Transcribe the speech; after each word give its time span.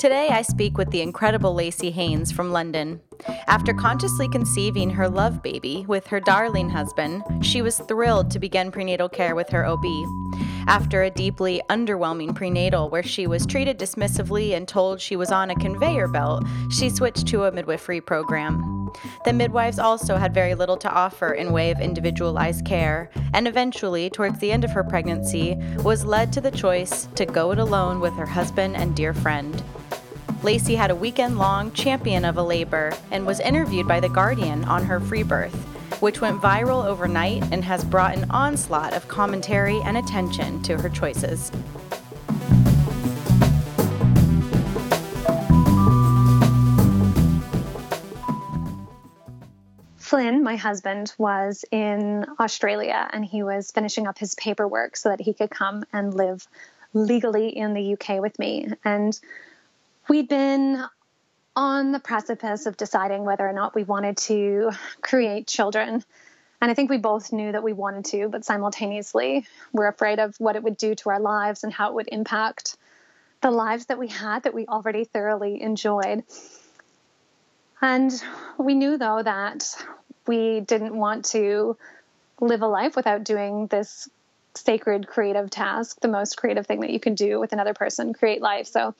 Today, 0.00 0.30
I 0.30 0.40
speak 0.40 0.78
with 0.78 0.92
the 0.92 1.02
incredible 1.02 1.52
Lacey 1.52 1.90
Haynes 1.90 2.32
from 2.32 2.52
London. 2.52 3.02
After 3.46 3.72
consciously 3.72 4.28
conceiving 4.28 4.90
her 4.90 5.08
love 5.08 5.42
baby 5.42 5.84
with 5.88 6.06
her 6.08 6.20
darling 6.20 6.70
husband, 6.70 7.22
she 7.42 7.62
was 7.62 7.78
thrilled 7.78 8.30
to 8.30 8.38
begin 8.38 8.70
prenatal 8.70 9.08
care 9.08 9.34
with 9.34 9.50
her 9.50 9.66
OB. 9.66 9.84
After 10.66 11.02
a 11.02 11.10
deeply 11.10 11.60
underwhelming 11.68 12.34
prenatal 12.34 12.90
where 12.90 13.02
she 13.02 13.26
was 13.26 13.46
treated 13.46 13.78
dismissively 13.78 14.52
and 14.52 14.68
told 14.68 15.00
she 15.00 15.16
was 15.16 15.32
on 15.32 15.50
a 15.50 15.56
conveyor 15.56 16.08
belt, 16.08 16.44
she 16.70 16.90
switched 16.90 17.26
to 17.28 17.44
a 17.44 17.52
midwifery 17.52 18.00
program. 18.00 18.90
The 19.24 19.32
midwives 19.32 19.78
also 19.78 20.16
had 20.16 20.34
very 20.34 20.54
little 20.54 20.76
to 20.78 20.90
offer 20.90 21.32
in 21.32 21.52
way 21.52 21.70
of 21.70 21.80
individualized 21.80 22.64
care, 22.64 23.10
and 23.34 23.48
eventually, 23.48 24.10
towards 24.10 24.38
the 24.38 24.52
end 24.52 24.64
of 24.64 24.70
her 24.72 24.84
pregnancy, 24.84 25.56
was 25.78 26.04
led 26.04 26.32
to 26.34 26.40
the 26.40 26.50
choice 26.50 27.06
to 27.14 27.26
go 27.26 27.52
it 27.52 27.58
alone 27.58 28.00
with 28.00 28.14
her 28.14 28.26
husband 28.26 28.76
and 28.76 28.94
dear 28.94 29.14
friend. 29.14 29.62
Lacey 30.42 30.74
had 30.74 30.90
a 30.90 30.94
weekend 30.96 31.36
long 31.36 31.70
champion 31.72 32.24
of 32.24 32.38
a 32.38 32.42
labor 32.42 32.94
and 33.10 33.26
was 33.26 33.40
interviewed 33.40 33.86
by 33.86 34.00
The 34.00 34.08
Guardian 34.08 34.64
on 34.64 34.82
her 34.86 34.98
free 34.98 35.22
birth, 35.22 35.54
which 36.00 36.22
went 36.22 36.40
viral 36.40 36.82
overnight 36.82 37.42
and 37.52 37.62
has 37.62 37.84
brought 37.84 38.16
an 38.16 38.30
onslaught 38.30 38.94
of 38.94 39.06
commentary 39.06 39.78
and 39.84 39.98
attention 39.98 40.62
to 40.62 40.78
her 40.78 40.88
choices. 40.88 41.52
Flynn, 49.98 50.42
my 50.42 50.56
husband, 50.56 51.12
was 51.18 51.66
in 51.70 52.24
Australia 52.40 53.10
and 53.12 53.26
he 53.26 53.42
was 53.42 53.70
finishing 53.72 54.06
up 54.06 54.16
his 54.16 54.34
paperwork 54.36 54.96
so 54.96 55.10
that 55.10 55.20
he 55.20 55.34
could 55.34 55.50
come 55.50 55.84
and 55.92 56.14
live 56.14 56.48
legally 56.94 57.54
in 57.54 57.74
the 57.74 57.92
UK 57.92 58.22
with 58.22 58.38
me. 58.38 58.68
And 58.86 59.20
we'd 60.10 60.28
been 60.28 60.84
on 61.54 61.92
the 61.92 62.00
precipice 62.00 62.66
of 62.66 62.76
deciding 62.76 63.24
whether 63.24 63.48
or 63.48 63.52
not 63.52 63.76
we 63.76 63.84
wanted 63.84 64.16
to 64.16 64.72
create 65.02 65.46
children. 65.46 66.04
And 66.60 66.70
I 66.70 66.74
think 66.74 66.90
we 66.90 66.98
both 66.98 67.32
knew 67.32 67.52
that 67.52 67.62
we 67.62 67.72
wanted 67.72 68.06
to, 68.06 68.28
but 68.28 68.44
simultaneously, 68.44 69.46
we're 69.72 69.86
afraid 69.86 70.18
of 70.18 70.34
what 70.38 70.56
it 70.56 70.64
would 70.64 70.76
do 70.76 70.96
to 70.96 71.10
our 71.10 71.20
lives 71.20 71.62
and 71.62 71.72
how 71.72 71.90
it 71.90 71.94
would 71.94 72.08
impact 72.10 72.76
the 73.40 73.52
lives 73.52 73.86
that 73.86 74.00
we 74.00 74.08
had 74.08 74.42
that 74.42 74.52
we 74.52 74.66
already 74.66 75.04
thoroughly 75.04 75.62
enjoyed. 75.62 76.24
And 77.80 78.12
we 78.58 78.74
knew, 78.74 78.98
though, 78.98 79.22
that 79.22 79.64
we 80.26 80.58
didn't 80.58 80.94
want 80.94 81.26
to 81.26 81.76
live 82.40 82.62
a 82.62 82.66
life 82.66 82.96
without 82.96 83.22
doing 83.22 83.68
this 83.68 84.08
sacred 84.56 85.06
creative 85.06 85.50
task, 85.50 86.00
the 86.00 86.08
most 86.08 86.36
creative 86.36 86.66
thing 86.66 86.80
that 86.80 86.90
you 86.90 86.98
can 86.98 87.14
do 87.14 87.38
with 87.38 87.52
another 87.52 87.74
person, 87.74 88.12
create 88.12 88.42
life. 88.42 88.66
So 88.66 88.96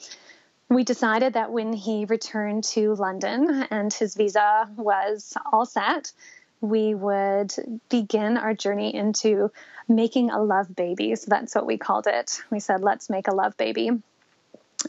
we 0.70 0.84
decided 0.84 1.32
that 1.34 1.50
when 1.50 1.72
he 1.72 2.04
returned 2.04 2.62
to 2.62 2.94
London 2.94 3.66
and 3.70 3.92
his 3.92 4.14
visa 4.14 4.70
was 4.76 5.34
all 5.52 5.66
set, 5.66 6.12
we 6.60 6.94
would 6.94 7.52
begin 7.88 8.36
our 8.36 8.54
journey 8.54 8.94
into 8.94 9.50
making 9.88 10.30
a 10.30 10.40
love 10.40 10.74
baby. 10.74 11.16
So 11.16 11.26
that's 11.28 11.56
what 11.56 11.66
we 11.66 11.76
called 11.76 12.06
it. 12.06 12.40
We 12.50 12.60
said, 12.60 12.82
let's 12.82 13.10
make 13.10 13.26
a 13.26 13.34
love 13.34 13.56
baby. 13.56 13.90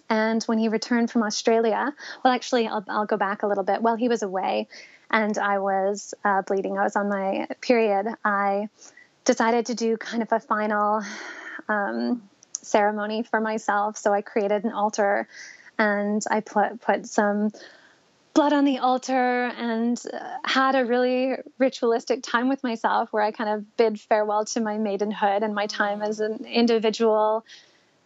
And 0.07 0.43
when 0.43 0.59
he 0.59 0.67
returned 0.67 1.09
from 1.09 1.23
Australia, 1.23 1.93
well, 2.23 2.33
actually, 2.33 2.67
I'll, 2.67 2.85
I'll 2.87 3.07
go 3.07 3.17
back 3.17 3.41
a 3.41 3.47
little 3.47 3.63
bit. 3.63 3.81
While 3.81 3.95
he 3.95 4.07
was 4.07 4.21
away 4.21 4.67
and 5.09 5.35
I 5.37 5.57
was 5.57 6.13
uh, 6.23 6.43
bleeding, 6.43 6.77
I 6.77 6.83
was 6.83 6.95
on 6.95 7.09
my 7.09 7.47
period, 7.59 8.07
I 8.23 8.69
decided 9.25 9.65
to 9.65 9.75
do 9.75 9.97
kind 9.97 10.21
of 10.21 10.31
a 10.31 10.39
final 10.39 11.01
um, 11.67 12.21
ceremony 12.61 13.23
for 13.23 13.41
myself. 13.41 13.97
So 13.97 14.13
I 14.13 14.21
created 14.21 14.63
an 14.63 14.71
altar 14.71 15.27
and 15.81 16.23
I 16.29 16.41
put 16.41 16.79
put 16.79 17.07
some 17.07 17.51
blood 18.33 18.53
on 18.53 18.65
the 18.65 18.77
altar 18.77 19.45
and 19.57 20.01
uh, 20.13 20.37
had 20.45 20.75
a 20.75 20.85
really 20.85 21.33
ritualistic 21.57 22.21
time 22.23 22.47
with 22.47 22.63
myself 22.63 23.11
where 23.11 23.23
I 23.23 23.31
kind 23.31 23.49
of 23.49 23.77
bid 23.77 23.99
farewell 23.99 24.45
to 24.45 24.61
my 24.61 24.77
maidenhood 24.77 25.43
and 25.43 25.53
my 25.53 25.65
time 25.65 26.01
as 26.01 26.19
an 26.19 26.45
individual 26.45 27.43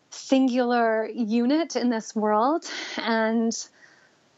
singular 0.09 1.07
unit 1.13 1.75
in 1.75 1.89
this 1.89 2.15
world 2.15 2.65
and 2.97 3.53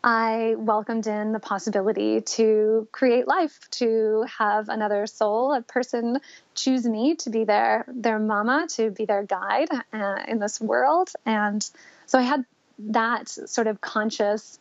I 0.03 0.55
welcomed 0.57 1.05
in 1.07 1.31
the 1.31 1.39
possibility 1.39 2.21
to 2.21 2.87
create 2.91 3.27
life, 3.27 3.59
to 3.71 4.25
have 4.37 4.69
another 4.69 5.05
soul, 5.05 5.53
a 5.53 5.61
person 5.61 6.19
choose 6.55 6.85
me 6.85 7.15
to 7.15 7.29
be 7.29 7.43
their 7.43 7.85
their 7.87 8.19
mama, 8.19 8.67
to 8.75 8.89
be 8.91 9.05
their 9.05 9.23
guide 9.23 9.69
uh, 9.91 10.23
in 10.27 10.39
this 10.39 10.61
world. 10.61 11.11
And 11.25 11.67
so 12.05 12.19
I 12.19 12.21
had 12.21 12.45
that 12.79 13.29
sort 13.29 13.67
of 13.67 13.81
conscious 13.81 14.59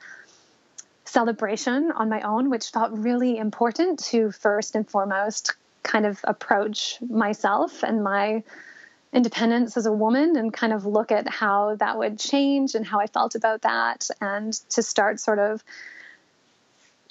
celebration 1.05 1.93
on 1.93 2.09
my 2.09 2.21
own, 2.23 2.51
which 2.51 2.71
felt 2.71 2.93
really 2.93 3.39
important 3.39 3.99
to 4.05 4.31
first 4.33 4.75
and 4.75 4.89
foremost 4.89 5.55
kind 5.83 6.05
of 6.05 6.21
approach 6.25 6.99
myself 7.01 7.83
and 7.83 8.03
my 8.03 8.43
independence 9.13 9.77
as 9.77 9.87
a 9.87 9.93
woman 9.93 10.37
and 10.37 10.53
kind 10.53 10.73
of 10.73 10.85
look 10.85 11.13
at 11.13 11.29
how 11.29 11.77
that 11.77 11.97
would 11.97 12.19
change 12.19 12.75
and 12.75 12.85
how 12.85 13.01
I 13.01 13.07
felt 13.07 13.35
about 13.35 13.63
that 13.63 14.11
and 14.21 14.53
to 14.71 14.83
start 14.83 15.21
sort 15.21 15.39
of 15.39 15.63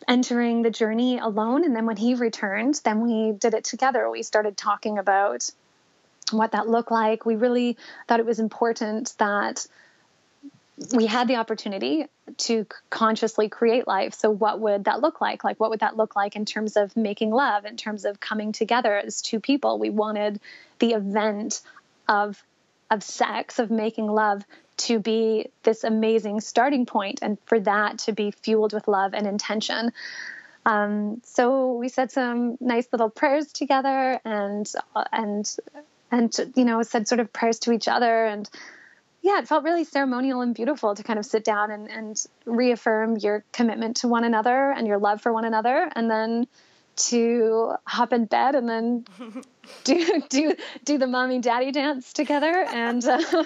entering 0.08 0.62
the 0.62 0.70
journey 0.70 1.18
alone. 1.18 1.64
And 1.64 1.76
then 1.76 1.86
when 1.86 1.98
he 1.98 2.14
returned 2.16 2.80
then 2.84 3.02
we 3.02 3.32
did 3.32 3.54
it 3.54 3.64
together. 3.64 4.10
We 4.10 4.24
started 4.24 4.58
talking 4.58 4.98
about 4.98 5.50
what 6.32 6.52
that 6.52 6.68
looked 6.68 6.92
like. 6.92 7.26
We 7.26 7.38
really 7.38 7.78
thought 8.08 8.20
it 8.20 8.26
was 8.26 8.40
important 8.40 9.16
that 9.18 9.66
we 10.94 11.06
had 11.06 11.28
the 11.28 11.38
opportunity 11.38 12.06
to 12.38 12.66
consciously 12.90 13.48
create 13.48 13.88
life. 13.88 14.14
So, 14.14 14.30
what 14.30 14.60
would 14.60 14.86
that 14.86 15.02
look 15.02 15.22
like? 15.22 15.44
Like, 15.44 15.60
what 15.60 15.70
would 15.70 15.80
that 15.80 15.96
look 15.96 16.16
like 16.16 16.36
in 16.36 16.46
terms 16.46 16.76
of 16.76 16.96
making 16.98 17.32
love, 17.32 17.66
in 17.66 17.78
terms 17.78 18.06
of 18.06 18.20
coming 18.20 18.52
together 18.52 18.98
as 18.98 19.22
two 19.22 19.40
people? 19.40 19.80
We 19.80 19.90
wanted 19.90 20.40
the 20.80 20.92
event 20.92 21.62
of 22.10 22.42
of 22.92 23.04
sex, 23.04 23.58
of 23.60 23.72
making 23.72 24.08
love, 24.08 24.44
to 24.78 25.00
be 25.00 25.50
this 25.64 25.84
amazing 25.84 26.42
starting 26.42 26.86
point, 26.86 27.20
and 27.22 27.38
for 27.46 27.60
that 27.62 28.00
to 28.00 28.12
be 28.12 28.32
fueled 28.32 28.74
with 28.74 28.88
love 28.88 29.14
and 29.14 29.26
intention. 29.26 29.94
Um, 30.66 31.22
so 31.24 31.74
we 31.74 31.90
said 31.90 32.12
some 32.12 32.58
nice 32.60 32.88
little 32.92 33.10
prayers 33.10 33.52
together, 33.54 34.20
and 34.26 34.70
and 35.14 35.56
and 36.12 36.38
you 36.56 36.66
know 36.66 36.84
said 36.84 37.08
sort 37.08 37.22
of 37.22 37.32
prayers 37.32 37.60
to 37.60 37.72
each 37.72 37.88
other 37.88 38.26
and 38.26 38.50
yeah, 39.26 39.40
it 39.40 39.48
felt 39.48 39.64
really 39.64 39.86
ceremonial 39.86 40.42
and 40.42 40.54
beautiful 40.54 40.94
to 40.94 41.02
kind 41.02 41.18
of 41.18 41.26
sit 41.26 41.44
down 41.44 41.72
and, 41.72 41.90
and 41.90 42.24
reaffirm 42.46 43.18
your 43.18 43.44
commitment 43.52 43.98
to 43.98 44.08
one 44.08 44.24
another 44.24 44.70
and 44.72 44.86
your 44.86 45.00
love 45.00 45.20
for 45.20 45.34
one 45.34 45.46
another, 45.46 45.90
and 45.96 46.12
then 46.12 46.46
to 46.96 47.74
hop 47.86 48.14
in 48.14 48.26
bed 48.26 48.54
and 48.54 48.70
then 48.70 49.04
do 49.84 50.22
do 50.30 50.54
do 50.86 50.98
the 51.00 51.08
mommy 51.08 51.40
daddy 51.40 51.72
dance 51.72 52.14
together 52.14 52.54
and 52.72 53.04
uh, 53.04 53.20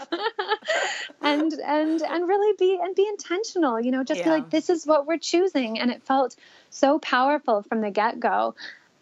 and 1.21 1.53
and 1.53 2.01
and 2.01 2.27
really 2.27 2.55
be 2.59 2.77
and 2.79 2.93
be 2.93 3.07
intentional 3.07 3.79
you 3.79 3.89
know 3.89 4.03
just 4.03 4.19
yeah. 4.19 4.25
be 4.25 4.29
like 4.29 4.49
this 4.51 4.69
is 4.69 4.85
what 4.85 5.07
we're 5.07 5.17
choosing 5.17 5.79
and 5.79 5.89
it 5.89 6.03
felt 6.03 6.35
so 6.69 6.99
powerful 6.99 7.63
from 7.63 7.81
the 7.81 7.89
get-go 7.89 8.53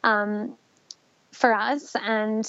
um, 0.06 0.56
for 1.34 1.54
us 1.54 1.94
and 2.02 2.48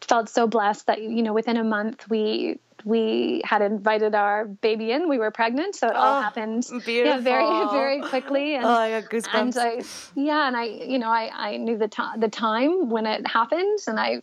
felt 0.00 0.28
so 0.28 0.48
blessed 0.48 0.86
that 0.86 1.00
you 1.00 1.22
know 1.22 1.32
within 1.32 1.56
a 1.56 1.64
month 1.64 2.10
we 2.10 2.58
we 2.84 3.42
had 3.44 3.62
invited 3.62 4.14
our 4.14 4.46
baby 4.46 4.92
in. 4.92 5.08
We 5.08 5.18
were 5.18 5.30
pregnant, 5.30 5.74
so 5.74 5.88
it 5.88 5.94
oh, 5.94 6.00
all 6.00 6.22
happened 6.22 6.66
beautiful. 6.84 6.94
yeah, 7.04 7.18
very 7.18 7.68
very 7.70 8.00
quickly. 8.00 8.56
And, 8.56 8.64
oh, 8.64 8.68
I 8.68 9.00
got 9.00 9.10
goosebumps. 9.10 9.56
And 9.56 9.58
I, 9.58 9.82
yeah, 10.14 10.46
and 10.48 10.56
I, 10.56 10.64
you 10.64 10.98
know, 10.98 11.10
I, 11.10 11.30
I 11.32 11.56
knew 11.56 11.78
the 11.78 11.88
time 11.88 12.20
the 12.20 12.28
time 12.28 12.90
when 12.90 13.06
it 13.06 13.26
happened, 13.26 13.78
and 13.86 13.98
I 13.98 14.22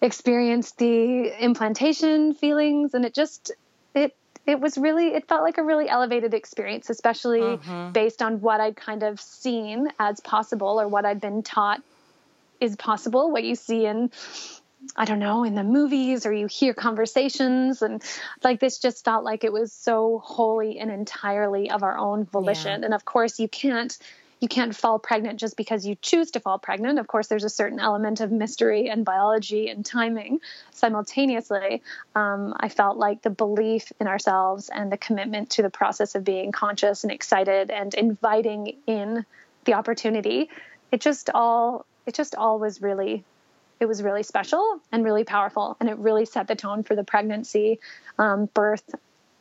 experienced 0.00 0.78
the 0.78 1.32
implantation 1.42 2.34
feelings, 2.34 2.94
and 2.94 3.04
it 3.04 3.14
just 3.14 3.52
it 3.94 4.14
it 4.46 4.60
was 4.60 4.78
really 4.78 5.08
it 5.08 5.28
felt 5.28 5.42
like 5.42 5.58
a 5.58 5.62
really 5.62 5.88
elevated 5.88 6.34
experience, 6.34 6.90
especially 6.90 7.40
mm-hmm. 7.40 7.92
based 7.92 8.22
on 8.22 8.40
what 8.40 8.60
I'd 8.60 8.76
kind 8.76 9.02
of 9.02 9.20
seen 9.20 9.88
as 9.98 10.20
possible 10.20 10.80
or 10.80 10.88
what 10.88 11.04
I'd 11.04 11.20
been 11.20 11.42
taught 11.42 11.82
is 12.60 12.76
possible. 12.76 13.30
What 13.30 13.44
you 13.44 13.54
see 13.54 13.86
in 13.86 14.10
I 14.96 15.04
don't 15.04 15.18
know, 15.18 15.44
in 15.44 15.54
the 15.54 15.64
movies 15.64 16.26
or 16.26 16.32
you 16.32 16.46
hear 16.46 16.74
conversations. 16.74 17.82
And 17.82 18.02
like 18.42 18.60
this 18.60 18.78
just 18.78 19.04
felt 19.04 19.24
like 19.24 19.44
it 19.44 19.52
was 19.52 19.72
so 19.72 20.20
wholly 20.24 20.78
and 20.78 20.90
entirely 20.90 21.70
of 21.70 21.82
our 21.82 21.96
own 21.98 22.24
volition. 22.24 22.80
Yeah. 22.80 22.86
And 22.86 22.94
of 22.94 23.04
course, 23.04 23.38
you 23.38 23.48
can't. 23.48 23.96
You 24.40 24.46
can't 24.46 24.72
fall 24.72 25.00
pregnant 25.00 25.40
just 25.40 25.56
because 25.56 25.84
you 25.84 25.96
choose 26.00 26.30
to 26.30 26.38
fall 26.38 26.60
pregnant. 26.60 27.00
Of 27.00 27.08
course, 27.08 27.26
there's 27.26 27.42
a 27.42 27.48
certain 27.48 27.80
element 27.80 28.20
of 28.20 28.30
mystery 28.30 28.88
and 28.88 29.04
biology 29.04 29.68
and 29.68 29.84
timing 29.84 30.38
simultaneously. 30.70 31.82
Um, 32.14 32.54
I 32.56 32.68
felt 32.68 32.98
like 32.98 33.20
the 33.20 33.30
belief 33.30 33.90
in 33.98 34.06
ourselves 34.06 34.70
and 34.72 34.92
the 34.92 34.96
commitment 34.96 35.50
to 35.50 35.62
the 35.62 35.70
process 35.70 36.14
of 36.14 36.22
being 36.22 36.52
conscious 36.52 37.02
and 37.02 37.10
excited 37.10 37.72
and 37.72 37.92
inviting 37.94 38.76
in 38.86 39.26
the 39.64 39.74
opportunity, 39.74 40.50
it 40.92 41.00
just 41.00 41.30
all 41.34 41.84
it 42.06 42.14
just 42.14 42.36
all 42.36 42.60
was 42.60 42.80
really 42.80 43.24
it 43.80 43.86
was 43.86 44.02
really 44.02 44.22
special 44.22 44.80
and 44.90 45.04
really 45.04 45.24
powerful. 45.24 45.76
And 45.80 45.88
it 45.88 45.98
really 45.98 46.24
set 46.24 46.48
the 46.48 46.56
tone 46.56 46.82
for 46.82 46.94
the 46.94 47.04
pregnancy, 47.04 47.80
um, 48.18 48.46
birth 48.52 48.82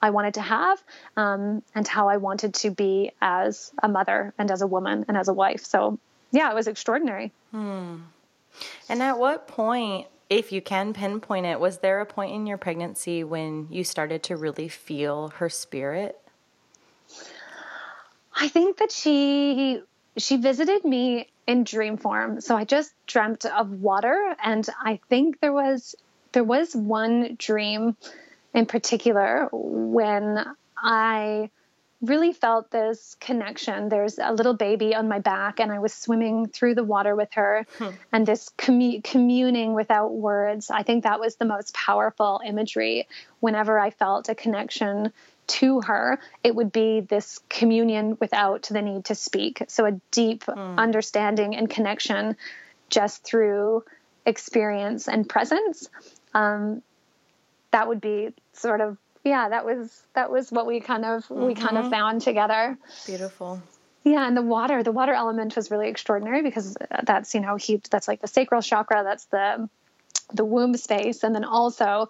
I 0.02 0.12
wanted 0.12 0.36
to 0.36 0.42
have, 0.42 0.82
um, 1.16 1.64
and 1.74 1.88
how 1.88 2.08
I 2.08 2.18
wanted 2.18 2.54
to 2.56 2.70
be 2.70 3.12
as 3.22 3.72
a 3.82 3.88
mother 3.88 4.34
and 4.38 4.52
as 4.52 4.62
a 4.62 4.68
woman 4.68 5.06
and 5.08 5.18
as 5.18 5.28
a 5.28 5.34
wife. 5.34 5.66
So, 5.66 5.98
yeah, 6.32 6.52
it 6.52 6.56
was 6.56 6.68
extraordinary. 6.68 7.32
Hmm. 7.52 7.98
And 8.90 9.02
at 9.02 9.18
what 9.18 9.48
point, 9.48 10.08
if 10.30 10.52
you 10.52 10.62
can 10.62 10.94
pinpoint 10.94 11.46
it, 11.46 11.60
was 11.60 11.80
there 11.80 12.00
a 12.00 12.06
point 12.06 12.34
in 12.34 12.46
your 12.46 12.58
pregnancy 12.58 13.24
when 13.24 13.68
you 13.72 13.84
started 13.84 14.24
to 14.24 14.36
really 14.36 14.68
feel 14.68 15.30
her 15.38 15.50
spirit? 15.50 16.20
I 18.36 18.48
think 18.50 18.78
that 18.78 18.92
she 18.92 19.82
she 20.18 20.38
visited 20.38 20.84
me 20.84 21.28
in 21.48 21.64
dream 21.64 21.98
form. 21.98 22.42
So 22.42 22.56
I 22.56 22.66
just 22.66 22.94
dreamt 23.08 23.46
of 23.46 23.72
water 23.72 24.36
and 24.44 24.68
I 24.84 25.00
think 25.10 25.40
there 25.40 25.54
was 25.54 25.96
there 26.34 26.44
was 26.44 26.76
one 26.76 27.36
dream 27.40 27.96
in 28.54 28.66
particular 28.66 29.50
when 29.52 30.46
I 30.78 31.50
really 32.02 32.34
felt 32.34 32.70
this 32.70 33.16
connection. 33.20 33.90
There's 33.90 34.20
a 34.20 34.32
little 34.32 34.54
baby 34.54 34.94
on 34.94 35.08
my 35.08 35.20
back, 35.20 35.60
and 35.60 35.72
I 35.72 35.80
was 35.80 35.94
swimming 35.94 36.48
through 36.48 36.76
the 36.76 36.84
water 36.84 37.16
with 37.16 37.34
her, 37.34 37.66
hmm. 37.78 37.90
and 38.12 38.26
this 38.26 38.50
commu- 38.58 39.04
communing 39.04 39.74
without 39.74 40.14
words. 40.14 40.70
I 40.70 40.84
think 40.84 41.04
that 41.04 41.20
was 41.20 41.36
the 41.36 41.46
most 41.46 41.74
powerful 41.74 42.42
imagery 42.46 43.08
whenever 43.40 43.80
I 43.80 43.90
felt 43.90 44.30
a 44.30 44.36
connection 44.36 45.12
to 45.48 45.82
her, 45.82 46.20
it 46.44 46.56
would 46.56 46.72
be 46.72 47.02
this 47.02 47.40
communion 47.50 48.18
without 48.20 48.64
the 48.64 48.82
need 48.82 49.06
to 49.06 49.16
speak. 49.16 49.64
So 49.68 49.86
a 49.86 50.00
deep 50.12 50.46
mm. 50.46 50.78
understanding 50.78 51.56
and 51.56 51.70
connection 51.70 52.36
just 52.90 53.24
through 53.24 53.84
experience 54.26 55.08
and 55.08 55.28
presence. 55.28 55.90
Um, 56.34 56.84
that 57.72 57.88
would 57.88 58.02
be 58.02 58.34
sort 58.54 58.82
of 58.82 58.98
yeah. 59.24 59.50
That 59.50 59.66
was 59.66 60.02
that 60.14 60.32
was 60.32 60.52
what 60.52 60.66
we 60.66 60.80
kind 60.80 61.06
of 61.06 61.24
mm-hmm. 61.26 61.46
we 61.46 61.56
kind 61.56 61.78
of 61.78 61.86
mm-hmm. 61.86 61.94
found 61.94 62.22
together. 62.22 62.78
Beautiful. 63.06 63.62
Yeah, 64.04 64.26
and 64.26 64.38
the 64.38 64.42
water, 64.42 64.84
the 64.84 64.92
water 64.94 65.14
element 65.14 65.56
was 65.56 65.70
really 65.70 65.90
extraordinary 65.90 66.42
because 66.42 66.78
that's 67.04 67.34
you 67.34 67.42
know 67.42 67.56
he 67.56 67.82
that's 67.90 68.08
like 68.08 68.22
the 68.22 68.28
sacral 68.28 68.62
chakra, 68.62 69.04
that's 69.04 69.26
the 69.26 69.70
the 70.34 70.46
womb 70.46 70.76
space, 70.78 71.24
and 71.24 71.36
then 71.36 71.44
also 71.44 72.10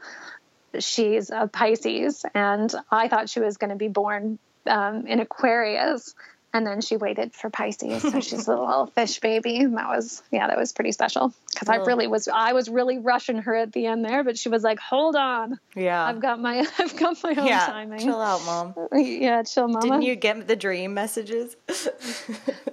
she's 0.79 1.29
a 1.29 1.47
Pisces, 1.47 2.25
and 2.33 2.73
I 2.91 3.07
thought 3.07 3.29
she 3.29 3.39
was 3.39 3.57
going 3.57 3.71
to 3.71 3.75
be 3.75 3.87
born 3.87 4.39
um, 4.65 5.07
in 5.07 5.19
Aquarius, 5.19 6.15
and 6.53 6.65
then 6.65 6.81
she 6.81 6.97
waited 6.97 7.33
for 7.33 7.49
Pisces, 7.49 8.01
so 8.01 8.19
she's 8.19 8.47
a 8.47 8.51
little 8.55 8.87
fish 8.87 9.19
baby. 9.19 9.57
And 9.57 9.77
that 9.77 9.89
was, 9.89 10.23
yeah, 10.31 10.47
that 10.47 10.57
was 10.57 10.73
pretty 10.73 10.91
special 10.91 11.33
because 11.53 11.69
I 11.69 11.75
really 11.77 12.07
was, 12.07 12.27
I 12.27 12.53
was 12.53 12.69
really 12.69 12.97
rushing 12.97 13.39
her 13.39 13.55
at 13.55 13.73
the 13.73 13.85
end 13.85 14.03
there, 14.03 14.23
but 14.23 14.37
she 14.37 14.49
was 14.49 14.63
like, 14.63 14.79
"Hold 14.79 15.15
on, 15.15 15.59
yeah, 15.75 16.03
I've 16.03 16.19
got 16.19 16.39
my, 16.39 16.59
I've 16.79 16.95
got 16.95 17.17
my 17.23 17.35
own 17.37 17.47
yeah, 17.47 17.65
timing. 17.65 17.99
Chill 17.99 18.21
out, 18.21 18.43
mom. 18.45 18.73
Yeah, 18.97 19.43
chill, 19.43 19.67
mama. 19.67 19.81
Didn't 19.81 20.01
you 20.03 20.15
get 20.15 20.47
the 20.47 20.55
dream 20.55 20.93
messages? 20.93 21.55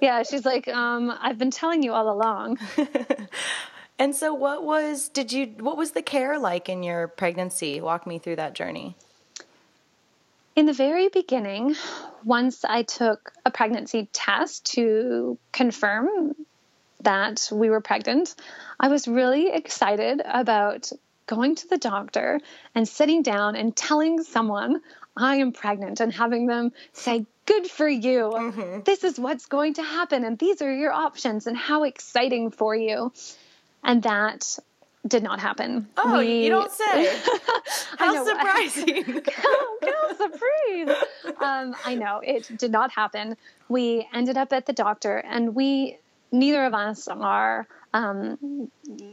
yeah, 0.01 0.23
she's 0.23 0.45
like, 0.45 0.69
um, 0.69 1.13
I've 1.21 1.39
been 1.39 1.51
telling 1.51 1.83
you 1.83 1.93
all 1.93 2.11
along. 2.11 2.59
And 3.99 4.15
so 4.15 4.35
what 4.35 4.65
was 4.65 5.09
did 5.09 5.33
you 5.33 5.47
what 5.61 5.77
was 5.77 5.93
the 5.93 6.03
care 6.03 6.39
like 6.39 6.69
in 6.69 6.83
your 6.83 7.09
pregnancy? 7.09 7.81
Walk 7.81 8.07
me 8.07 8.19
through 8.19 8.37
that 8.37 8.55
journey. 8.55 8.97
In 10.57 10.67
the 10.67 10.73
very 10.73 11.09
beginning, 11.09 11.75
once 12.25 12.65
I 12.65 12.83
took 12.83 13.33
a 13.45 13.51
pregnancy 13.51 14.09
test 14.13 14.73
to 14.75 15.37
confirm 15.53 16.35
that 17.03 17.49
we 17.53 17.71
were 17.71 17.81
pregnant, 17.81 18.35
I 18.79 18.89
was 18.89 19.09
really 19.09 19.51
excited 19.51 20.23
about 20.25 20.91
going 21.27 21.55
to 21.57 21.69
the 21.69 21.79
doctor 21.79 22.41
and 22.75 22.87
sitting 22.87 23.23
down 23.23 23.57
and 23.57 23.75
telling 23.75 24.23
someone 24.23 24.81
I 25.17 25.37
am 25.37 25.53
pregnant 25.53 26.01
and 26.01 26.13
having 26.13 26.47
them 26.47 26.73
say, 26.93 27.27
Good 27.47 27.67
for 27.67 27.89
you. 27.89 28.33
Mm-hmm. 28.35 28.81
This 28.85 29.05
is 29.05 29.19
what's 29.19 29.47
going 29.47 29.75
to 29.75 29.83
happen, 29.83 30.25
and 30.25 30.39
these 30.39 30.63
are 30.63 30.73
your 30.73 30.93
options, 30.93 31.47
and 31.47 31.57
how 31.57 31.85
exciting 31.85 32.51
for 32.51 32.75
you 32.75 33.13
and 33.85 34.03
that 34.03 34.59
did 35.07 35.23
not 35.23 35.39
happen. 35.39 35.87
Oh, 35.97 36.19
we, 36.19 36.45
you 36.45 36.51
don't 36.51 36.73
say. 36.73 37.07
How 37.99 38.25
surprising! 38.25 39.23
how, 39.27 40.13
surprise! 40.17 41.05
Um, 41.41 41.77
I 41.85 41.95
know 41.95 42.21
it 42.25 42.51
did 42.57 42.71
not 42.71 42.91
happen. 42.91 43.37
We 43.69 44.09
ended 44.13 44.37
up 44.37 44.53
at 44.53 44.67
the 44.67 44.73
doctor, 44.73 45.19
and 45.19 45.55
we 45.55 45.99
neither 46.33 46.65
of 46.65 46.75
us 46.75 47.09
are. 47.09 47.67
Um, 47.93 48.69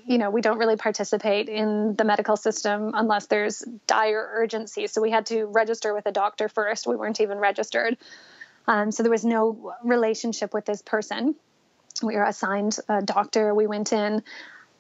you 0.08 0.18
know, 0.18 0.32
we 0.32 0.42
don't 0.42 0.58
really 0.58 0.76
participate 0.76 1.50
in 1.50 1.94
the 1.96 2.04
medical 2.04 2.36
system 2.36 2.94
unless 2.96 3.28
there's 3.28 3.64
dire 3.86 4.28
urgency. 4.34 4.88
So 4.88 5.02
we 5.02 5.12
had 5.12 5.28
to 5.28 5.46
register 5.46 5.94
with 5.94 6.08
a 6.08 6.12
doctor 6.12 6.50
first. 6.50 6.88
We 6.88 6.96
weren't 6.96 7.22
even 7.22 7.38
registered. 7.38 7.96
Um, 8.68 8.92
so 8.92 9.04
there 9.04 9.12
was 9.12 9.24
no 9.24 9.76
relationship 9.84 10.52
with 10.52 10.66
this 10.66 10.82
person. 10.82 11.36
We 12.02 12.16
were 12.16 12.24
assigned 12.24 12.78
a 12.90 13.04
doctor. 13.04 13.54
We 13.54 13.68
went 13.68 13.94
in. 13.94 14.24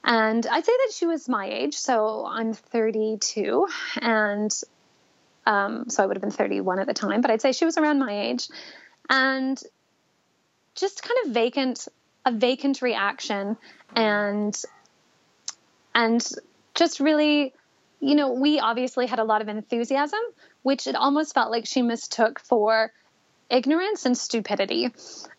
And 0.04 0.46
I'd 0.48 0.66
say 0.66 0.72
that 0.86 0.94
she 0.94 1.06
was 1.06 1.30
my 1.30 1.48
age. 1.48 1.76
So 1.76 2.26
I'm 2.26 2.54
32. 2.54 3.68
And 4.02 4.52
um, 5.46 5.90
so 5.90 6.04
I 6.04 6.06
would 6.06 6.18
have 6.18 6.22
been 6.22 6.32
31 6.32 6.80
at 6.80 6.88
the 6.88 6.94
time, 6.94 7.22
but 7.22 7.32
I'd 7.32 7.42
say 7.42 7.52
she 7.52 7.66
was 7.66 7.78
around 7.78 8.00
my 8.00 8.20
age. 8.20 8.48
And 9.10 9.62
just 10.76 11.04
kind 11.04 11.26
of 11.26 11.34
vacant, 11.34 11.88
a 12.26 12.32
vacant 12.32 12.82
reaction. 12.82 13.58
And, 13.96 14.60
and 15.94 16.28
just 16.74 17.00
really, 17.00 17.54
you 18.00 18.16
know, 18.16 18.34
we 18.34 18.60
obviously 18.60 19.06
had 19.06 19.20
a 19.20 19.24
lot 19.24 19.42
of 19.42 19.50
enthusiasm, 19.50 20.20
which 20.64 20.88
it 20.88 20.96
almost 20.96 21.34
felt 21.34 21.52
like 21.52 21.66
she 21.66 21.82
mistook 21.82 22.40
for 22.40 22.92
ignorance 23.52 24.06
and 24.06 24.18
stupidity. 24.18 24.90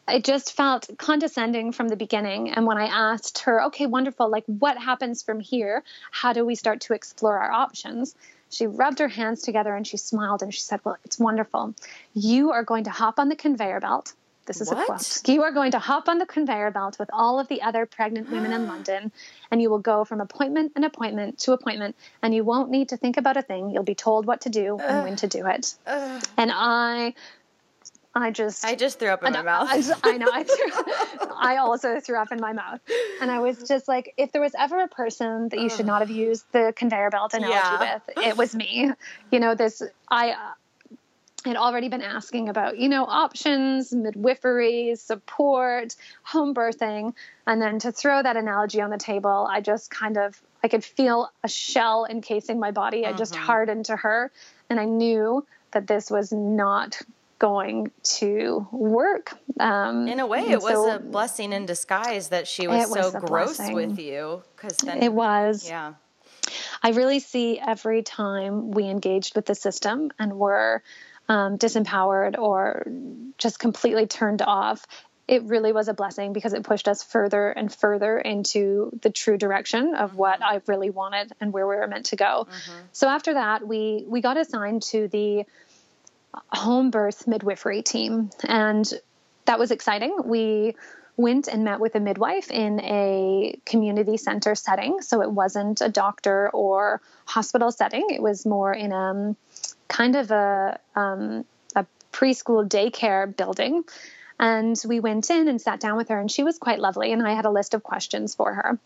It 0.09 0.25
just 0.25 0.53
felt 0.55 0.89
condescending 0.99 1.73
from 1.73 1.89
the 1.89 1.97
beginning. 1.97 2.51
And 2.51 2.67
when 2.67 2.77
I 2.77 2.87
asked 2.87 3.41
her, 3.41 3.63
okay, 3.65 3.87
wonderful, 3.87 4.29
like 4.29 4.45
what 4.47 4.77
happens 4.77 5.23
from 5.23 5.41
here? 5.41 5.83
How 6.11 6.33
do 6.33 6.45
we 6.45 6.55
start 6.55 6.83
to 6.83 6.93
explore 6.93 7.39
our 7.39 7.51
options? 7.51 8.15
She 8.51 8.67
rubbed 8.67 8.99
her 8.99 9.09
hands 9.09 9.43
together 9.43 9.75
and 9.75 9.87
she 9.87 9.97
smiled 9.97 10.43
and 10.43 10.53
she 10.53 10.61
said, 10.61 10.81
Well, 10.85 10.99
it's 11.05 11.19
wonderful. 11.19 11.75
You 12.13 12.53
are 12.53 12.63
going 12.63 12.85
to 12.85 12.91
hop 12.91 13.19
on 13.19 13.31
the 13.31 13.37
conveyor 13.37 13.81
belt. 13.81 14.13
This 14.45 14.61
is 14.61 14.69
what? 14.69 14.83
a 14.83 14.87
quote. 14.87 15.29
You 15.29 15.45
are 15.45 15.53
going 15.53 15.71
to 15.71 15.79
hop 15.79 16.09
on 16.09 16.19
the 16.19 16.27
conveyor 16.27 16.73
belt 16.73 16.99
with 16.99 17.09
all 17.13 17.39
of 17.39 17.49
the 17.49 17.63
other 17.63 17.87
pregnant 17.87 18.31
women 18.31 18.53
in 18.53 18.67
London, 18.73 19.13
and 19.51 19.63
you 19.63 19.71
will 19.71 19.79
go 19.79 20.05
from 20.05 20.21
appointment 20.21 20.73
and 20.75 20.85
appointment 20.85 21.39
to 21.41 21.53
appointment, 21.53 21.97
and 22.23 22.35
you 22.35 22.45
won't 22.45 22.69
need 22.69 22.89
to 22.89 22.97
think 22.97 23.17
about 23.17 23.37
a 23.37 23.43
thing. 23.43 23.71
You'll 23.71 23.85
be 23.85 23.95
told 23.95 24.27
what 24.27 24.43
to 24.43 24.51
do 24.51 24.79
uh, 24.79 24.83
and 24.83 25.05
when 25.05 25.17
to 25.17 25.29
do 25.29 25.47
it. 25.47 25.75
Uh, 25.87 26.21
and 26.37 26.51
I 26.53 27.15
I 28.15 28.31
just 28.31 28.65
I 28.65 28.75
just 28.75 28.99
threw 28.99 29.09
up 29.09 29.25
in 29.25 29.33
my 29.33 29.43
mouth. 29.43 29.69
I, 29.71 30.11
I 30.11 30.17
know 30.19 30.29
I 30.31 30.43
threw, 30.45 31.35
I 31.35 31.57
also 31.57 31.99
threw 31.99 32.19
up 32.19 32.31
in 32.31 32.41
my 32.41 32.53
mouth, 32.53 32.81
and 33.23 33.31
I 33.31 33.39
was 33.39 33.63
just 33.63 33.89
like, 33.89 34.13
if 34.19 34.33
there 34.33 34.43
was 34.43 34.53
ever 34.59 34.83
a 34.83 34.89
person 34.89 35.49
that 35.49 35.59
you 35.59 35.71
should 35.71 35.87
not 35.87 36.03
have 36.03 36.11
used 36.11 36.45
the 36.53 36.75
conveyor 36.77 37.11
belt 37.11 37.33
analogy 37.33 37.55
yeah. 37.55 38.01
with, 38.07 38.19
it 38.19 38.37
was 38.37 38.55
me. 38.55 38.91
You 39.31 39.41
know, 39.41 39.55
this 39.55 39.83
I 40.09 40.31
uh, 40.31 40.37
had 41.45 41.57
already 41.57 41.89
been 41.89 42.03
asking 42.03 42.51
about 42.51 42.79
you 42.79 42.89
know 42.91 43.05
options, 43.07 43.93
midwifery, 43.93 44.95
support, 44.97 45.97
home 46.23 46.55
birthing, 46.55 47.15
and 47.47 47.63
then 47.63 47.79
to 47.81 47.93
throw 47.93 48.23
that 48.23 48.37
analogy 48.37 48.83
on 48.83 48.91
the 48.91 48.99
table, 48.99 49.47
I 49.51 49.63
just 49.63 49.91
kind 49.91 50.19
of 50.19 50.41
I 50.63 50.69
could 50.69 50.85
feel 50.85 51.31
a 51.43 51.49
shell 51.49 52.07
encasing 52.09 52.61
my 52.61 52.73
body. 52.73 53.07
I 53.07 53.15
just 53.15 53.33
mm-hmm. 53.33 53.45
hardened 53.45 53.87
to 53.87 53.97
her, 53.97 54.31
and 54.69 54.79
I 54.79 54.85
knew 54.85 55.47
that 55.71 55.87
this 55.87 56.11
was 56.11 56.31
not 56.31 57.01
going 57.43 57.91
to 58.05 58.69
work. 58.71 59.37
Um, 59.59 60.07
in 60.07 60.21
a 60.21 60.27
way, 60.27 60.43
it 60.43 60.63
so, 60.63 60.85
was 60.85 60.95
a 60.95 60.99
blessing 61.01 61.53
in 61.53 61.67
disguise 61.67 62.29
that 62.29 62.47
she 62.47 62.69
was, 62.69 62.89
was 62.89 63.11
so 63.11 63.19
gross 63.19 63.57
blessing. 63.57 63.75
with 63.75 63.99
you. 63.99 64.45
Because 64.55 64.77
then 64.79 65.03
it 65.03 65.13
was. 65.13 65.69
Yeah. 65.69 65.95
I 66.85 66.91
really 66.91 67.19
see 67.19 67.59
every 67.59 68.03
time 68.03 68.71
we 68.71 68.85
engaged 68.85 69.35
with 69.35 69.47
the 69.47 69.57
system 69.57 70.13
and 70.21 70.39
were 70.39 70.85
um, 71.29 71.59
disempowered 71.59 72.39
or 72.39 72.87
just 73.39 73.59
completely 73.59 74.07
turned 74.07 74.43
off, 74.43 74.87
it 75.27 75.43
really 75.43 75.73
was 75.73 75.89
a 75.89 75.95
blessing 75.95 76.33
because 76.33 76.53
it 76.53 76.63
pushed 76.63 76.87
us 76.87 77.03
further 77.03 77.49
and 77.49 77.75
further 77.75 78.19
into 78.19 78.97
the 79.03 79.11
true 79.11 79.37
direction 79.37 79.97
of 79.97 80.15
what 80.15 80.41
mm-hmm. 80.41 80.57
I 80.59 80.63
really 80.69 80.91
wanted 80.91 81.33
and 81.41 81.53
where 81.53 81.67
we 81.67 81.75
were 81.75 81.89
meant 81.89 82.07
to 82.07 82.17
go. 82.17 82.47
Mm-hmm. 82.49 82.79
So 82.93 83.09
after 83.09 83.35
that, 83.35 83.67
we 83.67 84.05
we 84.07 84.21
got 84.21 84.37
assigned 84.37 84.83
to 84.91 85.09
the 85.09 85.45
home 86.49 86.91
birth 86.91 87.27
midwifery 87.27 87.83
team, 87.83 88.31
and 88.45 88.91
that 89.45 89.59
was 89.59 89.71
exciting. 89.71 90.17
We 90.25 90.77
went 91.17 91.49
and 91.49 91.65
met 91.65 91.79
with 91.79 91.95
a 91.95 92.01
midwife 92.01 92.51
in 92.51 92.81
a 92.81 93.59
community 93.67 94.17
center 94.17 94.55
setting, 94.55 95.03
so 95.03 95.23
it 95.23 95.31
wasn't 95.31 95.81
a 95.81 95.89
doctor 95.89 96.49
or 96.51 97.01
hospital 97.27 97.71
setting. 97.71 98.07
It 98.11 98.23
was 98.23 98.47
more 98.47 98.73
in 98.73 98.93
a 98.93 98.97
um, 98.97 99.37
kind 99.89 100.17
of 100.17 100.31
a 100.31 100.79
um, 100.97 101.45
a 101.77 101.87
preschool 102.13 102.69
daycare 102.69 103.35
building 103.37 103.85
and 104.43 104.77
we 104.85 104.99
went 104.99 105.31
in 105.31 105.47
and 105.47 105.61
sat 105.61 105.79
down 105.79 105.97
with 105.97 106.09
her, 106.09 106.19
and 106.19 106.29
she 106.31 106.43
was 106.43 106.59
quite 106.59 106.81
lovely. 106.81 107.13
And 107.13 107.25
I 107.25 107.33
had 107.33 107.45
a 107.45 107.51
list 107.51 107.75
of 107.75 107.85
questions 107.85 108.35
for 108.35 108.53
her. 108.53 108.79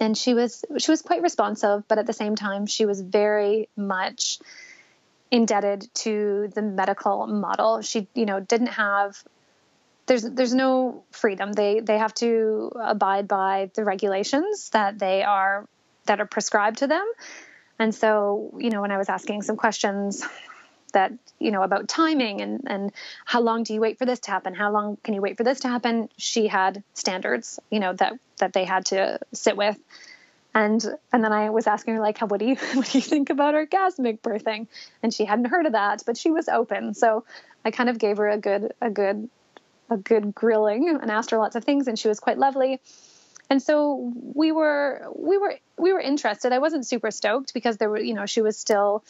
And 0.00 0.18
she 0.18 0.34
was 0.34 0.64
she 0.78 0.90
was 0.90 1.00
quite 1.00 1.22
responsive, 1.22 1.86
but 1.86 1.98
at 1.98 2.06
the 2.06 2.12
same 2.12 2.34
time, 2.34 2.66
she 2.66 2.84
was 2.84 3.00
very 3.00 3.68
much 3.76 4.40
indebted 5.34 5.92
to 5.94 6.48
the 6.54 6.62
medical 6.62 7.26
model. 7.26 7.82
She, 7.82 8.06
you 8.14 8.24
know, 8.24 8.38
didn't 8.38 8.68
have 8.68 9.20
there's 10.06 10.22
there's 10.22 10.54
no 10.54 11.02
freedom. 11.10 11.52
They 11.52 11.80
they 11.80 11.98
have 11.98 12.14
to 12.14 12.70
abide 12.80 13.26
by 13.26 13.70
the 13.74 13.84
regulations 13.84 14.70
that 14.70 14.96
they 14.98 15.24
are 15.24 15.66
that 16.06 16.20
are 16.20 16.26
prescribed 16.26 16.78
to 16.78 16.86
them. 16.86 17.04
And 17.80 17.92
so, 17.92 18.54
you 18.58 18.70
know, 18.70 18.80
when 18.80 18.92
I 18.92 18.98
was 18.98 19.08
asking 19.08 19.42
some 19.42 19.56
questions 19.56 20.24
that 20.92 21.12
you 21.40 21.50
know 21.50 21.62
about 21.62 21.88
timing 21.88 22.40
and 22.40 22.60
and 22.68 22.92
how 23.24 23.40
long 23.40 23.64
do 23.64 23.74
you 23.74 23.80
wait 23.80 23.98
for 23.98 24.06
this 24.06 24.20
to 24.20 24.30
happen 24.30 24.54
how 24.54 24.70
long 24.70 24.96
can 25.02 25.12
you 25.12 25.20
wait 25.20 25.36
for 25.36 25.42
this 25.42 25.58
to 25.58 25.68
happen 25.68 26.08
she 26.16 26.46
had 26.46 26.84
standards 26.94 27.58
you 27.68 27.80
know 27.80 27.92
that 27.92 28.12
that 28.38 28.52
they 28.52 28.64
had 28.64 28.86
to 28.86 29.18
sit 29.32 29.56
with 29.56 29.76
and 30.54 30.84
and 31.12 31.24
then 31.24 31.32
I 31.32 31.50
was 31.50 31.66
asking 31.66 31.94
her 31.94 32.00
like 32.00 32.18
what 32.20 32.38
do 32.38 32.46
you 32.46 32.56
what 32.74 32.90
do 32.90 32.98
you 32.98 33.02
think 33.02 33.30
about 33.30 33.54
orgasmic 33.54 34.20
birthing? 34.20 34.68
And 35.02 35.12
she 35.12 35.24
hadn't 35.24 35.46
heard 35.46 35.66
of 35.66 35.72
that 35.72 36.02
but 36.06 36.16
she 36.16 36.30
was 36.30 36.48
open. 36.48 36.94
So 36.94 37.24
I 37.64 37.70
kind 37.70 37.88
of 37.88 37.98
gave 37.98 38.18
her 38.18 38.28
a 38.28 38.38
good 38.38 38.72
a 38.80 38.90
good 38.90 39.28
a 39.90 39.96
good 39.96 40.34
grilling 40.34 40.88
and 40.88 41.10
asked 41.10 41.30
her 41.30 41.38
lots 41.38 41.56
of 41.56 41.64
things 41.64 41.88
and 41.88 41.98
she 41.98 42.08
was 42.08 42.20
quite 42.20 42.38
lovely. 42.38 42.80
And 43.50 43.62
so 43.62 44.12
we 44.34 44.52
were 44.52 45.06
we 45.14 45.38
were 45.38 45.58
we 45.76 45.92
were 45.92 46.00
interested. 46.00 46.52
I 46.52 46.58
wasn't 46.58 46.86
super 46.86 47.10
stoked 47.10 47.52
because 47.52 47.76
there 47.76 47.90
were 47.90 48.00
you 48.00 48.14
know 48.14 48.26
she 48.26 48.40
was 48.40 48.58
still 48.58 49.04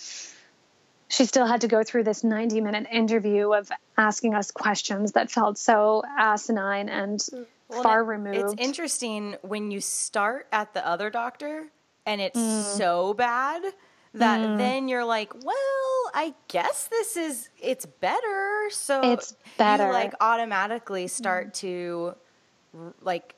she 1.09 1.27
still 1.27 1.47
had 1.47 1.61
to 1.61 1.69
go 1.69 1.85
through 1.85 2.05
this 2.05 2.25
90 2.25 2.61
minute 2.61 2.87
interview 2.91 3.53
of 3.53 3.71
asking 3.97 4.35
us 4.35 4.51
questions 4.51 5.13
that 5.13 5.31
felt 5.31 5.59
so 5.59 6.03
asinine 6.19 6.89
and 6.89 7.25
well, 7.69 7.83
far 7.83 8.05
removed. 8.05 8.37
It's 8.37 8.55
interesting 8.59 9.37
when 9.43 9.71
you 9.71 9.81
start 9.81 10.47
at 10.53 10.75
the 10.75 10.87
other 10.87 11.11
doctor 11.11 11.67
and 12.07 12.21
it's 12.21 12.39
mm. 12.39 12.63
so 12.63 13.15
bad 13.15 13.63
that 14.15 14.41
mm. 14.41 14.59
then 14.59 14.89
you're 14.89 15.05
like, 15.05 15.33
well, 15.35 16.11
I 16.15 16.35
guess 16.49 16.89
this 16.89 17.17
is 17.17 17.49
it's 17.61 17.87
better. 17.87 18.69
So 18.71 19.13
it's 19.13 19.35
better. 19.59 19.87
You 19.87 19.93
like 19.93 20.15
automatically 20.21 21.09
start 21.09 21.49
mm. 21.49 21.55
to 21.55 22.15
like 23.03 23.35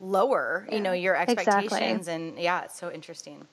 lower, 0.00 0.68
you 0.70 0.80
know, 0.80 0.92
your 0.92 1.16
expectations 1.16 2.08
exactly. 2.08 2.14
and 2.14 2.38
yeah, 2.38 2.64
it's 2.64 2.78
so 2.78 2.90
interesting. 2.90 3.46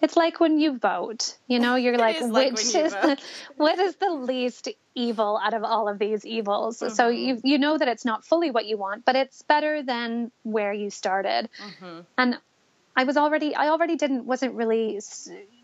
It's 0.00 0.16
like 0.16 0.40
when 0.40 0.58
you 0.58 0.78
vote. 0.78 1.36
You 1.46 1.58
know, 1.58 1.76
you're 1.76 1.96
like, 1.98 2.20
like 2.20 2.52
which 2.52 2.74
is 2.74 2.92
the, 2.92 3.18
what 3.56 3.78
is 3.78 3.96
the 3.96 4.10
least 4.10 4.68
evil 4.94 5.40
out 5.42 5.54
of 5.54 5.64
all 5.64 5.88
of 5.88 5.98
these 5.98 6.24
evils? 6.24 6.80
Mm-hmm. 6.80 6.94
So 6.94 7.08
you 7.08 7.40
you 7.42 7.58
know 7.58 7.76
that 7.76 7.88
it's 7.88 8.04
not 8.04 8.24
fully 8.24 8.50
what 8.50 8.66
you 8.66 8.76
want, 8.76 9.04
but 9.04 9.16
it's 9.16 9.42
better 9.42 9.82
than 9.82 10.30
where 10.42 10.72
you 10.72 10.90
started. 10.90 11.48
Mm-hmm. 11.62 12.00
And 12.18 12.38
I 12.96 13.04
was 13.04 13.16
already 13.16 13.54
I 13.54 13.68
already 13.68 13.96
didn't 13.96 14.26
wasn't 14.26 14.54
really 14.54 15.00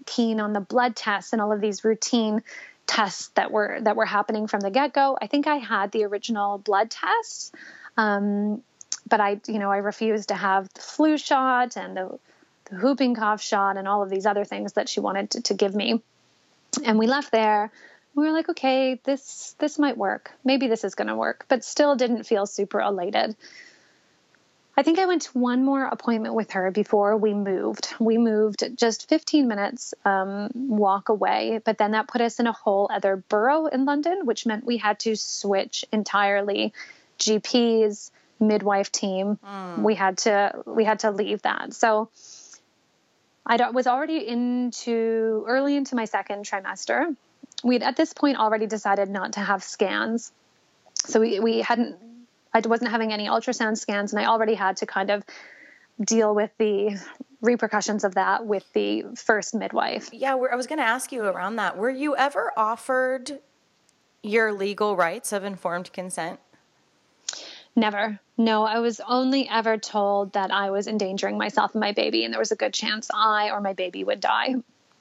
keen 0.07 0.41
on 0.41 0.53
the 0.53 0.61
blood 0.61 0.97
tests 0.97 1.33
and 1.33 1.41
all 1.41 1.53
of 1.53 1.61
these 1.61 1.85
routine 1.85 2.43
tests 2.87 3.29
that 3.35 3.51
were 3.51 3.79
that 3.81 3.97
were 3.97 4.05
happening 4.05 4.47
from 4.47 4.61
the 4.61 4.71
get 4.71 4.93
go. 4.93 5.17
I 5.21 5.27
think 5.27 5.47
I 5.47 5.57
had 5.57 5.93
the 5.93 6.05
original 6.05 6.59
blood 6.59 6.91
tests. 6.91 7.53
Um, 7.97 8.63
but 9.09 9.21
I, 9.21 9.41
you 9.47 9.59
know, 9.59 9.71
I 9.71 9.79
refused 9.79 10.29
to 10.29 10.35
have 10.35 10.73
the 10.75 10.81
flu 10.81 11.19
shot 11.19 11.77
and 11.77 11.97
the 11.97 12.07
the 12.07 12.19
whooping 12.73 13.15
cough 13.15 13.43
shot 13.43 13.77
and 13.77 13.87
all 13.87 14.03
of 14.03 14.11
these 14.11 14.27
other 14.27 14.45
things 14.45 14.75
that 14.75 14.89
she 14.89 15.01
wanted 15.01 15.31
to, 15.31 15.43
to 15.43 15.55
give 15.55 15.75
me. 15.75 16.03
And 16.85 16.99
we 16.99 17.07
left 17.07 17.31
there. 17.31 17.71
We 18.15 18.25
were 18.25 18.33
like, 18.33 18.49
okay, 18.49 19.01
this 19.05 19.55
this 19.59 19.79
might 19.79 19.97
work. 19.97 20.31
Maybe 20.45 20.69
this 20.69 20.85
is 20.85 20.95
going 20.95 21.09
to 21.09 21.17
work, 21.17 21.47
but 21.49 21.65
still 21.65 21.97
didn't 21.97 22.25
feel 22.25 22.47
super 22.47 22.81
elated. 22.81 23.37
I 24.75 24.83
think 24.83 24.99
I 24.99 25.05
went 25.05 25.23
to 25.23 25.39
one 25.39 25.65
more 25.65 25.85
appointment 25.85 26.35
with 26.35 26.53
her 26.53 26.71
before 26.71 27.17
we 27.17 27.35
moved. 27.35 27.95
We 28.01 28.17
moved 28.17 28.65
just 28.75 29.09
15 29.09 29.47
minutes 29.47 29.93
um, 30.05 30.51
walk 30.55 31.11
away, 31.11 31.61
but 31.63 31.77
then 31.77 31.91
that 31.91 32.09
put 32.09 32.23
us 32.23 32.41
in 32.41 32.47
a 32.47 32.53
whole 32.53 32.89
other 32.91 33.17
borough 33.17 33.67
in 33.67 33.85
London, 33.85 34.25
which 34.25 34.47
meant 34.47 34.65
we 34.65 34.79
had 34.79 34.99
to 35.01 35.15
switch 35.15 35.85
entirely 35.93 36.73
GPs, 37.19 38.11
midwife 38.41 38.91
team. 38.91 39.39
Mm. 39.45 39.83
We 39.83 39.95
had 39.95 40.19
to 40.19 40.63
we 40.67 40.85
had 40.85 41.01
to 41.01 41.11
leave 41.11 41.43
that. 41.43 41.75
So 41.75 42.09
I 43.47 43.71
was 43.71 43.87
already 43.87 44.27
into 44.27 45.45
early 45.47 45.77
into 45.77 45.97
my 45.97 46.05
second 46.05 46.45
trimester. 46.45 47.17
We'd 47.65 47.83
at 47.83 47.97
this 47.97 48.13
point 48.13 48.39
already 48.39 48.67
decided 48.67 49.09
not 49.09 49.35
to 49.35 49.41
have 49.41 49.63
scans. 49.63 50.33
So 50.95 51.21
we, 51.21 51.41
we 51.41 51.61
hadn't, 51.61 51.97
I 52.55 52.61
wasn't 52.61 52.91
having 52.91 53.13
any 53.13 53.27
ultrasound 53.27 53.79
scans, 53.79 54.13
and 54.13 54.21
I 54.21 54.27
already 54.27 54.55
had 54.55 54.77
to 54.79 54.87
kind 54.87 55.11
of 55.11 55.25
deal 56.01 56.35
with 56.35 56.51
the 56.59 56.99
repercussions 57.41 58.05
of 58.05 58.15
that 58.15 58.47
with 58.47 58.65
the 58.73 59.05
first 59.17 59.55
midwife. 59.55 60.11
Yeah, 60.13 60.35
I 60.35 60.57
was 60.57 60.67
going 60.67 60.79
to 60.79 60.85
ask 60.85 61.13
you 61.13 61.25
around 61.25 61.57
that. 61.57 61.77
Were 61.77 61.91
you 61.91 62.17
ever 62.17 62.53
offered 62.57 63.41
your 64.23 64.53
legal 64.53 64.97
rights 64.97 65.33
of 65.33 65.45
informed 65.45 65.93
consent? 65.93 66.39
Never. 67.75 68.21
No, 68.37 68.65
I 68.65 68.81
was 68.81 69.01
only 69.01 69.49
ever 69.49 69.79
told 69.79 70.35
that 70.35 70.51
I 70.51 70.71
was 70.71 70.87
endangering 70.87 71.39
myself 71.39 71.75
and 71.75 71.81
my 71.81 71.93
baby, 71.93 72.25
and 72.25 72.33
there 72.33 72.41
was 72.41 72.53
a 72.53 72.57
good 72.57 72.75
chance 72.75 73.09
I 73.15 73.51
or 73.51 73.61
my 73.61 73.73
baby 73.73 74.05
would 74.05 74.21
die. 74.21 74.57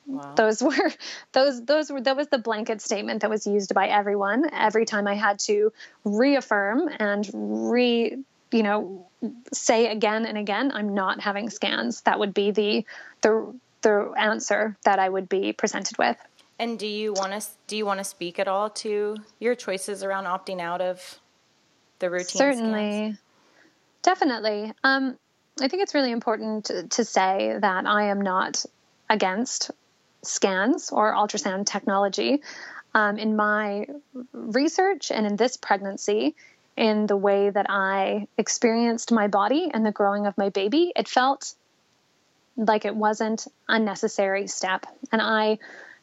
Wow. 0.05 0.33
Those 0.35 0.61
were 0.61 0.91
those 1.33 1.63
those 1.65 1.91
were 1.91 2.01
that 2.01 2.15
was 2.15 2.27
the 2.27 2.37
blanket 2.37 2.81
statement 2.81 3.21
that 3.21 3.29
was 3.29 3.45
used 3.45 3.73
by 3.73 3.87
everyone 3.87 4.49
every 4.53 4.85
time 4.85 5.07
I 5.07 5.15
had 5.15 5.39
to 5.39 5.71
reaffirm 6.03 6.89
and 6.99 7.29
re 7.33 8.17
you 8.51 8.63
know 8.63 9.07
say 9.53 9.87
again 9.87 10.25
and 10.25 10.37
again 10.37 10.71
I'm 10.73 10.93
not 10.93 11.21
having 11.21 11.49
scans. 11.49 12.01
That 12.01 12.19
would 12.19 12.33
be 12.33 12.51
the 12.51 12.85
the 13.21 13.53
the 13.81 14.13
answer 14.17 14.77
that 14.83 14.99
I 14.99 15.09
would 15.09 15.27
be 15.27 15.53
presented 15.53 15.97
with. 15.97 16.17
And 16.59 16.77
do 16.77 16.87
you 16.87 17.13
want 17.13 17.39
to 17.39 17.47
do 17.67 17.75
you 17.75 17.85
want 17.85 17.99
to 17.99 18.03
speak 18.03 18.39
at 18.39 18.47
all 18.47 18.69
to 18.69 19.17
your 19.39 19.55
choices 19.55 20.03
around 20.03 20.25
opting 20.25 20.61
out 20.61 20.81
of 20.81 21.19
the 22.01 22.09
routine 22.09 22.37
certainly 22.37 22.99
scans? 22.99 23.21
definitely 24.01 24.73
um, 24.83 25.17
i 25.61 25.67
think 25.67 25.81
it's 25.81 25.93
really 25.93 26.11
important 26.11 26.65
to, 26.65 26.87
to 26.87 27.05
say 27.05 27.55
that 27.59 27.85
i 27.85 28.05
am 28.05 28.19
not 28.19 28.65
against 29.09 29.71
scans 30.23 30.91
or 30.91 31.13
ultrasound 31.13 31.65
technology 31.65 32.41
um, 32.93 33.17
in 33.17 33.35
my 33.35 33.85
research 34.33 35.11
and 35.11 35.25
in 35.25 35.35
this 35.37 35.55
pregnancy 35.55 36.35
in 36.75 37.07
the 37.07 37.15
way 37.15 37.49
that 37.49 37.67
i 37.69 38.27
experienced 38.37 39.11
my 39.11 39.27
body 39.27 39.69
and 39.73 39.85
the 39.85 39.91
growing 39.91 40.25
of 40.25 40.37
my 40.37 40.49
baby 40.49 40.91
it 40.95 41.07
felt 41.07 41.53
like 42.57 42.83
it 42.83 42.95
wasn't 42.95 43.47
a 43.69 43.79
necessary 43.79 44.47
step 44.47 44.85
and 45.11 45.21
i 45.21 45.57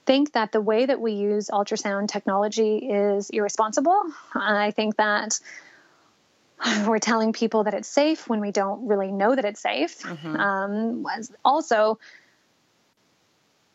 think 0.09 0.33
that 0.33 0.53
the 0.53 0.61
way 0.61 0.87
that 0.87 0.99
we 0.99 1.13
use 1.13 1.51
ultrasound 1.53 2.09
technology 2.09 2.79
is 2.79 3.29
irresponsible. 3.29 4.05
I 4.35 4.71
think 4.71 4.97
that 4.97 5.39
we're 6.87 6.99
telling 6.99 7.33
people 7.33 7.65
that 7.65 7.75
it's 7.75 7.89
safe 7.89 8.29
when 8.29 8.41
we 8.41 8.51
don't 8.51 8.87
really 8.87 9.13
know 9.13 9.35
that 9.35 9.45
it's 9.45 9.61
safe. 9.61 10.01
Mm-hmm. 10.01 10.37
Um, 10.37 11.07
also, 11.45 11.99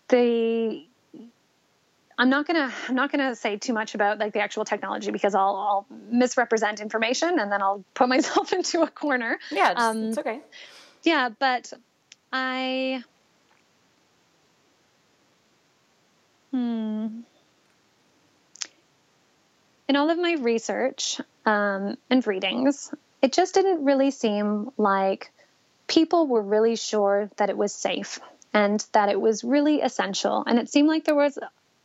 the 0.10 0.86
I'm 2.18 2.30
not 2.30 2.46
gonna 2.46 2.72
I'm 2.88 2.96
not 2.96 3.12
gonna 3.12 3.36
say 3.36 3.58
too 3.58 3.74
much 3.74 3.96
about 3.96 4.20
like 4.20 4.34
the 4.34 4.40
actual 4.40 4.66
technology 4.66 5.12
because 5.12 5.34
I'll 5.36 5.56
I'll 5.56 5.98
misrepresent 6.10 6.80
information 6.80 7.40
and 7.40 7.52
then 7.52 7.62
I'll 7.62 7.84
put 7.94 8.10
myself 8.16 8.54
into 8.54 8.82
a 8.82 8.88
corner. 8.88 9.40
Yeah, 9.52 9.72
it's, 9.72 9.82
um, 9.82 10.04
it's 10.04 10.18
okay. 10.18 10.42
Yeah, 11.04 11.30
but 11.38 11.72
I. 12.32 13.04
Hmm 16.52 17.22
in 19.88 19.96
all 19.96 20.10
of 20.10 20.18
my 20.18 20.34
research 20.40 21.22
um, 21.46 21.98
and 22.10 22.26
readings, 22.26 22.94
it 23.22 23.34
just 23.34 23.54
didn't 23.54 23.86
really 23.86 24.12
seem 24.12 24.72
like 24.78 25.32
people 25.88 26.28
were 26.28 26.42
really 26.42 26.76
sure 26.76 27.30
that 27.38 27.50
it 27.50 27.58
was 27.58 27.74
safe 27.74 28.20
and 28.54 28.86
that 28.94 29.10
it 29.10 29.20
was 29.20 29.44
really 29.44 29.82
essential. 29.82 30.44
And 30.46 30.60
it 30.60 30.70
seemed 30.70 30.88
like 30.88 31.06
there 31.06 31.16
was 31.16 31.38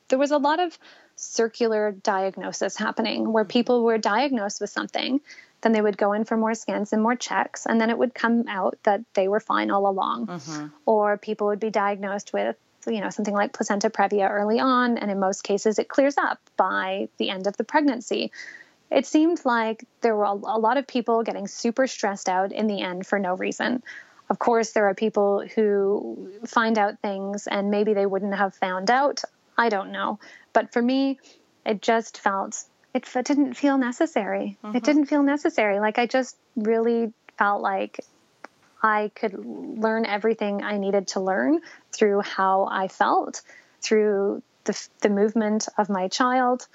there 0.08 0.18
was 0.18 0.30
a 0.30 0.38
lot 0.38 0.60
of 0.60 0.78
circular 1.16 1.92
diagnosis 1.92 2.76
happening 2.76 3.32
where 3.32 3.44
people 3.44 3.84
were 3.84 3.98
diagnosed 3.98 4.60
with 4.60 4.70
something 4.70 5.20
then 5.60 5.72
they 5.72 5.80
would 5.80 5.98
go 5.98 6.12
in 6.12 6.24
for 6.24 6.36
more 6.36 6.54
scans 6.54 6.92
and 6.92 7.02
more 7.02 7.16
checks, 7.16 7.66
and 7.66 7.80
then 7.80 7.90
it 7.90 7.98
would 7.98 8.14
come 8.14 8.44
out 8.48 8.78
that 8.84 9.02
they 9.14 9.28
were 9.28 9.40
fine 9.40 9.70
all 9.70 9.88
along. 9.88 10.26
Mm-hmm. 10.26 10.66
Or 10.86 11.16
people 11.16 11.48
would 11.48 11.60
be 11.60 11.70
diagnosed 11.70 12.32
with, 12.32 12.56
you 12.86 13.00
know, 13.00 13.10
something 13.10 13.34
like 13.34 13.52
placenta 13.52 13.90
previa 13.90 14.30
early 14.30 14.60
on, 14.60 14.98
and 14.98 15.10
in 15.10 15.18
most 15.18 15.42
cases 15.42 15.78
it 15.78 15.88
clears 15.88 16.16
up 16.16 16.38
by 16.56 17.08
the 17.18 17.30
end 17.30 17.46
of 17.46 17.56
the 17.56 17.64
pregnancy. 17.64 18.30
It 18.90 19.06
seemed 19.06 19.44
like 19.44 19.84
there 20.00 20.16
were 20.16 20.24
a, 20.24 20.32
lot 20.32 20.76
of 20.76 20.86
people 20.86 21.22
getting 21.22 21.46
super 21.46 21.86
stressed 21.86 22.28
out 22.28 22.52
in 22.52 22.66
the 22.66 22.80
end 22.80 23.06
for 23.06 23.18
no 23.18 23.34
reason. 23.34 23.82
Of 24.30 24.38
course, 24.38 24.72
there 24.72 24.88
are 24.88 24.94
people 24.94 25.46
who 25.54 26.32
find 26.46 26.78
out 26.78 27.00
things 27.00 27.46
and 27.46 27.70
maybe 27.70 27.94
they 27.94 28.06
wouldn't 28.06 28.34
have 28.34 28.54
found 28.54 28.90
out. 28.90 29.22
I 29.56 29.68
don't 29.68 29.92
know. 29.92 30.18
But 30.52 30.72
for 30.72 30.80
me, 30.80 31.18
it 31.66 31.82
just 31.82 32.18
felt 32.18 32.64
it, 32.94 33.06
it 33.14 33.26
didn't 33.26 33.54
feel 33.54 33.78
necessary. 33.78 34.56
Mm-hmm. 34.64 34.76
It 34.76 34.84
didn't 34.84 35.06
feel 35.06 35.22
necessary. 35.22 35.78
Like 35.78 35.98
I 35.98 36.06
just 36.06 36.36
really 36.56 37.12
felt 37.36 37.62
like 37.62 38.00
I 38.82 39.10
could 39.14 39.34
learn 39.44 40.06
everything 40.06 40.62
I 40.62 40.78
needed 40.78 41.08
to 41.08 41.20
learn 41.20 41.60
through 41.92 42.20
how 42.20 42.68
I 42.70 42.88
felt, 42.88 43.42
through 43.80 44.42
the, 44.64 44.88
the 45.00 45.08
movement 45.08 45.68
of 45.76 45.88
my 45.88 46.08
child. 46.08 46.66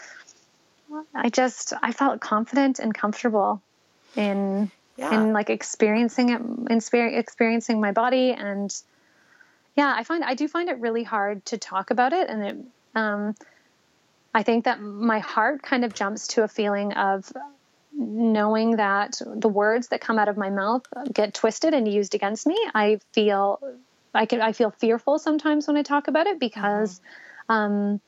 I 1.15 1.29
just 1.29 1.73
I 1.81 1.91
felt 1.91 2.21
confident 2.21 2.79
and 2.79 2.93
comfortable 2.93 3.61
in 4.15 4.71
Yeah. 4.97 5.13
in 5.13 5.33
like 5.33 5.49
experiencing 5.49 6.29
it, 6.29 6.41
in 6.41 7.17
experiencing 7.17 7.81
my 7.81 7.91
body, 7.91 8.31
and 8.31 8.73
yeah, 9.75 9.93
I 9.95 10.03
find 10.03 10.23
I 10.23 10.35
do 10.35 10.47
find 10.47 10.69
it 10.69 10.79
really 10.79 11.03
hard 11.03 11.45
to 11.45 11.57
talk 11.57 11.91
about 11.91 12.13
it, 12.13 12.29
and 12.29 12.43
it. 12.43 12.57
Um, 12.95 13.35
I 14.33 14.43
think 14.43 14.65
that 14.65 14.81
my 14.81 15.19
heart 15.19 15.61
kind 15.61 15.85
of 15.85 15.93
jumps 15.93 16.27
to 16.29 16.43
a 16.43 16.47
feeling 16.47 16.93
of 16.93 17.31
knowing 17.95 18.77
that 18.77 19.21
the 19.25 19.47
words 19.47 19.89
that 19.89 20.01
come 20.01 20.17
out 20.17 20.27
of 20.27 20.37
my 20.37 20.49
mouth 20.49 20.83
get 21.11 21.33
twisted 21.33 21.73
and 21.73 21.87
used 21.87 22.15
against 22.15 22.47
me. 22.47 22.57
I 22.73 22.99
feel 23.13 23.59
I 24.13 24.25
can 24.25 24.41
I 24.41 24.53
feel 24.53 24.71
fearful 24.71 25.19
sometimes 25.19 25.67
when 25.67 25.77
I 25.77 25.83
talk 25.83 26.07
about 26.07 26.27
it 26.27 26.39
because 26.39 26.99
um, 27.49 28.01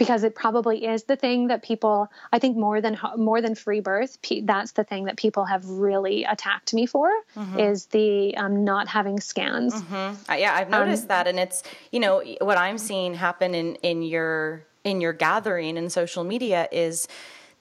because 0.00 0.24
it 0.24 0.34
probably 0.34 0.86
is 0.86 1.04
the 1.04 1.14
thing 1.14 1.48
that 1.48 1.62
people 1.62 2.10
I 2.32 2.38
think 2.38 2.56
more 2.56 2.80
than 2.80 2.98
more 3.16 3.42
than 3.42 3.54
free 3.54 3.80
birth 3.80 4.16
that's 4.44 4.72
the 4.72 4.82
thing 4.82 5.04
that 5.04 5.18
people 5.18 5.44
have 5.44 5.68
really 5.68 6.24
attacked 6.24 6.72
me 6.72 6.86
for 6.86 7.10
is 7.58 7.86
the 7.86 8.34
um, 8.36 8.64
not 8.64 8.88
having 8.88 9.20
scans. 9.20 9.74
Uh, 9.92 10.14
yeah, 10.30 10.54
I've 10.54 10.70
noticed 10.70 11.08
that, 11.08 11.28
and 11.28 11.38
it's 11.38 11.62
you 11.92 12.00
know 12.00 12.24
what 12.40 12.56
I'm 12.56 12.78
seeing 12.78 13.14
happen 13.14 13.54
in 13.54 13.74
in 13.76 14.02
your 14.02 14.64
in 14.84 15.02
your 15.02 15.12
gathering 15.12 15.76
in 15.76 15.90
social 15.90 16.24
media 16.24 16.66
is 16.72 17.06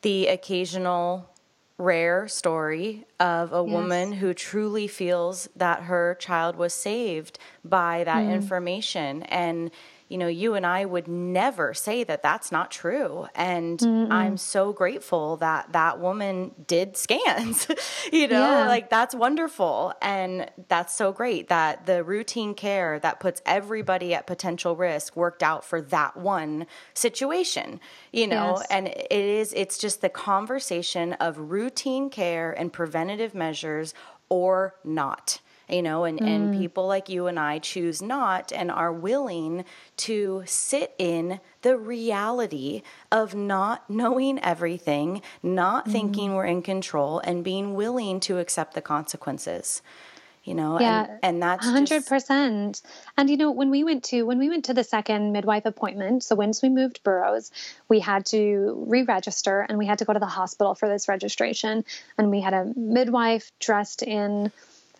the 0.02 0.28
occasional 0.28 1.30
rare 1.78 2.28
story 2.28 3.06
of 3.20 3.54
a 3.54 3.64
woman 3.64 4.12
who 4.14 4.34
truly 4.34 4.88
feels 4.88 5.50
that 5.56 5.84
her 5.84 6.16
child 6.20 6.56
was 6.58 6.74
saved 6.74 7.40
by 7.64 8.04
that 8.04 8.24
information. 8.24 9.24
And 9.24 9.72
you 10.10 10.18
know 10.18 10.28
you 10.28 10.56
and 10.56 10.66
I 10.66 10.84
would 10.86 11.08
never 11.08 11.74
say 11.74 12.04
that 12.04 12.22
that's 12.22 12.52
not 12.52 12.72
true. 12.72 13.28
And 13.36 13.82
I'm 14.12 14.36
so 14.38 14.74
grateful 14.74 15.38
that 15.38 15.72
that 15.72 16.00
woman 16.00 16.52
did 16.68 16.98
scans 16.98 17.68
you 18.12 18.28
know 18.28 18.42
Yeah. 18.42 18.68
like 18.68 18.90
that's 18.90 19.16
wonderful. 19.16 19.94
And 20.02 20.50
that's 20.68 20.94
so 20.94 21.12
great 21.14 21.48
that 21.50 21.86
the 21.86 22.04
routine 22.04 22.56
care 22.56 23.00
that 23.00 23.20
puts 23.20 23.42
everybody 23.46 24.14
at 24.14 24.28
potential 24.28 24.76
risk 24.76 25.16
worked 25.16 25.44
out 25.44 25.64
for 25.64 25.80
that 25.82 26.18
one 26.18 26.66
situation 26.94 27.80
you 28.12 28.28
know? 28.28 28.56
Yes. 28.58 28.68
and 28.72 28.88
it 28.88 29.12
is 29.12 29.54
it's 29.54 29.78
just 29.78 30.02
the 30.02 30.10
conversation 30.10 31.14
of 31.14 31.38
routine 31.38 32.10
care 32.10 32.52
and 32.52 32.74
preventative 32.74 33.36
measures 33.36 33.94
or 34.30 34.74
not 34.84 35.40
you 35.70 35.82
know 35.82 36.04
and, 36.04 36.22
and 36.22 36.54
mm. 36.54 36.58
people 36.58 36.88
like 36.88 37.10
you 37.10 37.28
and 37.28 37.40
i 37.40 37.60
choose 37.60 38.02
not 38.02 38.52
and 38.52 38.72
are 38.72 38.92
willing 38.92 39.64
to 39.98 40.44
sit 40.46 40.94
in 40.98 41.40
the 41.62 41.78
reality 41.78 42.82
of 43.12 43.36
not 43.36 43.90
knowing 43.90 44.40
everything 44.44 45.22
not 45.44 45.90
thinking 45.90 46.32
mm. 46.32 46.36
we're 46.36 46.46
in 46.46 46.62
control 46.62 47.20
and 47.20 47.44
being 47.44 47.74
willing 47.74 48.20
to 48.20 48.38
accept 48.38 48.74
the 48.74 48.82
consequences 48.82 49.82
you 50.50 50.56
know 50.56 50.80
Yeah, 50.80 51.04
and, 51.04 51.20
and 51.22 51.44
that's 51.44 51.66
hundred 51.66 51.98
just, 51.98 52.10
percent. 52.10 52.82
And 53.18 53.30
you 53.30 53.38
know, 53.38 53.52
when 53.52 53.70
we 53.70 53.84
went 53.84 54.06
to 54.06 54.24
when 54.24 54.40
we 54.40 54.50
went 54.50 54.66
to 54.66 54.74
the 54.74 54.84
second 54.84 55.32
midwife 55.32 55.66
appointment, 55.66 56.24
so 56.24 56.36
once 56.36 56.62
we 56.64 56.70
moved 56.70 57.04
boroughs, 57.04 57.52
we 57.88 58.00
had 58.00 58.26
to 58.28 58.84
re-register 58.88 59.62
and 59.62 59.78
we 59.78 59.86
had 59.86 60.00
to 60.00 60.06
go 60.06 60.14
to 60.14 60.20
the 60.20 60.26
hospital 60.26 60.76
for 60.76 60.90
this 60.90 61.08
registration. 61.08 61.86
And 62.18 62.32
we 62.32 62.42
had 62.42 62.54
a 62.54 62.72
midwife 62.76 63.52
dressed 63.60 64.02
in 64.02 64.52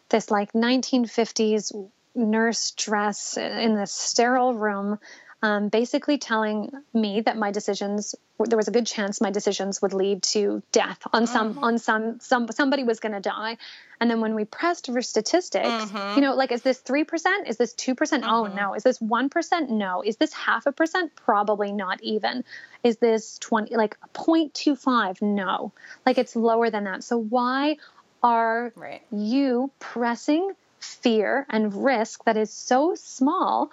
this 0.10 0.32
like 0.32 0.54
1950s 0.54 1.74
nurse 2.16 2.72
dress 2.72 3.38
in 3.38 3.76
this 3.76 3.92
sterile 3.92 4.54
room. 4.54 5.00
Um, 5.42 5.70
basically 5.70 6.18
telling 6.18 6.70
me 6.94 7.22
that 7.22 7.38
my 7.38 7.52
decisions 7.52 8.14
there 8.46 8.58
was 8.58 8.68
a 8.68 8.72
good 8.72 8.86
chance 8.86 9.22
my 9.22 9.32
decisions 9.32 9.82
would 9.82 9.94
lead 9.94 10.22
to 10.24 10.62
death 10.74 11.00
on 11.14 11.28
some 11.28 11.54
mm-hmm. 11.54 11.64
on 11.64 11.78
some 11.78 12.20
some 12.20 12.50
somebody 12.52 12.84
was 12.84 13.00
going 13.00 13.14
to 13.14 13.22
die. 13.22 13.56
And 14.02 14.12
then 14.12 14.20
when 14.20 14.36
we 14.36 14.44
pressed 14.44 14.88
for 14.88 15.02
statistics 15.02 15.66
mm-hmm. 15.66 16.16
you 16.16 16.22
know 16.22 16.36
like 16.36 16.52
is 16.52 16.62
this 16.62 16.82
3% 16.82 17.48
is 17.48 17.56
this 17.56 17.74
2% 17.74 17.92
oh 17.92 17.96
mm-hmm. 17.96 18.56
no. 18.56 18.74
Is 18.74 18.84
this 18.84 19.00
1% 19.00 19.70
no. 19.70 20.02
Is 20.02 20.18
this 20.18 20.34
half 20.34 20.66
a 20.66 20.74
percent? 20.74 21.16
Probably 21.16 21.72
not 21.72 22.04
even. 22.04 22.44
Is 22.84 22.98
this 22.98 23.38
20 23.40 23.78
like 23.78 23.98
0.25 24.14 25.22
no. 25.22 25.72
Like 26.06 26.18
it's 26.18 26.36
lower 26.36 26.70
than 26.70 26.84
that. 26.84 27.06
So 27.06 27.18
why 27.18 27.78
are 28.24 28.72
Right. 28.76 29.02
you 29.12 29.72
pressing 29.80 30.52
fear 30.80 31.46
and 31.50 31.84
risk 31.84 32.24
that 32.26 32.38
is 32.38 32.52
so 32.52 32.96
small 32.96 33.70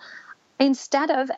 instead 0.58 1.10
of 1.10 1.30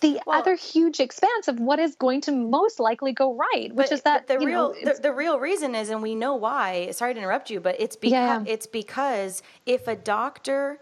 the 0.00 0.20
Well- 0.26 0.40
other 0.40 0.54
huge 0.56 0.98
expanse 0.98 1.46
of 1.46 1.60
what 1.60 1.78
is 1.78 1.94
going 1.94 2.20
to 2.22 2.32
most 2.32 2.80
likely 2.80 3.12
go 3.12 3.34
right, 3.34 3.72
which 3.72 3.88
But- 3.88 3.92
is 3.92 4.02
that 4.02 4.26
the 4.26 4.38
real 4.38 4.74
know, 4.74 4.92
the, 4.94 5.00
the 5.00 5.12
real 5.12 5.38
reason 5.38 5.74
is, 5.76 5.90
and 5.90 6.02
we 6.02 6.14
know 6.16 6.34
why. 6.34 6.90
Sorry 6.90 7.14
to 7.14 7.18
interrupt 7.20 7.50
you, 7.50 7.60
but 7.60 7.76
it's 7.80 7.94
because 7.94 8.12
Yeah. 8.46 8.52
it's 8.52 8.66
because 8.66 9.42
if 9.64 9.86
a 9.86 9.94
doctor, 9.94 10.80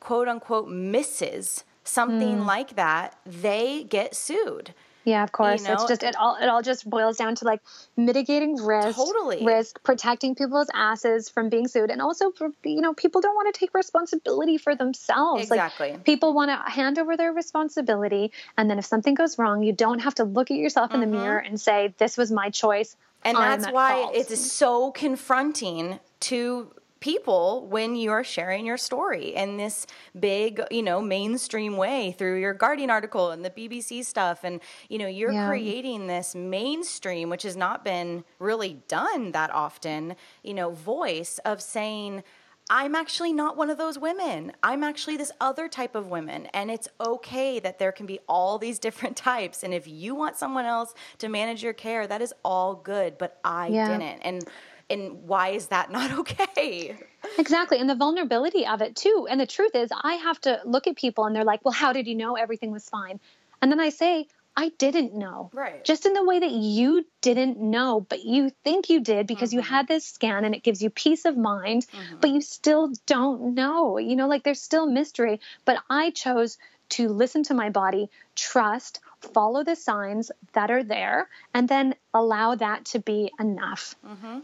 quote 0.00 0.28
unquote, 0.28 0.68
misses 0.68 1.64
something 1.84 2.38
Hmm. 2.38 2.46
like 2.46 2.76
that, 2.76 3.16
they 3.26 3.84
get 3.84 4.14
sued. 4.14 4.72
Yeah, 5.04 5.22
of 5.22 5.32
course, 5.32 5.60
it's 5.60 5.68
know, 5.68 5.88
just 5.88 6.02
it 6.02 6.16
all 6.16 6.36
it 6.40 6.48
all 6.48 6.62
just 6.62 6.88
boils 6.88 7.18
down 7.18 7.34
to 7.36 7.44
like 7.44 7.60
mitigating 7.96 8.56
risk, 8.56 8.96
Totally. 8.96 9.44
risk, 9.44 9.82
protecting 9.82 10.34
people's 10.34 10.68
asses 10.72 11.28
from 11.28 11.50
being 11.50 11.68
sued, 11.68 11.90
and 11.90 12.00
also 12.00 12.30
for, 12.30 12.50
you 12.64 12.80
know 12.80 12.94
people 12.94 13.20
don't 13.20 13.34
want 13.34 13.52
to 13.54 13.58
take 13.58 13.74
responsibility 13.74 14.56
for 14.56 14.74
themselves. 14.74 15.42
Exactly. 15.42 15.92
Like 15.92 16.04
people 16.04 16.32
want 16.32 16.50
to 16.50 16.70
hand 16.70 16.98
over 16.98 17.16
their 17.16 17.32
responsibility, 17.32 18.32
and 18.56 18.70
then 18.70 18.78
if 18.78 18.86
something 18.86 19.14
goes 19.14 19.38
wrong, 19.38 19.62
you 19.62 19.72
don't 19.72 19.98
have 19.98 20.14
to 20.16 20.24
look 20.24 20.50
at 20.50 20.56
yourself 20.56 20.94
in 20.94 21.00
the 21.00 21.06
mm-hmm. 21.06 21.16
mirror 21.16 21.38
and 21.38 21.60
say, 21.60 21.94
"This 21.98 22.16
was 22.16 22.32
my 22.32 22.48
choice." 22.50 22.96
And 23.24 23.36
I'm 23.36 23.60
that's 23.60 23.72
why 23.72 24.02
fault." 24.02 24.14
it 24.14 24.30
is 24.30 24.52
so 24.52 24.90
confronting 24.90 26.00
to 26.20 26.70
people 27.04 27.66
when 27.66 27.94
you're 27.94 28.24
sharing 28.24 28.64
your 28.64 28.78
story 28.78 29.34
in 29.34 29.58
this 29.58 29.86
big, 30.18 30.58
you 30.70 30.82
know, 30.82 31.02
mainstream 31.02 31.76
way 31.76 32.12
through 32.16 32.40
your 32.40 32.54
Guardian 32.54 32.88
article 32.88 33.30
and 33.30 33.44
the 33.44 33.50
BBC 33.50 34.02
stuff. 34.02 34.40
And, 34.42 34.58
you 34.88 34.96
know, 34.96 35.06
you're 35.06 35.34
Yeah. 35.34 35.44
creating 35.44 36.06
this 36.06 36.34
mainstream, 36.34 37.28
which 37.28 37.42
has 37.42 37.56
not 37.56 37.84
been 37.84 38.24
really 38.38 38.80
done 38.88 39.32
that 39.32 39.50
often, 39.50 40.16
you 40.42 40.54
know, 40.54 40.70
voice 40.70 41.38
of 41.44 41.60
saying, 41.60 42.24
I'm 42.70 42.94
actually 42.94 43.34
not 43.34 43.58
one 43.58 43.68
of 43.68 43.76
those 43.76 43.98
women. 43.98 44.52
I'm 44.62 44.82
actually 44.82 45.18
this 45.18 45.30
other 45.38 45.68
type 45.68 45.94
of 45.94 46.06
women. 46.06 46.46
And 46.54 46.70
it's 46.70 46.88
okay 46.98 47.58
that 47.58 47.78
there 47.78 47.92
can 47.92 48.06
be 48.06 48.18
all 48.26 48.56
these 48.58 48.78
different 48.86 49.18
types. 49.18 49.62
And 49.62 49.74
if 49.74 49.86
you 49.86 50.14
want 50.14 50.38
someone 50.38 50.64
else 50.64 50.94
to 51.18 51.28
manage 51.28 51.62
your 51.62 51.74
care, 51.74 52.06
that 52.06 52.22
is 52.22 52.32
all 52.42 52.74
good. 52.74 53.18
But 53.18 53.38
I 53.44 53.68
Yeah. 53.68 53.88
didn't. 53.88 54.20
And 54.22 54.48
and 54.90 55.26
why 55.26 55.50
is 55.50 55.68
that 55.68 55.90
not 55.90 56.12
okay? 56.20 56.96
Exactly. 57.38 57.78
And 57.78 57.88
the 57.88 57.94
vulnerability 57.94 58.66
of 58.66 58.82
it 58.82 58.96
too. 58.96 59.26
And 59.30 59.40
the 59.40 59.46
truth 59.46 59.74
is, 59.74 59.90
I 60.02 60.14
have 60.14 60.40
to 60.42 60.60
look 60.64 60.86
at 60.86 60.96
people 60.96 61.24
and 61.24 61.34
they're 61.34 61.44
like, 61.44 61.64
well, 61.64 61.72
how 61.72 61.92
did 61.92 62.06
you 62.06 62.14
know 62.14 62.34
everything 62.34 62.70
was 62.70 62.88
fine? 62.88 63.20
And 63.62 63.72
then 63.72 63.80
I 63.80 63.88
say, 63.88 64.26
I 64.56 64.68
didn't 64.78 65.14
know. 65.14 65.50
Right. 65.52 65.84
Just 65.84 66.06
in 66.06 66.12
the 66.12 66.22
way 66.22 66.38
that 66.38 66.50
you 66.50 67.04
didn't 67.22 67.58
know, 67.58 68.06
but 68.08 68.24
you 68.24 68.50
think 68.62 68.88
you 68.88 69.00
did 69.00 69.26
because 69.26 69.52
you 69.52 69.60
mm-hmm. 69.60 69.74
had 69.74 69.88
this 69.88 70.04
scan 70.04 70.44
and 70.44 70.54
it 70.54 70.62
gives 70.62 70.80
you 70.80 70.90
peace 70.90 71.24
of 71.24 71.36
mind, 71.36 71.86
mm-hmm. 71.86 72.16
but 72.20 72.30
you 72.30 72.40
still 72.40 72.92
don't 73.06 73.54
know. 73.54 73.98
You 73.98 74.14
know, 74.14 74.28
like 74.28 74.44
there's 74.44 74.60
still 74.60 74.86
mystery. 74.86 75.40
But 75.64 75.78
I 75.90 76.10
chose 76.10 76.56
to 76.90 77.08
listen 77.08 77.42
to 77.44 77.54
my 77.54 77.70
body, 77.70 78.10
trust, 78.34 79.00
follow 79.20 79.64
the 79.64 79.76
signs 79.76 80.30
that 80.52 80.70
are 80.70 80.82
there, 80.82 81.28
and 81.52 81.68
then 81.68 81.94
allow 82.12 82.54
that 82.54 82.84
to 82.86 82.98
be 82.98 83.32
enough. 83.40 83.94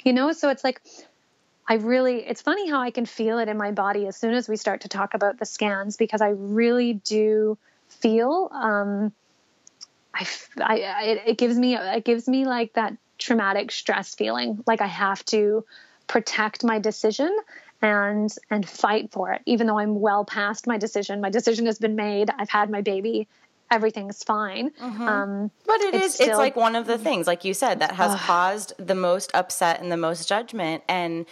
You 0.05 0.12
know, 0.12 0.33
so 0.33 0.48
it's 0.48 0.64
like, 0.64 0.81
I 1.68 1.74
really, 1.74 2.26
it's 2.26 2.42
funny 2.42 2.68
how 2.68 2.81
I 2.81 2.90
can 2.90 3.07
feel 3.07 3.38
it 3.38 3.48
in 3.48 3.57
my 3.57 3.70
body 3.70 4.07
as 4.07 4.16
soon 4.16 4.35
as 4.35 4.48
we 4.48 4.57
start 4.57 4.81
to 4.81 4.88
talk 4.88 5.14
about 5.14 5.38
the 5.38 5.46
scans 5.46 5.96
because 5.96 6.20
I 6.20 6.31
really 6.31 6.94
do 6.94 7.59
feel, 7.88 8.50
um, 8.53 9.12
I, 10.12 10.26
it, 11.05 11.22
it 11.26 11.38
gives 11.38 11.57
me, 11.57 11.76
it 11.76 12.05
gives 12.05 12.26
me 12.26 12.44
like 12.44 12.72
that 12.72 12.96
traumatic 13.18 13.70
stress 13.70 14.14
feeling 14.14 14.64
like 14.66 14.81
I 14.81 14.87
have 14.87 15.24
to 15.26 15.64
protect 16.09 16.64
my 16.64 16.81
decision 16.81 17.37
and 17.83 18.35
and 18.51 18.69
fight 18.69 19.11
for 19.11 19.33
it 19.33 19.40
even 19.47 19.66
though 19.66 19.79
i'm 19.79 20.01
well 20.01 20.25
past 20.25 20.66
my 20.66 20.79
decision. 20.79 21.21
My 21.21 21.31
decision 21.31 21.66
has 21.66 21.79
been 21.79 21.97
made. 21.97 22.31
I've 22.38 22.51
had 22.51 22.71
my 22.71 22.81
baby. 22.81 23.29
Everything's 23.71 24.25
fine. 24.25 24.71
Mm-hmm. 24.71 25.03
um, 25.03 25.51
but 25.66 25.81
it 25.81 25.95
it's 25.95 26.07
is, 26.07 26.14
still, 26.14 26.29
it's 26.29 26.38
like 26.38 26.57
one 26.57 26.75
of 26.75 26.87
the 26.87 26.99
things 26.99 27.27
like 27.27 27.45
you 27.45 27.55
said 27.55 27.79
that 27.81 27.93
has 27.93 28.12
uh, 28.12 28.19
caused 28.19 28.73
the 28.79 28.95
most 28.95 29.31
upset 29.35 29.81
and 29.81 29.93
the 29.93 29.97
most 29.97 30.29
judgment. 30.29 30.83
And 30.88 31.27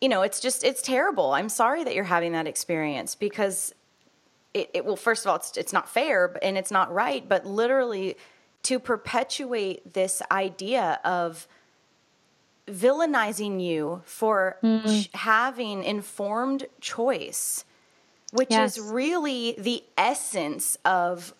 you 0.00 0.08
know 0.08 0.22
it's 0.22 0.40
just 0.40 0.64
it's 0.64 0.82
terrible. 0.82 1.32
I'm 1.32 1.48
sorry 1.48 1.84
that 1.84 1.94
you're 1.94 2.04
having 2.04 2.32
that 2.32 2.46
experience 2.46 3.14
because 3.14 3.74
it, 4.52 4.70
it 4.74 4.84
well 4.84 4.96
first 4.96 5.24
of 5.24 5.30
all 5.30 5.36
it's, 5.36 5.56
it's 5.56 5.72
not 5.72 5.88
fair 5.88 6.36
and 6.42 6.58
it's 6.58 6.70
not 6.70 6.92
right. 6.92 7.26
But 7.26 7.46
literally 7.46 8.16
to 8.64 8.78
perpetuate 8.78 9.94
this 9.94 10.20
idea 10.30 11.00
of 11.04 11.46
villainizing 12.66 13.62
you 13.62 14.02
for 14.04 14.58
mm. 14.62 15.14
having 15.14 15.84
informed 15.84 16.66
choice 16.80 17.64
which 18.32 18.50
yes. 18.50 18.76
is 18.76 18.84
really 18.84 19.54
the 19.58 19.82
essence 19.96 20.76
of 20.84 21.32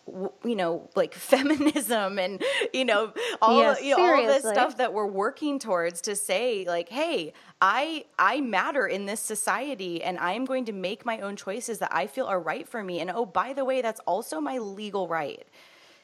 you 0.45 0.55
know 0.55 0.89
like 0.95 1.15
feminism 1.33 2.19
and 2.19 2.43
you 2.73 2.85
know 2.85 3.13
all 3.43 3.59
yes, 3.59 3.83
you 3.83 3.97
know, 3.97 4.03
all 4.03 4.27
this 4.27 4.45
stuff 4.45 4.77
that 4.77 4.93
we're 4.93 5.07
working 5.07 5.59
towards 5.59 6.01
to 6.01 6.15
say 6.15 6.65
like 6.67 6.89
hey 6.89 7.33
i 7.61 8.05
i 8.19 8.41
matter 8.41 8.87
in 8.87 9.07
this 9.07 9.21
society 9.21 10.03
and 10.03 10.19
i'm 10.19 10.45
going 10.45 10.65
to 10.65 10.73
make 10.73 11.05
my 11.05 11.19
own 11.21 11.35
choices 11.35 11.79
that 11.79 11.93
i 11.93 12.07
feel 12.07 12.27
are 12.27 12.41
right 12.41 12.69
for 12.69 12.83
me 12.83 13.01
and 13.01 13.11
oh 13.11 13.27
by 13.27 13.53
the 13.53 13.65
way 13.65 13.83
that's 13.83 14.01
also 14.01 14.41
my 14.41 14.59
legal 14.59 15.09
right 15.09 15.47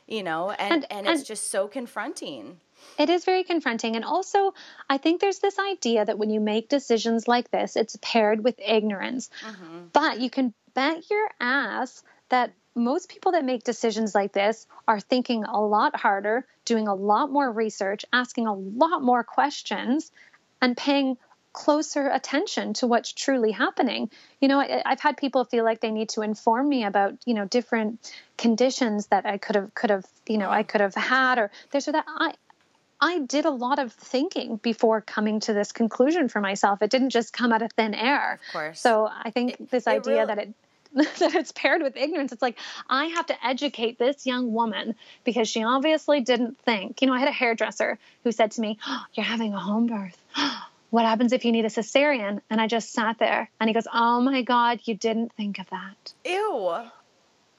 you 0.09 0.23
know 0.23 0.51
and 0.51 0.73
and, 0.73 0.87
and, 0.91 1.07
and 1.07 1.19
it's 1.19 1.27
just 1.27 1.51
so 1.51 1.69
confronting 1.69 2.59
it 2.99 3.11
is 3.11 3.25
very 3.25 3.45
confronting. 3.45 3.97
And 3.97 4.05
also, 4.05 4.55
I 4.89 4.99
think 4.99 5.21
there's 5.21 5.39
this 5.39 5.59
idea 5.59 6.05
that 6.05 6.19
when 6.19 6.31
you 6.31 6.41
make 6.41 6.69
decisions 6.69 7.27
like 7.29 7.51
this, 7.51 7.77
it's 7.77 7.97
paired 8.03 8.45
with 8.45 8.59
ignorance. 8.59 9.31
Mm-hmm. 9.45 9.79
But 9.93 10.21
you 10.21 10.31
can 10.31 10.55
bet 10.75 11.11
your 11.11 11.31
ass 11.41 12.03
that 12.29 12.53
most 12.75 13.09
people 13.09 13.33
that 13.33 13.45
make 13.45 13.65
decisions 13.65 14.15
like 14.15 14.33
this 14.33 14.67
are 14.89 15.01
thinking 15.01 15.45
a 15.45 15.61
lot 15.61 15.95
harder, 15.95 16.47
doing 16.65 16.89
a 16.89 16.95
lot 16.95 17.31
more 17.31 17.51
research, 17.51 18.05
asking 18.13 18.47
a 18.47 18.55
lot 18.55 19.03
more 19.03 19.23
questions, 19.23 20.11
and 20.61 20.77
paying 20.77 21.19
closer 21.53 22.09
attention 22.09 22.73
to 22.73 22.87
what's 22.87 23.13
truly 23.13 23.53
happening. 23.53 24.11
You 24.41 24.49
know, 24.49 24.59
I, 24.59 24.83
have 24.87 25.01
had 25.01 25.17
people 25.17 25.45
feel 25.45 25.65
like 25.65 25.81
they 25.81 25.91
need 25.91 26.09
to 26.11 26.23
inform 26.23 26.69
me 26.69 26.85
about, 26.85 27.15
you 27.27 27.35
know, 27.35 27.45
different 27.45 28.01
conditions 28.39 29.09
that 29.09 29.27
I 29.27 29.37
could 29.39 29.57
have, 29.57 29.75
could 29.75 29.91
have, 29.91 30.07
you 30.27 30.39
know, 30.39 30.51
I 30.51 30.63
could 30.63 30.81
have 30.81 30.95
had, 30.95 31.39
or 31.39 31.51
this 31.71 31.89
or 31.89 31.93
that. 31.93 32.05
I, 32.09 32.33
I 33.03 33.19
did 33.19 33.45
a 33.45 33.51
lot 33.51 33.81
of 33.81 33.93
thinking 33.93 34.57
before 34.63 35.01
coming 35.01 35.41
to 35.41 35.53
this 35.53 35.73
conclusion 35.73 36.29
for 36.29 36.41
myself. 36.41 36.81
It 36.83 36.91
didn't 36.91 37.11
just 37.11 37.33
come 37.33 37.53
out 37.53 37.61
of 37.61 37.73
thin 37.73 37.95
air. 37.95 38.39
Of 38.47 38.53
course. 38.53 38.81
So 38.81 39.11
I 39.13 39.31
think 39.31 39.55
it, 39.55 39.71
this 39.71 39.89
idea 39.89 40.15
really- 40.15 40.27
that 40.27 40.39
it 40.39 40.55
that 40.95 41.35
it's 41.35 41.53
paired 41.53 41.83
with 41.83 41.97
ignorance. 41.97 42.33
It's 42.33 42.43
like 42.43 42.59
I 42.89 43.07
have 43.07 43.27
to 43.27 43.47
educate 43.47 43.99
this 43.99 44.27
young 44.27 44.53
woman 44.53 44.95
because 45.25 45.49
she 45.49 45.65
obviously 45.65 46.21
didn't 46.21 46.59
think. 46.59 47.01
You 47.01 47.09
know, 47.09 47.15
I 47.15 47.19
had 47.19 47.29
a 47.29 47.33
hairdresser 47.33 47.99
who 48.25 48.31
said 48.31 48.53
to 48.53 48.61
me, 48.61 48.79
oh, 48.87 49.03
"You're 49.15 49.25
having 49.25 49.55
a 49.55 49.59
home 49.59 49.87
birth. 49.87 50.23
what 50.91 51.07
happens 51.07 51.33
if 51.33 51.47
you 51.47 51.53
need 51.53 51.65
a 51.65 51.71
cesarean?" 51.71 52.43
And 52.51 52.61
I 52.61 52.67
just 52.67 52.93
sat 52.93 53.19
there, 53.19 53.51
and 53.59 53.71
he 53.71 53.75
goes, 53.75 53.87
"Oh 53.93 54.21
my 54.21 54.43
God, 54.43 54.81
you 54.85 54.95
didn't 54.95 55.33
think 55.33 55.59
of 55.59 55.71
that." 55.71 56.13
Ew. 56.27 56.91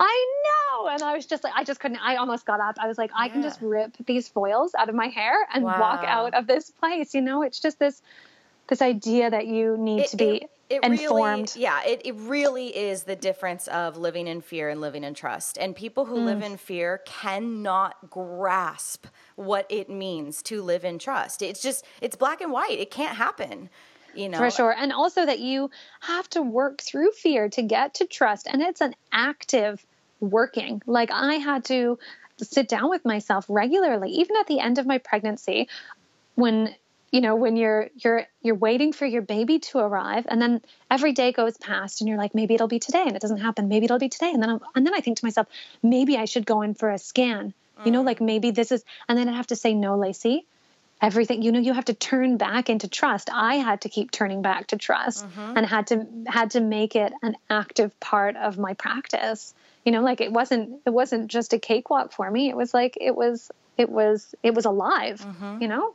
I 0.04 0.44
know. 0.46 0.88
And 0.88 1.02
I 1.02 1.16
was 1.16 1.26
just 1.26 1.44
like, 1.44 1.54
I 1.56 1.64
just 1.64 1.80
couldn't, 1.80 2.00
I 2.00 2.18
almost 2.18 2.46
got 2.46 2.60
up. 2.60 2.76
I 2.80 2.88
was 2.88 2.98
like, 2.98 3.12
I 3.16 3.30
can 3.30 3.42
just 3.42 3.62
rip 3.62 3.96
these 4.06 4.28
foils 4.28 4.76
out 4.76 4.90
of 4.90 4.96
my 4.96 5.08
hair 5.08 5.34
and 5.54 5.64
wow. 5.64 5.80
walk 5.80 6.04
out 6.06 6.34
of 6.34 6.46
this 6.46 6.70
place. 6.72 7.14
You 7.14 7.22
know, 7.22 7.42
it's 7.42 7.60
just 7.60 7.80
this, 7.80 8.02
this 8.68 8.82
idea 8.82 9.30
that 9.30 9.48
you 9.48 9.78
need 9.78 10.02
it, 10.02 10.10
to 10.10 10.18
be 10.18 10.26
it, 10.26 10.50
it 10.70 10.84
informed. 10.84 11.54
Really, 11.56 11.64
yeah, 11.64 11.84
it, 11.86 12.02
it 12.04 12.16
really 12.16 12.76
is 12.76 13.04
the 13.04 13.16
difference 13.16 13.68
of 13.70 13.96
living 13.96 14.28
in 14.28 14.42
fear 14.42 14.70
and 14.70 14.82
living 14.82 15.06
in 15.06 15.14
trust. 15.14 15.58
And 15.58 15.74
people 15.74 16.06
who 16.06 16.18
mm. 16.18 16.26
live 16.26 16.44
in 16.44 16.58
fear 16.58 17.02
cannot 17.06 18.10
grasp 18.10 19.08
what 19.36 19.66
it 19.70 19.90
means 19.90 20.42
to 20.44 20.62
live 20.62 20.84
in 20.84 21.00
trust. 21.00 21.42
It's 21.42 21.62
just, 21.62 21.86
it's 22.02 22.18
black 22.18 22.42
and 22.42 22.52
white. 22.52 22.78
It 22.78 22.92
can't 22.92 23.16
happen 23.16 23.70
you 24.16 24.30
know 24.30 24.38
for 24.38 24.52
sure 24.52 24.76
and 24.78 24.94
also 24.94 25.26
that 25.26 25.40
you 25.40 25.72
have 26.02 26.30
to 26.30 26.40
work 26.40 26.82
through 26.82 27.10
fear 27.14 27.50
to 27.50 27.64
get 27.64 27.96
to 27.96 28.06
trust 28.06 28.46
and 28.46 28.62
it's 28.62 28.80
an 28.80 28.94
active 29.12 29.84
working. 30.24 30.82
Like 30.86 31.12
I 31.12 31.36
had 31.36 31.66
to 31.66 32.00
sit 32.38 32.68
down 32.68 32.90
with 32.90 33.06
myself 33.06 33.46
regularly, 33.48 34.12
even 34.12 34.36
at 34.38 34.48
the 34.48 34.60
end 34.60 34.78
of 34.80 34.86
my 34.86 34.98
pregnancy, 34.98 35.68
when 36.36 36.74
you 37.12 37.22
know 37.22 37.36
when 37.36 37.56
you're 37.56 37.90
you're 37.96 38.26
you're 38.42 38.56
waiting 38.56 38.92
for 38.92 39.06
your 39.06 39.22
baby 39.22 39.60
to 39.60 39.78
arrive 39.78 40.26
and 40.28 40.42
then 40.42 40.62
every 40.90 41.12
day 41.12 41.32
goes 41.32 41.56
past 41.58 42.02
and 42.02 42.08
you're 42.08 42.18
like 42.18 42.34
maybe 42.34 42.56
it'll 42.56 42.68
be 42.68 42.80
today 42.80 43.04
and 43.06 43.16
it 43.16 43.22
doesn't 43.22 43.38
happen 43.38 43.68
maybe 43.68 43.86
it'll 43.86 44.00
be 44.00 44.10
today 44.10 44.32
and 44.32 44.42
then 44.42 44.50
I'm, 44.50 44.60
and 44.74 44.86
then 44.86 44.96
I 44.96 45.00
think 45.00 45.20
to 45.20 45.26
myself 45.26 45.46
maybe 45.84 46.18
I 46.18 46.26
should 46.26 46.44
go 46.44 46.64
in 46.64 46.74
for 46.74 46.90
a 46.90 46.98
scan 46.98 47.54
you 47.86 47.92
know 47.92 48.02
mm. 48.02 48.06
like 48.06 48.20
maybe 48.20 48.50
this 48.50 48.72
is 48.72 48.84
and 49.08 49.16
then 49.16 49.30
I 49.30 49.34
have 49.34 49.46
to 49.48 49.56
say 49.56 49.76
no 49.76 49.96
Lacey 49.96 50.48
everything 51.04 51.42
you 51.42 51.52
know 51.52 51.60
you 51.60 51.74
have 51.74 51.86
to 51.86 51.94
turn 51.94 52.38
back 52.38 52.70
into 52.70 52.88
trust 52.88 53.30
i 53.32 53.56
had 53.56 53.82
to 53.82 53.90
keep 53.90 54.10
turning 54.10 54.42
back 54.42 54.68
to 54.68 54.78
trust 54.78 55.28
mm-hmm. 55.28 55.58
and 55.58 55.66
had 55.66 55.88
to 55.88 56.08
had 56.26 56.52
to 56.52 56.62
make 56.62 56.96
it 56.96 57.12
an 57.22 57.36
active 57.50 57.98
part 58.00 58.38
of 58.38 58.58
my 58.58 58.74
practice 58.74 59.54
you 59.86 59.92
know 59.92 60.02
like 60.02 60.22
it 60.22 60.32
wasn't 60.32 60.80
it 60.86 60.92
wasn't 60.92 61.28
just 61.28 61.54
a 61.54 61.60
cakewalk 61.60 62.12
for 62.12 62.30
me 62.30 62.50
it 62.50 62.56
was 62.56 62.74
like 62.74 62.98
it 63.00 63.16
was 63.16 63.52
it 63.78 63.90
was 63.90 64.36
it 64.44 64.54
was 64.54 64.66
alive 64.66 65.20
mm-hmm. 65.22 65.62
you 65.62 65.68
know 65.68 65.94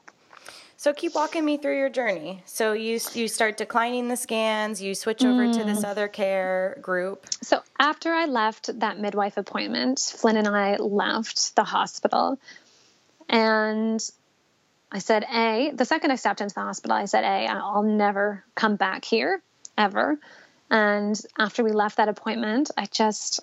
so 0.77 0.93
keep 0.93 1.15
walking 1.15 1.45
me 1.45 1.57
through 1.57 1.77
your 1.77 1.91
journey 1.91 2.43
so 2.45 2.73
you 2.73 3.01
you 3.15 3.29
start 3.29 3.57
declining 3.57 4.09
the 4.09 4.17
scans 4.17 4.81
you 4.81 4.95
switch 4.95 5.25
over 5.25 5.47
mm. 5.47 5.53
to 5.53 5.65
this 5.65 5.81
mm. 5.81 5.89
other 5.89 6.09
care 6.09 6.79
group 6.81 7.27
so 7.43 7.61
after 7.79 8.13
i 8.13 8.27
left 8.27 8.79
that 8.81 8.99
midwife 8.99 9.37
appointment 9.37 9.99
flynn 9.99 10.37
and 10.37 10.49
i 10.49 10.77
left 10.77 11.57
the 11.57 11.65
hospital 11.65 12.39
and 13.29 14.01
I 14.91 15.01
said, 15.01 15.25
A, 15.31 15.71
the 15.75 15.85
second 15.85 16.11
I 16.11 16.17
stepped 16.17 16.41
into 16.41 16.55
the 16.55 16.63
hospital, 16.63 16.97
I 16.97 17.05
said, 17.05 17.25
A, 17.25 17.47
I'll 17.47 17.83
never 17.83 18.45
come 18.55 18.77
back 18.77 19.05
here 19.05 19.43
ever. 19.77 20.19
And 20.71 21.21
after 21.39 21.63
we 21.63 21.73
left 21.73 21.99
that 21.99 22.09
appointment, 22.09 22.71
I 22.77 22.87
just, 22.87 23.41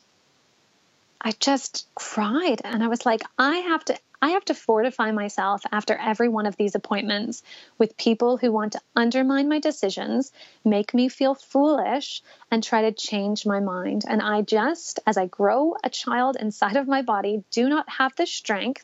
I 1.21 1.31
just 1.31 1.87
cried 1.95 2.61
and 2.63 2.83
I 2.83 2.87
was 2.87 3.05
like, 3.05 3.21
I 3.37 3.57
have 3.57 3.83
to 3.85 3.97
I 4.21 4.29
have 4.29 4.45
to 4.45 4.55
fortify 4.55 5.11
myself 5.11 5.61
after 5.71 5.93
every 5.93 6.29
one 6.29 6.47
of 6.47 6.55
these 6.55 6.73
appointments 6.73 7.43
with 7.77 7.97
people 7.97 8.37
who 8.37 8.51
want 8.51 8.73
to 8.73 8.81
undermine 8.95 9.49
my 9.49 9.59
decisions, 9.59 10.31
make 10.63 10.95
me 10.95 11.09
feel 11.09 11.35
foolish, 11.35 12.23
and 12.49 12.63
try 12.63 12.83
to 12.83 12.91
change 12.91 13.45
my 13.45 13.59
mind. 13.59 14.03
And 14.07 14.21
I 14.23 14.41
just, 14.41 14.99
as 15.05 15.17
I 15.17 15.27
grow 15.27 15.75
a 15.83 15.91
child 15.91 16.37
inside 16.39 16.75
of 16.75 16.87
my 16.87 17.03
body, 17.03 17.43
do 17.51 17.69
not 17.69 17.87
have 17.87 18.15
the 18.15 18.25
strength 18.25 18.83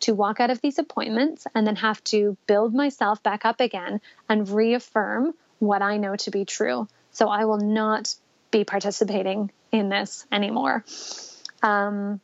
to 0.00 0.14
walk 0.14 0.40
out 0.40 0.50
of 0.50 0.62
these 0.62 0.78
appointments 0.78 1.46
and 1.54 1.66
then 1.66 1.76
have 1.76 2.02
to 2.04 2.38
build 2.46 2.74
myself 2.74 3.22
back 3.22 3.44
up 3.44 3.60
again 3.60 4.00
and 4.28 4.48
reaffirm 4.48 5.34
what 5.58 5.82
I 5.82 5.98
know 5.98 6.16
to 6.16 6.30
be 6.30 6.44
true. 6.44 6.88
So 7.10 7.28
I 7.28 7.44
will 7.44 7.58
not 7.58 8.14
be 8.50 8.64
participating 8.64 9.50
in 9.70 9.90
this 9.90 10.26
anymore. 10.32 10.84
Um, 11.62 12.20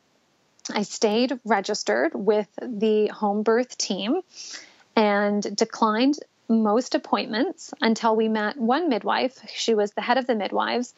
I 0.73 0.83
stayed 0.83 1.39
registered 1.45 2.13
with 2.15 2.47
the 2.61 3.07
home 3.07 3.43
birth 3.43 3.77
team 3.77 4.21
and 4.95 5.55
declined 5.55 6.17
most 6.47 6.95
appointments 6.95 7.73
until 7.81 8.15
we 8.15 8.27
met 8.27 8.57
one 8.57 8.89
midwife. 8.89 9.37
She 9.53 9.73
was 9.73 9.91
the 9.91 10.01
head 10.01 10.17
of 10.17 10.27
the 10.27 10.35
midwives, 10.35 10.93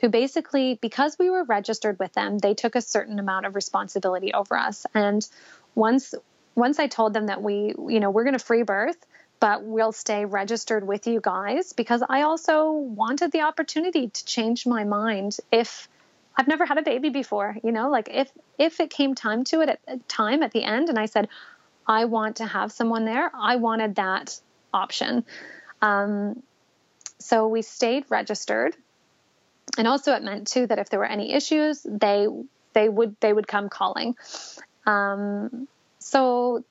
who 0.00 0.08
basically, 0.08 0.78
because 0.80 1.16
we 1.18 1.30
were 1.30 1.44
registered 1.44 1.98
with 1.98 2.12
them, 2.12 2.38
they 2.38 2.54
took 2.54 2.74
a 2.74 2.80
certain 2.80 3.18
amount 3.18 3.46
of 3.46 3.54
responsibility 3.54 4.32
over 4.32 4.56
us. 4.56 4.86
And 4.94 5.26
once 5.74 6.14
once 6.54 6.78
I 6.78 6.86
told 6.86 7.14
them 7.14 7.26
that 7.26 7.42
we, 7.42 7.74
you 7.88 7.98
know, 7.98 8.10
we're 8.10 8.24
going 8.24 8.38
to 8.38 8.44
free 8.44 8.62
birth, 8.62 9.06
but 9.40 9.64
we'll 9.64 9.92
stay 9.92 10.26
registered 10.26 10.86
with 10.86 11.06
you 11.06 11.18
guys 11.20 11.72
because 11.72 12.02
I 12.06 12.22
also 12.22 12.70
wanted 12.72 13.32
the 13.32 13.40
opportunity 13.40 14.08
to 14.08 14.24
change 14.26 14.66
my 14.66 14.84
mind 14.84 15.38
if 15.50 15.88
I've 16.36 16.48
never 16.48 16.64
had 16.64 16.78
a 16.78 16.82
baby 16.82 17.10
before, 17.10 17.56
you 17.62 17.72
know, 17.72 17.90
like 17.90 18.08
if 18.10 18.30
if 18.58 18.80
it 18.80 18.90
came 18.90 19.14
time 19.14 19.44
to 19.44 19.60
it 19.60 19.80
at 19.86 20.08
time 20.08 20.42
at 20.42 20.52
the 20.52 20.62
end 20.62 20.88
and 20.88 20.98
I 20.98 21.06
said 21.06 21.28
I 21.86 22.04
want 22.06 22.36
to 22.36 22.46
have 22.46 22.72
someone 22.72 23.04
there, 23.04 23.30
I 23.34 23.56
wanted 23.56 23.96
that 23.96 24.40
option. 24.72 25.24
Um, 25.80 26.42
so 27.18 27.48
we 27.48 27.62
stayed 27.62 28.04
registered. 28.08 28.76
And 29.78 29.88
also 29.88 30.12
it 30.12 30.22
meant 30.22 30.48
too 30.48 30.66
that 30.66 30.78
if 30.78 30.90
there 30.90 30.98
were 30.98 31.06
any 31.06 31.32
issues, 31.32 31.82
they 31.88 32.26
they 32.72 32.88
would 32.88 33.16
they 33.20 33.32
would 33.32 33.48
come 33.48 33.68
calling. 33.68 34.16
Um, 34.86 35.68
so 35.98 36.64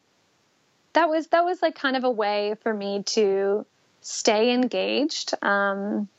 that 0.94 1.10
was 1.10 1.28
that 1.28 1.46
was 1.46 1.62
like 1.62 1.76
kind 1.76 1.96
of 1.96 2.04
a 2.04 2.12
way 2.12 2.56
for 2.62 2.74
me 2.74 3.04
to 3.04 3.66
stay 4.02 4.52
engaged. 4.54 5.34
Um, 5.42 6.10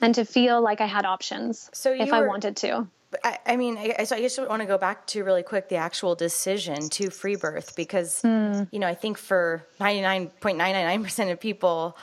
and 0.00 0.14
to 0.14 0.24
feel 0.24 0.60
like 0.60 0.80
I 0.80 0.86
had 0.86 1.04
options 1.04 1.70
so 1.72 1.92
if 1.92 2.08
were, 2.08 2.14
I 2.14 2.26
wanted 2.26 2.56
to. 2.58 2.86
I, 3.24 3.38
I 3.46 3.56
mean, 3.56 3.76
I, 3.76 4.04
so 4.04 4.16
I 4.16 4.20
just 4.20 4.38
want 4.38 4.62
to 4.62 4.66
go 4.66 4.78
back 4.78 5.06
to 5.08 5.24
really 5.24 5.42
quick 5.42 5.68
the 5.68 5.76
actual 5.76 6.14
decision 6.14 6.88
to 6.90 7.10
free 7.10 7.36
birth 7.36 7.74
because, 7.74 8.22
mm. 8.22 8.68
you 8.70 8.78
know, 8.78 8.86
I 8.86 8.94
think 8.94 9.18
for 9.18 9.66
99.999% 9.80 11.32
of 11.32 11.40
people, 11.40 11.96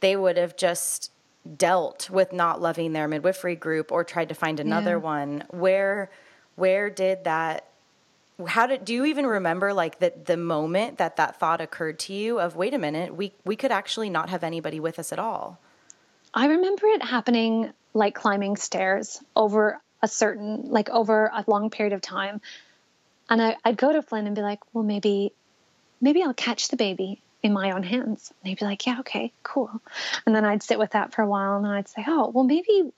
they 0.00 0.16
would 0.16 0.36
have 0.36 0.56
just 0.56 1.12
dealt 1.56 2.10
with 2.10 2.32
not 2.32 2.60
loving 2.60 2.92
their 2.92 3.06
midwifery 3.06 3.54
group 3.54 3.92
or 3.92 4.02
tried 4.02 4.30
to 4.30 4.34
find 4.34 4.58
another 4.58 4.92
yeah. 4.92 4.96
one. 4.96 5.44
Where, 5.50 6.10
where 6.54 6.90
did 6.90 7.24
that 7.24 7.68
how 8.46 8.66
did 8.66 8.84
do 8.84 8.92
you 8.92 9.06
even 9.06 9.26
remember 9.26 9.72
like 9.72 9.98
the 9.98 10.12
the 10.24 10.36
moment 10.36 10.98
that 10.98 11.16
that 11.16 11.40
thought 11.40 11.60
occurred 11.62 11.98
to 11.98 12.12
you 12.12 12.38
of 12.38 12.54
wait 12.54 12.74
a 12.74 12.78
minute 12.78 13.14
we 13.14 13.32
we 13.46 13.56
could 13.56 13.72
actually 13.72 14.10
not 14.10 14.28
have 14.28 14.44
anybody 14.44 14.78
with 14.78 14.98
us 14.98 15.10
at 15.10 15.18
all 15.18 15.58
i 16.36 16.46
remember 16.46 16.86
it 16.86 17.02
happening 17.02 17.72
like 17.94 18.14
climbing 18.14 18.56
stairs 18.56 19.20
over 19.34 19.80
a 20.02 20.08
certain 20.08 20.70
like 20.70 20.88
over 20.90 21.30
a 21.34 21.44
long 21.46 21.70
period 21.70 21.92
of 21.92 22.00
time 22.00 22.40
and 23.28 23.42
I, 23.42 23.56
i'd 23.64 23.76
go 23.76 23.92
to 23.92 24.02
flynn 24.02 24.26
and 24.26 24.36
be 24.36 24.42
like 24.42 24.60
well 24.72 24.84
maybe 24.84 25.32
maybe 26.00 26.22
i'll 26.22 26.34
catch 26.34 26.68
the 26.68 26.76
baby 26.76 27.20
in 27.42 27.52
my 27.52 27.72
own 27.72 27.82
hands 27.82 28.32
and 28.42 28.48
he'd 28.48 28.58
be 28.58 28.64
like 28.64 28.86
yeah 28.86 29.00
okay 29.00 29.32
cool 29.42 29.70
and 30.24 30.36
then 30.36 30.44
i'd 30.44 30.62
sit 30.62 30.78
with 30.78 30.92
that 30.92 31.12
for 31.12 31.22
a 31.22 31.26
while 31.26 31.56
and 31.56 31.66
i'd 31.66 31.88
say 31.88 32.04
oh 32.06 32.28
well 32.28 32.44
maybe 32.44 32.92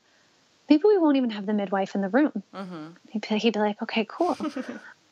maybe 0.69 0.83
we 0.85 0.99
won't 0.99 1.17
even 1.17 1.31
have 1.31 1.47
the 1.47 1.55
midwife 1.55 1.95
in 1.95 2.03
the 2.03 2.09
room 2.09 2.43
mm-hmm. 2.55 2.89
he'd, 3.11 3.27
be, 3.27 3.39
he'd 3.39 3.55
be 3.55 3.61
like 3.61 3.81
okay 3.81 4.05
cool 4.05 4.37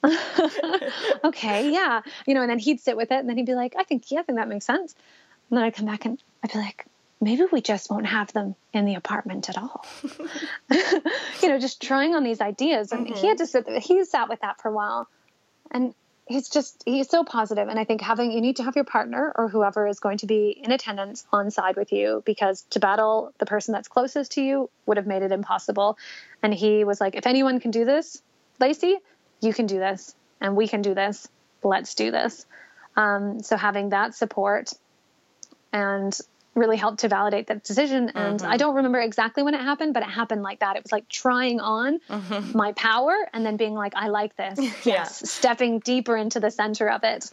okay, 1.25 1.71
yeah. 1.71 2.03
You 2.27 2.35
know, 2.35 2.43
and 2.43 2.51
then 2.51 2.59
he'd 2.59 2.81
sit 2.81 2.97
with 2.97 3.11
it 3.11 3.19
and 3.19 3.29
then 3.29 3.37
he'd 3.37 3.47
be 3.47 3.55
like, 3.55 3.75
I 3.79 3.85
think, 3.85 4.11
yeah, 4.11 4.21
I 4.21 4.23
think 4.23 4.39
that 4.39 4.49
makes 4.49 4.65
sense. 4.65 4.95
And 5.51 5.57
then 5.57 5.65
I'd 5.65 5.75
come 5.75 5.87
back 5.87 6.05
and 6.05 6.23
I'd 6.43 6.53
be 6.53 6.59
like, 6.59 6.87
maybe 7.21 7.45
we 7.51 7.61
just 7.61 7.91
won't 7.91 8.07
have 8.07 8.33
them 8.33 8.55
in 8.73 8.85
the 8.85 8.95
apartment 8.95 9.49
at 9.49 9.57
all. 9.57 9.85
you 10.71 11.49
know, 11.49 11.59
just 11.59 11.81
trying 11.83 12.15
on 12.15 12.25
these 12.25 12.41
ideas. 12.41 12.93
And 12.93 13.07
mm-hmm. 13.07 13.17
he 13.17 13.27
had 13.27 13.39
to 13.39 13.47
sit 13.47 13.69
he 13.69 14.05
sat 14.05 14.29
with 14.29 14.41
that 14.41 14.61
for 14.61 14.69
a 14.69 14.73
while. 14.73 15.09
And 15.71 15.95
he's 16.27 16.49
just, 16.49 16.83
he's 16.85 17.09
so 17.09 17.25
positive. 17.25 17.69
And 17.69 17.79
I 17.79 17.85
think 17.85 18.01
having, 18.01 18.33
you 18.33 18.41
need 18.41 18.57
to 18.57 18.65
have 18.65 18.77
your 18.77 18.85
partner 18.85 19.33
or 19.35 19.49
whoever 19.49 19.87
is 19.87 19.99
going 19.99 20.19
to 20.19 20.27
be 20.27 20.51
in 20.51 20.73
attendance 20.73 21.25
on 21.33 21.51
side 21.51 21.77
with 21.77 21.93
you 21.93 22.23
because 22.27 22.63
to 22.71 22.81
battle 22.81 23.33
the 23.39 23.47
person 23.47 23.73
that's 23.73 23.89
closest 23.89 24.33
to 24.33 24.43
you 24.43 24.71
would 24.85 24.97
have 24.97 25.07
made 25.07 25.23
it 25.23 25.33
impossible. 25.33 25.97
And 26.43 26.53
he 26.53 26.85
was 26.85 27.01
like, 27.01 27.15
if 27.15 27.27
anyone 27.27 27.61
can 27.61 27.71
do 27.71 27.85
this, 27.85 28.21
Lacey, 28.61 28.97
you 29.41 29.55
can 29.55 29.67
do 29.67 29.79
this 29.79 30.15
and 30.41 30.57
we 30.57 30.69
can 30.69 30.83
do 30.83 30.95
this. 30.95 31.29
Let's 31.63 31.95
do 31.95 32.11
this. 32.11 32.47
Um, 32.97 33.43
so 33.43 33.57
having 33.57 33.91
that 33.91 34.15
support 34.15 34.73
and 35.73 36.19
really 36.57 36.77
helped 36.77 37.01
to 37.01 37.09
validate 37.09 37.47
that 37.49 37.63
decision. 37.63 38.11
And 38.15 38.41
mm-hmm. 38.41 38.51
I 38.51 38.57
don't 38.57 38.75
remember 38.75 38.99
exactly 38.99 39.43
when 39.43 39.55
it 39.55 39.61
happened, 39.61 39.95
but 39.95 40.03
it 40.03 40.09
happened 40.09 40.43
like 40.43 40.61
that. 40.61 40.77
It 40.77 40.83
was 40.83 40.91
like 40.91 41.09
trying 41.09 41.61
on 41.61 42.01
mm-hmm. 42.09 42.57
my 42.57 42.73
power 42.73 43.15
and 43.33 43.45
then 43.45 43.57
being 43.57 43.75
like, 43.75 43.93
I 43.95 44.09
like 44.09 44.37
this. 44.37 44.59
yeah. 44.85 44.95
Yes. 44.97 45.31
Stepping 45.31 45.79
deeper 45.81 46.17
into 46.17 46.41
the 46.41 46.51
center 46.51 46.89
of 46.89 47.05
it 47.05 47.31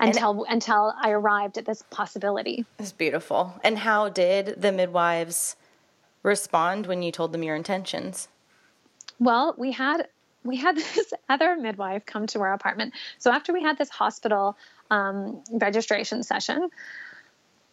until 0.00 0.44
and, 0.44 0.54
until 0.54 0.94
I 1.00 1.10
arrived 1.10 1.58
at 1.58 1.66
this 1.66 1.82
possibility. 1.90 2.64
It's 2.78 2.92
beautiful. 2.92 3.60
And 3.62 3.78
how 3.78 4.08
did 4.08 4.60
the 4.60 4.72
midwives 4.72 5.56
respond 6.22 6.86
when 6.86 7.02
you 7.02 7.12
told 7.12 7.32
them 7.32 7.42
your 7.42 7.54
intentions? 7.54 8.28
Well, 9.18 9.54
we 9.56 9.72
had 9.72 10.08
we 10.44 10.56
had 10.56 10.76
this 10.94 11.12
other 11.28 11.56
midwife 11.56 12.06
come 12.06 12.26
to 12.28 12.40
our 12.40 12.52
apartment. 12.52 12.94
So 13.18 13.30
after 13.30 13.52
we 13.52 13.62
had 13.62 13.76
this 13.76 13.90
hospital 13.90 14.56
um, 14.90 15.42
registration 15.50 16.22
session, 16.22 16.70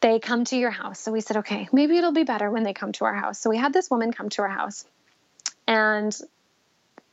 they 0.03 0.19
come 0.19 0.43
to 0.43 0.57
your 0.57 0.69
house. 0.69 0.99
So 0.99 1.13
we 1.13 1.21
said, 1.21 1.37
okay, 1.37 1.69
maybe 1.71 1.95
it'll 1.97 2.11
be 2.11 2.25
better 2.25 2.51
when 2.51 2.63
they 2.63 2.73
come 2.73 2.91
to 2.91 3.05
our 3.05 3.13
house. 3.13 3.39
So 3.39 3.49
we 3.49 3.55
had 3.55 3.71
this 3.71 3.89
woman 3.89 4.11
come 4.11 4.27
to 4.31 4.41
our 4.41 4.49
house, 4.49 4.85
and 5.65 6.13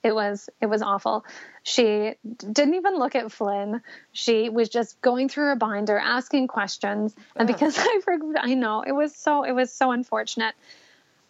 it 0.03 0.13
was 0.13 0.51
it 0.61 0.67
was 0.67 0.83
awful. 0.83 1.25
She 1.63 2.15
didn't 2.37 2.75
even 2.75 2.97
look 2.97 3.15
at 3.15 3.31
Flynn. 3.31 3.81
She 4.13 4.49
was 4.49 4.69
just 4.69 5.01
going 5.01 5.29
through 5.29 5.45
her 5.45 5.57
binder, 5.57 5.97
asking 5.97 6.49
questions, 6.49 7.15
and 7.37 7.47
because 7.47 7.77
I 7.79 8.01
I 8.39 8.55
know 8.55 8.83
it 8.83 8.93
was 8.93 9.15
so 9.15 9.45
it 9.45 9.53
was 9.53 9.73
so 9.73 9.93
unfortunate. 9.93 10.57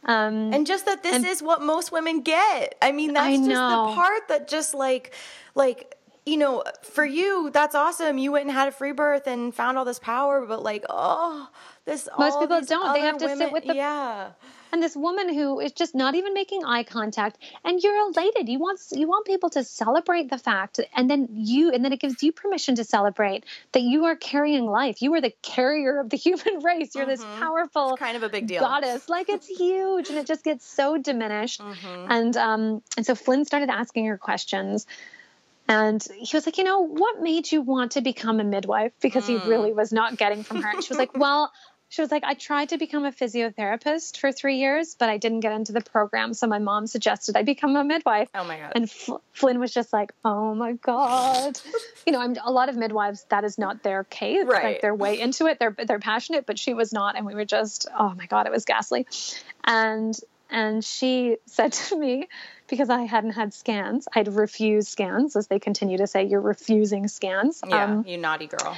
Um, 0.02 0.54
and 0.54 0.66
just 0.66 0.86
that 0.86 1.02
this 1.02 1.14
and, 1.14 1.26
is 1.26 1.42
what 1.42 1.60
most 1.60 1.92
women 1.92 2.22
get. 2.22 2.74
I 2.80 2.92
mean, 2.92 3.12
that's 3.12 3.26
I 3.26 3.36
just 3.36 3.48
the 3.48 3.94
part 3.94 4.28
that 4.28 4.48
just 4.48 4.72
like, 4.72 5.12
like, 5.54 5.94
you 6.30 6.36
know, 6.36 6.62
for 6.82 7.04
you, 7.04 7.50
that's 7.52 7.74
awesome. 7.74 8.18
You 8.18 8.32
went 8.32 8.46
and 8.46 8.52
had 8.52 8.68
a 8.68 8.72
free 8.72 8.92
birth 8.92 9.26
and 9.26 9.54
found 9.54 9.76
all 9.76 9.84
this 9.84 9.98
power, 9.98 10.46
but 10.46 10.62
like, 10.62 10.84
oh, 10.88 11.48
this 11.84 12.08
most 12.18 12.38
people 12.38 12.60
don't. 12.60 12.94
They 12.94 13.00
have 13.00 13.18
to 13.18 13.24
women, 13.24 13.38
sit 13.38 13.52
with 13.52 13.64
the 13.64 13.74
yeah 13.74 14.30
and 14.72 14.82
this 14.82 14.96
woman 14.96 15.32
who 15.32 15.60
is 15.60 15.72
just 15.72 15.94
not 15.94 16.14
even 16.14 16.34
making 16.34 16.64
eye 16.64 16.82
contact 16.82 17.38
and 17.64 17.80
you're 17.82 17.96
elated 18.08 18.48
you 18.48 18.58
want 18.58 18.80
you 18.92 19.08
want 19.08 19.26
people 19.26 19.50
to 19.50 19.64
celebrate 19.64 20.30
the 20.30 20.38
fact 20.38 20.80
and 20.94 21.10
then 21.10 21.28
you 21.32 21.70
and 21.70 21.84
then 21.84 21.92
it 21.92 22.00
gives 22.00 22.22
you 22.22 22.32
permission 22.32 22.74
to 22.74 22.84
celebrate 22.84 23.44
that 23.72 23.82
you 23.82 24.04
are 24.04 24.16
carrying 24.16 24.66
life 24.66 25.02
you 25.02 25.12
are 25.14 25.20
the 25.20 25.32
carrier 25.42 26.00
of 26.00 26.10
the 26.10 26.16
human 26.16 26.60
race 26.62 26.94
you're 26.94 27.04
mm-hmm. 27.04 27.10
this 27.10 27.24
powerful 27.38 27.90
it's 27.90 28.00
kind 28.00 28.16
of 28.16 28.22
a 28.22 28.28
big 28.28 28.46
deal 28.46 28.60
goddess 28.60 29.08
like 29.08 29.28
it's 29.28 29.46
huge 29.58 30.08
and 30.08 30.18
it 30.18 30.26
just 30.26 30.44
gets 30.44 30.66
so 30.66 30.96
diminished 30.96 31.60
mm-hmm. 31.60 32.10
and 32.10 32.36
um 32.36 32.82
and 32.96 33.04
so 33.04 33.14
flynn 33.14 33.44
started 33.44 33.70
asking 33.70 34.06
her 34.06 34.18
questions 34.18 34.86
and 35.70 36.04
he 36.16 36.36
was 36.36 36.46
like, 36.46 36.58
you 36.58 36.64
know, 36.64 36.80
what 36.80 37.22
made 37.22 37.50
you 37.52 37.62
want 37.62 37.92
to 37.92 38.00
become 38.00 38.40
a 38.40 38.44
midwife? 38.44 38.90
Because 39.00 39.26
mm. 39.26 39.40
he 39.40 39.48
really 39.48 39.72
was 39.72 39.92
not 39.92 40.16
getting 40.16 40.42
from 40.42 40.62
her. 40.62 40.68
And 40.68 40.82
she 40.82 40.88
was 40.88 40.98
like, 40.98 41.16
well, 41.16 41.52
she 41.90 42.02
was 42.02 42.10
like, 42.10 42.24
I 42.24 42.34
tried 42.34 42.70
to 42.70 42.78
become 42.78 43.04
a 43.04 43.12
physiotherapist 43.12 44.18
for 44.18 44.32
three 44.32 44.56
years, 44.56 44.96
but 44.98 45.08
I 45.08 45.16
didn't 45.16 45.40
get 45.40 45.52
into 45.52 45.70
the 45.70 45.80
program. 45.80 46.34
So 46.34 46.48
my 46.48 46.58
mom 46.58 46.88
suggested 46.88 47.36
I 47.36 47.44
become 47.44 47.76
a 47.76 47.84
midwife. 47.84 48.28
Oh 48.34 48.42
my 48.42 48.58
God. 48.58 48.72
And 48.74 48.84
F- 48.86 49.20
Flynn 49.32 49.60
was 49.60 49.72
just 49.72 49.92
like, 49.92 50.10
oh 50.24 50.56
my 50.56 50.72
God. 50.72 51.60
you 52.06 52.14
know, 52.14 52.20
I'm, 52.20 52.34
a 52.44 52.50
lot 52.50 52.68
of 52.68 52.76
midwives, 52.76 53.24
that 53.28 53.44
is 53.44 53.56
not 53.56 53.84
their 53.84 54.02
case. 54.02 54.44
Right. 54.44 54.64
Like 54.64 54.80
they're 54.80 54.92
way 54.92 55.20
into 55.20 55.46
it. 55.46 55.60
They're, 55.60 55.76
they're 55.86 56.00
passionate, 56.00 56.46
but 56.46 56.58
she 56.58 56.74
was 56.74 56.92
not. 56.92 57.16
And 57.16 57.24
we 57.24 57.36
were 57.36 57.44
just, 57.44 57.86
oh 57.96 58.12
my 58.16 58.26
God, 58.26 58.46
it 58.46 58.52
was 58.52 58.64
ghastly. 58.64 59.06
And, 59.62 60.18
and 60.50 60.84
she 60.84 61.36
said 61.46 61.72
to 61.72 61.98
me, 61.98 62.28
because 62.68 62.90
I 62.90 63.02
hadn't 63.02 63.32
had 63.32 63.52
scans, 63.52 64.06
I'd 64.14 64.28
refused 64.28 64.88
scans, 64.88 65.36
as 65.36 65.48
they 65.48 65.58
continue 65.58 65.98
to 65.98 66.06
say, 66.06 66.24
you're 66.24 66.40
refusing 66.40 67.08
scans. 67.08 67.60
Yeah, 67.66 67.84
um, 67.84 68.04
you 68.06 68.16
naughty 68.16 68.46
girl. 68.46 68.76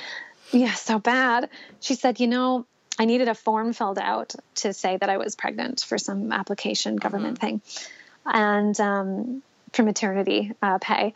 Yeah, 0.51 0.75
so 0.75 0.99
bad. 0.99 1.49
She 1.81 1.95
said, 1.95 2.21
you 2.21 2.27
know, 2.27 2.67
I 2.99 3.05
needed 3.05 3.29
a 3.29 3.35
form 3.35 3.73
filled 3.73 3.99
out 3.99 4.35
to 4.57 4.73
say 4.73 4.97
that 4.97 5.09
I 5.09 5.17
was 5.17 5.35
pregnant 5.35 5.81
for 5.81 5.99
some 5.99 6.33
application 6.33 6.97
government 6.97 7.41
mm-hmm. 7.41 7.59
thing, 7.59 7.63
and 8.27 8.81
um, 8.81 9.43
for 9.73 9.83
maternity 9.83 10.53
uh, 10.63 10.79
pay. 10.79 11.15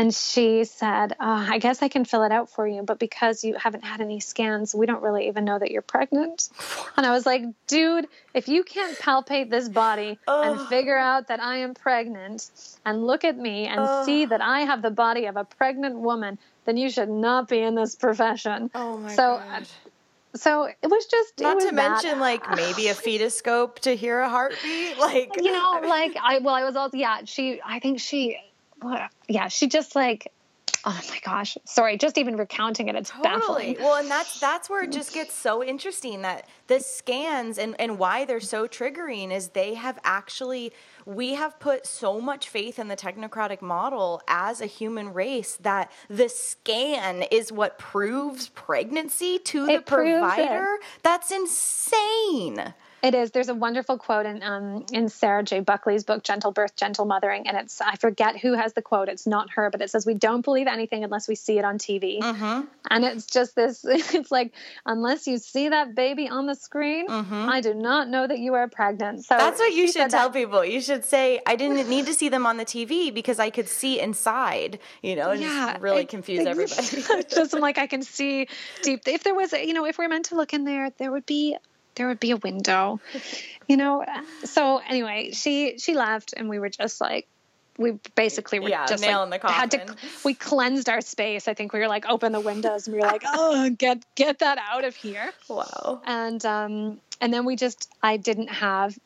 And 0.00 0.14
she 0.14 0.64
said, 0.64 1.14
oh, 1.20 1.46
I 1.50 1.58
guess 1.58 1.82
I 1.82 1.88
can 1.88 2.06
fill 2.06 2.22
it 2.22 2.32
out 2.32 2.48
for 2.48 2.66
you, 2.66 2.82
but 2.82 2.98
because 2.98 3.44
you 3.44 3.56
haven't 3.56 3.84
had 3.84 4.00
any 4.00 4.18
scans, 4.18 4.74
we 4.74 4.86
don't 4.86 5.02
really 5.02 5.28
even 5.28 5.44
know 5.44 5.58
that 5.58 5.70
you're 5.70 5.82
pregnant. 5.82 6.48
And 6.96 7.06
I 7.06 7.12
was 7.12 7.24
like, 7.24 7.42
dude, 7.66 8.08
if 8.34 8.48
you 8.48 8.62
can't 8.62 8.96
palpate 8.98 9.48
this 9.50 9.68
body 9.68 10.18
and 10.26 10.68
figure 10.68 10.96
out 10.96 11.28
that 11.28 11.40
I 11.40 11.58
am 11.58 11.74
pregnant 11.74 12.50
and 12.84 13.06
look 13.06 13.24
at 13.24 13.36
me 13.38 13.66
and 13.66 14.06
see 14.06 14.24
that 14.24 14.40
I 14.40 14.60
have 14.60 14.82
the 14.82 14.90
body 14.90 15.26
of 15.26 15.36
a 15.36 15.44
pregnant 15.44 15.96
woman, 15.96 16.38
then 16.64 16.76
you 16.76 16.90
should 16.90 17.08
not 17.08 17.48
be 17.48 17.60
in 17.60 17.74
this 17.74 17.94
profession. 17.94 18.70
Oh 18.74 18.98
my 18.98 19.14
so, 19.14 19.34
uh, 19.34 19.38
God 19.38 19.66
so 20.34 20.64
it 20.64 20.88
was 20.88 21.06
just 21.06 21.40
not 21.40 21.56
was 21.56 21.64
to 21.64 21.72
mention 21.72 22.10
that. 22.10 22.20
like 22.20 22.56
maybe 22.56 22.88
a 22.88 22.94
fetoscope 23.06 23.80
to 23.80 23.96
hear 23.96 24.20
a 24.20 24.28
heartbeat 24.28 24.98
like 25.00 25.30
you 25.36 25.50
know 25.50 25.80
like 25.84 26.16
i 26.22 26.38
well 26.38 26.54
i 26.54 26.62
was 26.62 26.76
also 26.76 26.96
yeah 26.96 27.20
she 27.24 27.60
i 27.64 27.80
think 27.80 27.98
she 27.98 28.38
yeah 29.28 29.48
she 29.48 29.66
just 29.66 29.94
like 29.94 30.32
oh 30.84 31.00
my 31.10 31.18
gosh. 31.22 31.58
Sorry 31.64 31.98
just 31.98 32.16
even 32.16 32.36
recounting 32.36 32.88
it 32.88 32.94
it's 32.94 33.10
totally. 33.10 33.74
baffling. 33.74 33.76
well 33.80 33.96
and 33.96 34.10
that's 34.10 34.40
that's 34.40 34.70
where 34.70 34.82
it 34.82 34.92
just 34.92 35.12
gets 35.12 35.34
so 35.34 35.62
interesting 35.62 36.22
that 36.22 36.46
the 36.68 36.80
scans 36.80 37.58
and 37.58 37.78
and 37.78 37.98
why 37.98 38.24
they're 38.24 38.40
so 38.40 38.66
triggering 38.66 39.30
is 39.30 39.48
they 39.48 39.74
have 39.74 39.98
actually 40.04 40.72
we 41.04 41.34
have 41.34 41.58
put 41.60 41.86
so 41.86 42.20
much 42.20 42.48
faith 42.48 42.78
in 42.78 42.88
the 42.88 42.96
technocratic 42.96 43.60
model 43.60 44.22
as 44.26 44.60
a 44.60 44.66
human 44.66 45.12
race 45.12 45.56
that 45.56 45.90
the 46.08 46.28
scan 46.28 47.24
is 47.30 47.52
what 47.52 47.78
proves 47.78 48.48
pregnancy 48.48 49.38
to 49.38 49.66
it 49.66 49.76
the 49.76 49.82
provider. 49.82 50.76
That's 51.02 51.30
insane 51.30 52.74
it 53.02 53.14
is. 53.14 53.30
There's 53.30 53.48
a 53.48 53.54
wonderful 53.54 53.96
quote 53.98 54.26
in 54.26 54.42
um, 54.42 54.84
in 54.92 55.08
Sarah 55.08 55.42
J. 55.42 55.60
Buckley's 55.60 56.04
book, 56.04 56.22
Gentle 56.22 56.52
Birth, 56.52 56.76
Gentle 56.76 57.06
Mothering, 57.06 57.46
and 57.46 57.56
it's 57.56 57.80
I 57.80 57.96
forget 57.96 58.38
who 58.38 58.52
has 58.54 58.74
the 58.74 58.82
quote. 58.82 59.08
It's 59.08 59.26
not 59.26 59.50
her, 59.50 59.70
but 59.70 59.80
it 59.80 59.90
says 59.90 60.04
we 60.04 60.14
don't 60.14 60.42
believe 60.42 60.66
anything 60.66 61.02
unless 61.04 61.26
we 61.26 61.34
see 61.34 61.58
it 61.58 61.64
on 61.64 61.78
TV. 61.78 62.20
Mm-hmm. 62.20 62.66
And 62.90 63.04
it's 63.04 63.26
just 63.26 63.54
this. 63.54 63.84
It's 64.20 64.30
like 64.30 64.52
unless 64.84 65.26
you 65.26 65.38
see 65.38 65.68
that 65.68 65.94
baby 65.94 66.28
on 66.28 66.46
the 66.46 66.54
screen, 66.54 67.06
mm-hmm. 67.06 67.48
I 67.48 67.60
do 67.60 67.74
not 67.74 68.08
know 68.08 68.26
that 68.26 68.38
you 68.38 68.54
are 68.54 68.68
pregnant. 68.68 69.24
So 69.24 69.36
that's 69.36 69.58
what 69.58 69.72
you 69.72 69.90
should 69.90 70.10
tell 70.10 70.30
that. 70.30 70.38
people. 70.38 70.64
You 70.64 70.80
should 70.80 71.04
say 71.04 71.40
I 71.46 71.56
didn't 71.56 71.88
need 71.88 72.06
to 72.06 72.14
see 72.14 72.28
them 72.28 72.44
on 72.44 72.56
the 72.56 72.64
TV 72.64 73.14
because 73.14 73.38
I 73.38 73.50
could 73.50 73.68
see 73.68 74.00
inside. 74.00 74.78
You 75.02 75.16
know, 75.16 75.30
and 75.30 75.40
yeah, 75.40 75.72
just 75.72 75.82
really 75.82 76.04
confuse 76.04 76.46
everybody. 76.46 77.24
just 77.30 77.52
like 77.54 77.78
I 77.78 77.86
can 77.86 78.02
see 78.02 78.48
deep. 78.82 79.02
If 79.06 79.22
there 79.22 79.34
was, 79.34 79.52
you 79.52 79.72
know, 79.72 79.86
if 79.86 79.96
we're 79.98 80.08
meant 80.08 80.26
to 80.26 80.34
look 80.34 80.52
in 80.52 80.64
there, 80.64 80.90
there 80.98 81.12
would 81.12 81.26
be 81.26 81.56
there 81.94 82.08
would 82.08 82.20
be 82.20 82.30
a 82.30 82.36
window, 82.36 83.00
you 83.68 83.76
know. 83.76 84.04
So 84.44 84.78
anyway, 84.78 85.30
she 85.32 85.78
she 85.78 85.94
left, 85.94 86.34
and 86.36 86.48
we 86.48 86.58
were 86.58 86.70
just 86.70 87.00
like, 87.00 87.26
we 87.80 87.98
basically 88.14 88.58
were 88.58 88.68
yeah, 88.68 88.86
just 88.86 89.02
like 89.04 89.22
in 89.22 89.30
the 89.30 89.38
coffin. 89.38 89.56
had 89.56 89.70
to 89.70 89.96
we 90.24 90.34
cleansed 90.34 90.88
our 90.88 91.00
space. 91.00 91.48
I 91.48 91.54
think 91.54 91.72
we 91.72 91.80
were 91.80 91.88
like 91.88 92.06
open 92.06 92.32
the 92.32 92.40
windows 92.40 92.86
and 92.86 92.94
we 92.94 93.00
were 93.00 93.06
like, 93.06 93.22
oh, 93.26 93.70
get 93.70 94.04
get 94.14 94.40
that 94.40 94.58
out 94.58 94.84
of 94.84 94.94
here. 94.94 95.30
Wow. 95.48 96.02
And 96.04 96.44
um 96.44 97.00
and 97.20 97.32
then 97.32 97.44
we 97.46 97.56
just 97.56 97.88
I 98.02 98.18
didn't 98.18 98.48
have 98.48 98.98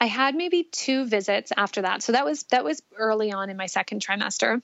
I 0.00 0.06
had 0.06 0.34
maybe 0.34 0.64
two 0.64 1.06
visits 1.06 1.52
after 1.56 1.82
that. 1.82 2.02
So 2.02 2.12
that 2.12 2.24
was 2.24 2.42
that 2.44 2.64
was 2.64 2.82
early 2.96 3.32
on 3.32 3.48
in 3.50 3.56
my 3.56 3.66
second 3.66 4.04
trimester. 4.04 4.60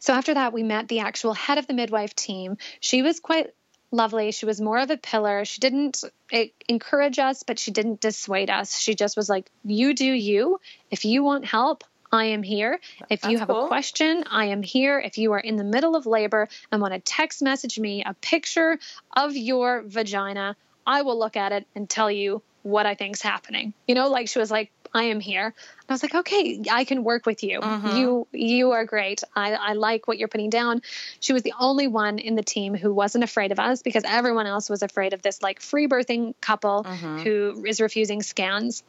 So 0.00 0.12
after 0.12 0.34
that, 0.34 0.52
we 0.52 0.62
met 0.62 0.88
the 0.88 1.00
actual 1.00 1.34
head 1.34 1.58
of 1.58 1.66
the 1.66 1.74
midwife 1.74 2.14
team. 2.14 2.56
She 2.80 3.02
was 3.02 3.20
quite 3.20 3.48
lovely. 3.90 4.32
She 4.32 4.46
was 4.46 4.60
more 4.60 4.78
of 4.78 4.90
a 4.90 4.96
pillar. 4.96 5.44
She 5.44 5.60
didn't 5.60 6.04
eh, 6.32 6.48
encourage 6.68 7.18
us, 7.18 7.42
but 7.42 7.58
she 7.58 7.70
didn't 7.70 8.00
dissuade 8.00 8.50
us. 8.50 8.78
She 8.78 8.94
just 8.94 9.16
was 9.16 9.28
like, 9.28 9.50
"You 9.64 9.94
do 9.94 10.10
you. 10.10 10.60
If 10.90 11.04
you 11.04 11.22
want 11.22 11.44
help, 11.44 11.84
I 12.10 12.26
am 12.26 12.42
here. 12.42 12.80
If 13.10 13.24
you 13.24 13.38
have 13.38 13.48
cool. 13.48 13.64
a 13.64 13.68
question, 13.68 14.24
I 14.30 14.46
am 14.46 14.62
here. 14.62 14.98
If 14.98 15.18
you 15.18 15.32
are 15.32 15.38
in 15.38 15.56
the 15.56 15.64
middle 15.64 15.94
of 15.94 16.06
labor 16.06 16.48
and 16.72 16.80
want 16.80 16.94
to 16.94 17.00
text 17.00 17.42
message 17.42 17.78
me 17.78 18.02
a 18.04 18.14
picture 18.14 18.78
of 19.14 19.36
your 19.36 19.82
vagina, 19.82 20.56
I 20.86 21.02
will 21.02 21.18
look 21.18 21.36
at 21.36 21.52
it 21.52 21.66
and 21.74 21.88
tell 21.88 22.10
you 22.10 22.42
what 22.62 22.86
I 22.86 22.94
think's 22.94 23.22
happening. 23.22 23.74
You 23.86 23.94
know, 23.94 24.08
like 24.08 24.28
she 24.28 24.38
was 24.38 24.50
like, 24.50 24.70
I 24.94 25.04
am 25.04 25.20
here. 25.20 25.46
And 25.46 25.54
I 25.88 25.92
was 25.92 26.02
like, 26.02 26.14
okay, 26.14 26.62
I 26.70 26.84
can 26.84 27.04
work 27.04 27.26
with 27.26 27.42
you. 27.42 27.60
You 27.96 28.26
you 28.32 28.72
are 28.72 28.84
great. 28.84 29.22
I, 29.34 29.54
I 29.54 29.72
like 29.74 30.08
what 30.08 30.18
you're 30.18 30.28
putting 30.28 30.50
down. 30.50 30.82
She 31.20 31.32
was 31.32 31.42
the 31.42 31.54
only 31.58 31.88
one 31.88 32.18
in 32.18 32.34
the 32.34 32.42
team 32.42 32.74
who 32.74 32.92
wasn't 32.92 33.24
afraid 33.24 33.52
of 33.52 33.58
us 33.58 33.82
because 33.82 34.04
everyone 34.06 34.46
else 34.46 34.68
was 34.68 34.82
afraid 34.82 35.12
of 35.12 35.22
this 35.22 35.42
like 35.42 35.60
free 35.60 35.88
birthing 35.88 36.34
couple 36.40 36.84
who 36.84 37.64
is 37.66 37.80
refusing 37.80 38.22
scans. 38.22 38.82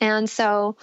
And 0.00 0.28
so 0.28 0.76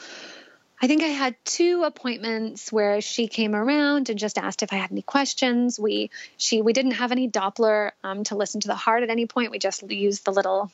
I 0.82 0.88
think 0.88 1.04
I 1.04 1.08
had 1.08 1.36
two 1.46 1.84
appointments 1.84 2.72
where 2.72 3.02
she 3.02 3.28
came 3.28 3.54
around 3.54 4.10
and 4.10 4.18
just 4.18 4.40
asked 4.40 4.64
if 4.64 4.74
I 4.74 4.78
had 4.78 4.92
any 4.92 5.04
questions. 5.04 5.80
We 5.80 6.10
she 6.38 6.62
we 6.62 6.74
didn't 6.74 6.94
have 6.94 7.12
any 7.12 7.30
Doppler 7.30 7.92
um, 8.04 8.24
to 8.26 8.36
listen 8.36 8.62
to 8.62 8.68
the 8.68 8.76
heart 8.76 9.04
at 9.04 9.10
any 9.10 9.28
point. 9.28 9.52
We 9.52 9.60
just 9.60 9.84
used 9.90 10.26
the 10.26 10.32
little 10.32 10.72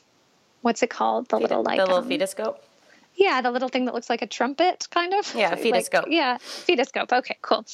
what's 0.62 0.82
it 0.82 0.90
called? 0.90 1.28
The 1.28 1.40
little 1.40 1.62
like 1.62 1.78
the 1.78 1.86
little 1.86 2.00
um, 2.00 2.10
fetoscope. 2.10 2.58
Yeah, 3.18 3.42
the 3.42 3.52
little 3.52 3.68
thing 3.70 3.86
that 3.86 3.94
looks 3.94 4.10
like 4.10 4.22
a 4.22 4.28
trumpet, 4.28 4.88
kind 4.92 5.14
of. 5.14 5.34
Yeah, 5.36 5.50
Like- 5.56 5.62
fetoscope. 5.62 6.06
yeah, 6.10 6.38
fetoscope. 6.38 7.12
Okay, 7.12 7.38
cool. 7.42 7.66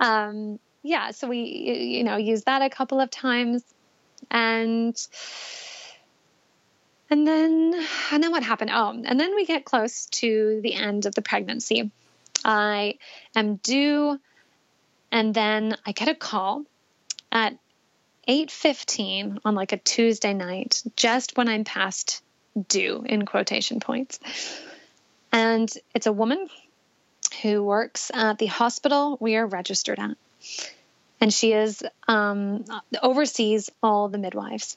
Um, 0.00 0.58
yeah, 0.82 1.12
so 1.12 1.28
we 1.28 1.38
you 1.38 2.04
know 2.04 2.16
used 2.16 2.46
that 2.46 2.60
a 2.62 2.68
couple 2.70 3.00
of 3.00 3.10
times, 3.10 3.62
and 4.30 4.96
and 7.08 7.26
then 7.26 7.74
and 8.12 8.22
then 8.22 8.30
what 8.30 8.42
happened? 8.42 8.70
Oh, 8.72 8.90
and 9.04 9.18
then 9.18 9.34
we 9.34 9.46
get 9.46 9.64
close 9.64 10.06
to 10.06 10.60
the 10.62 10.74
end 10.74 11.06
of 11.06 11.14
the 11.14 11.22
pregnancy. 11.22 11.90
I 12.44 12.94
am 13.36 13.56
due, 13.56 14.18
and 15.12 15.34
then 15.34 15.76
I 15.84 15.92
get 15.92 16.08
a 16.08 16.14
call 16.14 16.64
at 17.30 17.56
8:15 18.26 19.38
on 19.44 19.54
like 19.54 19.72
a 19.72 19.76
Tuesday 19.78 20.32
night, 20.34 20.82
just 20.96 21.36
when 21.36 21.48
I'm 21.48 21.64
past 21.64 22.22
due 22.68 23.04
in 23.06 23.26
quotation 23.26 23.80
points. 23.80 24.18
And 25.32 25.70
it's 25.94 26.06
a 26.06 26.12
woman 26.12 26.48
who 27.42 27.62
works 27.62 28.10
at 28.12 28.38
the 28.38 28.46
hospital 28.46 29.16
we 29.20 29.36
are 29.36 29.46
registered 29.46 29.98
at. 29.98 30.16
And 31.20 31.32
she 31.32 31.52
is 31.52 31.82
um, 32.08 32.64
oversees 33.02 33.70
all 33.82 34.08
the 34.08 34.18
midwives. 34.18 34.76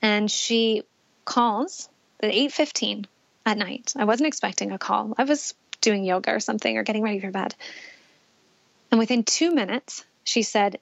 And 0.00 0.30
she 0.30 0.84
calls 1.24 1.88
at 2.20 2.30
8:15 2.30 3.06
at 3.44 3.58
night. 3.58 3.92
I 3.96 4.04
wasn't 4.04 4.28
expecting 4.28 4.72
a 4.72 4.78
call. 4.78 5.14
I 5.18 5.24
was 5.24 5.54
doing 5.80 6.04
yoga 6.04 6.32
or 6.32 6.40
something 6.40 6.76
or 6.76 6.84
getting 6.84 7.02
ready 7.02 7.20
for 7.20 7.30
bed. 7.30 7.54
And 8.90 8.98
within 8.98 9.24
2 9.24 9.52
minutes, 9.52 10.04
she 10.24 10.42
said, 10.42 10.78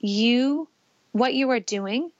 "You 0.00 0.68
what 1.12 1.34
you 1.34 1.50
are 1.50 1.60
doing 1.60 2.10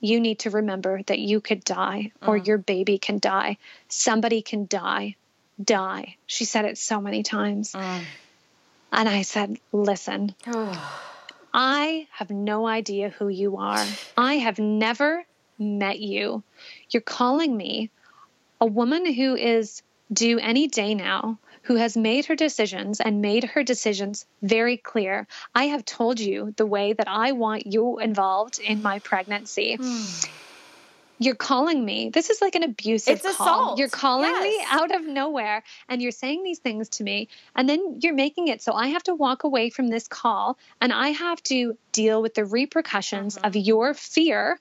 you 0.00 0.20
need 0.20 0.40
to 0.40 0.50
remember 0.50 1.02
that 1.06 1.18
you 1.18 1.40
could 1.40 1.64
die 1.64 2.12
or 2.24 2.36
your 2.36 2.58
baby 2.58 2.98
can 2.98 3.18
die. 3.18 3.58
Somebody 3.88 4.42
can 4.42 4.66
die. 4.66 5.16
Die. 5.62 6.16
She 6.26 6.44
said 6.44 6.64
it 6.64 6.78
so 6.78 7.00
many 7.00 7.22
times. 7.22 7.72
Mm. 7.72 8.04
And 8.92 9.08
I 9.08 9.22
said, 9.22 9.56
Listen, 9.72 10.34
I 11.54 12.06
have 12.12 12.30
no 12.30 12.66
idea 12.66 13.10
who 13.10 13.28
you 13.28 13.58
are. 13.58 13.84
I 14.16 14.34
have 14.34 14.58
never 14.58 15.24
met 15.58 15.98
you. 15.98 16.42
You're 16.90 17.02
calling 17.02 17.56
me 17.56 17.90
a 18.60 18.66
woman 18.66 19.12
who 19.12 19.34
is 19.34 19.82
due 20.12 20.38
any 20.38 20.68
day 20.68 20.94
now, 20.94 21.38
who 21.62 21.76
has 21.76 21.96
made 21.96 22.26
her 22.26 22.36
decisions 22.36 23.00
and 23.00 23.22
made 23.22 23.44
her 23.44 23.62
decisions 23.62 24.26
very 24.42 24.76
clear. 24.76 25.26
I 25.54 25.64
have 25.64 25.84
told 25.84 26.20
you 26.20 26.52
the 26.56 26.66
way 26.66 26.92
that 26.92 27.08
I 27.08 27.32
want 27.32 27.66
you 27.66 27.98
involved 27.98 28.58
in 28.60 28.82
my 28.82 28.98
pregnancy. 28.98 29.76
Hmm. 29.80 30.04
You're 31.24 31.34
calling 31.34 31.84
me. 31.84 32.10
This 32.10 32.30
is 32.30 32.40
like 32.40 32.54
an 32.54 32.62
abusive 32.62 33.16
It's 33.16 33.36
call. 33.36 33.46
assault. 33.46 33.78
You're 33.78 33.88
calling 33.88 34.32
me 34.42 34.64
out 34.70 34.94
of 34.94 35.04
nowhere 35.04 35.62
and 35.88 36.02
you're 36.02 36.12
saying 36.12 36.42
these 36.42 36.58
things 36.58 36.88
to 36.90 37.04
me 37.04 37.28
and 37.54 37.68
then 37.68 37.98
you're 38.00 38.14
making 38.14 38.48
it 38.48 38.62
so 38.62 38.72
I 38.72 38.88
have 38.88 39.02
to 39.04 39.14
walk 39.14 39.44
away 39.44 39.70
from 39.70 39.88
this 39.88 40.08
call 40.08 40.58
and 40.80 40.92
I 40.92 41.08
have 41.10 41.42
to 41.44 41.76
deal 41.92 42.22
with 42.22 42.34
the 42.34 42.44
repercussions 42.44 43.36
of 43.36 43.52
mm-hmm. 43.52 43.60
your 43.60 43.94
fear 43.94 44.58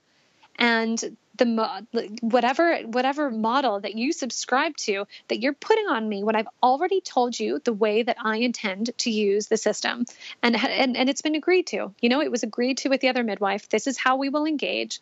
and 0.58 1.18
the 1.38 1.46
mo- 1.46 1.80
whatever 2.22 2.78
whatever 2.82 3.32
model 3.32 3.80
that 3.80 3.96
you 3.96 4.12
subscribe 4.12 4.76
to 4.78 5.06
that 5.28 5.42
you're 5.42 5.54
putting 5.54 5.88
on 5.88 6.08
me 6.08 6.24
when 6.24 6.36
I've 6.36 6.48
already 6.62 7.02
told 7.02 7.40
you 7.40 7.60
the 7.64 7.74
way 7.74 8.04
that 8.04 8.18
I 8.24 8.38
intend 8.38 8.92
to 9.00 9.10
use 9.10 9.48
the 9.48 9.58
system 9.58 10.06
and 10.44 10.56
and 10.56 10.96
and 10.96 11.10
it's 11.10 11.22
been 11.22 11.36
agreed 11.36 11.68
to 11.68 11.94
you 12.02 12.10
know 12.10 12.22
it 12.22 12.30
was 12.30 12.44
agreed 12.44 12.78
to 12.80 12.90
with 12.90 13.02
the 13.02 13.08
other 13.08 13.24
midwife 13.24 13.70
this 13.70 13.88
is 13.88 13.98
how 13.98 14.18
we 14.18 14.30
will 14.30 14.46
engage 14.46 15.00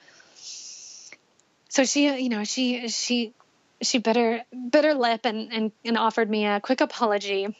so 1.70 1.86
she 1.86 2.22
you 2.22 2.30
know 2.30 2.44
she 2.44 2.88
she 2.90 3.34
she 3.82 3.98
bit 4.00 4.16
her 4.18 4.44
bit 4.70 4.84
her 4.84 4.94
lip 4.94 5.22
and 5.26 5.54
and, 5.54 5.72
and 5.86 5.98
offered 5.98 6.30
me 6.30 6.46
a 6.46 6.60
quick 6.60 6.82
apology 6.82 7.56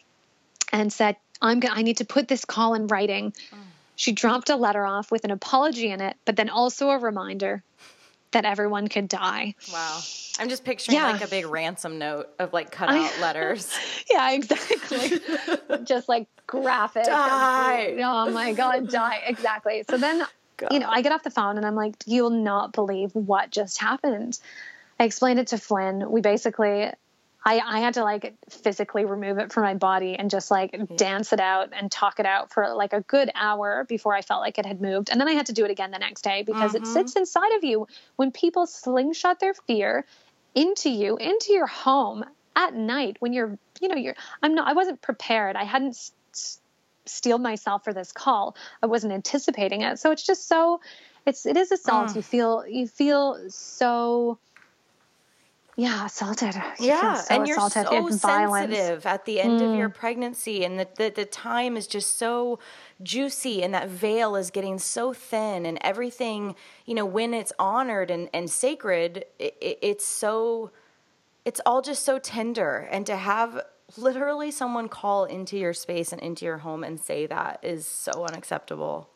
and 0.72 0.92
said 0.92 1.16
I'm 1.40 1.60
go- 1.60 1.68
I 1.72 1.80
need 1.82 1.96
to 1.98 2.04
put 2.04 2.28
this 2.28 2.44
call 2.44 2.74
in 2.74 2.86
writing 2.88 3.32
mm. 3.32 3.58
she 3.96 4.12
dropped 4.12 4.50
a 4.50 4.56
letter 4.56 4.84
off 4.84 5.10
with 5.10 5.24
an 5.24 5.30
apology 5.30 5.88
in 5.90 6.00
it 6.02 6.16
but 6.26 6.36
then 6.36 6.50
also 6.50 6.90
a 6.90 6.98
reminder 6.98 7.62
that 8.32 8.44
everyone 8.44 8.86
could 8.88 9.08
die 9.08 9.54
Wow. 9.72 10.00
I'm 10.38 10.48
just 10.48 10.64
picturing 10.64 10.96
Yeah. 10.98 11.10
like 11.12 11.24
a 11.24 11.28
big 11.28 11.46
ransom 11.46 11.98
note 11.98 12.28
of 12.38 12.52
like 12.52 12.70
cut 12.70 12.88
out 12.90 13.18
letters. 13.20 13.72
yeah 14.10 14.30
exactly 14.32 15.18
just 15.84 16.08
like 16.08 16.28
graphic 16.46 17.04
Die. 17.04 17.96
oh 18.02 18.30
my 18.30 18.52
god 18.52 18.88
die 18.90 19.22
exactly 19.26 19.84
so 19.88 19.96
then 19.96 20.24
you 20.70 20.78
know 20.78 20.88
i 20.88 21.02
get 21.02 21.12
off 21.12 21.22
the 21.22 21.30
phone 21.30 21.56
and 21.56 21.66
i'm 21.66 21.74
like 21.74 21.94
you'll 22.06 22.30
not 22.30 22.72
believe 22.72 23.10
what 23.14 23.50
just 23.50 23.78
happened. 23.80 24.38
I 24.98 25.04
explained 25.04 25.38
it 25.38 25.48
to 25.48 25.58
flynn. 25.58 26.10
We 26.10 26.20
basically 26.20 26.90
I, 27.42 27.58
I 27.58 27.80
had 27.80 27.94
to 27.94 28.04
like 28.04 28.34
physically 28.50 29.06
remove 29.06 29.38
it 29.38 29.50
from 29.50 29.62
my 29.62 29.72
body 29.72 30.14
and 30.14 30.28
just 30.28 30.50
like 30.50 30.76
dance 30.96 31.32
it 31.32 31.40
out 31.40 31.70
and 31.72 31.90
talk 31.90 32.20
it 32.20 32.26
out 32.26 32.52
for 32.52 32.74
like 32.74 32.92
a 32.92 33.00
good 33.00 33.30
hour 33.34 33.86
before 33.88 34.14
I 34.14 34.20
felt 34.20 34.42
like 34.42 34.58
it 34.58 34.66
had 34.66 34.82
moved. 34.82 35.08
And 35.08 35.18
then 35.18 35.26
I 35.26 35.32
had 35.32 35.46
to 35.46 35.54
do 35.54 35.64
it 35.64 35.70
again 35.70 35.90
the 35.90 35.98
next 35.98 36.20
day 36.20 36.42
because 36.42 36.74
it 36.74 36.82
mm-hmm. 36.82 36.92
sits 36.92 37.16
inside 37.16 37.56
of 37.56 37.64
you 37.64 37.86
when 38.16 38.30
people 38.30 38.66
slingshot 38.66 39.40
their 39.40 39.54
fear 39.54 40.04
into 40.54 40.90
you, 40.90 41.16
into 41.16 41.54
your 41.54 41.66
home 41.66 42.26
at 42.54 42.74
night 42.74 43.16
when 43.20 43.32
you're, 43.32 43.58
you 43.80 43.88
know, 43.88 43.96
you're, 43.96 44.16
I'm 44.42 44.54
not, 44.54 44.68
I 44.68 44.74
wasn't 44.74 45.00
prepared. 45.00 45.56
I 45.56 45.64
hadn't 45.64 45.96
s- 47.06 47.12
s- 47.12 47.12
steeled 47.12 47.42
myself 47.42 47.84
for 47.84 47.92
this 47.92 48.12
call. 48.12 48.56
I 48.82 48.86
wasn't 48.86 49.12
anticipating 49.12 49.82
it. 49.82 49.98
So 49.98 50.10
it's 50.10 50.26
just 50.26 50.48
so, 50.48 50.80
it's, 51.26 51.46
it 51.46 51.56
is 51.56 51.72
assault. 51.72 52.08
Mm. 52.08 52.16
You 52.16 52.22
feel, 52.22 52.64
you 52.66 52.86
feel 52.88 53.50
so, 53.50 54.38
yeah, 55.76 56.06
assaulted. 56.06 56.54
You 56.78 56.86
Yeah, 56.88 57.14
so 57.14 57.34
and 57.34 57.48
you're 57.48 57.56
assaulted. 57.56 57.86
so 57.86 58.08
sensitive 58.10 59.06
at 59.06 59.24
the 59.24 59.40
end 59.40 59.62
of 59.62 59.74
your 59.74 59.88
mm. 59.88 59.94
pregnancy, 59.94 60.64
and 60.64 60.78
the, 60.78 60.88
the 60.96 61.10
the 61.10 61.24
time 61.24 61.76
is 61.76 61.86
just 61.86 62.18
so 62.18 62.58
juicy, 63.02 63.62
and 63.62 63.72
that 63.72 63.88
veil 63.88 64.36
is 64.36 64.50
getting 64.50 64.78
so 64.78 65.14
thin, 65.14 65.64
and 65.66 65.78
everything 65.80 66.56
you 66.84 66.94
know 66.94 67.06
when 67.06 67.32
it's 67.32 67.52
honored 67.58 68.10
and 68.10 68.28
and 68.34 68.50
sacred, 68.50 69.24
it, 69.38 69.78
it's 69.80 70.04
so 70.04 70.70
it's 71.44 71.60
all 71.64 71.80
just 71.80 72.04
so 72.04 72.18
tender, 72.18 72.88
and 72.90 73.06
to 73.06 73.16
have 73.16 73.62
literally 73.98 74.50
someone 74.50 74.88
call 74.88 75.24
into 75.24 75.56
your 75.56 75.72
space 75.72 76.12
and 76.12 76.20
into 76.20 76.44
your 76.44 76.58
home 76.58 76.84
and 76.84 77.00
say 77.00 77.26
that 77.26 77.60
is 77.62 77.86
so 77.86 78.24
unacceptable. 78.24 79.08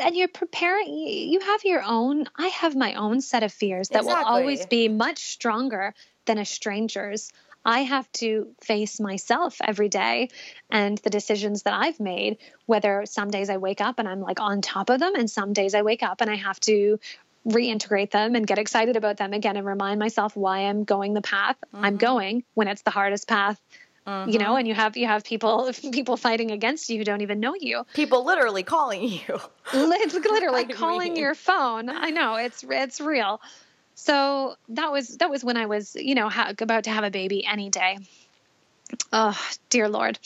and 0.00 0.16
you're 0.16 0.28
preparing 0.28 0.88
you 0.88 1.40
have 1.40 1.64
your 1.64 1.82
own 1.82 2.26
i 2.36 2.48
have 2.48 2.76
my 2.76 2.94
own 2.94 3.20
set 3.20 3.42
of 3.42 3.52
fears 3.52 3.88
that 3.88 4.04
will 4.04 4.12
always 4.12 4.66
be 4.66 4.88
much 4.88 5.18
stronger 5.18 5.94
than 6.26 6.38
a 6.38 6.44
stranger's 6.44 7.32
i 7.64 7.80
have 7.80 8.10
to 8.12 8.48
face 8.60 9.00
myself 9.00 9.56
every 9.64 9.88
day 9.88 10.28
and 10.70 10.98
the 10.98 11.10
decisions 11.10 11.62
that 11.62 11.74
i've 11.74 11.98
made 11.98 12.36
whether 12.66 13.04
some 13.06 13.30
days 13.30 13.48
i 13.50 13.56
wake 13.56 13.80
up 13.80 13.98
and 13.98 14.08
i'm 14.08 14.20
like 14.20 14.40
on 14.40 14.60
top 14.60 14.90
of 14.90 15.00
them 15.00 15.14
and 15.14 15.30
some 15.30 15.52
days 15.52 15.74
i 15.74 15.82
wake 15.82 16.02
up 16.02 16.20
and 16.20 16.30
i 16.30 16.36
have 16.36 16.60
to 16.60 16.98
reintegrate 17.46 18.10
them 18.10 18.34
and 18.34 18.46
get 18.46 18.58
excited 18.58 18.96
about 18.96 19.16
them 19.16 19.32
again 19.32 19.56
and 19.56 19.66
remind 19.66 19.98
myself 19.98 20.36
why 20.36 20.60
i'm 20.60 20.84
going 20.84 21.12
the 21.12 21.22
path 21.22 21.56
i'm 21.74 21.96
going 21.96 22.44
when 22.54 22.68
it's 22.68 22.82
the 22.82 22.90
hardest 22.90 23.26
path 23.26 23.60
uh-huh. 24.04 24.26
you 24.28 24.38
know 24.38 24.46
mm-hmm. 24.46 24.58
and 24.58 24.68
you 24.68 24.74
have 24.74 24.96
you 24.96 25.06
have 25.06 25.22
people 25.24 25.70
people 25.92 26.16
fighting 26.16 26.50
against 26.50 26.90
you 26.90 26.98
who 26.98 27.04
don't 27.04 27.20
even 27.20 27.40
know 27.40 27.54
you. 27.58 27.84
People 27.94 28.24
literally 28.24 28.62
calling 28.62 29.04
you. 29.04 29.40
Literally 29.72 30.64
calling 30.72 31.14
mean. 31.14 31.22
your 31.22 31.34
phone. 31.34 31.88
I 31.88 32.10
know 32.10 32.36
it's 32.36 32.64
it's 32.68 33.00
real. 33.00 33.40
So 33.94 34.56
that 34.70 34.90
was 34.90 35.16
that 35.18 35.30
was 35.30 35.44
when 35.44 35.56
i 35.56 35.66
was 35.66 35.94
you 35.94 36.14
know 36.14 36.28
ha- 36.28 36.52
about 36.58 36.84
to 36.84 36.90
have 36.90 37.04
a 37.04 37.10
baby 37.10 37.46
any 37.46 37.70
day. 37.70 37.98
Oh 39.12 39.38
dear 39.70 39.88
lord. 39.88 40.18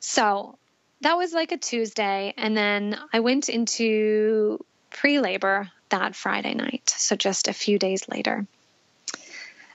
So 0.00 0.56
that 1.02 1.16
was 1.16 1.32
like 1.32 1.52
a 1.52 1.56
tuesday 1.56 2.34
and 2.36 2.56
then 2.56 2.98
i 3.12 3.20
went 3.20 3.48
into 3.48 4.64
pre-labor 4.90 5.70
that 5.90 6.14
friday 6.14 6.54
night 6.54 6.88
so 6.96 7.16
just 7.16 7.48
a 7.48 7.52
few 7.52 7.78
days 7.78 8.08
later 8.08 8.46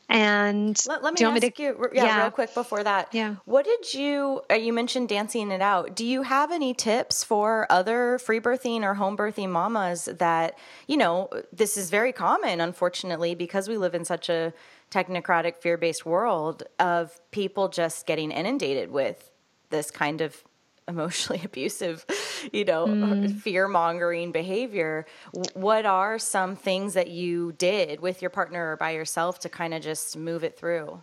and 0.10 0.80
let, 0.88 1.02
let 1.02 1.20
me 1.20 1.26
ask 1.26 1.42
me 1.42 1.50
to, 1.50 1.62
you, 1.62 1.90
yeah, 1.94 2.06
yeah, 2.06 2.22
real 2.22 2.32
quick 2.32 2.54
before 2.54 2.84
that. 2.84 3.10
Yeah. 3.14 3.36
What 3.46 3.66
did 3.66 3.94
you, 3.94 4.42
uh, 4.52 4.56
you 4.56 4.72
mentioned 4.74 5.10
dancing 5.10 5.50
it 5.50 5.62
out. 5.62 5.96
Do 5.96 6.06
you 6.06 6.22
have 6.22 6.52
any 6.52 6.74
tips 6.74 7.24
for 7.24 7.66
other 7.72 8.20
free 8.20 8.40
birthing 8.40 8.84
or 8.84 8.94
home 8.94 9.18
birthing 9.18 9.50
mamas 9.50 10.06
that, 10.06 10.58
you 10.88 10.98
know, 10.98 11.30
this 11.52 11.78
is 11.78 11.90
very 11.90 12.12
common, 12.12 12.62
unfortunately, 12.62 13.34
because 13.34 13.68
we 13.68 13.78
live 13.78 13.96
in 13.96 14.06
such 14.06 14.30
a 14.30 14.54
technocratic, 14.92 15.58
fear 15.58 15.78
based 15.78 16.06
world 16.06 16.64
of 16.80 17.20
people 17.32 17.70
just 17.70 18.06
getting 18.06 18.30
inundated 18.30 18.92
with 18.92 19.32
this 19.70 19.90
kind 19.90 20.22
of 20.22 20.44
emotionally 20.88 21.42
abusive, 21.46 22.06
you 22.52 22.66
know, 22.66 22.88
mm. 22.88 23.40
fear 23.40 23.68
mongering 23.68 24.32
behavior. 24.32 25.06
What 25.54 25.86
are 25.86 26.20
some 26.20 26.56
things 26.56 26.94
that 26.94 27.10
you 27.10 27.54
did 27.54 28.00
with 28.00 28.22
your 28.22 28.30
partner 28.30 28.72
or 28.72 28.78
by 28.78 28.92
yourself 28.92 29.40
to 29.40 29.50
kind 29.50 29.74
of 29.74 29.82
just 29.82 30.18
move 30.18 30.44
it 30.44 30.58
through? 30.58 31.02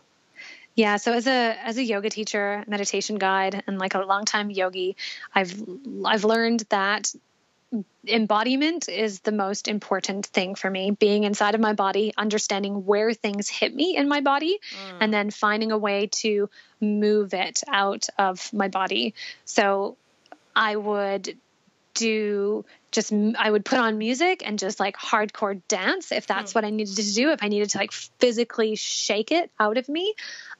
Yeah, 0.76 0.96
so 0.96 1.12
as 1.12 1.26
a 1.26 1.56
as 1.62 1.78
a 1.78 1.82
yoga 1.82 2.10
teacher, 2.10 2.64
meditation 2.66 3.18
guide, 3.18 3.62
and 3.66 3.78
like 3.78 3.94
a 3.94 3.98
longtime 3.98 4.50
yogi, 4.50 4.96
I've 5.34 5.62
I've 6.04 6.24
learned 6.24 6.64
that 6.70 7.12
embodiment 8.06 8.88
is 8.88 9.20
the 9.20 9.32
most 9.32 9.68
important 9.68 10.26
thing 10.26 10.54
for 10.54 10.68
me 10.68 10.90
being 10.90 11.24
inside 11.24 11.54
of 11.54 11.60
my 11.60 11.72
body 11.72 12.12
understanding 12.16 12.84
where 12.84 13.12
things 13.12 13.48
hit 13.48 13.74
me 13.74 13.96
in 13.96 14.08
my 14.08 14.20
body 14.20 14.58
mm. 14.58 14.96
and 15.00 15.14
then 15.14 15.30
finding 15.30 15.70
a 15.70 15.78
way 15.78 16.08
to 16.08 16.48
move 16.80 17.32
it 17.32 17.62
out 17.68 18.08
of 18.18 18.52
my 18.52 18.66
body 18.66 19.14
so 19.44 19.96
i 20.56 20.74
would 20.74 21.36
do 21.94 22.64
just 22.90 23.12
i 23.38 23.48
would 23.48 23.64
put 23.64 23.78
on 23.78 23.98
music 23.98 24.42
and 24.44 24.58
just 24.58 24.80
like 24.80 24.96
hardcore 24.96 25.60
dance 25.68 26.10
if 26.10 26.26
that's 26.26 26.52
mm. 26.52 26.54
what 26.56 26.64
i 26.64 26.70
needed 26.70 26.96
to 26.96 27.14
do 27.14 27.30
if 27.30 27.42
i 27.42 27.48
needed 27.48 27.70
to 27.70 27.78
like 27.78 27.92
physically 27.92 28.74
shake 28.74 29.30
it 29.30 29.48
out 29.60 29.76
of 29.76 29.88
me 29.88 30.14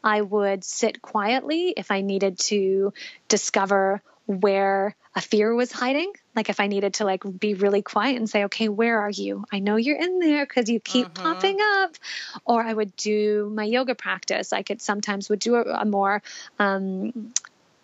i 0.05 0.21
would 0.21 0.63
sit 0.63 1.03
quietly 1.03 1.75
if 1.77 1.91
i 1.91 2.03
needed 2.03 2.39
to 2.39 2.93
discover 3.29 4.01
where 4.31 4.95
a 5.17 5.21
fear 5.21 5.53
was 5.53 5.73
hiding 5.73 6.13
like 6.37 6.49
if 6.49 6.61
i 6.61 6.69
needed 6.69 6.95
to 6.95 7.05
like 7.05 7.23
be 7.39 7.55
really 7.55 7.83
quiet 7.83 8.17
and 8.17 8.31
say 8.31 8.45
okay 8.45 8.69
where 8.69 9.01
are 9.01 9.11
you 9.11 9.45
i 9.53 9.59
know 9.59 9.75
you're 9.75 9.99
in 9.99 10.21
there 10.21 10.47
because 10.47 10.71
you 10.71 10.79
keep 10.79 11.09
mm-hmm. 11.09 11.23
popping 11.23 11.59
up 11.61 11.97
or 12.45 12.63
i 12.63 12.73
would 12.73 12.95
do 12.95 13.51
my 13.53 13.65
yoga 13.65 13.95
practice 13.95 14.53
i 14.53 14.63
could 14.63 14.81
sometimes 14.81 15.29
would 15.29 15.41
do 15.41 15.57
a, 15.57 15.63
a 15.63 15.85
more 15.85 16.23
um, 16.61 17.33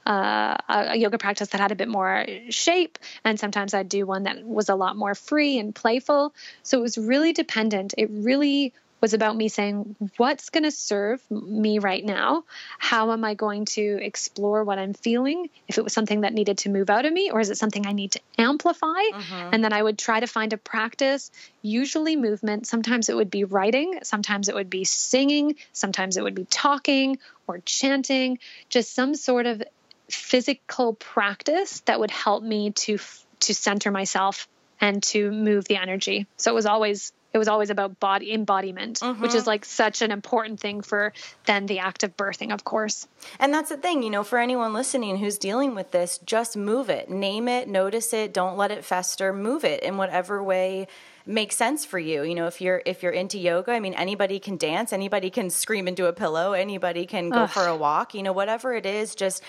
uh, 0.07 0.57
a 0.69 0.97
yoga 0.97 1.19
practice 1.19 1.49
that 1.49 1.61
had 1.61 1.73
a 1.73 1.75
bit 1.75 1.89
more 1.89 2.25
shape, 2.49 2.97
and 3.25 3.41
sometimes 3.41 3.75
I'd 3.75 3.89
do 3.89 4.07
one 4.07 4.23
that 4.23 4.45
was 4.45 4.69
a 4.69 4.77
lot 4.77 4.97
more 4.97 5.17
free 5.17 5.59
and 5.59 5.75
playful. 5.75 6.33
So 6.63 6.79
it 6.79 6.83
was 6.83 6.97
really 6.97 7.33
dependent. 7.33 7.93
It 7.99 8.09
really 8.13 8.73
was 9.01 9.15
about 9.15 9.37
me 9.37 9.49
saying, 9.49 9.95
what's 10.17 10.51
going 10.51 10.65
to 10.65 10.71
serve 10.71 11.23
me 11.31 11.79
right 11.79 12.05
now? 12.05 12.45
How 12.79 13.13
am 13.13 13.25
I 13.25 13.35
going 13.35 13.67
to 13.67 13.99
explore 14.01 14.65
what 14.65 14.79
I'm 14.79 14.95
feeling? 14.95 15.51
If 15.69 15.79
it 15.79 15.85
was 15.85 15.93
something 15.93 16.23
that 16.23 16.33
needed 16.33 16.59
to 16.59 16.71
move 16.71 16.89
out 16.91 17.05
of 17.05 17.13
me, 17.13 17.31
or 17.31 17.41
is 17.41 17.51
it 17.51 17.59
something 17.59 17.87
I 17.87 17.93
need 17.93 18.13
to 18.13 18.21
amplify? 18.39 19.03
Uh-huh. 19.13 19.51
And 19.53 19.63
then 19.63 19.73
I 19.73 19.83
would 19.83 19.99
try 19.99 20.21
to 20.21 20.27
find 20.27 20.53
a 20.53 20.57
practice, 20.57 21.31
usually 21.63 22.17
movement. 22.17 22.67
Sometimes 22.67 23.09
it 23.09 23.17
would 23.17 23.31
be 23.31 23.45
writing, 23.45 24.01
sometimes 24.03 24.49
it 24.49 24.55
would 24.55 24.71
be 24.71 24.85
singing, 24.85 25.57
sometimes 25.73 26.17
it 26.17 26.23
would 26.23 26.35
be 26.35 26.47
talking 26.47 27.19
or 27.47 27.59
chanting, 27.59 28.39
just 28.69 28.95
some 28.95 29.15
sort 29.15 29.47
of 29.47 29.63
physical 30.09 30.95
practice 30.95 31.81
that 31.81 31.99
would 32.01 32.11
help 32.11 32.43
me 32.43 32.71
to 32.71 32.99
to 33.41 33.55
center 33.55 33.91
myself 33.91 34.49
and 34.81 35.03
to 35.03 35.31
move 35.31 35.65
the 35.67 35.77
energy. 35.77 36.27
So 36.37 36.51
it 36.51 36.55
was 36.55 36.67
always 36.67 37.13
it 37.37 37.39
was 37.39 37.49
always 37.49 37.69
about 37.69 38.01
body 38.01 38.33
embodiment, 38.33 39.01
mm-hmm. 39.01 39.21
which 39.21 39.35
is 39.35 39.47
like 39.47 39.67
such 39.67 40.01
an 40.01 40.11
important 40.11 40.59
thing 40.59 40.81
for 40.81 41.13
then 41.45 41.67
the 41.67 41.81
act 41.81 42.03
of 42.03 42.17
birthing, 42.17 42.53
of 42.53 42.65
course. 42.65 43.07
And 43.39 43.53
that's 43.53 43.69
the 43.69 43.77
thing, 43.77 44.03
you 44.03 44.09
know, 44.09 44.25
for 44.25 44.39
anyone 44.39 44.73
listening 44.73 45.19
who's 45.19 45.37
dealing 45.37 45.75
with 45.75 45.91
this, 45.91 46.19
just 46.25 46.57
move 46.57 46.89
it, 46.89 47.11
name 47.11 47.47
it, 47.47 47.69
notice 47.69 48.15
it, 48.15 48.33
don't 48.33 48.57
let 48.57 48.71
it 48.71 48.87
fester, 48.87 49.35
move 49.35 49.65
it 49.65 49.83
in 49.83 49.99
whatever 49.99 50.43
way 50.43 50.89
makes 51.27 51.57
sense 51.57 51.85
for 51.85 51.99
you. 51.99 52.23
You 52.23 52.35
know, 52.35 52.47
if 52.47 52.61
you're 52.61 52.81
if 52.87 53.03
you're 53.03 53.13
into 53.13 53.39
yoga, 53.39 53.73
I 53.73 53.81
mean 53.81 53.95
anybody 53.95 54.39
can 54.39 54.57
dance, 54.57 54.93
anybody 54.93 55.29
can 55.29 55.51
scream 55.51 55.89
into 55.89 56.07
a 56.07 56.13
pillow, 56.13 56.53
anybody 56.53 57.05
can 57.05 57.29
go 57.29 57.41
Ugh. 57.41 57.51
for 57.51 57.67
a 57.67 57.77
walk, 57.77 58.15
you 58.15 58.23
know, 58.23 58.33
whatever 58.33 58.75
it 58.75 58.87
is, 58.87 59.15
just 59.15 59.43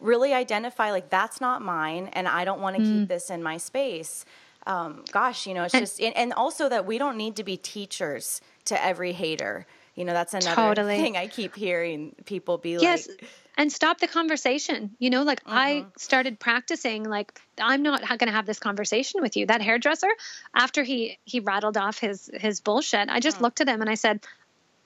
really 0.00 0.32
identify 0.32 0.92
like 0.92 1.10
that's 1.10 1.40
not 1.40 1.60
mine 1.60 2.08
and 2.12 2.26
I 2.26 2.44
don't 2.44 2.60
want 2.60 2.76
to 2.76 2.82
mm. 2.82 3.00
keep 3.00 3.08
this 3.08 3.28
in 3.28 3.42
my 3.42 3.58
space 3.58 4.24
um, 4.66 5.04
gosh, 5.12 5.46
you 5.46 5.54
know, 5.54 5.64
it's 5.64 5.74
and, 5.74 5.82
just, 5.82 6.00
and, 6.00 6.32
also 6.32 6.68
that 6.68 6.86
we 6.86 6.98
don't 6.98 7.16
need 7.16 7.36
to 7.36 7.44
be 7.44 7.56
teachers 7.56 8.40
to 8.66 8.82
every 8.82 9.12
hater. 9.12 9.66
You 9.94 10.04
know, 10.04 10.12
that's 10.12 10.34
another 10.34 10.54
totally. 10.54 10.96
thing 10.96 11.16
I 11.16 11.26
keep 11.26 11.54
hearing 11.54 12.14
people 12.24 12.58
be 12.58 12.70
yes. 12.70 13.06
like, 13.08 13.24
and 13.56 13.70
stop 13.70 14.00
the 14.00 14.08
conversation. 14.08 14.96
You 14.98 15.10
know, 15.10 15.22
like 15.22 15.40
mm-hmm. 15.44 15.56
I 15.56 15.86
started 15.96 16.40
practicing 16.40 17.04
like 17.04 17.40
I'm 17.60 17.82
not 17.82 18.00
going 18.00 18.26
to 18.26 18.32
have 18.32 18.46
this 18.46 18.58
conversation 18.58 19.20
with 19.22 19.36
you. 19.36 19.46
That 19.46 19.62
hairdresser, 19.62 20.10
after 20.54 20.82
he 20.82 21.18
he 21.24 21.40
rattled 21.40 21.76
off 21.76 21.98
his 21.98 22.30
his 22.34 22.60
bullshit, 22.60 23.08
I 23.08 23.20
just 23.20 23.38
mm. 23.38 23.42
looked 23.42 23.60
at 23.60 23.68
him 23.68 23.80
and 23.80 23.90
I 23.90 23.94
said, 23.94 24.20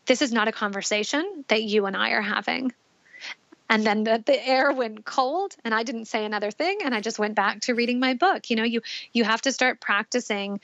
"This 0.07 0.20
is 0.20 0.33
not 0.33 0.49
a 0.49 0.53
conversation 0.53 1.45
that 1.49 1.62
you 1.62 1.87
and 1.87 1.97
I 1.97 2.11
are 2.11 2.22
having." 2.22 2.72
And 3.68 3.84
then 3.84 4.04
the, 4.04 4.22
the 4.24 4.46
air 4.46 4.72
went 4.72 5.04
cold 5.04 5.56
and 5.64 5.74
i 5.74 5.82
didn't 5.82 6.06
say 6.06 6.24
another 6.24 6.50
thing. 6.50 6.78
And 6.84 6.94
i 6.94 7.00
just 7.00 7.18
went 7.18 7.34
back 7.34 7.60
to 7.62 7.74
reading 7.74 8.00
my 8.00 8.14
book. 8.14 8.50
You 8.50 8.56
know 8.56 8.64
you 8.64 8.80
you 9.12 9.24
have 9.24 9.42
to 9.42 9.52
start 9.52 9.80
practicing 9.80 10.60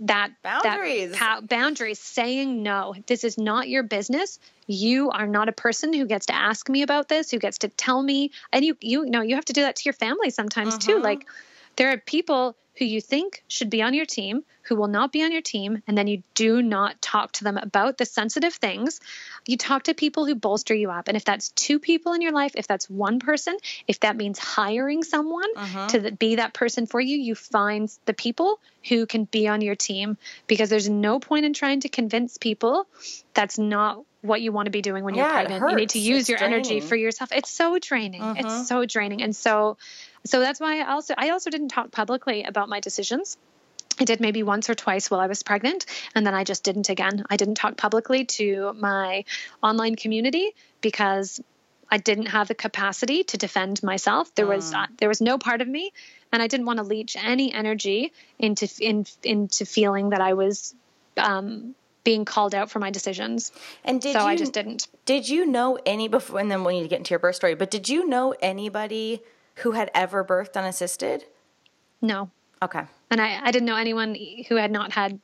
that 0.00 0.30
boundaries. 0.42 1.12
that 1.12 1.48
boundaries 1.48 1.98
saying 1.98 2.62
no. 2.62 2.94
This 3.06 3.24
is 3.24 3.38
not 3.38 3.68
your 3.68 3.82
business. 3.82 4.38
You 4.66 5.10
are 5.10 5.26
not 5.26 5.48
a 5.48 5.52
person 5.52 5.92
who 5.92 6.06
gets 6.06 6.26
to 6.26 6.34
ask 6.34 6.68
me 6.68 6.82
about 6.82 7.08
this 7.08 7.30
who 7.30 7.38
gets 7.38 7.58
to 7.58 7.68
tell 7.68 8.02
me. 8.02 8.30
And 8.52 8.64
you 8.64 8.76
you 8.80 9.06
know 9.06 9.22
you 9.22 9.34
have 9.34 9.46
to 9.46 9.52
do 9.52 9.62
that 9.62 9.76
to 9.76 9.82
your 9.84 9.94
family 9.94 10.30
sometimes 10.30 10.74
uh-huh. 10.74 10.92
too 10.92 11.00
like 11.00 11.26
there 11.76 11.90
are 11.90 11.98
people 11.98 12.56
who 12.78 12.84
you 12.84 13.00
think 13.00 13.42
should 13.48 13.70
be 13.70 13.82
on 13.82 13.94
your 13.94 14.06
team 14.06 14.44
who 14.66 14.76
will 14.76 14.88
not 14.88 15.12
be 15.12 15.22
on 15.22 15.32
your 15.32 15.42
team, 15.42 15.82
and 15.86 15.96
then 15.96 16.06
you 16.06 16.22
do 16.34 16.60
not 16.60 17.00
talk 17.00 17.32
to 17.32 17.44
them 17.44 17.56
about 17.56 17.98
the 17.98 18.04
sensitive 18.04 18.54
things. 18.54 19.00
You 19.46 19.56
talk 19.56 19.84
to 19.84 19.94
people 19.94 20.26
who 20.26 20.34
bolster 20.34 20.74
you 20.74 20.90
up. 20.90 21.08
And 21.08 21.16
if 21.16 21.24
that's 21.24 21.50
two 21.50 21.78
people 21.78 22.12
in 22.14 22.20
your 22.20 22.32
life, 22.32 22.52
if 22.56 22.66
that's 22.66 22.90
one 22.90 23.20
person, 23.20 23.56
if 23.86 24.00
that 24.00 24.16
means 24.16 24.38
hiring 24.38 25.04
someone 25.04 25.48
uh-huh. 25.56 25.88
to 25.88 26.10
be 26.12 26.36
that 26.36 26.52
person 26.52 26.86
for 26.86 27.00
you, 27.00 27.16
you 27.16 27.34
find 27.34 27.88
the 28.06 28.14
people 28.14 28.58
who 28.88 29.06
can 29.06 29.24
be 29.24 29.46
on 29.46 29.60
your 29.60 29.76
team 29.76 30.16
because 30.46 30.68
there's 30.68 30.88
no 30.88 31.20
point 31.20 31.44
in 31.44 31.52
trying 31.52 31.80
to 31.80 31.88
convince 31.88 32.38
people 32.38 32.86
that's 33.34 33.58
not 33.58 34.02
what 34.22 34.40
you 34.40 34.50
want 34.50 34.66
to 34.66 34.70
be 34.70 34.82
doing 34.82 35.04
when 35.04 35.14
yeah, 35.14 35.24
you're 35.24 35.46
pregnant. 35.46 35.70
You 35.70 35.76
need 35.76 35.90
to 35.90 36.00
use 36.00 36.22
it's 36.22 36.28
your 36.28 36.38
draining. 36.38 36.54
energy 36.54 36.80
for 36.80 36.96
yourself. 36.96 37.30
It's 37.30 37.50
so 37.50 37.78
draining. 37.78 38.22
Uh-huh. 38.22 38.34
It's 38.38 38.68
so 38.68 38.84
draining. 38.84 39.22
And 39.22 39.36
so 39.36 39.76
so 40.26 40.40
that's 40.40 40.60
why 40.60 40.80
I 40.80 40.92
also 40.92 41.14
I 41.16 41.30
also 41.30 41.50
didn't 41.50 41.68
talk 41.68 41.90
publicly 41.90 42.44
about 42.44 42.68
my 42.68 42.80
decisions. 42.80 43.36
I 43.98 44.04
did 44.04 44.20
maybe 44.20 44.42
once 44.42 44.68
or 44.68 44.74
twice 44.74 45.10
while 45.10 45.20
I 45.20 45.26
was 45.26 45.42
pregnant, 45.42 45.86
and 46.14 46.26
then 46.26 46.34
I 46.34 46.44
just 46.44 46.64
didn't 46.64 46.90
again. 46.90 47.24
I 47.30 47.36
didn't 47.36 47.54
talk 47.54 47.76
publicly 47.76 48.24
to 48.24 48.74
my 48.74 49.24
online 49.62 49.96
community 49.96 50.50
because 50.82 51.40
I 51.90 51.98
didn't 51.98 52.26
have 52.26 52.48
the 52.48 52.54
capacity 52.54 53.24
to 53.24 53.36
defend 53.36 53.82
myself. 53.82 54.34
There 54.34 54.46
was 54.46 54.74
uh, 54.74 54.86
there 54.98 55.08
was 55.08 55.20
no 55.20 55.38
part 55.38 55.60
of 55.60 55.68
me, 55.68 55.92
and 56.32 56.42
I 56.42 56.46
didn't 56.46 56.66
want 56.66 56.78
to 56.78 56.82
leach 56.82 57.16
any 57.18 57.52
energy 57.52 58.12
into 58.38 58.68
in, 58.80 59.06
into 59.22 59.64
feeling 59.64 60.10
that 60.10 60.20
I 60.20 60.34
was 60.34 60.74
um, 61.16 61.74
being 62.04 62.24
called 62.24 62.54
out 62.54 62.70
for 62.70 62.78
my 62.78 62.90
decisions. 62.90 63.52
And 63.84 64.00
did 64.00 64.14
so 64.14 64.20
you, 64.20 64.26
I 64.26 64.36
just 64.36 64.52
didn't. 64.52 64.88
Did 65.04 65.28
you 65.28 65.46
know 65.46 65.78
any 65.86 66.08
before? 66.08 66.40
And 66.40 66.50
then 66.50 66.64
we 66.64 66.74
need 66.74 66.82
to 66.82 66.88
get 66.88 66.98
into 66.98 67.10
your 67.10 67.18
birth 67.18 67.36
story. 67.36 67.54
But 67.54 67.70
did 67.70 67.88
you 67.88 68.06
know 68.06 68.34
anybody 68.40 69.22
who 69.56 69.72
had 69.72 69.90
ever 69.94 70.24
birthed 70.24 70.56
unassisted? 70.56 71.24
No. 72.00 72.30
Okay. 72.62 72.82
And 73.10 73.20
I, 73.20 73.40
I 73.42 73.50
didn't 73.50 73.66
know 73.66 73.76
anyone 73.76 74.16
who 74.48 74.56
had 74.56 74.70
not 74.70 74.92
had 74.92 75.20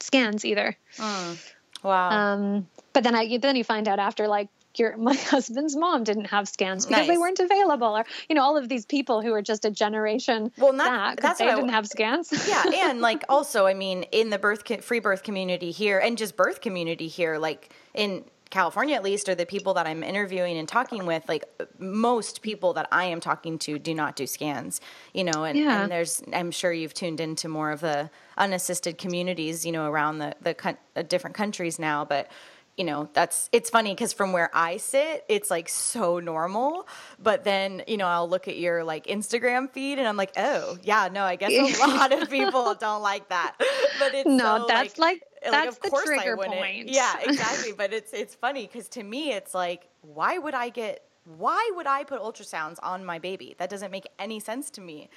scans 0.00 0.44
either. 0.44 0.76
Mm. 0.96 1.52
Wow. 1.82 2.10
Um, 2.10 2.66
but 2.92 3.04
then 3.04 3.14
I 3.14 3.38
then 3.38 3.56
you 3.56 3.64
find 3.64 3.86
out 3.88 3.98
after 3.98 4.26
like 4.26 4.48
your 4.78 4.96
my 4.98 5.14
husband's 5.14 5.76
mom 5.76 6.04
didn't 6.04 6.26
have 6.26 6.48
scans 6.48 6.86
because 6.86 7.00
nice. 7.00 7.08
they 7.08 7.18
weren't 7.18 7.40
available, 7.40 7.96
or 7.96 8.04
you 8.28 8.34
know 8.34 8.42
all 8.42 8.56
of 8.56 8.68
these 8.68 8.86
people 8.86 9.22
who 9.22 9.32
are 9.32 9.42
just 9.42 9.64
a 9.64 9.70
generation 9.70 10.52
well, 10.58 10.72
not, 10.72 10.86
back 10.86 11.20
that's 11.20 11.38
they 11.38 11.46
didn't 11.46 11.70
have 11.70 11.86
scans. 11.86 12.32
yeah, 12.48 12.64
and 12.88 13.00
like 13.00 13.24
also, 13.28 13.66
I 13.66 13.74
mean, 13.74 14.04
in 14.04 14.30
the 14.30 14.38
birth 14.38 14.84
free 14.84 15.00
birth 15.00 15.22
community 15.22 15.70
here, 15.70 15.98
and 15.98 16.16
just 16.18 16.36
birth 16.36 16.60
community 16.60 17.08
here, 17.08 17.38
like 17.38 17.72
in 17.94 18.24
California 18.50 18.94
at 18.96 19.02
least, 19.02 19.28
or 19.28 19.34
the 19.34 19.46
people 19.46 19.74
that 19.74 19.86
I'm 19.86 20.02
interviewing 20.02 20.56
and 20.56 20.66
talking 20.66 21.06
with, 21.06 21.28
like 21.28 21.44
most 21.78 22.42
people 22.42 22.72
that 22.74 22.88
I 22.90 23.04
am 23.04 23.20
talking 23.20 23.58
to 23.60 23.78
do 23.78 23.94
not 23.94 24.16
do 24.16 24.26
scans, 24.26 24.80
you 25.12 25.24
know, 25.24 25.44
and, 25.44 25.58
yeah. 25.58 25.82
and 25.82 25.92
there's, 25.92 26.22
I'm 26.32 26.50
sure 26.50 26.72
you've 26.72 26.94
tuned 26.94 27.20
into 27.20 27.48
more 27.48 27.70
of 27.70 27.80
the 27.80 28.10
unassisted 28.36 28.98
communities, 28.98 29.66
you 29.66 29.72
know, 29.72 29.88
around 29.90 30.18
the, 30.18 30.34
the 30.40 30.76
uh, 30.96 31.02
different 31.02 31.36
countries 31.36 31.78
now, 31.78 32.04
but 32.04 32.30
you 32.78 32.84
know 32.84 33.08
that's 33.12 33.50
it's 33.50 33.68
funny 33.68 33.92
because 33.92 34.12
from 34.12 34.32
where 34.32 34.50
i 34.54 34.76
sit 34.76 35.24
it's 35.28 35.50
like 35.50 35.68
so 35.68 36.20
normal 36.20 36.86
but 37.18 37.42
then 37.42 37.82
you 37.88 37.96
know 37.96 38.06
i'll 38.06 38.28
look 38.28 38.46
at 38.46 38.56
your 38.56 38.84
like 38.84 39.06
instagram 39.06 39.68
feed 39.68 39.98
and 39.98 40.06
i'm 40.06 40.16
like 40.16 40.30
oh 40.36 40.78
yeah 40.84 41.08
no 41.12 41.24
i 41.24 41.34
guess 41.34 41.50
a 41.50 41.86
lot 41.88 42.12
of 42.12 42.30
people 42.30 42.74
don't 42.76 43.02
like 43.02 43.28
that 43.30 43.56
but 43.98 44.14
it's 44.14 44.28
no 44.28 44.60
so, 44.60 44.66
that's 44.68 44.96
like, 44.96 45.20
like 45.20 45.22
that's 45.42 45.78
like, 45.82 45.92
the 45.92 46.02
trigger 46.04 46.36
point. 46.36 46.88
Yeah 46.88 47.14
exactly 47.24 47.72
but 47.72 47.92
it's 47.92 48.12
it's 48.12 48.34
funny 48.34 48.66
because 48.66 48.88
to 48.90 49.02
me 49.02 49.32
it's 49.32 49.54
like 49.54 49.88
why 50.02 50.38
would 50.38 50.54
i 50.54 50.68
get 50.68 51.04
why 51.36 51.70
would 51.74 51.86
i 51.86 52.04
put 52.04 52.20
ultrasounds 52.20 52.78
on 52.82 53.04
my 53.04 53.18
baby? 53.18 53.54
That 53.58 53.68
doesn't 53.68 53.90
make 53.90 54.08
any 54.18 54.40
sense 54.40 54.70
to 54.70 54.80
me. 54.80 55.10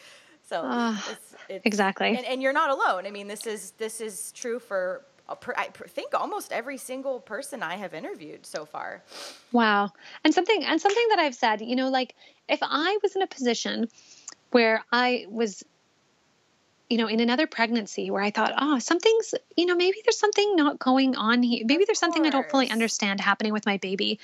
So 0.44 0.62
uh, 0.62 0.98
it's, 1.10 1.36
it's, 1.48 1.66
exactly. 1.66 2.10
And, 2.10 2.26
and, 2.26 2.42
you're 2.42 2.52
not 2.52 2.70
alone. 2.70 3.06
I 3.06 3.12
mean 3.12 3.28
this 3.28 3.46
is 3.46 3.72
this 3.78 4.02
is 4.02 4.32
true 4.34 4.60
for 4.60 5.06
I 5.56 5.70
think 5.88 6.14
almost 6.14 6.52
every 6.52 6.78
single 6.78 7.20
person 7.20 7.64
I 7.64 7.76
have 7.76 7.94
interviewed 7.94 8.46
so 8.46 8.66
far. 8.66 9.04
Wow. 9.52 9.92
And 10.26 10.34
something 10.34 10.64
and 10.66 10.82
something 10.82 11.06
that 11.10 11.20
I've 11.20 11.36
said, 11.36 11.62
you 11.62 11.76
know, 11.76 11.90
like 11.90 12.16
if 12.50 12.60
I 12.62 12.98
was 13.02 13.16
in 13.16 13.22
a 13.22 13.28
position 13.28 13.88
where 14.52 14.84
I 14.92 15.26
was 15.30 15.64
you 16.92 16.98
know, 16.98 17.08
in 17.08 17.22
another 17.22 17.48
pregnancy 17.48 18.12
where 18.12 18.22
I 18.22 18.32
thought, 18.32 18.52
oh, 18.60 18.78
something's, 18.80 19.34
you 19.56 19.66
know, 19.66 19.76
maybe 19.76 20.00
there's 20.04 20.20
something 20.20 20.58
not 20.58 20.78
going 20.78 21.16
on 21.16 21.42
here. 21.42 21.64
Maybe 21.66 21.86
there's 21.86 22.00
something 22.00 22.26
I 22.26 22.30
don't 22.30 22.50
fully 22.50 22.70
understand 22.70 23.22
happening 23.22 23.54
with 23.54 23.66
my 23.66 23.78
baby. 23.78 24.20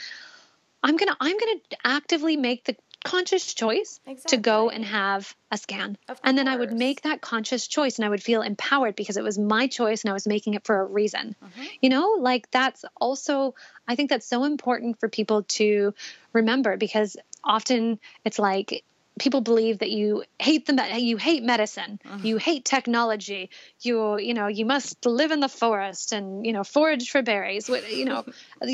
I'm 0.83 0.97
going 0.97 1.07
to 1.07 1.15
I'm 1.17 1.37
going 1.39 1.59
to 1.69 1.77
actively 1.85 2.35
make 2.35 2.65
the 2.65 2.75
conscious 3.05 3.53
choice 3.53 4.01
exactly. 4.05 4.37
to 4.37 4.41
go 4.41 4.69
and 4.69 4.83
have 4.83 5.33
a 5.49 5.57
scan. 5.57 5.97
And 6.25 6.37
then 6.37 6.49
I 6.49 6.57
would 6.57 6.73
make 6.73 7.03
that 7.03 7.21
conscious 7.21 7.67
choice 7.67 7.99
and 7.99 8.05
I 8.05 8.09
would 8.09 8.21
feel 8.21 8.41
empowered 8.41 8.97
because 8.97 9.15
it 9.15 9.23
was 9.23 9.39
my 9.39 9.67
choice 9.67 10.03
and 10.03 10.09
I 10.09 10.13
was 10.13 10.27
making 10.27 10.55
it 10.55 10.65
for 10.65 10.81
a 10.81 10.85
reason. 10.85 11.37
Mm-hmm. 11.41 11.63
You 11.81 11.89
know, 11.89 12.17
like 12.19 12.51
that's 12.51 12.83
also, 12.99 13.55
I 13.87 13.95
think 13.95 14.09
that's 14.09 14.27
so 14.27 14.43
important 14.43 14.99
for 14.99 15.07
people 15.07 15.43
to 15.43 15.93
remember 16.33 16.75
because 16.75 17.15
often 17.45 17.99
it's 18.25 18.39
like, 18.39 18.83
people 19.19 19.41
believe 19.41 19.79
that 19.79 19.91
you 19.91 20.23
hate 20.39 20.65
the 20.65 20.99
you 20.99 21.17
hate 21.17 21.43
medicine 21.43 21.99
mm-hmm. 22.05 22.25
you 22.25 22.37
hate 22.37 22.65
technology 22.65 23.49
you 23.81 24.17
you 24.17 24.33
know 24.33 24.47
you 24.47 24.65
must 24.65 25.05
live 25.05 25.31
in 25.31 25.39
the 25.39 25.49
forest 25.49 26.11
and 26.11 26.45
you 26.45 26.53
know 26.53 26.63
forage 26.63 27.09
for 27.09 27.21
berries 27.21 27.69
you 27.69 28.05
know 28.05 28.25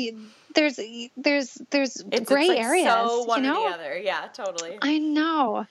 there's 0.54 0.78
there's 1.16 1.60
there's 1.70 1.96
it's, 2.12 2.28
gray 2.28 2.42
it's 2.42 2.48
like 2.48 2.60
areas. 2.60 2.92
So 2.92 3.24
one 3.24 3.44
you 3.44 3.50
know? 3.50 3.64
or 3.64 3.70
the 3.70 3.74
other. 3.74 3.98
Yeah, 3.98 4.28
totally. 4.32 4.78
I 4.80 4.98
know. 4.98 5.66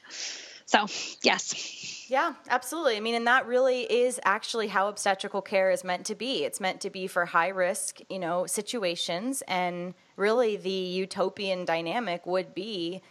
So 0.65 0.86
yes. 1.24 2.09
Yeah, 2.09 2.34
absolutely. 2.49 2.97
I 2.97 2.99
mean, 2.99 3.15
and 3.15 3.26
that 3.28 3.47
really 3.47 3.82
is 3.82 4.19
actually 4.24 4.67
how 4.67 4.88
obstetrical 4.88 5.41
care 5.41 5.71
is 5.71 5.84
meant 5.84 6.05
to 6.07 6.15
be. 6.15 6.43
It's 6.43 6.59
meant 6.59 6.82
to 6.82 6.89
be 6.89 7.07
for 7.07 7.26
high 7.26 7.47
risk, 7.47 7.99
you 8.09 8.19
know, 8.19 8.45
situations, 8.45 9.41
and 9.47 9.93
really 10.15 10.57
the 10.57 10.69
utopian 10.69 11.65
dynamic 11.65 12.26
would 12.26 12.53
be 12.53 13.01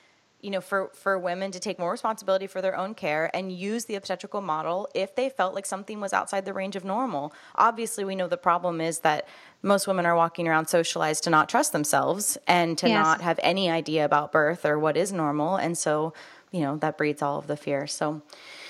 you 0.43 0.51
know, 0.51 0.61
for, 0.61 0.91
for 0.93 1.19
women 1.19 1.53
to 1.53 1.61
take 1.61 1.79
more 1.79 1.93
responsibility 1.93 2.49
for 2.49 2.61
their 2.61 2.77
own 2.77 2.95
care 2.95 3.31
and 3.33 3.53
use 3.53 3.85
the 3.85 3.95
obstetrical 3.95 4.41
model 4.41 4.89
if 4.93 5.15
they 5.15 5.31
felt 5.31 5.55
like 5.55 5.65
something 5.65 6.01
was 6.01 6.13
outside 6.13 6.45
the 6.45 6.53
range 6.53 6.75
of 6.75 6.85
normal. 6.85 7.33
Obviously, 7.55 8.05
we 8.05 8.17
know 8.17 8.27
the 8.27 8.37
problem 8.37 8.81
is 8.81 8.99
that 9.01 9.29
most 9.63 9.87
women 9.87 10.05
are 10.05 10.17
walking 10.17 10.49
around 10.49 10.67
socialized 10.67 11.23
to 11.25 11.31
not 11.31 11.49
trust 11.49 11.73
themselves 11.73 12.37
and 12.49 12.77
to 12.77 12.89
yes. 12.89 13.03
not 13.03 13.21
have 13.21 13.39
any 13.43 13.71
idea 13.71 14.05
about 14.05 14.33
birth 14.33 14.67
or 14.67 14.81
what 14.81 14.97
is 14.97 15.13
normal. 15.13 15.55
And 15.55 15.79
so, 15.79 16.13
you 16.51 16.61
know, 16.61 16.77
that 16.79 16.99
breeds 16.99 17.23
all 17.23 17.39
of 17.39 17.47
the 17.47 17.57
fear. 17.57 17.87
So, 17.87 18.23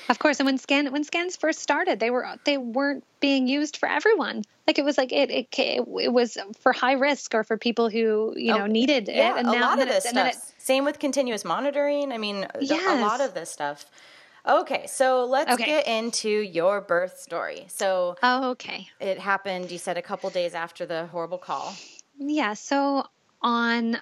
of 0.08 0.18
course, 0.18 0.40
and 0.40 0.46
when 0.46 0.58
scan 0.58 0.92
when 0.92 1.04
scans 1.04 1.36
first 1.36 1.60
started, 1.60 2.00
they 2.00 2.10
were 2.10 2.26
they 2.44 2.58
weren't 2.58 3.04
being 3.20 3.46
used 3.46 3.76
for 3.76 3.88
everyone. 3.88 4.42
Like 4.66 4.78
it 4.78 4.84
was 4.84 4.98
like 4.98 5.12
it 5.12 5.30
it, 5.30 5.48
it 5.58 6.12
was 6.12 6.36
for 6.60 6.72
high 6.72 6.92
risk 6.92 7.34
or 7.34 7.44
for 7.44 7.56
people 7.56 7.88
who 7.88 8.34
you 8.36 8.52
oh, 8.52 8.58
know 8.58 8.64
oh, 8.64 8.66
needed 8.66 9.08
yeah, 9.08 9.34
it. 9.34 9.38
And 9.38 9.48
a 9.48 9.52
now, 9.52 9.60
lot 9.60 9.80
of 9.80 9.88
this 9.88 10.04
stuff. 10.04 10.34
It, 10.34 10.36
Same 10.58 10.84
with 10.84 10.98
continuous 10.98 11.44
monitoring. 11.44 12.12
I 12.12 12.18
mean, 12.18 12.46
yes. 12.60 12.98
a 12.98 13.00
lot 13.00 13.20
of 13.20 13.34
this 13.34 13.50
stuff. 13.50 13.86
Okay, 14.46 14.86
so 14.88 15.24
let's 15.24 15.52
okay. 15.52 15.66
get 15.66 15.86
into 15.86 16.28
your 16.28 16.80
birth 16.80 17.18
story. 17.18 17.64
So, 17.68 18.16
oh, 18.24 18.50
okay, 18.50 18.88
it 19.00 19.18
happened. 19.20 19.70
You 19.70 19.78
said 19.78 19.96
a 19.96 20.02
couple 20.02 20.28
days 20.30 20.54
after 20.54 20.84
the 20.84 21.06
horrible 21.06 21.38
call. 21.38 21.74
Yeah. 22.18 22.54
So 22.54 23.06
on, 23.40 23.98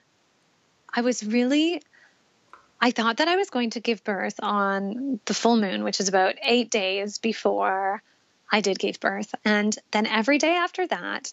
I 0.95 1.03
was 1.03 1.25
really 1.25 1.83
I 2.81 2.91
thought 2.93 3.19
that 3.19 3.29
I 3.29 3.37
was 3.37 3.51
going 3.51 3.71
to 3.71 3.81
give 3.81 4.05
birth 4.05 4.41
on 4.43 5.21
the 5.27 5.35
full 5.35 5.57
moon, 5.57 5.85
which 5.85 6.01
is 6.01 6.09
about 6.09 6.37
eight 6.43 6.71
days 6.71 7.19
before 7.19 8.03
I 8.51 8.61
did 8.61 8.79
give 8.79 9.01
birth. 9.01 9.35
And 9.45 9.77
then 9.91 10.07
every 10.07 10.39
day 10.39 10.55
after 10.57 10.87
that, 10.87 11.33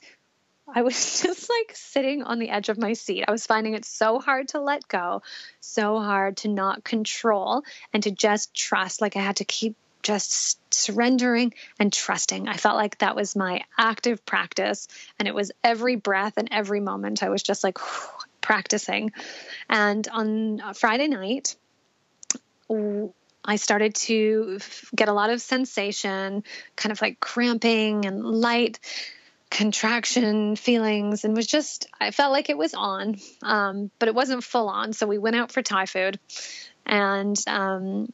I 0.68 0.82
was 0.82 1.22
just 1.24 1.50
like 1.50 1.76
sitting 1.76 2.24
on 2.24 2.39
the 2.39 2.50
edge 2.50 2.70
of 2.70 2.78
my 2.78 2.93
seat. 2.93 3.26
I 3.28 3.32
was 3.32 3.45
finding 3.45 3.74
it 3.74 3.86
so 3.86 4.20
hard 4.20 4.50
to 4.50 4.60
let 4.60 4.88
go, 4.88 5.22
so 5.62 6.00
hard 6.00 6.38
to 6.38 6.50
not 6.50 6.84
control 6.84 7.64
and 7.93 8.04
to 8.04 8.12
just 8.12 8.54
trust. 8.54 9.02
Like 9.02 9.16
I 9.16 9.22
had 9.22 9.38
to 9.38 9.45
keep 9.45 9.76
just 10.04 10.60
surrendering 10.74 11.54
and 11.80 11.91
trusting. 11.91 12.48
I 12.48 12.58
felt 12.58 12.76
like 12.76 12.98
that 13.00 13.16
was 13.16 13.36
my 13.36 13.64
active 13.78 14.26
practice. 14.26 14.88
And 15.20 15.28
it 15.28 15.36
was 15.36 15.52
every 15.64 15.95
breath 15.95 16.34
and 16.38 16.50
every 16.52 16.80
moment. 16.80 17.24
I 17.24 17.30
was 17.30 17.43
just 17.43 17.64
like, 17.64 17.78
practicing. 18.42 19.12
And 19.70 20.08
on 20.08 20.74
Friday 20.74 21.08
night, 21.08 21.56
I 22.70 23.56
started 23.56 23.96
to 23.96 24.60
get 24.96 25.08
a 25.08 25.14
lot 25.14 25.30
of 25.30 25.42
sensation, 25.42 26.44
kind 26.76 26.92
of 26.92 27.02
like 27.02 27.20
cramping 27.20 28.06
and 28.06 28.24
light 28.24 28.80
contraction 29.50 30.58
feelings, 30.58 31.24
and 31.24 31.36
was 31.36 31.48
just, 31.48 31.88
I 32.02 32.12
felt 32.12 32.34
like 32.34 32.50
it 32.50 32.58
was 32.58 32.74
on, 32.74 33.16
um, 33.44 33.90
but 34.00 34.10
it 34.10 34.16
wasn't 34.16 34.44
full 34.44 34.68
on. 34.68 34.92
So 34.92 35.08
we 35.08 35.18
went 35.18 35.38
out 35.38 35.54
for 35.54 35.62
Thai 35.62 35.86
food. 35.86 36.20
And 36.86 37.38
um, 37.48 38.12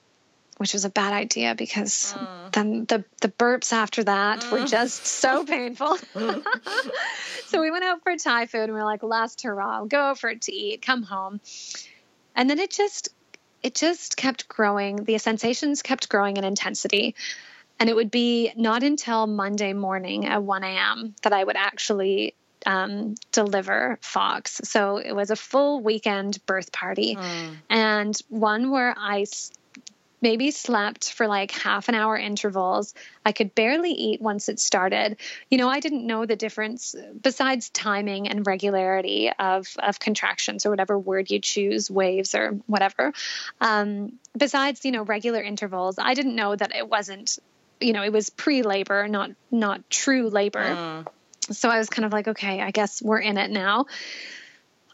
which 0.57 0.73
was 0.73 0.85
a 0.85 0.89
bad 0.89 1.13
idea 1.13 1.55
because 1.55 2.13
mm. 2.17 2.51
then 2.51 2.85
the 2.85 3.03
the 3.21 3.29
burps 3.29 3.73
after 3.73 4.03
that 4.03 4.41
mm. 4.41 4.51
were 4.51 4.65
just 4.65 5.05
so 5.05 5.43
painful. 5.55 5.97
so 7.47 7.61
we 7.61 7.71
went 7.71 7.83
out 7.83 8.03
for 8.03 8.15
Thai 8.15 8.45
food 8.45 8.63
and 8.63 8.73
we 8.73 8.79
are 8.79 8.85
like, 8.85 9.03
last 9.03 9.41
hurrah, 9.41 9.77
I'll 9.77 9.85
go 9.85 10.15
for 10.15 10.29
it 10.29 10.43
to 10.43 10.53
eat, 10.53 10.81
come 10.81 11.03
home. 11.03 11.41
And 12.35 12.49
then 12.49 12.59
it 12.59 12.71
just 12.71 13.09
it 13.61 13.75
just 13.75 14.17
kept 14.17 14.47
growing. 14.47 15.03
The 15.03 15.17
sensations 15.17 15.81
kept 15.81 16.09
growing 16.09 16.37
in 16.37 16.43
intensity. 16.43 17.15
And 17.79 17.89
it 17.89 17.95
would 17.95 18.11
be 18.11 18.51
not 18.55 18.83
until 18.83 19.25
Monday 19.25 19.73
morning 19.73 20.25
at 20.27 20.43
1 20.43 20.63
a.m. 20.63 21.15
that 21.23 21.33
I 21.33 21.43
would 21.43 21.55
actually 21.55 22.35
um, 22.65 23.15
deliver 23.31 23.97
Fox. 24.01 24.61
So 24.63 24.97
it 24.97 25.13
was 25.13 25.31
a 25.31 25.35
full 25.35 25.81
weekend 25.81 26.45
birth 26.45 26.71
party 26.71 27.15
mm. 27.15 27.55
and 27.69 28.17
one 28.29 28.71
where 28.71 28.93
I 28.97 29.25
maybe 30.23 30.51
slept 30.51 31.11
for 31.11 31.27
like 31.27 31.51
half 31.51 31.89
an 31.89 31.95
hour 31.95 32.17
intervals. 32.17 32.93
I 33.25 33.33
could 33.33 33.53
barely 33.53 33.91
eat 33.91 34.21
once 34.21 34.47
it 34.47 34.57
started. 34.57 35.17
You 35.51 35.57
know, 35.57 35.67
I 35.67 35.81
didn't 35.81 36.07
know 36.07 36.25
the 36.25 36.37
difference 36.37 36.95
besides 37.21 37.69
timing 37.69 38.29
and 38.29 38.47
regularity 38.47 39.31
of, 39.37 39.67
of 39.77 39.99
contractions 39.99 40.65
or 40.65 40.69
whatever 40.69 40.97
word 40.97 41.29
you 41.29 41.39
choose, 41.39 41.91
waves 41.91 42.33
or 42.33 42.51
whatever. 42.67 43.11
Um, 43.59 44.13
besides, 44.35 44.85
you 44.85 44.91
know, 44.93 45.03
regular 45.03 45.41
intervals, 45.41 45.99
I 45.99 46.13
didn't 46.13 46.37
know 46.37 46.55
that 46.55 46.73
it 46.73 46.87
wasn't, 46.87 47.37
you 47.81 47.91
know, 47.91 48.01
it 48.01 48.13
was 48.13 48.29
pre-labor, 48.29 49.09
not 49.09 49.31
not 49.51 49.89
true 49.89 50.29
labor. 50.29 50.63
Mm. 50.63 51.07
So 51.51 51.67
I 51.67 51.79
was 51.79 51.89
kind 51.89 52.05
of 52.05 52.13
like, 52.13 52.29
okay, 52.29 52.61
I 52.61 52.71
guess 52.71 53.01
we're 53.01 53.19
in 53.19 53.37
it 53.37 53.51
now. 53.51 53.87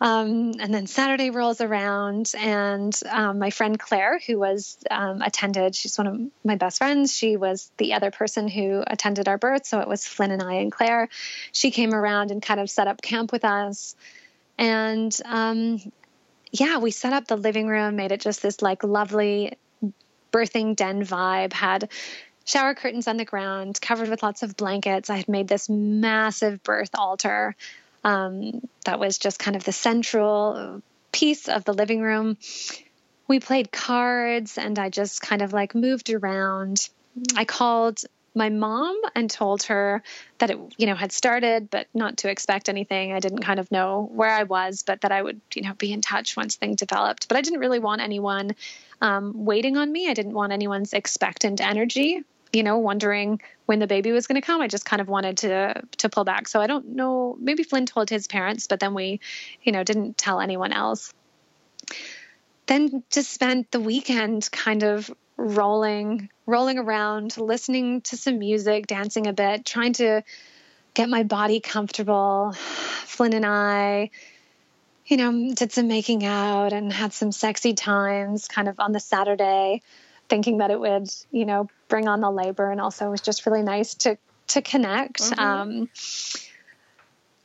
Um, 0.01 0.53
and 0.59 0.73
then 0.73 0.87
Saturday 0.87 1.29
rolls 1.29 1.59
around, 1.59 2.31
and 2.37 2.97
um, 3.09 3.37
my 3.37 3.49
friend 3.49 3.77
Claire, 3.77 4.19
who 4.25 4.39
was 4.39 4.77
um, 4.89 5.21
attended, 5.21 5.75
she's 5.75 5.97
one 5.97 6.07
of 6.07 6.21
my 6.45 6.55
best 6.55 6.77
friends. 6.77 7.13
She 7.13 7.35
was 7.35 7.69
the 7.77 7.93
other 7.93 8.09
person 8.09 8.47
who 8.47 8.81
attended 8.87 9.27
our 9.27 9.37
birth. 9.37 9.65
So 9.65 9.81
it 9.81 9.87
was 9.87 10.07
Flynn 10.07 10.31
and 10.31 10.41
I 10.41 10.55
and 10.55 10.71
Claire. 10.71 11.09
She 11.51 11.71
came 11.71 11.93
around 11.93 12.31
and 12.31 12.41
kind 12.41 12.61
of 12.61 12.69
set 12.69 12.87
up 12.87 13.01
camp 13.01 13.33
with 13.33 13.43
us. 13.43 13.95
And 14.57 15.15
um, 15.25 15.79
yeah, 16.51 16.77
we 16.77 16.91
set 16.91 17.13
up 17.13 17.27
the 17.27 17.37
living 17.37 17.67
room, 17.67 17.97
made 17.97 18.13
it 18.13 18.21
just 18.21 18.41
this 18.41 18.61
like 18.61 18.83
lovely 18.83 19.57
birthing 20.31 20.75
den 20.75 21.05
vibe, 21.05 21.51
had 21.51 21.89
shower 22.45 22.73
curtains 22.73 23.07
on 23.07 23.17
the 23.17 23.25
ground, 23.25 23.79
covered 23.81 24.09
with 24.09 24.23
lots 24.23 24.43
of 24.43 24.55
blankets. 24.55 25.09
I 25.09 25.17
had 25.17 25.27
made 25.27 25.47
this 25.47 25.69
massive 25.69 26.63
birth 26.63 26.91
altar 26.95 27.55
um, 28.03 28.67
that 28.85 28.99
was 28.99 29.17
just 29.17 29.39
kind 29.39 29.55
of 29.55 29.63
the 29.63 29.71
central 29.71 30.81
piece 31.11 31.47
of 31.47 31.65
the 31.65 31.73
living 31.73 32.01
room. 32.01 32.37
We 33.27 33.39
played 33.39 33.71
cards 33.71 34.57
and 34.57 34.77
I 34.79 34.89
just 34.89 35.21
kind 35.21 35.41
of 35.41 35.53
like 35.53 35.75
moved 35.75 36.09
around. 36.09 36.89
I 37.35 37.45
called 37.45 38.01
my 38.35 38.49
mom 38.49 38.99
and 39.15 39.29
told 39.29 39.63
her 39.63 40.03
that 40.37 40.49
it, 40.51 40.57
you 40.77 40.85
know, 40.87 40.95
had 40.95 41.11
started, 41.11 41.69
but 41.69 41.87
not 41.93 42.17
to 42.17 42.29
expect 42.29 42.69
anything. 42.69 43.11
I 43.11 43.19
didn't 43.19 43.39
kind 43.39 43.59
of 43.59 43.71
know 43.71 44.09
where 44.13 44.29
I 44.29 44.43
was, 44.43 44.83
but 44.83 45.01
that 45.01 45.11
I 45.11 45.21
would, 45.21 45.41
you 45.53 45.63
know, 45.63 45.73
be 45.73 45.91
in 45.91 46.01
touch 46.01 46.37
once 46.37 46.55
things 46.55 46.77
developed. 46.77 47.27
But 47.27 47.37
I 47.37 47.41
didn't 47.41 47.59
really 47.59 47.79
want 47.79 48.01
anyone 48.01 48.55
um, 49.01 49.45
waiting 49.45 49.77
on 49.77 49.91
me. 49.91 50.09
I 50.09 50.13
didn't 50.13 50.33
want 50.33 50.53
anyone's 50.53 50.93
expectant 50.93 51.61
energy, 51.61 52.23
you 52.51 52.63
know, 52.63 52.77
wondering 52.77 53.41
when 53.65 53.79
the 53.79 53.87
baby 53.87 54.11
was 54.11 54.27
going 54.27 54.41
to 54.41 54.45
come. 54.45 54.61
I 54.61 54.67
just 54.67 54.85
kind 54.85 55.01
of 55.01 55.07
wanted 55.07 55.37
to 55.37 55.81
to 55.97 56.09
pull 56.09 56.23
back. 56.23 56.47
So 56.47 56.59
I 56.59 56.67
don't 56.67 56.95
know. 56.95 57.37
Maybe 57.39 57.63
Flynn 57.63 57.85
told 57.85 58.09
his 58.09 58.27
parents, 58.27 58.67
but 58.67 58.79
then 58.79 58.93
we, 58.93 59.19
you 59.63 59.71
know, 59.71 59.83
didn't 59.83 60.17
tell 60.17 60.39
anyone 60.39 60.73
else. 60.73 61.13
Then 62.65 63.03
just 63.09 63.31
spent 63.31 63.71
the 63.71 63.79
weekend 63.79 64.49
kind 64.51 64.83
of 64.83 65.11
rolling 65.39 66.29
rolling 66.45 66.77
around 66.77 67.37
listening 67.37 68.01
to 68.01 68.17
some 68.17 68.39
music 68.39 68.87
dancing 68.87 69.25
a 69.25 69.31
bit 69.31 69.65
trying 69.65 69.93
to 69.93 70.21
get 70.93 71.07
my 71.07 71.23
body 71.23 71.61
comfortable 71.61 72.51
flynn 73.05 73.33
and 73.33 73.45
i 73.45 74.09
you 75.05 75.15
know 75.15 75.53
did 75.53 75.71
some 75.71 75.87
making 75.87 76.25
out 76.25 76.73
and 76.73 76.91
had 76.91 77.13
some 77.13 77.31
sexy 77.31 77.73
times 77.73 78.49
kind 78.49 78.67
of 78.67 78.81
on 78.81 78.91
the 78.91 78.99
saturday 78.99 79.81
thinking 80.29 80.59
that 80.59 80.71
it 80.71 80.79
would 80.79 81.09
you 81.31 81.45
know 81.45 81.67
bring 81.87 82.07
on 82.07 82.21
the 82.21 82.31
labor 82.31 82.71
and 82.71 82.79
also 82.79 83.07
it 83.07 83.11
was 83.11 83.21
just 83.21 83.45
really 83.45 83.63
nice 83.63 83.95
to 83.95 84.17
to 84.47 84.61
connect 84.61 85.21
mm-hmm. 85.21 85.39
um, 85.39 85.89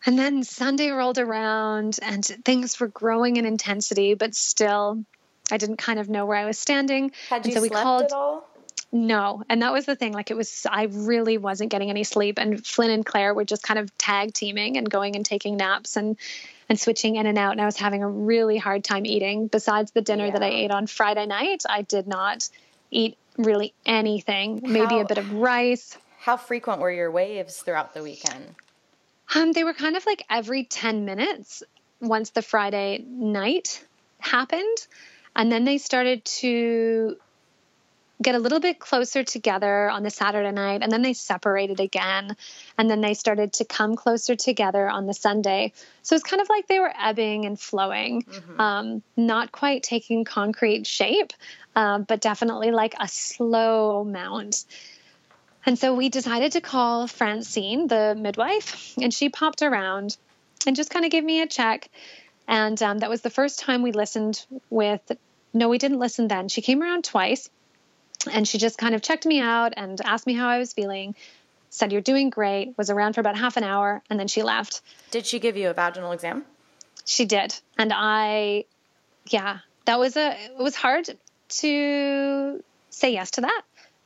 and 0.07 0.18
then 0.18 0.43
sunday 0.43 0.91
rolled 0.91 1.18
around 1.18 1.99
and 2.03 2.24
things 2.45 2.78
were 2.78 2.89
growing 2.89 3.37
in 3.37 3.45
intensity 3.45 4.14
but 4.14 4.35
still 4.35 5.05
I 5.51 5.57
didn't 5.57 5.76
kind 5.76 5.99
of 5.99 6.09
know 6.09 6.26
where 6.26 6.39
I 6.39 6.47
was 6.47 6.59
standing. 6.59 7.12
Had 7.28 7.47
you 7.47 7.53
so 7.53 7.61
we 7.61 7.68
slept 7.68 7.85
called, 7.85 8.03
at 8.05 8.12
all? 8.12 8.49
No, 8.93 9.43
and 9.49 9.62
that 9.62 9.72
was 9.72 9.87
the 9.87 9.97
thing. 9.97 10.12
Like 10.12 10.30
it 10.30 10.37
was, 10.37 10.66
I 10.70 10.85
really 10.85 11.37
wasn't 11.37 11.70
getting 11.70 11.91
any 11.91 12.05
sleep. 12.05 12.39
And 12.39 12.64
Flynn 12.64 12.91
and 12.91 13.05
Claire 13.05 13.35
were 13.35 13.45
just 13.45 13.62
kind 13.62 13.78
of 13.78 13.97
tag 13.99 14.32
teaming 14.32 14.76
and 14.76 14.89
going 14.89 15.16
and 15.16 15.24
taking 15.24 15.57
naps 15.57 15.97
and 15.97 16.16
and 16.66 16.80
switching 16.80 17.16
in 17.16 17.26
and 17.26 17.37
out. 17.37 17.53
And 17.53 17.61
I 17.61 17.66
was 17.66 17.76
having 17.76 18.03
a 18.03 18.09
really 18.09 18.57
hard 18.57 18.85
time 18.85 19.05
eating. 19.05 19.49
Besides 19.49 19.91
the 19.91 20.01
dinner 20.01 20.26
yeah. 20.26 20.32
that 20.32 20.43
I 20.43 20.49
ate 20.49 20.70
on 20.70 20.87
Friday 20.87 21.26
night, 21.26 21.64
I 21.68 21.82
did 21.82 22.07
not 22.07 22.49
eat 22.95 23.18
really 23.36 23.74
anything. 23.84 24.64
How, 24.64 24.72
maybe 24.72 25.01
a 25.01 25.05
bit 25.05 25.18
of 25.18 25.32
rice. 25.32 25.99
How 26.20 26.36
frequent 26.36 26.80
were 26.80 26.90
your 26.90 27.11
waves 27.11 27.59
throughout 27.59 27.92
the 27.92 28.03
weekend? 28.03 28.55
Um, 29.34 29.53
they 29.53 29.64
were 29.64 29.74
kind 29.74 29.97
of 29.97 30.07
like 30.07 30.24
every 30.30 30.64
ten 30.64 31.05
minutes. 31.05 31.62
Once 32.01 32.30
the 32.30 32.42
Friday 32.42 33.05
night 33.07 33.82
happened, 34.18 34.78
and 35.34 35.51
then 35.51 35.64
they 35.64 35.78
started 35.78 36.24
to 36.24 37.16
get 38.22 38.34
a 38.34 38.38
little 38.38 38.60
bit 38.60 38.78
closer 38.78 39.24
together 39.24 39.90
on 39.90 40.02
the 40.02 40.10
Saturday 40.10 40.52
night, 40.52 40.82
and 40.82 40.90
then 40.90 41.02
they 41.02 41.12
separated 41.12 41.80
again, 41.80 42.36
and 42.78 42.88
then 42.88 43.00
they 43.00 43.14
started 43.14 43.52
to 43.54 43.64
come 43.64 43.96
closer 43.96 44.36
together 44.36 44.88
on 44.88 45.06
the 45.06 45.14
Sunday. 45.14 45.72
So 46.02 46.14
it's 46.14 46.24
kind 46.24 46.40
of 46.40 46.48
like 46.48 46.66
they 46.68 46.78
were 46.78 46.92
ebbing 47.00 47.44
and 47.44 47.58
flowing, 47.58 48.22
mm-hmm. 48.22 48.60
um, 48.60 49.02
not 49.16 49.52
quite 49.52 49.82
taking 49.82 50.24
concrete 50.24 50.86
shape, 50.86 51.32
uh, 51.74 51.98
but 51.98 52.20
definitely 52.20 52.70
like 52.70 52.94
a 53.00 53.08
slow 53.08 54.04
mount. 54.04 54.64
And 55.66 55.78
so 55.78 55.94
we 55.94 56.08
decided 56.08 56.52
to 56.52 56.60
call 56.60 57.08
Francine, 57.08 57.88
the 57.88 58.14
midwife, 58.16 58.94
and 59.00 59.12
she 59.12 59.28
popped 59.28 59.62
around 59.62 60.16
and 60.66 60.76
just 60.76 60.90
kind 60.90 61.04
of 61.04 61.10
gave 61.10 61.24
me 61.24 61.42
a 61.42 61.46
check. 61.46 61.88
And 62.46 62.80
um, 62.82 62.98
that 62.98 63.10
was 63.10 63.22
the 63.22 63.30
first 63.30 63.58
time 63.58 63.82
we 63.82 63.92
listened 63.92 64.44
with, 64.68 65.00
no, 65.54 65.68
we 65.68 65.78
didn't 65.78 65.98
listen 65.98 66.28
then. 66.28 66.48
She 66.48 66.60
came 66.60 66.82
around 66.82 67.04
twice 67.04 67.48
and 68.30 68.46
she 68.46 68.58
just 68.58 68.78
kind 68.78 68.94
of 68.94 69.02
checked 69.02 69.26
me 69.26 69.40
out 69.40 69.74
and 69.76 70.00
asked 70.04 70.26
me 70.26 70.34
how 70.34 70.48
I 70.48 70.58
was 70.58 70.72
feeling. 70.72 71.14
Said, 71.70 71.92
You're 71.92 72.00
doing 72.00 72.30
great, 72.30 72.76
was 72.78 72.90
around 72.90 73.14
for 73.14 73.20
about 73.20 73.36
half 73.36 73.56
an 73.56 73.64
hour, 73.64 74.02
and 74.08 74.18
then 74.18 74.28
she 74.28 74.42
left. 74.42 74.80
Did 75.10 75.26
she 75.26 75.38
give 75.40 75.56
you 75.56 75.70
a 75.70 75.74
vaginal 75.74 76.12
exam? 76.12 76.44
She 77.04 77.24
did. 77.26 77.54
And 77.76 77.92
I, 77.94 78.64
yeah, 79.28 79.58
that 79.84 79.98
was 79.98 80.16
a, 80.16 80.30
it 80.30 80.56
was 80.56 80.74
hard 80.74 81.08
to 81.48 82.62
say 82.90 83.12
yes 83.12 83.32
to 83.32 83.42
that. 83.42 83.62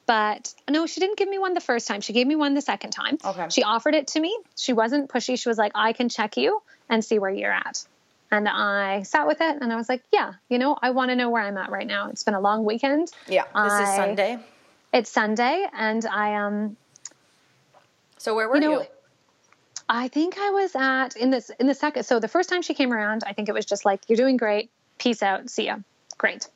But 0.06 0.54
no, 0.70 0.86
she 0.86 1.00
didn't 1.00 1.18
give 1.18 1.28
me 1.28 1.38
one 1.38 1.52
the 1.52 1.60
first 1.60 1.86
time. 1.86 2.00
She 2.00 2.14
gave 2.14 2.26
me 2.26 2.34
one 2.34 2.54
the 2.54 2.62
second 2.62 2.92
time. 2.92 3.18
Okay. 3.22 3.48
She 3.50 3.62
offered 3.62 3.94
it 3.94 4.06
to 4.08 4.20
me. 4.20 4.36
She 4.56 4.72
wasn't 4.72 5.10
pushy. 5.10 5.38
She 5.38 5.50
was 5.50 5.58
like, 5.58 5.72
I 5.74 5.92
can 5.92 6.08
check 6.08 6.38
you 6.38 6.62
and 6.88 7.04
see 7.04 7.18
where 7.18 7.30
you're 7.30 7.52
at. 7.52 7.84
And 8.30 8.48
I 8.48 9.02
sat 9.02 9.26
with 9.26 9.40
it 9.40 9.58
and 9.60 9.72
I 9.72 9.76
was 9.76 9.88
like, 9.88 10.02
yeah, 10.12 10.34
you 10.48 10.58
know, 10.58 10.76
I 10.80 10.90
want 10.90 11.10
to 11.10 11.16
know 11.16 11.30
where 11.30 11.42
I'm 11.42 11.56
at 11.56 11.70
right 11.70 11.86
now. 11.86 12.10
It's 12.10 12.24
been 12.24 12.34
a 12.34 12.40
long 12.40 12.64
weekend. 12.64 13.10
Yeah. 13.26 13.44
This 13.44 13.52
I, 13.54 13.82
is 13.82 13.96
Sunday. 13.96 14.38
It's 14.92 15.10
Sunday 15.10 15.66
and 15.72 16.04
I 16.06 16.34
um 16.34 16.76
So 18.18 18.34
where 18.34 18.48
were 18.48 18.56
you? 18.56 18.60
Know, 18.60 18.80
you? 18.80 18.86
I 19.88 20.08
think 20.08 20.36
I 20.38 20.50
was 20.50 20.76
at 20.76 21.16
in 21.16 21.30
this 21.30 21.50
in 21.58 21.66
the 21.66 21.74
second 21.74 22.04
so 22.04 22.20
the 22.20 22.28
first 22.28 22.50
time 22.50 22.60
she 22.60 22.74
came 22.74 22.92
around, 22.92 23.24
I 23.26 23.32
think 23.32 23.48
it 23.48 23.52
was 23.52 23.64
just 23.64 23.84
like, 23.84 24.02
You're 24.08 24.16
doing 24.16 24.36
great. 24.36 24.70
Peace 24.98 25.22
out. 25.22 25.48
See 25.48 25.66
ya. 25.66 25.78
Great. 26.18 26.48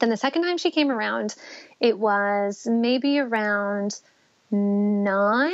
Then 0.00 0.08
the 0.08 0.16
second 0.16 0.42
time 0.42 0.56
she 0.56 0.70
came 0.70 0.90
around, 0.90 1.34
it 1.78 1.98
was 1.98 2.66
maybe 2.66 3.18
around 3.18 4.00
nine 4.50 5.52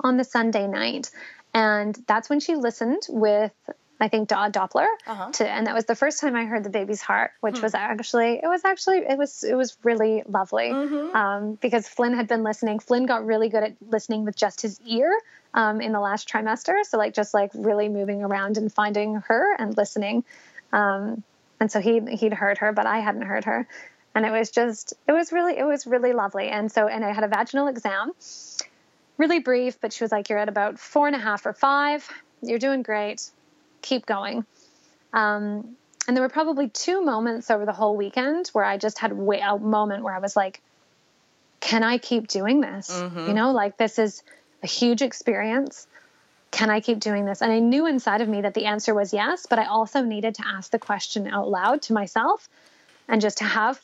on 0.00 0.16
the 0.16 0.24
Sunday 0.24 0.66
night. 0.66 1.10
And 1.52 1.98
that's 2.06 2.30
when 2.30 2.38
she 2.38 2.54
listened 2.54 3.02
with 3.08 3.52
I 4.00 4.08
think 4.08 4.30
Doppler, 4.30 4.86
uh-huh. 5.06 5.30
to, 5.32 5.48
and 5.48 5.66
that 5.66 5.74
was 5.74 5.84
the 5.84 5.94
first 5.94 6.20
time 6.20 6.34
I 6.34 6.46
heard 6.46 6.64
the 6.64 6.70
baby's 6.70 7.02
heart, 7.02 7.32
which 7.40 7.58
hmm. 7.58 7.62
was 7.62 7.74
actually 7.74 8.40
it 8.42 8.46
was 8.46 8.64
actually 8.64 8.98
it 8.98 9.18
was 9.18 9.44
it 9.44 9.54
was 9.54 9.76
really 9.82 10.22
lovely 10.26 10.70
mm-hmm. 10.70 11.14
um, 11.14 11.58
because 11.60 11.86
Flynn 11.86 12.14
had 12.14 12.26
been 12.26 12.42
listening. 12.42 12.78
Flynn 12.78 13.04
got 13.04 13.26
really 13.26 13.50
good 13.50 13.62
at 13.62 13.76
listening 13.86 14.24
with 14.24 14.36
just 14.36 14.62
his 14.62 14.80
ear 14.86 15.12
um, 15.52 15.82
in 15.82 15.92
the 15.92 16.00
last 16.00 16.26
trimester, 16.26 16.82
so 16.84 16.96
like 16.96 17.12
just 17.12 17.34
like 17.34 17.50
really 17.54 17.90
moving 17.90 18.22
around 18.22 18.56
and 18.56 18.72
finding 18.72 19.16
her 19.16 19.54
and 19.58 19.76
listening. 19.76 20.24
Um, 20.72 21.22
and 21.60 21.70
so 21.70 21.78
he 21.80 22.00
he'd 22.16 22.32
heard 22.32 22.58
her, 22.58 22.72
but 22.72 22.86
I 22.86 23.00
hadn't 23.00 23.22
heard 23.22 23.44
her, 23.44 23.68
and 24.14 24.24
it 24.24 24.30
was 24.30 24.50
just 24.50 24.94
it 25.06 25.12
was 25.12 25.30
really 25.30 25.58
it 25.58 25.64
was 25.64 25.86
really 25.86 26.14
lovely. 26.14 26.48
And 26.48 26.72
so 26.72 26.88
and 26.88 27.04
I 27.04 27.12
had 27.12 27.24
a 27.24 27.28
vaginal 27.28 27.68
exam, 27.68 28.12
really 29.18 29.40
brief, 29.40 29.78
but 29.78 29.92
she 29.92 30.02
was 30.04 30.10
like, 30.10 30.30
"You're 30.30 30.38
at 30.38 30.48
about 30.48 30.78
four 30.78 31.06
and 31.06 31.14
a 31.14 31.18
half 31.18 31.44
or 31.44 31.52
five. 31.52 32.08
You're 32.40 32.58
doing 32.58 32.82
great." 32.82 33.30
Keep 33.82 34.06
going. 34.06 34.44
Um, 35.12 35.76
and 36.06 36.16
there 36.16 36.22
were 36.22 36.30
probably 36.30 36.68
two 36.68 37.02
moments 37.02 37.50
over 37.50 37.66
the 37.66 37.72
whole 37.72 37.96
weekend 37.96 38.48
where 38.48 38.64
I 38.64 38.78
just 38.78 38.98
had 38.98 39.12
a 39.12 39.58
moment 39.58 40.02
where 40.02 40.14
I 40.14 40.18
was 40.18 40.36
like, 40.36 40.60
can 41.60 41.82
I 41.82 41.98
keep 41.98 42.26
doing 42.26 42.60
this? 42.60 42.90
Mm-hmm. 42.90 43.28
You 43.28 43.34
know, 43.34 43.52
like 43.52 43.76
this 43.76 43.98
is 43.98 44.22
a 44.62 44.66
huge 44.66 45.02
experience. 45.02 45.86
Can 46.50 46.70
I 46.70 46.80
keep 46.80 46.98
doing 46.98 47.26
this? 47.26 47.42
And 47.42 47.52
I 47.52 47.60
knew 47.60 47.86
inside 47.86 48.22
of 48.22 48.28
me 48.28 48.40
that 48.40 48.54
the 48.54 48.66
answer 48.66 48.94
was 48.94 49.12
yes, 49.12 49.46
but 49.48 49.58
I 49.58 49.66
also 49.66 50.02
needed 50.02 50.36
to 50.36 50.46
ask 50.46 50.70
the 50.70 50.78
question 50.78 51.28
out 51.28 51.48
loud 51.48 51.82
to 51.82 51.92
myself 51.92 52.48
and 53.06 53.20
just 53.20 53.38
to 53.38 53.44
have 53.44 53.80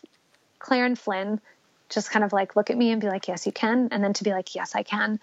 Claire 0.58 0.86
and 0.86 0.98
Flynn 0.98 1.40
just 1.88 2.10
kind 2.10 2.24
of 2.24 2.32
like 2.32 2.56
look 2.56 2.70
at 2.70 2.76
me 2.76 2.90
and 2.90 3.00
be 3.00 3.08
like, 3.08 3.28
yes, 3.28 3.46
you 3.46 3.52
can. 3.52 3.88
And 3.92 4.02
then 4.02 4.14
to 4.14 4.24
be 4.24 4.30
like, 4.30 4.54
yes, 4.54 4.74
I 4.74 4.82
can. 4.82 5.20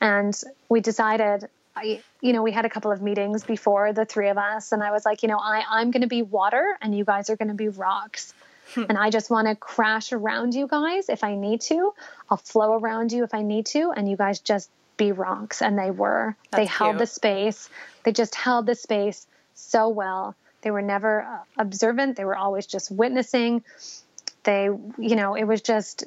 And 0.00 0.38
we 0.68 0.80
decided 0.80 1.48
I, 1.78 2.02
you 2.20 2.32
know, 2.32 2.42
we 2.42 2.52
had 2.52 2.64
a 2.64 2.70
couple 2.70 2.90
of 2.90 3.00
meetings 3.00 3.44
before 3.44 3.92
the 3.92 4.04
three 4.04 4.28
of 4.28 4.38
us, 4.38 4.72
and 4.72 4.82
I 4.82 4.90
was 4.90 5.04
like, 5.04 5.22
you 5.22 5.28
know, 5.28 5.38
I, 5.38 5.64
I'm 5.68 5.90
going 5.90 6.02
to 6.02 6.08
be 6.08 6.22
water 6.22 6.76
and 6.80 6.96
you 6.96 7.04
guys 7.04 7.30
are 7.30 7.36
going 7.36 7.48
to 7.48 7.54
be 7.54 7.68
rocks. 7.68 8.34
Hmm. 8.74 8.84
and 8.90 8.98
I 8.98 9.08
just 9.08 9.30
want 9.30 9.48
to 9.48 9.54
crash 9.54 10.12
around 10.12 10.54
you 10.54 10.66
guys 10.66 11.08
if 11.08 11.24
I 11.24 11.34
need 11.34 11.62
to. 11.62 11.94
I'll 12.28 12.36
flow 12.36 12.74
around 12.74 13.12
you 13.12 13.24
if 13.24 13.32
I 13.32 13.40
need 13.40 13.64
to, 13.66 13.92
and 13.96 14.10
you 14.10 14.16
guys 14.16 14.40
just 14.40 14.68
be 14.98 15.12
rocks. 15.12 15.62
And 15.62 15.78
they 15.78 15.90
were. 15.90 16.36
That's 16.50 16.60
they 16.60 16.66
held 16.66 16.92
cute. 16.92 16.98
the 16.98 17.06
space. 17.06 17.70
They 18.04 18.12
just 18.12 18.34
held 18.34 18.66
the 18.66 18.74
space 18.74 19.26
so 19.54 19.88
well. 19.88 20.34
They 20.60 20.70
were 20.70 20.82
never 20.82 21.22
uh, 21.22 21.38
observant. 21.56 22.16
They 22.16 22.26
were 22.26 22.36
always 22.36 22.66
just 22.66 22.90
witnessing. 22.90 23.64
They, 24.42 24.64
you 24.64 25.16
know, 25.16 25.34
it 25.34 25.44
was 25.44 25.62
just 25.62 26.04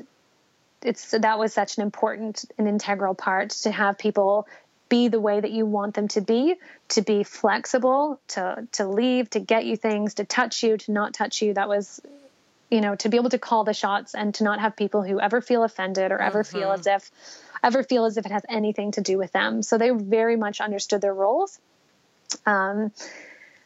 it's 0.83 1.11
that 1.11 1.37
was 1.37 1.53
such 1.53 1.77
an 1.77 1.83
important 1.83 2.45
and 2.57 2.67
integral 2.67 3.13
part 3.13 3.51
to 3.51 3.71
have 3.71 3.97
people 3.97 4.47
be 4.91 5.07
the 5.07 5.21
way 5.21 5.39
that 5.39 5.51
you 5.51 5.65
want 5.65 5.95
them 5.95 6.09
to 6.09 6.19
be, 6.19 6.55
to 6.89 7.01
be 7.01 7.23
flexible, 7.23 8.19
to 8.27 8.67
to 8.73 8.87
leave, 8.87 9.29
to 9.29 9.39
get 9.39 9.65
you 9.65 9.77
things, 9.77 10.15
to 10.15 10.25
touch 10.25 10.61
you, 10.63 10.77
to 10.77 10.91
not 10.91 11.13
touch 11.13 11.41
you. 11.41 11.53
That 11.53 11.69
was 11.69 12.01
you 12.69 12.79
know, 12.79 12.95
to 12.95 13.09
be 13.09 13.17
able 13.17 13.29
to 13.29 13.37
call 13.37 13.65
the 13.65 13.73
shots 13.73 14.15
and 14.15 14.33
to 14.35 14.45
not 14.45 14.61
have 14.61 14.77
people 14.77 15.03
who 15.03 15.19
ever 15.19 15.41
feel 15.41 15.63
offended 15.63 16.11
or 16.11 16.21
ever 16.21 16.43
mm-hmm. 16.43 16.57
feel 16.57 16.71
as 16.71 16.87
if 16.87 17.11
ever 17.63 17.83
feel 17.83 18.05
as 18.05 18.17
if 18.17 18.25
it 18.25 18.31
has 18.31 18.43
anything 18.49 18.91
to 18.91 19.01
do 19.01 19.17
with 19.17 19.31
them. 19.31 19.61
So 19.61 19.77
they 19.77 19.89
very 19.91 20.35
much 20.35 20.61
understood 20.61 21.01
their 21.01 21.13
roles. 21.13 21.59
Um, 22.45 22.91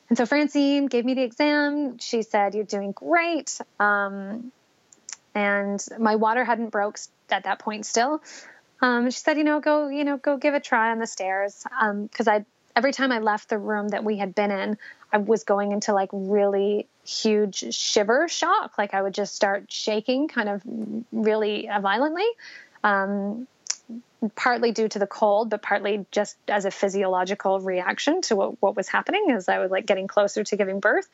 and 0.09 0.17
so 0.17 0.25
Francine 0.25 0.87
gave 0.87 1.05
me 1.05 1.13
the 1.13 1.23
exam. 1.23 1.97
She 1.99 2.21
said, 2.21 2.53
"You're 2.55 2.65
doing 2.65 2.91
great." 2.91 3.59
Um, 3.79 4.51
and 5.33 5.83
my 5.99 6.15
water 6.15 6.43
hadn't 6.43 6.69
broke 6.69 6.97
at 7.29 7.43
that 7.43 7.59
point 7.59 7.85
still. 7.85 8.21
Um, 8.81 9.09
she 9.09 9.19
said, 9.19 9.37
you 9.37 9.43
know, 9.43 9.59
go, 9.59 9.87
you 9.89 10.03
know, 10.03 10.17
go 10.17 10.37
give 10.37 10.53
a 10.53 10.59
try 10.59 10.91
on 10.91 10.99
the 10.99 11.07
stairs. 11.07 11.65
Because 12.09 12.27
um, 12.27 12.33
I, 12.33 12.45
every 12.75 12.91
time 12.91 13.11
I 13.11 13.19
left 13.19 13.49
the 13.49 13.57
room 13.57 13.89
that 13.89 14.03
we 14.03 14.17
had 14.17 14.35
been 14.35 14.51
in, 14.51 14.77
I 15.11 15.17
was 15.17 15.43
going 15.43 15.71
into 15.71 15.93
like 15.93 16.09
really 16.11 16.87
huge 17.05 17.73
shiver 17.73 18.27
shock. 18.27 18.77
Like 18.77 18.93
I 18.93 19.01
would 19.01 19.13
just 19.13 19.35
start 19.35 19.71
shaking 19.71 20.27
kind 20.27 20.49
of 20.49 20.61
really 21.11 21.69
violently. 21.81 22.27
Um, 22.83 23.47
partly 24.33 24.71
due 24.71 24.87
to 24.87 24.99
the 24.99 25.07
cold, 25.07 25.49
but 25.49 25.61
partly 25.61 26.05
just 26.11 26.37
as 26.47 26.65
a 26.65 26.71
physiological 26.71 27.59
reaction 27.59 28.21
to 28.21 28.35
what, 28.35 28.61
what 28.61 28.75
was 28.75 28.87
happening 28.87 29.31
as 29.31 29.47
I 29.47 29.59
was 29.59 29.69
like 29.69 29.85
getting 29.85 30.07
closer 30.07 30.43
to 30.43 30.55
giving 30.55 30.79
birth. 30.79 31.07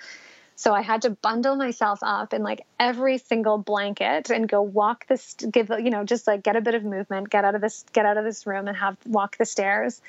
So 0.62 0.76
I 0.76 0.84
had 0.84 1.02
to 1.02 1.10
bundle 1.10 1.56
myself 1.56 2.02
up 2.04 2.36
in 2.36 2.44
like 2.44 2.68
every 2.80 3.18
single 3.18 3.58
blanket 3.58 4.30
and 4.30 4.48
go 4.48 4.62
walk 4.62 5.08
this, 5.08 5.34
give, 5.34 5.72
you 5.80 5.90
know, 5.90 6.04
just 6.04 6.28
like 6.28 6.44
get 6.44 6.56
a 6.56 6.62
bit 6.62 6.76
of 6.76 6.84
movement, 6.84 7.32
get 7.32 7.44
out 7.44 7.56
of 7.56 7.62
this, 7.62 7.84
get 7.94 8.06
out 8.06 8.18
of 8.18 8.24
this 8.24 8.46
room 8.46 8.68
and 8.68 8.78
have 8.78 8.96
walk 9.08 9.38
the 9.38 9.46
stairs. 9.46 10.04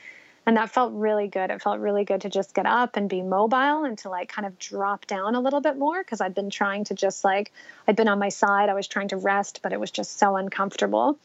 And 0.44 0.58
that 0.58 0.68
felt 0.68 0.92
really 0.92 1.26
good. 1.26 1.50
It 1.50 1.62
felt 1.62 1.80
really 1.80 2.04
good 2.04 2.20
to 2.20 2.28
just 2.28 2.54
get 2.54 2.66
up 2.66 2.96
and 2.96 3.08
be 3.08 3.22
mobile 3.22 3.84
and 3.84 3.96
to 4.00 4.10
like 4.10 4.28
kind 4.28 4.44
of 4.44 4.58
drop 4.58 5.06
down 5.06 5.36
a 5.36 5.40
little 5.40 5.62
bit 5.62 5.78
more 5.78 6.04
because 6.04 6.20
I'd 6.20 6.34
been 6.34 6.50
trying 6.50 6.84
to 6.84 6.94
just 6.94 7.24
like, 7.24 7.50
I'd 7.88 7.96
been 7.96 8.08
on 8.08 8.18
my 8.18 8.28
side. 8.28 8.68
I 8.68 8.74
was 8.74 8.86
trying 8.86 9.08
to 9.08 9.16
rest, 9.16 9.60
but 9.62 9.72
it 9.72 9.80
was 9.80 9.90
just 9.90 10.18
so 10.18 10.36
uncomfortable. 10.36 11.18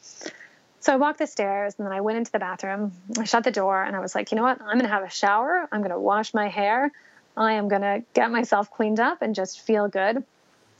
So 0.80 0.94
I 0.94 0.96
walked 0.96 1.18
the 1.18 1.26
stairs 1.26 1.74
and 1.76 1.86
then 1.86 1.92
I 1.92 2.00
went 2.00 2.16
into 2.16 2.32
the 2.32 2.38
bathroom. 2.38 2.92
I 3.18 3.24
shut 3.24 3.44
the 3.44 3.50
door 3.50 3.82
and 3.82 3.94
I 3.94 3.98
was 3.98 4.14
like, 4.14 4.32
you 4.32 4.36
know 4.36 4.44
what? 4.44 4.58
I'm 4.62 4.78
going 4.78 4.84
to 4.84 4.88
have 4.88 5.04
a 5.04 5.10
shower. 5.10 5.68
I'm 5.70 5.80
going 5.80 5.90
to 5.90 6.00
wash 6.00 6.32
my 6.32 6.48
hair. 6.48 6.90
I 7.38 7.54
am 7.54 7.68
going 7.68 7.82
to 7.82 8.02
get 8.14 8.30
myself 8.30 8.70
cleaned 8.70 9.00
up 9.00 9.22
and 9.22 9.34
just 9.34 9.60
feel 9.60 9.88
good. 9.88 10.24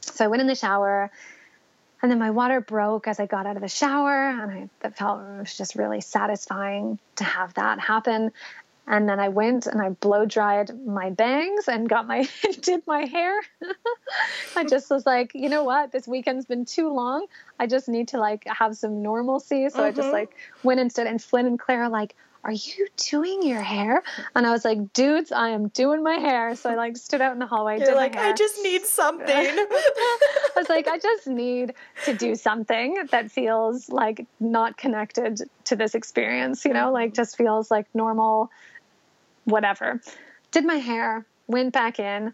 So 0.00 0.24
I 0.24 0.28
went 0.28 0.40
in 0.40 0.46
the 0.46 0.54
shower 0.54 1.10
and 2.00 2.10
then 2.10 2.18
my 2.18 2.30
water 2.30 2.60
broke 2.60 3.08
as 3.08 3.18
I 3.18 3.26
got 3.26 3.46
out 3.46 3.56
of 3.56 3.62
the 3.62 3.68
shower 3.68 4.30
and 4.30 4.50
I 4.50 4.68
that 4.80 4.96
felt 4.96 5.20
it 5.20 5.40
was 5.40 5.56
just 5.56 5.74
really 5.74 6.00
satisfying 6.00 6.98
to 7.16 7.24
have 7.24 7.54
that 7.54 7.80
happen. 7.80 8.32
And 8.86 9.06
then 9.06 9.20
I 9.20 9.28
went 9.28 9.66
and 9.66 9.82
I 9.82 9.90
blow 9.90 10.24
dried 10.24 10.70
my 10.86 11.10
bangs 11.10 11.68
and 11.68 11.88
got 11.88 12.06
my 12.06 12.26
did 12.62 12.86
my 12.86 13.04
hair. 13.04 13.38
I 14.56 14.64
just 14.64 14.88
was 14.90 15.04
like, 15.04 15.32
you 15.34 15.50
know 15.50 15.64
what? 15.64 15.92
This 15.92 16.08
weekend's 16.08 16.46
been 16.46 16.64
too 16.64 16.90
long. 16.90 17.26
I 17.58 17.66
just 17.66 17.88
need 17.88 18.08
to 18.08 18.18
like 18.18 18.44
have 18.46 18.76
some 18.76 19.02
normalcy. 19.02 19.68
So 19.68 19.78
mm-hmm. 19.78 19.86
I 19.86 19.90
just 19.90 20.06
mm-hmm. 20.06 20.12
like 20.12 20.36
went 20.62 20.80
and 20.80 20.90
stood 20.90 21.06
and 21.06 21.22
Flynn 21.22 21.46
and 21.46 21.58
Claire 21.58 21.88
like, 21.88 22.14
are 22.44 22.52
you 22.52 22.88
doing 23.10 23.42
your 23.42 23.60
hair? 23.60 24.02
And 24.34 24.46
I 24.46 24.52
was 24.52 24.64
like, 24.64 24.92
dudes, 24.92 25.32
I 25.32 25.50
am 25.50 25.68
doing 25.68 26.02
my 26.02 26.14
hair. 26.14 26.54
So 26.56 26.70
I 26.70 26.76
like 26.76 26.96
stood 26.96 27.20
out 27.20 27.32
in 27.32 27.38
the 27.38 27.46
hallway. 27.46 27.78
You're 27.80 27.94
like, 27.94 28.16
I 28.16 28.32
just 28.32 28.62
need 28.62 28.84
something. 28.84 29.26
I 29.28 30.50
was 30.56 30.68
like, 30.68 30.86
I 30.86 30.98
just 30.98 31.26
need 31.26 31.74
to 32.04 32.14
do 32.14 32.34
something 32.36 33.06
that 33.10 33.30
feels 33.30 33.88
like 33.88 34.26
not 34.38 34.76
connected 34.76 35.42
to 35.64 35.76
this 35.76 35.94
experience, 35.94 36.64
you 36.64 36.72
know, 36.72 36.92
like 36.92 37.12
just 37.12 37.36
feels 37.36 37.70
like 37.70 37.86
normal 37.94 38.50
whatever. 39.44 40.00
Did 40.52 40.64
my 40.64 40.76
hair, 40.76 41.26
went 41.48 41.72
back 41.72 41.98
in. 41.98 42.32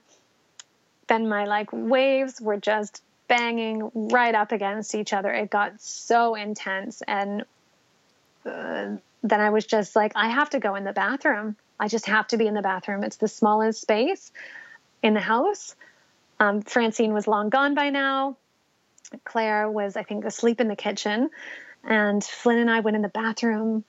Then 1.09 1.29
my 1.29 1.45
like 1.45 1.69
waves 1.73 2.41
were 2.41 2.57
just 2.57 3.03
banging 3.29 3.91
right 3.95 4.35
up 4.35 4.53
against 4.53 4.95
each 4.95 5.13
other. 5.13 5.33
It 5.33 5.51
got 5.51 5.81
so 5.81 6.35
intense. 6.35 7.03
And 7.07 7.45
uh, 8.45 8.97
then 9.25 9.41
I 9.41 9.51
was 9.51 9.67
just 9.67 9.97
like, 9.97 10.13
I 10.15 10.29
have 10.29 10.51
to 10.51 10.61
go 10.61 10.77
in 10.77 10.85
the 10.85 10.93
bathroom. 10.93 11.57
I 11.81 11.89
just 11.89 12.07
have 12.07 12.29
to 12.29 12.37
be 12.37 12.47
in 12.47 12.55
the 12.55 12.63
bathroom. 12.63 13.03
It's 13.03 13.17
the 13.17 13.27
smallest 13.27 13.81
space 13.81 14.31
in 15.03 15.15
the 15.15 15.21
house. 15.21 15.75
Um, 16.39 16.63
Francine 16.63 17.13
was 17.13 17.27
long 17.27 17.49
gone 17.49 17.75
by 17.75 17.91
now. 17.91 18.37
Claire 19.25 19.69
was, 19.69 19.97
I 19.97 20.05
think, 20.05 20.25
asleep 20.25 20.61
in 20.61 20.69
the 20.69 20.77
kitchen. 20.77 21.31
And 21.83 22.23
Flynn 22.23 22.59
and 22.59 22.71
I 22.71 22.81
went 22.81 22.95
in 22.95 23.03
the 23.03 23.09
bathroom, 23.09 23.85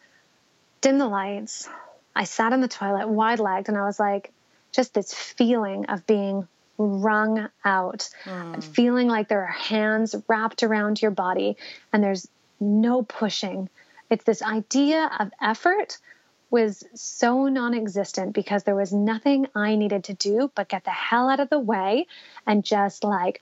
dimmed 0.82 1.00
the 1.00 1.08
lights, 1.08 1.70
I 2.16 2.24
sat 2.24 2.54
on 2.54 2.62
the 2.62 2.68
toilet 2.68 3.10
wide 3.10 3.40
legged 3.40 3.68
and 3.68 3.78
I 3.78 3.86
was 3.86 4.00
like, 4.00 4.32
just 4.72 4.94
this 4.94 5.14
feeling 5.14 5.86
of 5.88 6.08
being 6.08 6.48
wrung 6.78 7.50
out, 7.64 8.10
mm. 8.24 8.64
feeling 8.64 9.08
like 9.08 9.28
there 9.28 9.44
are 9.44 9.52
hands 9.52 10.16
wrapped 10.28 10.64
around 10.64 11.02
your 11.02 11.12
body 11.12 11.58
and 11.92 12.04
there's 12.04 12.28
no 12.60 13.04
pushing. 13.04 13.70
It's 14.10 14.24
this 14.24 14.42
idea 14.42 15.10
of 15.20 15.32
effort 15.42 15.98
was 16.50 16.84
so 16.94 17.48
non 17.48 17.74
existent 17.74 18.34
because 18.34 18.64
there 18.64 18.76
was 18.76 18.94
nothing 18.94 19.48
I 19.56 19.76
needed 19.76 20.06
to 20.06 20.14
do 20.14 20.52
but 20.56 20.70
get 20.70 20.84
the 20.84 20.92
hell 20.92 21.30
out 21.30 21.40
of 21.40 21.50
the 21.50 21.60
way 21.60 22.08
and 22.46 22.64
just 22.64 23.04
like 23.04 23.42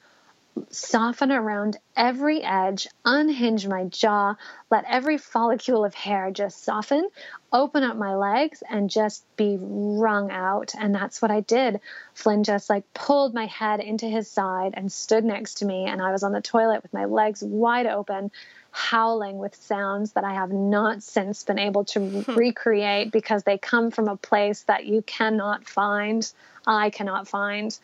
soften 0.69 1.31
around 1.31 1.77
every 1.95 2.43
edge, 2.43 2.87
unhinge 3.05 3.67
my 3.67 3.85
jaw, 3.85 4.35
let 4.69 4.85
every 4.87 5.17
follicle 5.17 5.83
of 5.83 5.93
hair 5.93 6.31
just 6.31 6.63
soften, 6.63 7.07
open 7.51 7.83
up 7.83 7.97
my 7.97 8.15
legs, 8.15 8.61
and 8.69 8.89
just 8.89 9.23
be 9.35 9.57
wrung 9.59 10.31
out. 10.31 10.73
And 10.77 10.93
that's 10.93 11.21
what 11.21 11.31
I 11.31 11.41
did. 11.41 11.81
Flynn 12.13 12.43
just 12.43 12.69
like 12.69 12.91
pulled 12.93 13.33
my 13.33 13.45
head 13.47 13.79
into 13.79 14.05
his 14.05 14.29
side 14.29 14.73
and 14.75 14.91
stood 14.91 15.25
next 15.25 15.55
to 15.55 15.65
me. 15.65 15.85
And 15.85 16.01
I 16.01 16.11
was 16.11 16.23
on 16.23 16.31
the 16.31 16.41
toilet 16.41 16.83
with 16.83 16.93
my 16.93 17.05
legs 17.05 17.43
wide 17.43 17.87
open, 17.87 18.31
howling 18.75 19.37
with 19.37 19.55
sounds 19.55 20.13
that 20.13 20.23
I 20.23 20.33
have 20.33 20.51
not 20.51 21.03
since 21.03 21.43
been 21.43 21.59
able 21.59 21.85
to 21.85 21.99
hmm. 21.99 22.33
recreate 22.33 23.11
because 23.11 23.43
they 23.43 23.59
come 23.59 23.91
from 23.91 24.07
a 24.07 24.17
place 24.17 24.63
that 24.63 24.85
you 24.87 25.03
cannot 25.03 25.69
find. 25.69 26.29
I 26.65 26.89
cannot 26.89 27.27
find 27.27 27.77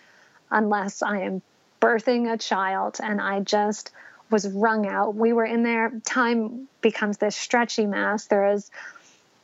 unless 0.50 1.04
I 1.04 1.20
am 1.20 1.44
birthing 1.80 2.34
a 2.34 2.38
child 2.38 2.98
and 3.02 3.22
I 3.22 3.40
just 3.40 3.92
was 4.32 4.50
wrung 4.50 4.88
out. 4.88 5.14
We 5.14 5.32
were 5.32 5.46
in 5.46 5.62
there, 5.62 5.92
time 6.06 6.68
becomes 6.82 7.20
this 7.20 7.36
stretchy 7.36 7.86
mass. 7.86 8.26
There 8.26 8.52
is, 8.54 8.72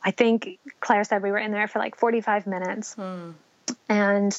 I 0.02 0.10
think 0.10 0.58
Claire 0.80 1.04
said 1.04 1.22
we 1.22 1.30
were 1.30 1.38
in 1.38 1.52
there 1.52 1.68
for 1.68 1.78
like 1.78 1.96
45 1.96 2.48
minutes. 2.48 2.94
Hmm. 2.94 3.30
And 3.88 4.36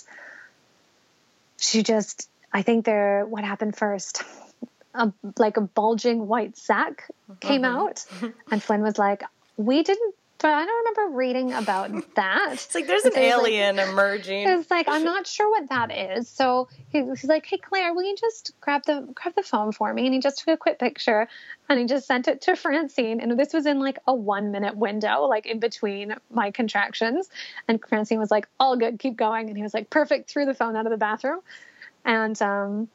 she 1.58 1.84
just, 1.84 2.30
I 2.52 2.64
think 2.64 2.84
there, 2.84 3.26
what 3.26 3.46
happened 3.46 3.78
first? 3.78 4.24
A, 4.98 5.14
like 5.38 5.58
a 5.58 5.62
bulging 5.62 6.28
white 6.28 6.58
sac 6.58 7.10
came 7.40 7.62
mm-hmm. 7.62 7.78
out. 7.80 8.06
and 8.52 8.62
Flynn 8.62 8.82
was 8.82 8.98
like, 8.98 9.24
We 9.58 9.84
didn't 9.84 10.16
but 10.40 10.54
I 10.54 10.66
don't 10.66 10.86
remember 10.86 11.18
reading 11.18 11.54
about 11.54 11.90
that. 12.16 12.50
it's 12.54 12.76
like 12.76 12.88
there's 12.88 13.06
an 13.06 13.18
alien 13.18 13.78
like, 13.78 13.88
emerging. 13.88 14.48
It's 14.48 14.70
like 14.70 14.88
I'm 14.88 15.04
not 15.16 15.26
sure 15.26 15.50
what 15.50 15.70
that 15.70 15.92
is. 15.92 16.30
So 16.30 16.68
he, 16.90 17.04
he's 17.04 17.24
like, 17.26 17.46
"Hey 17.46 17.58
Claire, 17.58 17.94
will 17.94 18.04
you 18.04 18.16
just 18.16 18.54
grab 18.62 18.84
the 18.86 19.08
grab 19.14 19.36
the 19.36 19.44
phone 19.44 19.72
for 19.72 19.92
me?" 19.94 20.06
And 20.06 20.14
he 20.14 20.20
just 20.20 20.40
took 20.40 20.54
a 20.54 20.58
quick 20.58 20.80
picture 20.80 21.28
and 21.70 21.80
he 21.80 21.86
just 21.86 22.08
sent 22.08 22.28
it 22.28 22.42
to 22.42 22.56
Francine. 22.56 23.20
And 23.20 23.38
this 23.38 23.54
was 23.54 23.66
in 23.66 23.80
like 23.80 24.00
a 24.08 24.14
one 24.14 24.52
minute 24.52 24.78
window, 24.78 25.26
like 25.26 25.46
in 25.46 25.60
between 25.60 26.16
my 26.30 26.52
contractions. 26.52 27.30
And 27.68 27.84
Francine 27.88 28.20
was 28.20 28.32
like, 28.32 28.48
"All 28.60 28.78
good, 28.78 29.00
keep 29.00 29.16
going." 29.16 29.48
And 29.48 29.58
he 29.58 29.64
was 29.64 29.74
like, 29.74 29.90
"Perfect." 29.90 30.30
Threw 30.30 30.46
the 30.46 30.54
phone 30.54 30.76
out 30.76 30.86
of 30.86 30.92
the 30.92 30.98
bathroom, 30.98 31.40
and 32.06 32.40
um, 32.42 32.90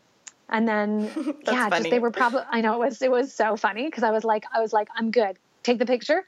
and 0.53 0.69
then 0.69 1.11
yeah, 1.47 1.69
funny. 1.69 1.79
just 1.79 1.91
they 1.91 1.99
were 1.99 2.13
probably. 2.13 2.43
I 2.49 2.61
know 2.61 2.75
it 2.75 2.87
was 2.87 3.03
it 3.03 3.11
was 3.11 3.35
so 3.35 3.57
funny 3.57 3.87
because 3.87 4.05
I 4.05 4.13
was 4.13 4.23
like 4.23 4.45
I 4.53 4.61
was 4.61 4.73
like 4.73 4.89
I'm 4.95 5.11
good. 5.11 5.37
Take 5.65 5.79
the 5.79 5.87
picture 5.87 6.25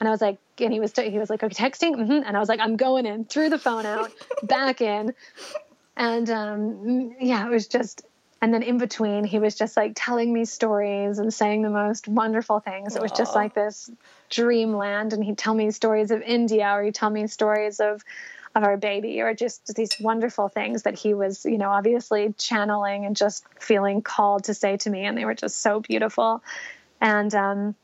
and 0.00 0.08
I 0.08 0.12
was 0.12 0.20
like, 0.20 0.38
and 0.58 0.72
he 0.72 0.80
was 0.80 0.92
he 0.96 1.18
was 1.18 1.30
like, 1.30 1.42
okay, 1.42 1.54
texting, 1.54 1.94
mm-hmm. 1.96 2.22
and 2.26 2.36
I 2.36 2.40
was 2.40 2.48
like, 2.48 2.60
I'm 2.60 2.76
going 2.76 3.06
in, 3.06 3.24
threw 3.24 3.48
the 3.48 3.58
phone 3.58 3.86
out, 3.86 4.12
back 4.42 4.80
in, 4.80 5.14
and 5.96 6.28
um, 6.30 7.16
yeah, 7.20 7.46
it 7.46 7.50
was 7.50 7.66
just. 7.68 8.02
And 8.42 8.52
then 8.52 8.62
in 8.62 8.76
between, 8.76 9.24
he 9.24 9.38
was 9.38 9.54
just 9.54 9.78
like 9.78 9.92
telling 9.96 10.30
me 10.30 10.44
stories 10.44 11.18
and 11.18 11.32
saying 11.32 11.62
the 11.62 11.70
most 11.70 12.06
wonderful 12.06 12.60
things. 12.60 12.94
It 12.94 13.00
was 13.00 13.10
just 13.10 13.34
like 13.34 13.54
this 13.54 13.90
dreamland. 14.28 15.14
And 15.14 15.24
he'd 15.24 15.38
tell 15.38 15.54
me 15.54 15.70
stories 15.70 16.10
of 16.10 16.20
India, 16.20 16.70
or 16.70 16.82
he'd 16.84 16.94
tell 16.94 17.08
me 17.08 17.26
stories 17.28 17.80
of 17.80 18.04
of 18.56 18.64
our 18.64 18.78
baby, 18.78 19.20
or 19.20 19.34
just 19.34 19.74
these 19.74 19.90
wonderful 20.00 20.48
things 20.48 20.84
that 20.84 20.98
he 20.98 21.12
was, 21.12 21.44
you 21.44 21.58
know, 21.58 21.70
obviously 21.70 22.34
channeling 22.38 23.04
and 23.04 23.14
just 23.14 23.44
feeling 23.60 24.00
called 24.00 24.44
to 24.44 24.54
say 24.54 24.78
to 24.78 24.88
me. 24.88 25.04
And 25.04 25.16
they 25.16 25.26
were 25.26 25.34
just 25.34 25.58
so 25.58 25.78
beautiful. 25.78 26.42
And 26.98 27.32
um, 27.34 27.74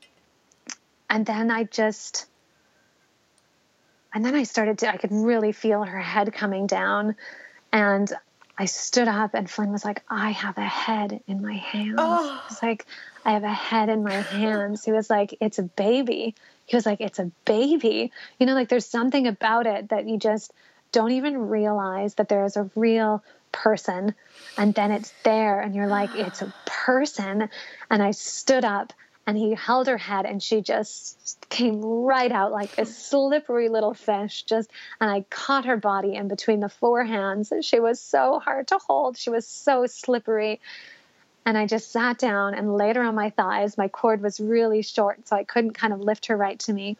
and 1.11 1.27
then 1.27 1.51
I 1.51 1.65
just, 1.65 2.25
and 4.15 4.25
then 4.25 4.33
I 4.33 4.43
started 4.43 4.79
to, 4.79 4.91
I 4.91 4.97
could 4.97 5.11
really 5.11 5.51
feel 5.51 5.83
her 5.83 6.01
head 6.01 6.33
coming 6.33 6.65
down. 6.65 7.15
And 7.71 8.11
I 8.57 8.65
stood 8.65 9.07
up, 9.07 9.35
and 9.35 9.47
Flynn 9.47 9.71
was 9.71 9.85
like, 9.85 10.01
I 10.09 10.31
have 10.31 10.57
a 10.57 10.65
head 10.65 11.21
in 11.27 11.43
my 11.43 11.53
hands. 11.53 11.95
Oh. 11.99 12.43
It's 12.49 12.63
like, 12.63 12.87
I 13.23 13.33
have 13.33 13.43
a 13.43 13.53
head 13.53 13.89
in 13.89 14.03
my 14.03 14.13
hands. 14.13 14.83
He 14.83 14.91
was 14.91 15.07
like, 15.07 15.37
It's 15.39 15.59
a 15.59 15.63
baby. 15.63 16.33
He 16.65 16.75
was 16.75 16.85
like, 16.85 17.01
It's 17.01 17.19
a 17.19 17.31
baby. 17.45 18.11
You 18.39 18.45
know, 18.45 18.53
like 18.53 18.69
there's 18.69 18.85
something 18.85 19.27
about 19.27 19.67
it 19.67 19.89
that 19.89 20.07
you 20.07 20.17
just 20.17 20.53
don't 20.91 21.11
even 21.11 21.49
realize 21.49 22.15
that 22.15 22.29
there 22.29 22.45
is 22.45 22.55
a 22.55 22.69
real 22.75 23.23
person. 23.51 24.15
And 24.57 24.73
then 24.73 24.91
it's 24.91 25.13
there, 25.23 25.59
and 25.59 25.75
you're 25.75 25.87
like, 25.87 26.11
It's 26.15 26.41
a 26.41 26.53
person. 26.65 27.49
And 27.89 28.03
I 28.03 28.11
stood 28.11 28.65
up 28.65 28.93
and 29.25 29.37
he 29.37 29.53
held 29.53 29.87
her 29.87 29.97
head 29.97 30.25
and 30.25 30.41
she 30.41 30.61
just 30.61 31.37
came 31.49 31.81
right 31.81 32.31
out 32.31 32.51
like 32.51 32.77
a 32.77 32.85
slippery 32.85 33.69
little 33.69 33.93
fish 33.93 34.43
just 34.43 34.69
and 34.99 35.09
i 35.09 35.21
caught 35.29 35.65
her 35.65 35.77
body 35.77 36.15
in 36.15 36.27
between 36.27 36.59
the 36.59 36.69
four 36.69 37.03
hands 37.03 37.53
she 37.61 37.79
was 37.79 37.99
so 37.99 38.39
hard 38.39 38.67
to 38.67 38.77
hold 38.77 39.17
she 39.17 39.29
was 39.29 39.47
so 39.47 39.85
slippery 39.85 40.59
and 41.45 41.57
i 41.57 41.65
just 41.65 41.91
sat 41.91 42.17
down 42.17 42.53
and 42.53 42.75
laid 42.75 42.95
her 42.95 43.03
on 43.03 43.15
my 43.15 43.29
thighs 43.29 43.77
my 43.77 43.87
cord 43.87 44.21
was 44.21 44.39
really 44.39 44.81
short 44.81 45.27
so 45.27 45.35
i 45.35 45.43
couldn't 45.43 45.73
kind 45.73 45.93
of 45.93 45.99
lift 45.99 46.27
her 46.27 46.37
right 46.37 46.59
to 46.59 46.73
me 46.73 46.97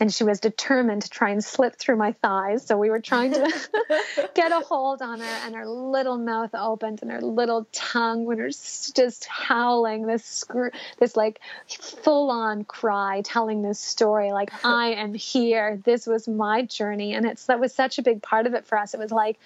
and 0.00 0.12
she 0.12 0.24
was 0.24 0.40
determined 0.40 1.02
to 1.02 1.10
try 1.10 1.30
and 1.30 1.42
slip 1.42 1.76
through 1.76 1.96
my 1.96 2.12
thighs. 2.12 2.64
So 2.64 2.76
we 2.76 2.90
were 2.90 3.00
trying 3.00 3.32
to 3.32 3.52
get 4.34 4.52
a 4.52 4.60
hold 4.60 5.02
on 5.02 5.20
her, 5.20 5.38
and 5.44 5.54
her 5.54 5.66
little 5.66 6.18
mouth 6.18 6.50
opened, 6.54 7.00
and 7.02 7.10
her 7.10 7.20
little 7.20 7.66
tongue 7.72 8.24
when 8.24 8.38
her 8.38 8.48
just 8.48 9.24
howling 9.26 10.06
this 10.06 10.24
screw, 10.24 10.70
this 10.98 11.16
like 11.16 11.40
full 11.68 12.30
on 12.30 12.64
cry, 12.64 13.22
telling 13.24 13.62
this 13.62 13.80
story 13.80 14.32
like 14.32 14.52
I 14.64 14.92
am 14.92 15.14
here. 15.14 15.80
This 15.84 16.06
was 16.06 16.28
my 16.28 16.62
journey, 16.62 17.14
and 17.14 17.26
it's 17.26 17.46
that 17.46 17.60
was 17.60 17.74
such 17.74 17.98
a 17.98 18.02
big 18.02 18.22
part 18.22 18.46
of 18.46 18.54
it 18.54 18.66
for 18.66 18.78
us. 18.78 18.94
It 18.94 19.00
was 19.00 19.10
like 19.10 19.38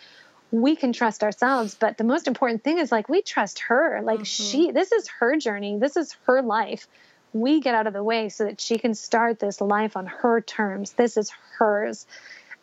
we 0.53 0.76
can 0.76 0.92
trust 0.92 1.24
ourselves 1.24 1.74
but 1.74 1.98
the 1.98 2.05
most 2.05 2.28
important 2.28 2.62
thing 2.62 2.78
is 2.78 2.92
like 2.92 3.09
we 3.09 3.22
trust 3.22 3.59
her 3.61 4.00
like 4.03 4.20
mm-hmm. 4.20 4.24
she 4.24 4.70
this 4.70 4.92
is 4.92 5.09
her 5.09 5.36
journey 5.36 5.78
this 5.78 5.96
is 5.96 6.14
her 6.26 6.42
life 6.42 6.86
we 7.32 7.61
get 7.61 7.74
out 7.74 7.86
of 7.86 7.92
the 7.92 8.03
way 8.03 8.28
so 8.28 8.44
that 8.44 8.61
she 8.61 8.78
can 8.78 8.94
start 8.94 9.38
this 9.38 9.61
life 9.61 9.96
on 9.96 10.07
her 10.07 10.40
terms. 10.40 10.92
This 10.92 11.16
is 11.16 11.30
hers. 11.59 12.07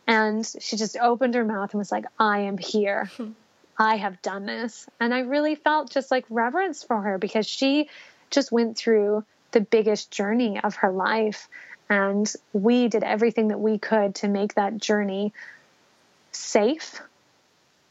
And 0.07 0.45
she 0.59 0.77
just 0.77 0.97
opened 0.97 1.35
her 1.35 1.45
mouth 1.45 1.71
and 1.73 1.79
was 1.79 1.91
like, 1.91 2.05
I 2.19 2.41
am 2.41 2.57
here. 2.57 3.09
I 3.77 3.95
have 3.95 4.21
done 4.21 4.45
this. 4.45 4.87
And 4.99 5.13
I 5.13 5.19
really 5.19 5.55
felt 5.55 5.91
just 5.91 6.11
like 6.11 6.25
reverence 6.29 6.83
for 6.83 7.01
her 7.01 7.17
because 7.17 7.47
she 7.47 7.89
just 8.29 8.51
went 8.51 8.77
through 8.77 9.23
the 9.51 9.61
biggest 9.61 10.11
journey 10.11 10.59
of 10.59 10.75
her 10.77 10.91
life. 10.91 11.47
And 11.89 12.31
we 12.53 12.87
did 12.87 13.03
everything 13.03 13.47
that 13.47 13.59
we 13.59 13.77
could 13.79 14.15
to 14.15 14.27
make 14.27 14.55
that 14.55 14.77
journey 14.77 15.33
safe 16.31 17.01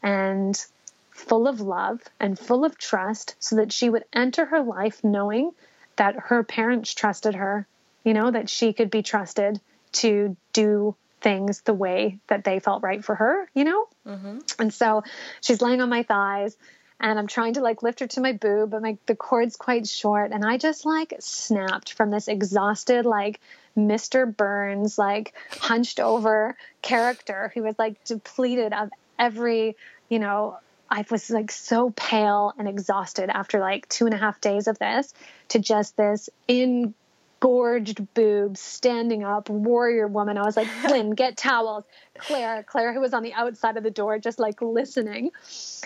and 0.01 0.65
full 1.11 1.47
of 1.47 1.61
love 1.61 1.99
and 2.19 2.39
full 2.39 2.63
of 2.63 2.77
trust 2.77 3.35
so 3.39 3.57
that 3.57 3.73
she 3.73 3.89
would 3.89 4.05
enter 4.13 4.45
her 4.45 4.61
life 4.61 5.03
knowing 5.03 5.51
that 5.97 6.15
her 6.15 6.43
parents 6.43 6.93
trusted 6.93 7.35
her, 7.35 7.67
you 8.03 8.13
know, 8.13 8.31
that 8.31 8.49
she 8.49 8.71
could 8.73 8.89
be 8.89 9.01
trusted 9.01 9.59
to 9.91 10.37
do 10.53 10.95
things 11.21 11.61
the 11.61 11.73
way 11.73 12.19
that 12.27 12.45
they 12.45 12.59
felt 12.59 12.83
right 12.83 13.03
for 13.03 13.15
her, 13.15 13.49
you 13.53 13.65
know? 13.65 13.87
Mm-hmm. 14.07 14.39
And 14.59 14.73
so 14.73 15.03
she's 15.41 15.61
laying 15.61 15.81
on 15.81 15.89
my 15.89 16.03
thighs 16.03 16.55
and 16.99 17.17
I'm 17.17 17.27
trying 17.27 17.53
to 17.53 17.61
like 17.61 17.81
lift 17.81 18.01
her 18.01 18.07
to 18.07 18.21
my 18.21 18.33
boob, 18.33 18.71
but 18.71 18.81
my 18.81 18.97
the 19.05 19.15
cord's 19.15 19.55
quite 19.55 19.87
short, 19.87 20.31
and 20.31 20.43
I 20.43 20.57
just 20.57 20.85
like 20.85 21.13
snapped 21.19 21.93
from 21.93 22.11
this 22.11 22.27
exhausted 22.27 23.05
like 23.05 23.39
Mr. 23.77 24.35
Burns 24.35 24.97
like 24.97 25.33
hunched 25.49 25.99
over 25.99 26.57
character 26.81 27.51
who 27.53 27.63
was 27.63 27.75
like 27.79 28.03
depleted 28.03 28.73
of 28.73 28.89
every 29.19 29.75
you 30.09 30.17
know 30.17 30.57
I 30.89 31.05
was 31.09 31.29
like 31.29 31.51
so 31.51 31.91
pale 31.91 32.53
and 32.57 32.67
exhausted 32.67 33.29
after 33.29 33.59
like 33.59 33.87
two 33.89 34.05
and 34.05 34.13
a 34.13 34.17
half 34.17 34.41
days 34.41 34.67
of 34.67 34.79
this 34.79 35.13
to 35.49 35.59
just 35.59 35.95
this 35.97 36.29
engorged 36.47 38.13
boobs 38.13 38.59
standing 38.59 39.23
up 39.23 39.49
warrior 39.49 40.07
woman. 40.07 40.37
I 40.37 40.43
was 40.43 40.57
like, 40.57 40.67
Flynn, 40.81 41.11
get 41.11 41.37
towels. 41.37 41.83
Claire, 42.17 42.63
Claire, 42.63 42.93
who 42.93 43.01
was 43.01 43.13
on 43.13 43.23
the 43.23 43.33
outside 43.33 43.77
of 43.77 43.83
the 43.83 43.91
door, 43.91 44.17
just 44.17 44.39
like 44.39 44.61
listening. 44.61 45.29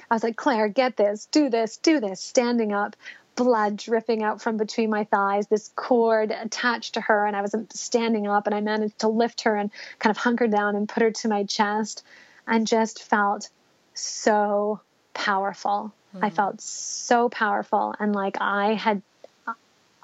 I 0.09 0.15
was 0.15 0.23
like, 0.23 0.37
Claire, 0.37 0.69
get 0.69 0.95
this, 0.95 1.27
do 1.31 1.49
this, 1.49 1.77
do 1.77 1.99
this, 1.99 2.21
standing 2.21 2.71
up, 2.71 2.95
blood 3.35 3.77
dripping 3.77 4.23
out 4.23 4.41
from 4.41 4.57
between 4.57 4.89
my 4.89 5.03
thighs, 5.03 5.47
this 5.47 5.71
cord 5.75 6.31
attached 6.31 6.93
to 6.93 7.01
her. 7.01 7.25
And 7.25 7.35
I 7.35 7.41
was 7.41 7.53
standing 7.73 8.27
up 8.27 8.47
and 8.47 8.55
I 8.55 8.61
managed 8.61 8.99
to 8.99 9.09
lift 9.09 9.41
her 9.41 9.55
and 9.55 9.69
kind 9.99 10.11
of 10.11 10.17
hunker 10.17 10.47
down 10.47 10.77
and 10.77 10.87
put 10.87 11.03
her 11.03 11.11
to 11.11 11.27
my 11.27 11.43
chest 11.43 12.03
and 12.47 12.67
just 12.67 13.03
felt 13.03 13.49
so 13.93 14.81
powerful. 15.13 15.93
Mm-hmm. 16.15 16.25
I 16.25 16.29
felt 16.29 16.61
so 16.61 17.29
powerful 17.29 17.93
and 17.99 18.13
like 18.13 18.37
I 18.39 18.73
had 18.73 19.01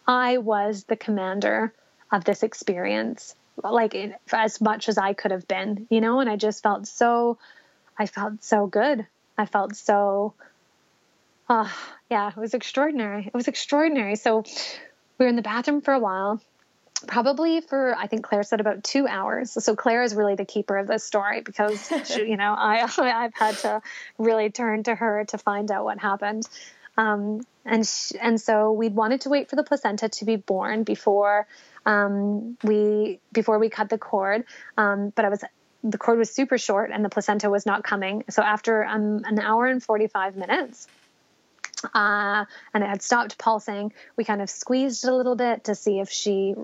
I 0.07 0.37
was 0.37 0.85
the 0.85 0.95
commander 0.95 1.73
of 2.11 2.25
this 2.25 2.41
experience 2.41 3.35
like 3.63 3.95
as 4.31 4.61
much 4.61 4.89
as 4.89 4.97
I 4.97 5.13
could 5.13 5.31
have 5.31 5.47
been, 5.47 5.85
you 5.89 6.01
know, 6.01 6.21
and 6.21 6.29
I 6.29 6.35
just 6.35 6.63
felt 6.63 6.87
so 6.87 7.37
I 7.97 8.05
felt 8.05 8.43
so 8.43 8.67
good. 8.67 9.05
I 9.37 9.45
felt 9.45 9.75
so 9.75 10.33
uh, 11.49 11.69
yeah, 12.09 12.29
it 12.29 12.37
was 12.37 12.53
extraordinary. 12.53 13.25
It 13.25 13.33
was 13.33 13.47
extraordinary. 13.47 14.15
So 14.15 14.43
we 15.17 15.25
were 15.25 15.27
in 15.27 15.35
the 15.35 15.41
bathroom 15.41 15.81
for 15.81 15.93
a 15.93 15.99
while 15.99 16.41
probably 17.07 17.61
for 17.61 17.95
I 17.95 18.07
think 18.07 18.23
Claire 18.23 18.43
said 18.43 18.59
about 18.59 18.83
two 18.83 19.07
hours. 19.07 19.51
So 19.63 19.75
Claire 19.75 20.03
is 20.03 20.15
really 20.15 20.35
the 20.35 20.45
keeper 20.45 20.77
of 20.77 20.87
this 20.87 21.03
story 21.03 21.41
because 21.41 21.91
she, 22.05 22.25
you 22.29 22.37
know 22.37 22.53
I 22.57 22.81
I've 22.97 23.33
had 23.33 23.57
to 23.59 23.81
really 24.17 24.49
turn 24.49 24.83
to 24.83 24.95
her 24.95 25.25
to 25.25 25.37
find 25.37 25.71
out 25.71 25.83
what 25.85 25.99
happened. 25.99 26.47
Um, 26.97 27.41
and 27.65 27.87
she, 27.87 28.17
and 28.19 28.41
so 28.41 28.71
we 28.71 28.89
wanted 28.89 29.21
to 29.21 29.29
wait 29.29 29.49
for 29.49 29.55
the 29.55 29.63
placenta 29.63 30.09
to 30.09 30.25
be 30.25 30.35
born 30.35 30.83
before 30.83 31.47
um, 31.85 32.57
we 32.63 33.19
before 33.31 33.59
we 33.59 33.69
cut 33.69 33.89
the 33.89 33.97
cord. 33.97 34.43
Um, 34.77 35.11
but 35.15 35.25
I 35.25 35.29
was 35.29 35.43
the 35.83 35.97
cord 35.97 36.17
was 36.17 36.29
super 36.29 36.57
short 36.57 36.91
and 36.91 37.05
the 37.05 37.09
placenta 37.09 37.49
was 37.49 37.65
not 37.65 37.83
coming. 37.83 38.25
So 38.29 38.41
after 38.41 38.83
um, 38.85 39.23
an 39.23 39.39
hour 39.39 39.65
and 39.65 39.81
45 39.81 40.35
minutes, 40.35 40.87
uh, 41.93 42.45
and 42.73 42.83
it 42.83 42.87
had 42.87 43.01
stopped 43.01 43.37
pulsing. 43.37 43.93
We 44.15 44.23
kind 44.23 44.41
of 44.41 44.49
squeezed 44.49 45.03
it 45.03 45.09
a 45.09 45.15
little 45.15 45.35
bit 45.35 45.65
to 45.65 45.75
see 45.75 45.99
if 45.99 46.09
she 46.09 46.55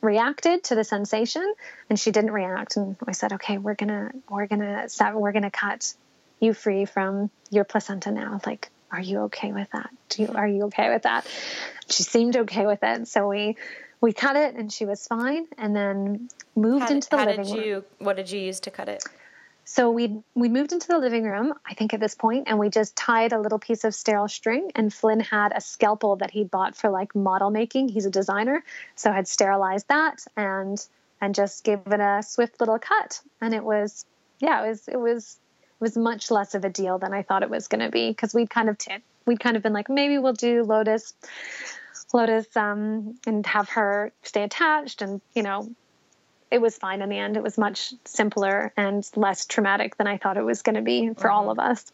reacted 0.00 0.64
to 0.64 0.74
the 0.74 0.84
sensation, 0.84 1.54
and 1.88 1.98
she 1.98 2.10
didn't 2.10 2.32
react. 2.32 2.76
And 2.76 2.96
I 3.06 3.12
said, 3.12 3.32
"Okay, 3.34 3.58
we're 3.58 3.74
gonna 3.74 4.12
we're 4.28 4.46
gonna 4.46 4.88
stop. 4.88 5.14
We're 5.14 5.32
gonna 5.32 5.50
cut 5.50 5.94
you 6.40 6.52
free 6.52 6.84
from 6.84 7.30
your 7.50 7.64
placenta 7.64 8.10
now. 8.10 8.40
Like, 8.46 8.70
are 8.90 9.00
you 9.00 9.20
okay 9.22 9.52
with 9.52 9.70
that? 9.72 9.90
Do 10.10 10.22
you 10.22 10.28
are 10.34 10.48
you 10.48 10.64
okay 10.64 10.90
with 10.90 11.02
that?" 11.02 11.26
She 11.88 12.02
seemed 12.02 12.36
okay 12.36 12.66
with 12.66 12.80
it, 12.82 13.08
so 13.08 13.28
we 13.28 13.56
we 14.00 14.12
cut 14.12 14.36
it, 14.36 14.54
and 14.54 14.72
she 14.72 14.84
was 14.84 15.06
fine. 15.06 15.46
And 15.56 15.74
then 15.74 16.28
moved 16.54 16.84
how, 16.84 16.94
into 16.94 17.08
the 17.10 17.16
living 17.16 17.50
room. 17.50 17.64
You, 17.64 17.84
what 17.98 18.16
did 18.16 18.30
you 18.30 18.40
use 18.40 18.60
to 18.60 18.70
cut 18.70 18.88
it? 18.88 19.02
So 19.70 19.90
we 19.90 20.22
we 20.34 20.48
moved 20.48 20.72
into 20.72 20.88
the 20.88 20.96
living 20.96 21.24
room, 21.24 21.52
I 21.66 21.74
think 21.74 21.92
at 21.92 22.00
this 22.00 22.14
point, 22.14 22.48
and 22.48 22.58
we 22.58 22.70
just 22.70 22.96
tied 22.96 23.34
a 23.34 23.38
little 23.38 23.58
piece 23.58 23.84
of 23.84 23.94
sterile 23.94 24.26
string. 24.26 24.72
And 24.74 24.92
Flynn 24.92 25.20
had 25.20 25.52
a 25.54 25.60
scalpel 25.60 26.16
that 26.16 26.30
he'd 26.30 26.50
bought 26.50 26.74
for 26.74 26.88
like 26.88 27.14
model 27.14 27.50
making. 27.50 27.90
He's 27.90 28.06
a 28.06 28.10
designer, 28.10 28.64
so 28.96 29.10
I 29.10 29.14
had 29.14 29.28
sterilized 29.28 29.86
that 29.88 30.24
and 30.38 30.82
and 31.20 31.34
just 31.34 31.64
gave 31.64 31.80
it 31.86 32.00
a 32.00 32.22
swift 32.22 32.60
little 32.60 32.78
cut. 32.78 33.20
And 33.42 33.52
it 33.52 33.62
was, 33.62 34.06
yeah, 34.40 34.64
it 34.64 34.68
was 34.70 34.88
it 34.88 34.96
was 34.98 35.36
it 35.62 35.80
was 35.80 35.98
much 35.98 36.30
less 36.30 36.54
of 36.54 36.64
a 36.64 36.70
deal 36.70 36.98
than 36.98 37.12
I 37.12 37.22
thought 37.22 37.42
it 37.42 37.50
was 37.50 37.68
going 37.68 37.84
to 37.84 37.90
be 37.90 38.08
because 38.08 38.32
we'd 38.32 38.48
kind 38.48 38.70
of 38.70 38.78
t- 38.78 39.04
we'd 39.26 39.38
kind 39.38 39.58
of 39.58 39.62
been 39.62 39.74
like 39.74 39.90
maybe 39.90 40.16
we'll 40.16 40.32
do 40.32 40.62
Lotus, 40.62 41.12
Lotus, 42.14 42.56
um, 42.56 43.18
and 43.26 43.46
have 43.46 43.68
her 43.68 44.12
stay 44.22 44.44
attached 44.44 45.02
and 45.02 45.20
you 45.34 45.42
know 45.42 45.68
it 46.50 46.60
was 46.60 46.76
fine 46.76 47.02
in 47.02 47.08
the 47.08 47.18
end. 47.18 47.36
It 47.36 47.42
was 47.42 47.58
much 47.58 47.92
simpler 48.04 48.72
and 48.76 49.08
less 49.16 49.46
traumatic 49.46 49.96
than 49.96 50.06
I 50.06 50.16
thought 50.16 50.36
it 50.36 50.44
was 50.44 50.62
going 50.62 50.76
to 50.76 50.82
be 50.82 51.08
for 51.08 51.14
mm-hmm. 51.14 51.30
all 51.30 51.50
of 51.50 51.58
us. 51.58 51.92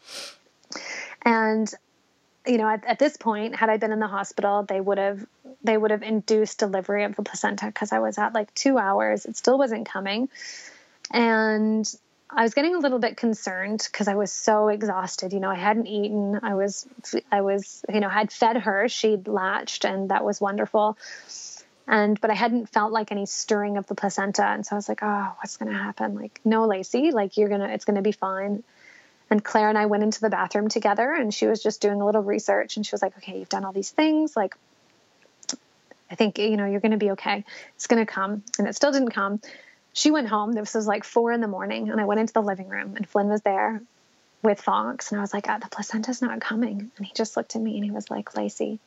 And 1.23 1.71
you 2.47 2.57
know, 2.57 2.69
at, 2.69 2.85
at, 2.85 2.99
this 2.99 3.17
point, 3.17 3.55
had 3.55 3.69
I 3.69 3.77
been 3.77 3.91
in 3.91 3.99
the 3.99 4.07
hospital, 4.07 4.63
they 4.63 4.79
would 4.79 4.99
have 4.99 5.25
they 5.63 5.75
would 5.75 5.91
have 5.91 6.03
induced 6.03 6.59
delivery 6.59 7.03
of 7.03 7.15
the 7.15 7.23
placenta 7.23 7.65
because 7.65 7.91
I 7.91 7.99
was 7.99 8.17
at 8.17 8.33
like 8.33 8.53
two 8.53 8.77
hours. 8.77 9.25
It 9.25 9.35
still 9.35 9.57
wasn't 9.57 9.87
coming, 9.89 10.29
and 11.11 11.91
I 12.29 12.43
was 12.43 12.53
getting 12.53 12.75
a 12.75 12.79
little 12.79 12.99
bit 12.99 13.17
concerned 13.17 13.87
because 13.91 14.07
I 14.07 14.15
was 14.15 14.31
so 14.31 14.67
exhausted. 14.67 15.33
You 15.33 15.39
know, 15.39 15.49
I 15.49 15.55
hadn't 15.55 15.87
eaten. 15.87 16.39
I 16.43 16.53
was 16.53 16.87
I 17.31 17.41
was 17.41 17.83
you 17.91 17.99
know 17.99 18.09
had 18.09 18.31
fed 18.31 18.57
her. 18.57 18.87
She'd 18.89 19.27
latched, 19.27 19.83
and 19.83 20.09
that 20.09 20.23
was 20.23 20.39
wonderful 20.39 20.97
and 21.87 22.19
but 22.19 22.31
I 22.31 22.33
hadn't 22.33 22.67
felt 22.67 22.91
like 22.91 23.11
any 23.11 23.25
stirring 23.25 23.77
of 23.77 23.87
the 23.87 23.95
placenta, 23.95 24.45
and 24.45 24.65
so 24.65 24.75
I 24.75 24.77
was 24.77 24.89
like, 24.89 25.03
oh, 25.03 25.35
what's 25.37 25.57
going 25.57 25.71
to 25.71 25.77
happen? 25.77 26.15
Like, 26.15 26.41
no, 26.43 26.65
Lacey, 26.65 27.11
like 27.11 27.37
you're 27.37 27.49
gonna, 27.49 27.67
it's 27.67 27.85
gonna 27.85 28.01
be 28.01 28.11
fine. 28.11 28.63
And 29.29 29.43
Claire 29.43 29.69
and 29.69 29.77
I 29.77 29.87
went 29.87 30.03
into 30.03 30.21
the 30.21 30.29
bathroom 30.29 30.67
together, 30.69 31.11
and 31.11 31.33
she 31.33 31.47
was 31.47 31.61
just 31.61 31.81
doing 31.81 32.01
a 32.01 32.05
little 32.05 32.21
research, 32.21 32.77
and 32.77 32.85
she 32.85 32.91
was 32.91 33.01
like, 33.01 33.17
okay, 33.17 33.39
you've 33.39 33.49
done 33.49 33.65
all 33.65 33.73
these 33.73 33.91
things, 33.91 34.35
like. 34.35 34.55
I 36.09 36.13
think 36.13 36.37
you 36.37 36.55
know 36.55 36.67
you're 36.67 36.81
going 36.81 36.91
to 36.91 36.97
be 36.97 37.11
okay. 37.11 37.43
It's 37.75 37.87
going 37.87 38.05
to 38.05 38.11
come, 38.11 38.43
and 38.59 38.67
it 38.67 38.75
still 38.75 38.91
didn't 38.91 39.09
come. 39.09 39.41
She 39.91 40.11
went 40.11 40.27
home. 40.27 40.51
This 40.51 40.75
was 40.75 40.85
like 40.85 41.03
four 41.03 41.31
in 41.31 41.41
the 41.41 41.47
morning, 41.47 41.89
and 41.89 41.99
I 41.99 42.05
went 42.05 42.19
into 42.19 42.31
the 42.31 42.43
living 42.43 42.69
room, 42.69 42.95
and 42.95 43.09
Flynn 43.09 43.27
was 43.27 43.41
there 43.41 43.81
with 44.43 44.61
Fox, 44.61 45.11
and 45.11 45.19
I 45.19 45.21
was 45.21 45.33
like, 45.33 45.47
oh, 45.49 45.57
"The 45.59 45.67
placenta's 45.67 46.21
not 46.21 46.39
coming." 46.39 46.91
And 46.95 47.05
he 47.05 47.11
just 47.15 47.35
looked 47.35 47.55
at 47.55 47.61
me, 47.61 47.75
and 47.75 47.83
he 47.83 47.89
was 47.89 48.11
like, 48.11 48.37
"Lacey, 48.37 48.79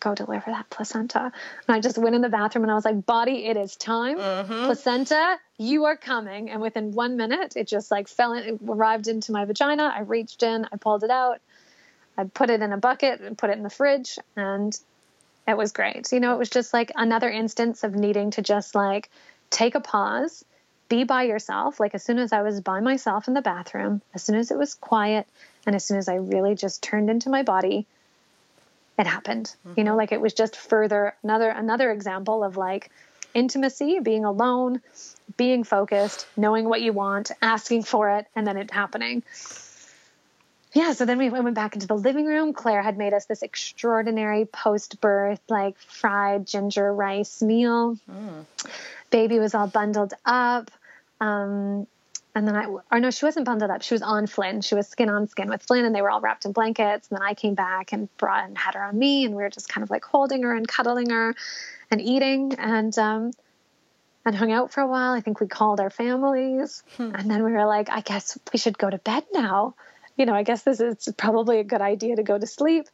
go 0.00 0.14
deliver 0.14 0.50
that 0.50 0.68
placenta. 0.70 1.20
And 1.24 1.76
I 1.76 1.80
just 1.80 1.98
went 1.98 2.14
in 2.14 2.22
the 2.22 2.28
bathroom 2.28 2.64
and 2.64 2.72
I 2.72 2.74
was 2.74 2.84
like, 2.84 3.06
body, 3.06 3.46
it 3.46 3.56
is 3.56 3.76
time. 3.76 4.18
Mm-hmm. 4.18 4.64
Placenta, 4.64 5.38
you 5.58 5.84
are 5.84 5.96
coming. 5.96 6.50
And 6.50 6.60
within 6.60 6.92
one 6.92 7.16
minute, 7.16 7.54
it 7.56 7.68
just 7.68 7.90
like 7.90 8.08
fell 8.08 8.32
in, 8.32 8.42
it 8.44 8.60
arrived 8.66 9.06
into 9.06 9.32
my 9.32 9.44
vagina. 9.44 9.92
I 9.94 10.00
reached 10.00 10.42
in, 10.42 10.66
I 10.72 10.76
pulled 10.76 11.04
it 11.04 11.10
out, 11.10 11.40
I 12.16 12.24
put 12.24 12.50
it 12.50 12.62
in 12.62 12.72
a 12.72 12.78
bucket 12.78 13.20
and 13.20 13.36
put 13.36 13.50
it 13.50 13.56
in 13.56 13.62
the 13.62 13.70
fridge. 13.70 14.18
And 14.36 14.76
it 15.46 15.56
was 15.56 15.72
great. 15.72 16.10
You 16.12 16.20
know, 16.20 16.34
it 16.34 16.38
was 16.38 16.50
just 16.50 16.72
like 16.72 16.92
another 16.96 17.28
instance 17.28 17.84
of 17.84 17.94
needing 17.94 18.30
to 18.32 18.42
just 18.42 18.74
like 18.74 19.10
take 19.50 19.74
a 19.74 19.80
pause, 19.80 20.44
be 20.88 21.04
by 21.04 21.24
yourself. 21.24 21.78
Like 21.78 21.94
as 21.94 22.02
soon 22.02 22.18
as 22.18 22.32
I 22.32 22.42
was 22.42 22.60
by 22.60 22.80
myself 22.80 23.28
in 23.28 23.34
the 23.34 23.42
bathroom, 23.42 24.00
as 24.14 24.22
soon 24.22 24.36
as 24.36 24.50
it 24.50 24.58
was 24.58 24.74
quiet, 24.74 25.26
and 25.66 25.76
as 25.76 25.84
soon 25.84 25.98
as 25.98 26.08
I 26.08 26.14
really 26.14 26.54
just 26.54 26.82
turned 26.82 27.10
into 27.10 27.28
my 27.28 27.42
body, 27.42 27.86
it 29.00 29.06
happened. 29.06 29.54
Mm-hmm. 29.66 29.80
You 29.80 29.84
know, 29.84 29.96
like 29.96 30.12
it 30.12 30.20
was 30.20 30.34
just 30.34 30.56
further 30.56 31.14
another 31.22 31.48
another 31.48 31.90
example 31.90 32.44
of 32.44 32.56
like 32.56 32.90
intimacy, 33.34 34.00
being 34.00 34.24
alone, 34.24 34.80
being 35.36 35.64
focused, 35.64 36.26
knowing 36.36 36.68
what 36.68 36.82
you 36.82 36.92
want, 36.92 37.30
asking 37.40 37.84
for 37.84 38.10
it, 38.10 38.26
and 38.36 38.46
then 38.46 38.56
it 38.56 38.70
happening. 38.70 39.22
Yeah, 40.72 40.92
so 40.92 41.04
then 41.04 41.18
we 41.18 41.30
went 41.30 41.54
back 41.54 41.74
into 41.74 41.88
the 41.88 41.96
living 41.96 42.26
room. 42.26 42.52
Claire 42.52 42.82
had 42.82 42.96
made 42.96 43.12
us 43.12 43.24
this 43.24 43.42
extraordinary 43.42 44.44
post 44.44 45.00
birth, 45.00 45.40
like 45.48 45.76
fried 45.78 46.46
ginger 46.46 46.92
rice 46.94 47.42
meal. 47.42 47.96
Mm. 48.08 48.44
Baby 49.10 49.40
was 49.40 49.54
all 49.54 49.66
bundled 49.66 50.14
up. 50.24 50.70
Um, 51.20 51.88
and 52.34 52.46
then 52.46 52.54
I, 52.54 52.66
or 52.92 53.00
no, 53.00 53.10
she 53.10 53.24
wasn't 53.24 53.46
bundled 53.46 53.70
up. 53.70 53.82
She 53.82 53.94
was 53.94 54.02
on 54.02 54.26
Flynn. 54.26 54.60
She 54.60 54.74
was 54.74 54.86
skin 54.88 55.08
on 55.08 55.26
skin 55.26 55.48
with 55.48 55.62
Flynn, 55.62 55.84
and 55.84 55.94
they 55.94 56.02
were 56.02 56.10
all 56.10 56.20
wrapped 56.20 56.44
in 56.44 56.52
blankets. 56.52 57.08
And 57.08 57.18
then 57.18 57.26
I 57.26 57.34
came 57.34 57.54
back 57.54 57.92
and 57.92 58.14
brought 58.16 58.44
and 58.44 58.56
had 58.56 58.74
her 58.74 58.82
on 58.84 58.98
me, 58.98 59.24
and 59.24 59.34
we 59.34 59.42
were 59.42 59.50
just 59.50 59.68
kind 59.68 59.82
of 59.82 59.90
like 59.90 60.04
holding 60.04 60.42
her 60.44 60.54
and 60.54 60.66
cuddling 60.66 61.10
her, 61.10 61.34
and 61.90 62.00
eating, 62.00 62.54
and 62.54 62.96
um, 62.98 63.32
and 64.24 64.36
hung 64.36 64.52
out 64.52 64.72
for 64.72 64.80
a 64.80 64.86
while. 64.86 65.12
I 65.12 65.20
think 65.20 65.40
we 65.40 65.48
called 65.48 65.80
our 65.80 65.90
families, 65.90 66.84
hmm. 66.96 67.10
and 67.14 67.30
then 67.30 67.42
we 67.42 67.52
were 67.52 67.66
like, 67.66 67.90
I 67.90 68.00
guess 68.00 68.38
we 68.52 68.58
should 68.58 68.78
go 68.78 68.88
to 68.88 68.98
bed 68.98 69.24
now. 69.32 69.74
You 70.16 70.26
know, 70.26 70.34
I 70.34 70.44
guess 70.44 70.62
this 70.62 70.80
is 70.80 71.08
probably 71.16 71.58
a 71.58 71.64
good 71.64 71.80
idea 71.80 72.16
to 72.16 72.22
go 72.22 72.38
to 72.38 72.46
sleep. 72.46 72.86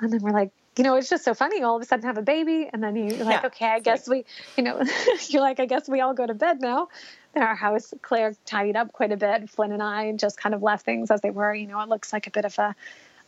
And 0.00 0.12
then 0.12 0.20
we're 0.20 0.32
like, 0.32 0.50
you 0.76 0.84
know, 0.84 0.96
it's 0.96 1.08
just 1.08 1.24
so 1.24 1.32
funny. 1.32 1.62
All 1.62 1.76
of 1.76 1.82
a 1.82 1.84
sudden, 1.84 2.06
have 2.06 2.18
a 2.18 2.22
baby, 2.22 2.68
and 2.70 2.82
then 2.82 2.96
you're 2.96 3.24
like, 3.24 3.42
yeah, 3.42 3.46
okay, 3.46 3.66
I 3.66 3.80
guess 3.80 4.08
we, 4.08 4.24
you 4.56 4.64
know, 4.64 4.82
you're 5.28 5.42
like, 5.42 5.60
I 5.60 5.66
guess 5.66 5.88
we 5.88 6.00
all 6.00 6.12
go 6.12 6.26
to 6.26 6.34
bed 6.34 6.60
now. 6.60 6.88
Our 7.34 7.54
house, 7.54 7.94
Claire 8.02 8.34
tidied 8.44 8.76
up 8.76 8.92
quite 8.92 9.12
a 9.12 9.16
bit. 9.16 9.48
Flynn 9.48 9.72
and 9.72 9.82
I 9.82 10.12
just 10.12 10.36
kind 10.36 10.54
of 10.54 10.62
left 10.62 10.84
things 10.84 11.10
as 11.10 11.20
they 11.20 11.30
were. 11.30 11.54
You 11.54 11.66
know, 11.66 11.80
it 11.80 11.88
looks 11.88 12.12
like 12.12 12.26
a 12.26 12.30
bit 12.30 12.44
of 12.44 12.58
a, 12.58 12.74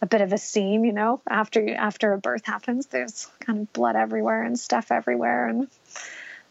a 0.02 0.07
bit 0.07 0.20
of 0.20 0.32
a 0.32 0.38
scene. 0.38 0.84
You 0.84 0.92
know, 0.92 1.20
after 1.28 1.74
after 1.74 2.12
a 2.12 2.18
birth 2.18 2.44
happens, 2.44 2.86
there's 2.86 3.28
kind 3.40 3.61
of 3.61 3.72
blood 3.72 3.96
everywhere 3.96 4.42
and 4.42 4.59
stuff 4.59 4.92
everywhere, 4.92 5.48
and 5.48 5.68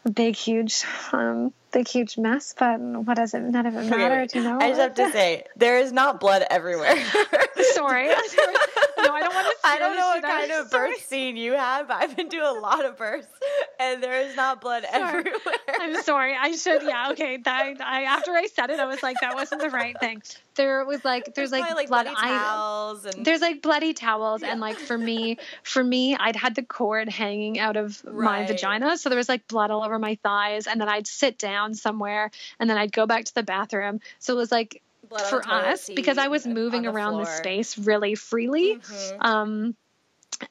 a 0.04 0.10
big, 0.10 0.36
huge, 0.36 0.84
um, 1.12 1.52
big, 1.72 1.88
huge 1.88 2.18
mess. 2.18 2.54
But 2.58 2.80
what 2.80 3.16
does 3.16 3.34
it? 3.34 3.40
None 3.40 3.66
of 3.66 3.74
it 3.74 3.88
matter. 3.88 4.26
You 4.34 4.44
know? 4.44 4.58
I 4.60 4.68
just 4.68 4.80
have 4.80 4.94
to 4.94 5.12
say, 5.12 5.44
there 5.56 5.78
is 5.78 5.92
not 5.92 6.20
blood 6.20 6.44
everywhere. 6.50 6.96
Sorry. 7.74 8.10
no, 9.04 9.12
I 9.12 9.20
don't 9.20 9.34
want 9.34 9.46
to. 9.46 9.54
I 9.64 9.78
don't 9.78 9.96
know 9.96 10.06
what 10.06 10.22
kind 10.22 10.52
of 10.52 10.70
birth 10.70 11.04
scene 11.06 11.36
you 11.36 11.52
have. 11.52 11.88
but 11.88 11.96
I've 11.96 12.16
been 12.16 12.28
doing 12.28 12.44
a 12.44 12.52
lot 12.52 12.84
of 12.84 12.96
births, 12.96 13.28
and 13.78 14.02
there 14.02 14.20
is 14.20 14.36
not 14.36 14.60
blood 14.60 14.84
sorry. 14.92 15.18
everywhere. 15.18 15.54
I'm 15.68 16.02
sorry. 16.02 16.36
I 16.38 16.52
should. 16.52 16.82
Yeah. 16.82 17.10
Okay. 17.12 17.38
That, 17.38 17.80
I 17.80 18.04
after 18.04 18.32
I 18.32 18.46
said 18.46 18.70
it, 18.70 18.80
I 18.80 18.86
was 18.86 19.02
like, 19.02 19.16
that 19.20 19.34
wasn't 19.34 19.60
the 19.60 19.70
right 19.70 19.98
thing. 19.98 20.22
There 20.56 20.84
was 20.84 21.04
like, 21.04 21.34
there's, 21.34 21.50
there's 21.50 21.52
like, 21.52 21.74
like 21.74 21.88
blood 21.88 22.06
towels 22.06 23.04
and 23.04 23.24
there's 23.24 23.40
like 23.40 23.60
bloody 23.60 23.92
towels, 23.92 24.42
yeah. 24.42 24.52
and 24.52 24.60
like 24.60 24.76
for 24.76 24.96
me, 24.96 25.38
for 25.62 25.82
me, 25.82 26.16
I'd 26.16 26.36
had 26.36 26.54
the 26.54 26.62
cord 26.62 27.08
hanging 27.08 27.58
out 27.58 27.76
of 27.76 28.00
right. 28.04 28.42
my 28.42 28.46
vagina, 28.46 28.96
so 28.96 29.08
there 29.08 29.18
was 29.18 29.28
like 29.28 29.48
blood 29.48 29.70
all 29.70 29.82
over 29.82 29.98
my 29.98 30.16
thighs, 30.22 30.66
and 30.66 30.80
then 30.80 30.88
I'd 30.88 31.06
sit 31.06 31.38
down 31.38 31.74
somewhere, 31.74 32.30
and 32.60 32.70
then 32.70 32.76
I'd 32.76 32.92
go 32.92 33.06
back 33.06 33.24
to 33.24 33.34
the 33.34 33.42
bathroom. 33.42 34.00
So 34.20 34.34
it 34.34 34.36
was 34.36 34.52
like 34.52 34.80
for 35.20 35.46
us 35.46 35.90
because 35.94 36.18
I 36.18 36.28
was 36.28 36.46
moving 36.46 36.86
around 36.86 37.18
the, 37.18 37.24
the, 37.24 37.30
space 37.30 37.78
really 37.78 38.14
freely. 38.14 38.76
Mm-hmm. 38.76 39.20
Um, 39.20 39.76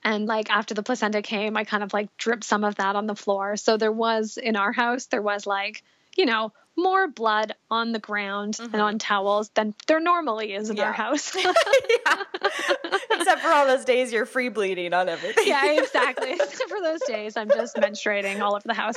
and 0.04 0.26
like 0.26 0.50
after 0.50 0.74
the 0.74 0.84
placenta 0.84 1.22
came, 1.22 1.58
I 1.58 1.64
kind 1.64 1.84
of 1.84 1.94
like 1.94 2.16
dripped 2.18 2.44
some 2.44 2.64
of 2.64 2.76
that 2.76 2.96
on 2.96 3.08
the 3.08 3.16
floor. 3.16 3.58
So 3.58 3.78
there 3.78 3.92
was 3.92 4.38
in 4.38 4.56
our 4.56 4.72
house, 4.72 5.08
there 5.08 5.22
was 5.22 5.46
like, 5.46 5.84
you 6.16 6.26
know, 6.26 6.54
more 6.76 7.08
blood 7.08 7.54
on 7.70 7.92
the 7.92 8.00
ground 8.00 8.56
mm-hmm. 8.56 8.74
and 8.74 8.82
on 8.82 9.00
towels 9.00 9.50
than 9.50 9.74
there 9.88 10.00
normally 10.00 10.54
is 10.54 10.70
in 10.70 10.78
yeah. 10.78 10.86
our 10.86 10.94
house. 10.94 11.36
Except 13.12 13.42
for 13.42 13.50
all 13.50 13.68
those 13.68 13.86
days 13.86 14.12
you're 14.12 14.26
free 14.26 14.50
bleeding 14.50 14.94
on 14.94 15.08
everything. 15.10 15.46
yeah, 15.48 15.72
exactly. 15.80 16.34
Except 16.34 16.70
for 16.70 16.82
those 16.82 17.02
days 17.08 17.38
I'm 17.38 17.50
just 17.50 17.76
menstruating 17.76 18.42
all 18.42 18.56
over 18.56 18.68
the 18.68 18.74
house. 18.74 18.96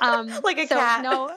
Um, 0.00 0.28
like 0.42 0.58
a 0.58 0.66
so 0.66 0.76
cat. 0.76 1.02
No, 1.02 1.30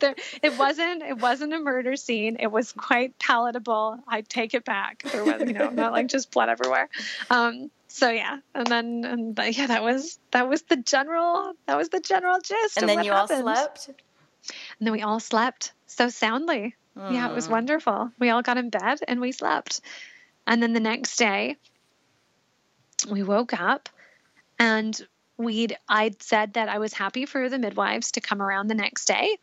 there, 0.00 0.14
it 0.42 0.58
wasn't. 0.58 1.02
It 1.02 1.18
wasn't 1.18 1.54
a 1.54 1.60
murder 1.60 1.96
scene. 1.96 2.36
It 2.40 2.48
was 2.48 2.72
quite 2.72 3.18
palatable. 3.18 3.98
I 4.06 4.22
take 4.22 4.54
it 4.54 4.64
back. 4.64 5.02
There 5.02 5.24
was, 5.24 5.40
you 5.40 5.52
know, 5.52 5.70
not 5.70 5.92
like 5.92 6.08
just 6.08 6.30
blood 6.30 6.48
everywhere. 6.48 6.88
Um, 7.30 7.70
so 7.88 8.08
yeah, 8.10 8.38
and 8.54 8.66
then 8.66 9.04
and 9.04 9.38
yeah, 9.56 9.66
that 9.66 9.82
was 9.82 10.18
that 10.30 10.48
was 10.48 10.62
the 10.62 10.76
general 10.76 11.54
that 11.66 11.76
was 11.76 11.88
the 11.88 12.00
general 12.00 12.38
gist. 12.40 12.76
And 12.78 12.88
then 12.88 13.04
you 13.04 13.12
happened. 13.12 13.48
all 13.48 13.54
slept. 13.54 13.90
And 14.80 14.86
then 14.86 14.92
we 14.92 15.02
all 15.02 15.20
slept 15.20 15.72
so 15.86 16.08
soundly. 16.08 16.74
Mm. 16.96 17.12
Yeah, 17.12 17.30
it 17.30 17.34
was 17.34 17.48
wonderful. 17.48 18.10
We 18.18 18.30
all 18.30 18.42
got 18.42 18.56
in 18.56 18.70
bed 18.70 19.00
and 19.06 19.20
we 19.20 19.32
slept. 19.32 19.80
And 20.46 20.62
then 20.62 20.72
the 20.72 20.80
next 20.80 21.16
day, 21.16 21.56
we 23.08 23.22
woke 23.22 23.58
up 23.58 23.88
and 24.58 25.00
we'd 25.36 25.76
I'd 25.88 26.22
said 26.22 26.54
that 26.54 26.68
I 26.68 26.78
was 26.78 26.92
happy 26.92 27.26
for 27.26 27.48
the 27.48 27.58
midwives 27.58 28.12
to 28.12 28.20
come 28.20 28.42
around 28.42 28.68
the 28.68 28.74
next 28.74 29.06
day. 29.06 29.36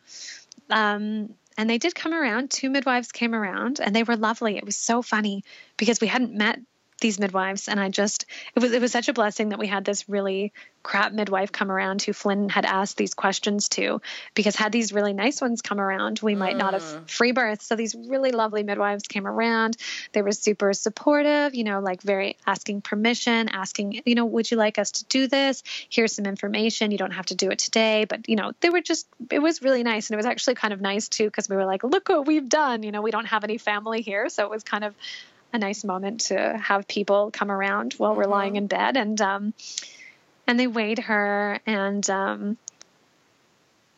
Um, 0.70 1.34
and 1.56 1.68
they 1.68 1.78
did 1.78 1.94
come 1.94 2.14
around. 2.14 2.50
Two 2.50 2.70
midwives 2.70 3.10
came 3.10 3.34
around 3.34 3.80
and 3.80 3.94
they 3.94 4.04
were 4.04 4.16
lovely. 4.16 4.56
It 4.56 4.64
was 4.64 4.76
so 4.76 5.02
funny 5.02 5.44
because 5.76 6.00
we 6.00 6.06
hadn't 6.06 6.34
met 6.34 6.60
these 7.00 7.18
midwives 7.18 7.68
and 7.68 7.78
I 7.78 7.88
just 7.88 8.26
it 8.54 8.62
was 8.62 8.72
it 8.72 8.80
was 8.80 8.92
such 8.92 9.08
a 9.08 9.12
blessing 9.12 9.50
that 9.50 9.58
we 9.58 9.66
had 9.66 9.84
this 9.84 10.08
really 10.08 10.52
crap 10.82 11.12
midwife 11.12 11.52
come 11.52 11.70
around 11.70 12.02
who 12.02 12.12
Flynn 12.12 12.48
had 12.48 12.64
asked 12.64 12.96
these 12.96 13.14
questions 13.14 13.68
to 13.70 14.00
because 14.34 14.56
had 14.56 14.72
these 14.72 14.92
really 14.92 15.12
nice 15.12 15.40
ones 15.40 15.62
come 15.62 15.80
around 15.80 16.20
we 16.22 16.34
might 16.34 16.54
mm. 16.54 16.58
not 16.58 16.72
have 16.74 16.82
mm. 16.82 17.08
free 17.08 17.32
birth 17.32 17.62
so 17.62 17.76
these 17.76 17.94
really 17.94 18.32
lovely 18.32 18.62
midwives 18.62 19.04
came 19.04 19.26
around. 19.26 19.76
They 20.12 20.22
were 20.22 20.32
super 20.32 20.72
supportive 20.72 21.54
you 21.54 21.64
know 21.64 21.80
like 21.80 22.02
very 22.02 22.36
asking 22.46 22.82
permission 22.82 23.48
asking 23.48 24.02
you 24.04 24.14
know 24.14 24.24
would 24.24 24.50
you 24.50 24.56
like 24.56 24.78
us 24.78 24.92
to 24.92 25.04
do 25.06 25.26
this? 25.26 25.62
Here's 25.88 26.12
some 26.12 26.26
information. 26.26 26.90
You 26.90 26.98
don't 26.98 27.12
have 27.12 27.26
to 27.26 27.34
do 27.34 27.50
it 27.50 27.58
today. 27.58 28.06
But 28.06 28.28
you 28.28 28.36
know 28.36 28.52
they 28.60 28.70
were 28.70 28.80
just 28.80 29.06
it 29.30 29.40
was 29.40 29.62
really 29.62 29.82
nice. 29.82 30.08
And 30.08 30.14
it 30.14 30.18
was 30.18 30.26
actually 30.26 30.54
kind 30.54 30.72
of 30.72 30.80
nice 30.80 31.08
too 31.08 31.24
because 31.24 31.48
we 31.48 31.56
were 31.56 31.66
like 31.66 31.84
look 31.84 32.08
what 32.08 32.26
we've 32.26 32.48
done. 32.48 32.82
You 32.82 32.92
know 32.92 33.02
we 33.02 33.10
don't 33.10 33.26
have 33.26 33.44
any 33.44 33.58
family 33.58 34.02
here. 34.02 34.28
So 34.28 34.44
it 34.44 34.50
was 34.50 34.64
kind 34.64 34.84
of 34.84 34.94
a 35.52 35.58
nice 35.58 35.84
moment 35.84 36.20
to 36.22 36.58
have 36.58 36.86
people 36.86 37.30
come 37.30 37.50
around 37.50 37.94
while 37.94 38.14
we're 38.14 38.24
lying 38.24 38.50
mm-hmm. 38.50 38.58
in 38.58 38.66
bed 38.66 38.96
and 38.96 39.20
um, 39.20 39.54
and 40.46 40.58
they 40.58 40.66
weighed 40.66 40.98
her 40.98 41.60
and 41.66 42.08
um, 42.10 42.56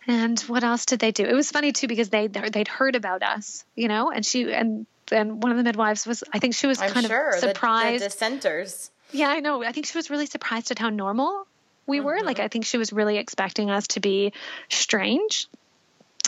and 0.06 0.40
what 0.40 0.64
else 0.64 0.86
did 0.86 0.98
they 0.98 1.12
do? 1.12 1.24
It 1.24 1.34
was 1.34 1.50
funny 1.50 1.72
too 1.72 1.86
because 1.86 2.08
they 2.08 2.26
they'd 2.26 2.68
heard 2.68 2.96
about 2.96 3.22
us, 3.22 3.64
you 3.74 3.88
know, 3.88 4.10
and 4.10 4.24
she 4.24 4.52
and 4.52 4.86
and 5.12 5.42
one 5.42 5.52
of 5.52 5.58
the 5.58 5.64
midwives 5.64 6.06
was 6.06 6.24
I 6.32 6.38
think 6.38 6.54
she 6.54 6.66
was 6.66 6.80
I'm 6.80 6.90
kind 6.90 7.06
sure, 7.06 7.30
of 7.30 7.40
surprised. 7.40 8.02
The, 8.02 8.06
the 8.06 8.10
dissenters. 8.10 8.90
Yeah, 9.12 9.28
I 9.28 9.40
know. 9.40 9.64
I 9.64 9.72
think 9.72 9.86
she 9.86 9.98
was 9.98 10.10
really 10.10 10.26
surprised 10.26 10.70
at 10.70 10.78
how 10.78 10.88
normal 10.88 11.46
we 11.86 11.98
mm-hmm. 11.98 12.06
were. 12.06 12.20
Like 12.22 12.40
I 12.40 12.48
think 12.48 12.64
she 12.64 12.78
was 12.78 12.92
really 12.92 13.18
expecting 13.18 13.70
us 13.70 13.88
to 13.88 14.00
be 14.00 14.32
strange, 14.68 15.48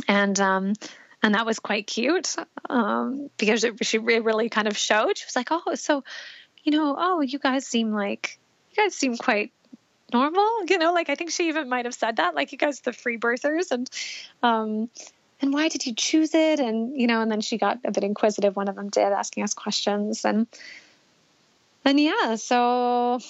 and 0.09 0.39
um, 0.41 0.75
and 1.23 1.35
that 1.35 1.47
was 1.47 1.59
quite 1.59 1.87
cute 1.87 2.35
um, 2.69 3.31
because 3.39 3.65
it, 3.65 3.85
she 3.85 3.99
really 3.99 4.49
kind 4.49 4.67
of 4.67 4.77
showed. 4.77 5.17
She 5.17 5.25
was 5.25 5.37
like, 5.37 5.49
"Oh, 5.51 5.75
so 5.75 6.03
you 6.65 6.73
know, 6.73 6.97
oh, 6.99 7.21
you 7.21 7.39
guys 7.39 7.67
seem 7.67 7.93
like 7.93 8.39
you 8.71 8.83
guys 8.83 8.95
seem 8.95 9.17
quite 9.17 9.53
normal." 10.13 10.49
You 10.69 10.79
know, 10.79 10.93
like 10.93 11.09
I 11.09 11.15
think 11.15 11.31
she 11.31 11.49
even 11.49 11.69
might 11.69 11.85
have 11.85 11.95
said 11.95 12.17
that, 12.17 12.35
like 12.35 12.53
you 12.53 12.59
guys 12.59 12.81
the 12.81 12.93
free 12.93 13.19
birthers, 13.19 13.71
and 13.71 13.89
um, 14.43 14.89
and 15.41 15.53
why 15.53 15.69
did 15.69 15.87
you 15.87 15.95
choose 15.95 16.35
it? 16.35 16.61
And 16.61 17.01
you 17.01 17.07
know, 17.07 17.21
and 17.21 17.31
then 17.31 17.41
she 17.41 17.59
got 17.59 17.79
a 17.85 17.93
bit 17.93 18.05
inquisitive. 18.05 18.57
One 18.57 18.69
of 18.69 18.75
them 18.75 18.89
did, 18.89 19.13
asking 19.13 19.45
us 19.45 19.55
questions, 19.55 20.25
and 20.25 20.47
and 21.85 22.01
yeah, 22.01 22.37
so. 22.37 23.21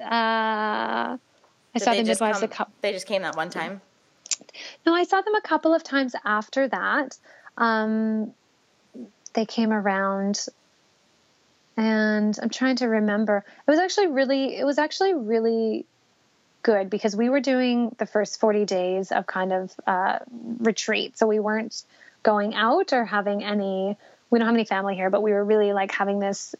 Uh, 0.00 1.18
I 1.74 1.78
saw 1.78 1.92
the 1.92 2.02
midwives. 2.02 2.42
Come, 2.50 2.68
a 2.68 2.80
they 2.80 2.92
just 2.92 3.06
came 3.06 3.20
that 3.22 3.36
one 3.36 3.50
time. 3.50 3.82
No, 4.86 4.94
I 4.94 5.04
saw 5.04 5.20
them 5.20 5.34
a 5.34 5.40
couple 5.40 5.74
of 5.74 5.82
times 5.82 6.14
after 6.24 6.68
that. 6.68 7.16
Um, 7.56 8.32
they 9.34 9.46
came 9.46 9.72
around 9.72 10.46
and 11.76 12.36
I'm 12.42 12.50
trying 12.50 12.76
to 12.76 12.86
remember. 12.86 13.44
It 13.66 13.70
was 13.70 13.78
actually 13.78 14.08
really 14.08 14.56
it 14.56 14.64
was 14.64 14.78
actually 14.78 15.14
really 15.14 15.86
good 16.62 16.90
because 16.90 17.16
we 17.16 17.30
were 17.30 17.40
doing 17.40 17.94
the 17.98 18.06
first 18.06 18.38
40 18.38 18.66
days 18.66 19.12
of 19.12 19.26
kind 19.26 19.52
of 19.52 19.72
uh, 19.86 20.18
retreat. 20.58 21.16
So 21.16 21.26
we 21.26 21.40
weren't 21.40 21.82
going 22.22 22.54
out 22.54 22.92
or 22.92 23.04
having 23.04 23.42
any 23.42 23.96
we 24.30 24.38
don't 24.38 24.46
have 24.46 24.54
any 24.54 24.64
family 24.64 24.94
here, 24.94 25.10
but 25.10 25.22
we 25.22 25.32
were 25.32 25.44
really 25.44 25.72
like 25.72 25.90
having 25.90 26.20
this 26.20 26.54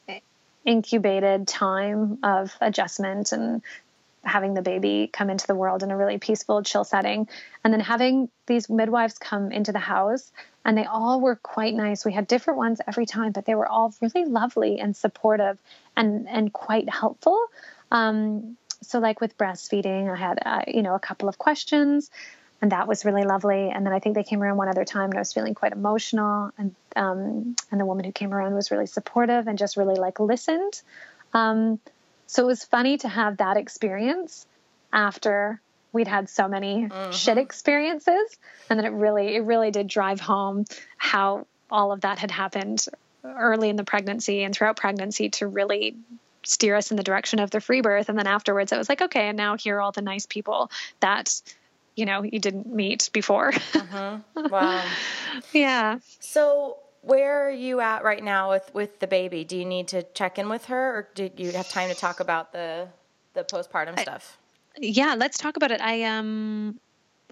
incubated 0.65 1.47
time 1.47 2.19
of 2.23 2.55
adjustment 2.61 3.33
and 3.33 3.63
having 4.25 4.55
the 4.55 4.63
baby 4.63 5.09
come 5.13 5.31
into 5.31 5.47
the 5.47 5.55
world 5.55 5.83
in 5.83 5.91
a 5.91 5.97
really 5.97 6.19
peaceful, 6.19 6.63
chill 6.63 6.85
setting. 6.85 7.29
And 7.65 7.73
then 7.73 7.81
having 7.81 8.29
these 8.47 8.69
midwives 8.69 9.19
come 9.19 9.53
into 9.53 9.73
the 9.73 9.79
house, 9.79 10.31
and 10.65 10.77
they 10.77 10.85
all 10.85 11.21
were 11.21 11.37
quite 11.37 11.75
nice. 11.75 12.05
We 12.05 12.13
had 12.13 12.27
different 12.27 12.59
ones 12.59 12.81
every 12.87 13.07
time, 13.07 13.33
but 13.33 13.47
they 13.47 13.55
were 13.55 13.67
all 13.67 13.95
really 14.01 14.27
lovely 14.27 14.79
and 14.79 14.97
supportive 14.97 15.59
and, 15.97 16.29
and 16.29 16.53
quite 16.53 16.89
helpful. 16.89 17.47
Um, 17.91 18.57
so, 18.83 18.99
like 18.99 19.21
with 19.21 19.37
breastfeeding, 19.37 20.11
I 20.13 20.17
had, 20.17 20.39
uh, 20.45 20.63
you 20.69 20.83
know, 20.83 20.95
a 20.95 21.01
couple 21.01 21.29
of 21.29 21.39
questions. 21.39 22.11
And 22.63 22.73
that 22.73 22.87
was 22.87 23.07
really 23.07 23.25
lovely. 23.25 23.71
And 23.71 23.87
then 23.87 23.93
I 23.95 24.01
think 24.01 24.15
they 24.15 24.23
came 24.23 24.43
around 24.43 24.59
one 24.59 24.69
other 24.69 24.85
time, 24.85 25.05
and 25.05 25.15
I 25.15 25.21
was 25.21 25.33
feeling 25.33 25.55
quite 25.55 25.73
emotional. 25.73 26.51
And 26.59 26.75
um, 26.95 27.57
and 27.71 27.81
the 27.81 27.87
woman 27.87 28.05
who 28.05 28.13
came 28.13 28.35
around 28.35 28.55
was 28.55 28.71
really 28.71 28.87
supportive 28.87 29.47
and 29.47 29.57
just 29.57 29.77
really 29.77 29.95
like 29.95 30.21
listened. 30.21 30.83
Um, 31.33 31.81
so 32.31 32.45
it 32.45 32.47
was 32.47 32.63
funny 32.63 32.97
to 32.99 33.09
have 33.09 33.39
that 33.39 33.57
experience 33.57 34.47
after 34.93 35.61
we'd 35.93 36.07
had 36.07 36.29
so 36.29 36.47
many 36.47 36.87
mm-hmm. 36.87 37.11
shit 37.11 37.37
experiences. 37.39 38.39
And 38.71 38.79
then 38.79 38.87
it 38.87 38.97
really 38.97 39.35
it 39.35 39.41
really 39.41 39.73
did 39.73 39.89
drive 39.89 40.21
home 40.21 40.65
how 40.97 41.49
all 41.73 41.91
of 41.91 42.03
that 42.03 42.21
had 42.21 42.31
happened 42.31 42.87
early 43.25 43.69
in 43.69 43.75
the 43.75 43.83
pregnancy 43.83 44.45
and 44.45 44.55
throughout 44.55 44.77
pregnancy 44.77 45.31
to 45.31 45.49
really 45.49 45.97
steer 46.45 46.77
us 46.77 46.93
in 46.93 46.97
the 46.97 47.03
direction 47.03 47.41
of 47.41 47.51
the 47.51 47.61
free 47.61 47.81
birth. 47.81 48.09
And 48.09 48.17
then 48.17 48.29
afterwards 48.29 48.71
it 48.71 48.79
was 48.79 48.89
like 48.89 49.03
okay 49.03 49.27
and 49.27 49.37
now 49.37 49.57
here 49.57 49.79
are 49.79 49.81
all 49.81 49.91
the 49.91 50.01
nice 50.01 50.27
people 50.27 50.71
that 51.01 51.43
you 51.97 52.07
know 52.07 52.23
you 52.23 52.39
didn't 52.39 52.73
meet 52.73 53.11
before. 53.13 53.53
Uh-huh. 53.75 54.19
wow. 54.37 54.85
Yeah. 55.53 55.99
So 56.21 56.77
where 57.03 57.47
are 57.47 57.51
you 57.51 57.81
at 57.81 58.05
right 58.05 58.23
now 58.23 58.51
with 58.51 58.71
with 58.75 58.99
the 59.01 59.07
baby? 59.07 59.45
Do 59.45 59.57
you 59.57 59.65
need 59.65 59.89
to 59.89 60.03
check 60.03 60.39
in 60.39 60.49
with 60.49 60.67
her 60.67 60.97
or 60.97 61.09
did 61.15 61.41
you 61.41 61.53
have 61.53 61.69
time 61.69 61.89
to 61.89 61.95
talk 61.95 62.21
about 62.21 62.53
the 62.53 62.89
the 63.35 63.45
postpartum 63.45 63.99
I, 63.99 64.03
stuff? 64.03 64.39
Yeah 64.79 65.15
let's 65.17 65.39
talk 65.39 65.57
about 65.57 65.71
it. 65.71 65.81
I 65.81 66.05
um 66.05 66.79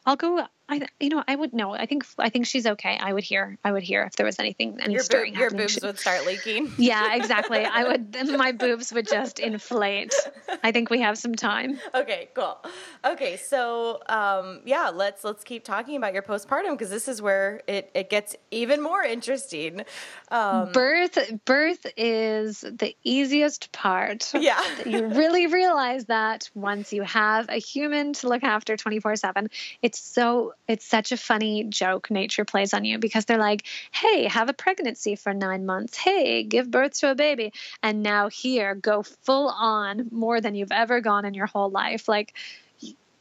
i'll 0.07 0.17
go 0.17 0.47
I, 0.69 0.87
you 1.01 1.09
know, 1.09 1.25
I 1.27 1.35
would 1.35 1.55
know. 1.55 1.73
I 1.75 1.87
think, 1.87 2.05
I 2.19 2.29
think 2.29 2.47
she's 2.47 2.67
okay. 2.67 2.99
I 3.01 3.13
would 3.13 3.25
hear, 3.25 3.57
I 3.65 3.73
would 3.73 3.83
hear 3.83 4.03
if 4.03 4.17
there 4.17 4.27
was 4.27 4.39
anything, 4.39 4.79
any 4.81 4.95
your 4.95 5.03
stirring 5.03 5.35
Your 5.35 5.51
boobs 5.51 5.79
would 5.83 5.99
start 5.99 6.27
leaking. 6.27 6.73
Yeah, 6.79 7.17
exactly. 7.17 7.65
I 7.65 7.85
would, 7.85 8.15
my 8.39 8.53
boobs 8.53 8.93
would 8.93 9.07
just 9.09 9.39
inflate. 9.39 10.15
I 10.63 10.73
think 10.73 10.91
we 10.91 11.01
have 11.01 11.19
some 11.19 11.35
time. 11.35 11.81
Okay, 11.95 12.29
cool. 12.35 12.59
Okay, 13.05 13.37
so 13.37 14.01
um, 14.09 14.61
yeah, 14.65 14.91
let's 14.95 15.25
let's 15.25 15.45
keep 15.45 15.65
talking 15.65 15.97
about 15.97 16.15
your 16.15 16.23
postpartum 16.23 16.73
because 16.73 16.91
this 16.91 17.09
is 17.09 17.21
where 17.21 17.63
it 17.67 17.91
it 17.95 18.11
gets 18.11 18.37
even 18.51 18.83
more 18.83 19.03
interesting. 19.03 19.85
Um, 20.31 20.73
birth, 20.73 21.19
birth 21.45 21.87
is 21.97 22.61
the 22.61 22.95
easiest 23.05 23.73
part. 23.73 24.33
Yeah, 24.35 24.61
you 24.87 25.07
really 25.07 25.47
realize 25.47 26.07
that 26.07 26.51
once 26.55 26.93
you 26.93 27.03
have 27.03 27.49
a 27.49 27.57
human 27.57 28.13
to 28.15 28.29
look 28.29 28.45
after 28.45 28.77
twenty 28.77 29.01
four 29.01 29.17
seven. 29.17 29.49
It's 29.83 29.99
so 30.01 30.55
it's 30.69 30.85
such 30.85 31.13
a 31.13 31.17
funny 31.17 31.65
joke 31.65 32.11
nature 32.11 32.45
plays 32.45 32.75
on 32.75 32.85
you 32.85 32.99
because 32.99 33.25
they're 33.25 33.39
like, 33.39 33.65
hey, 33.91 34.29
have 34.29 34.51
a 34.51 34.53
pregnancy 34.53 35.17
for 35.17 35.33
nine 35.33 35.65
months. 35.65 35.97
Hey, 35.97 36.43
give 36.43 36.71
birth 36.71 36.99
to 37.01 37.11
a 37.11 37.15
baby. 37.15 37.53
And 37.83 38.03
now 38.03 38.29
here, 38.29 38.75
go 38.75 39.03
full 39.03 39.49
on 39.49 40.09
more 40.13 40.41
than 40.41 40.55
you've 40.55 40.73
ever 40.73 41.01
gone 41.01 41.25
in 41.25 41.33
your 41.33 41.47
whole 41.47 41.71
life. 41.71 42.07
Like, 42.07 42.35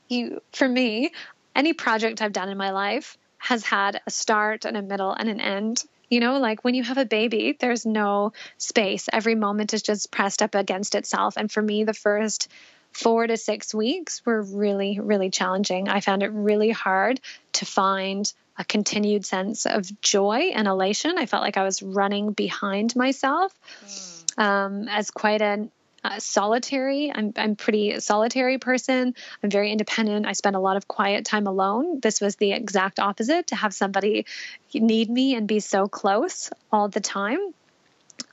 you, 0.10 0.42
for 0.52 0.68
me, 0.68 1.12
any 1.56 1.74
project 1.74 2.22
I've 2.22 2.34
done 2.34 2.50
in 2.50 2.58
my 2.58 2.72
life 2.72 3.18
has 3.38 3.64
had 3.64 4.02
a 4.06 4.12
start 4.12 4.66
and 4.66 4.76
a 4.76 4.82
middle 4.82 5.14
and 5.14 5.30
an 5.30 5.40
end. 5.40 5.84
You 6.10 6.20
know, 6.20 6.40
like 6.40 6.64
when 6.64 6.76
you 6.76 6.84
have 6.84 6.98
a 6.98 7.06
baby, 7.06 7.56
there's 7.60 7.86
no 7.86 8.34
space. 8.58 9.08
Every 9.12 9.36
moment 9.36 9.74
is 9.74 9.82
just 9.82 10.12
pressed 10.12 10.42
up 10.42 10.56
against 10.56 10.96
itself. 10.96 11.36
And 11.38 11.52
for 11.52 11.62
me, 11.62 11.84
the 11.84 11.94
first 11.94 12.50
four 12.98 13.28
to 13.28 13.38
six 13.38 13.76
weeks 13.76 14.26
were 14.26 14.42
really, 14.42 15.00
really 15.00 15.30
challenging. 15.30 15.88
I 15.88 16.00
found 16.00 16.24
it 16.24 16.32
really 16.32 16.72
hard 16.72 17.22
to 17.54 17.66
find 17.66 18.32
a 18.58 18.66
continued 18.66 19.24
sense 19.24 19.68
of 19.68 20.02
joy 20.02 20.52
and 20.56 20.68
elation. 20.68 21.20
I 21.20 21.28
felt 21.28 21.44
like 21.44 21.58
I 21.58 21.64
was 21.64 21.84
running 21.84 22.32
behind 22.32 22.96
myself 22.96 23.54
mm. 23.86 24.44
um, 24.44 24.88
as 24.90 25.12
quite 25.12 25.44
a 25.44 25.70
uh, 26.04 26.18
solitary. 26.18 27.12
I'm 27.14 27.34
I'm 27.38 27.56
pretty 27.56 28.00
solitary 28.00 28.58
person. 28.58 29.14
I'm 29.44 29.52
very 29.52 29.72
independent. 29.72 30.26
I 30.26 30.34
spend 30.34 30.56
a 30.56 30.60
lot 30.60 30.76
of 30.76 30.88
quiet 30.88 31.24
time 31.24 31.46
alone. 31.46 32.00
This 32.00 32.20
was 32.20 32.36
the 32.38 32.52
exact 32.52 33.00
opposite 33.00 33.48
to 33.48 33.56
have 33.56 33.76
somebody 33.76 34.26
need 34.74 35.08
me 35.08 35.36
and 35.36 35.48
be 35.48 35.60
so 35.60 35.88
close 35.88 36.50
all 36.72 36.88
the 36.88 37.00
time. 37.00 37.40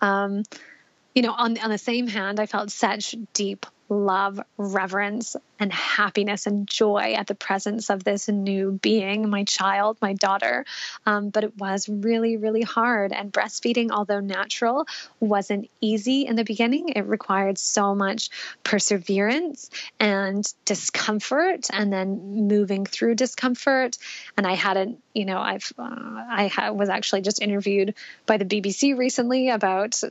Um, 0.01 0.45
you 1.15 1.23
know, 1.23 1.33
on 1.33 1.59
on 1.59 1.71
the 1.71 1.79
same 1.79 2.07
hand, 2.07 2.41
I 2.41 2.47
felt 2.47 2.71
such 2.71 3.15
deep 3.33 3.67
love, 3.89 4.41
reverence, 4.57 5.37
and 5.61 5.73
happiness 5.73 6.47
and 6.47 6.67
joy 6.67 7.15
at 7.17 7.27
the 7.27 7.35
presence 7.35 7.91
of 7.91 8.03
this 8.03 8.29
new 8.29 8.73
being, 8.83 9.29
my 9.29 9.45
child, 9.45 9.99
my 10.01 10.15
daughter. 10.15 10.65
Um, 11.07 11.29
but 11.29 11.45
it 11.45 11.57
was 11.57 11.89
really, 11.89 12.37
really 12.37 12.63
hard. 12.63 13.13
And 13.13 13.33
breastfeeding, 13.33 13.91
although 13.91 14.21
natural, 14.21 14.87
wasn't 15.21 15.71
easy 15.81 16.27
in 16.27 16.37
the 16.37 16.45
beginning. 16.45 16.91
It 16.91 17.07
required 17.07 17.59
so 17.59 17.95
much 17.95 18.31
perseverance 18.63 19.71
and 20.01 20.51
discomfort, 20.65 21.69
and 21.73 21.93
then 21.93 22.49
moving 22.49 22.87
through 22.87 23.17
discomfort. 23.17 23.99
And 24.37 24.47
I 24.47 24.55
hadn't, 24.55 25.03
you 25.13 25.27
know, 25.27 25.39
I've, 25.39 25.73
uh, 25.79 26.25
I 26.29 26.49
ha- 26.49 26.73
was 26.73 26.89
actually 26.89 27.21
just 27.21 27.41
interviewed 27.41 27.95
by 28.27 28.39
the 28.39 28.45
BBC 28.45 28.97
recently 28.97 29.51
about 29.51 30.03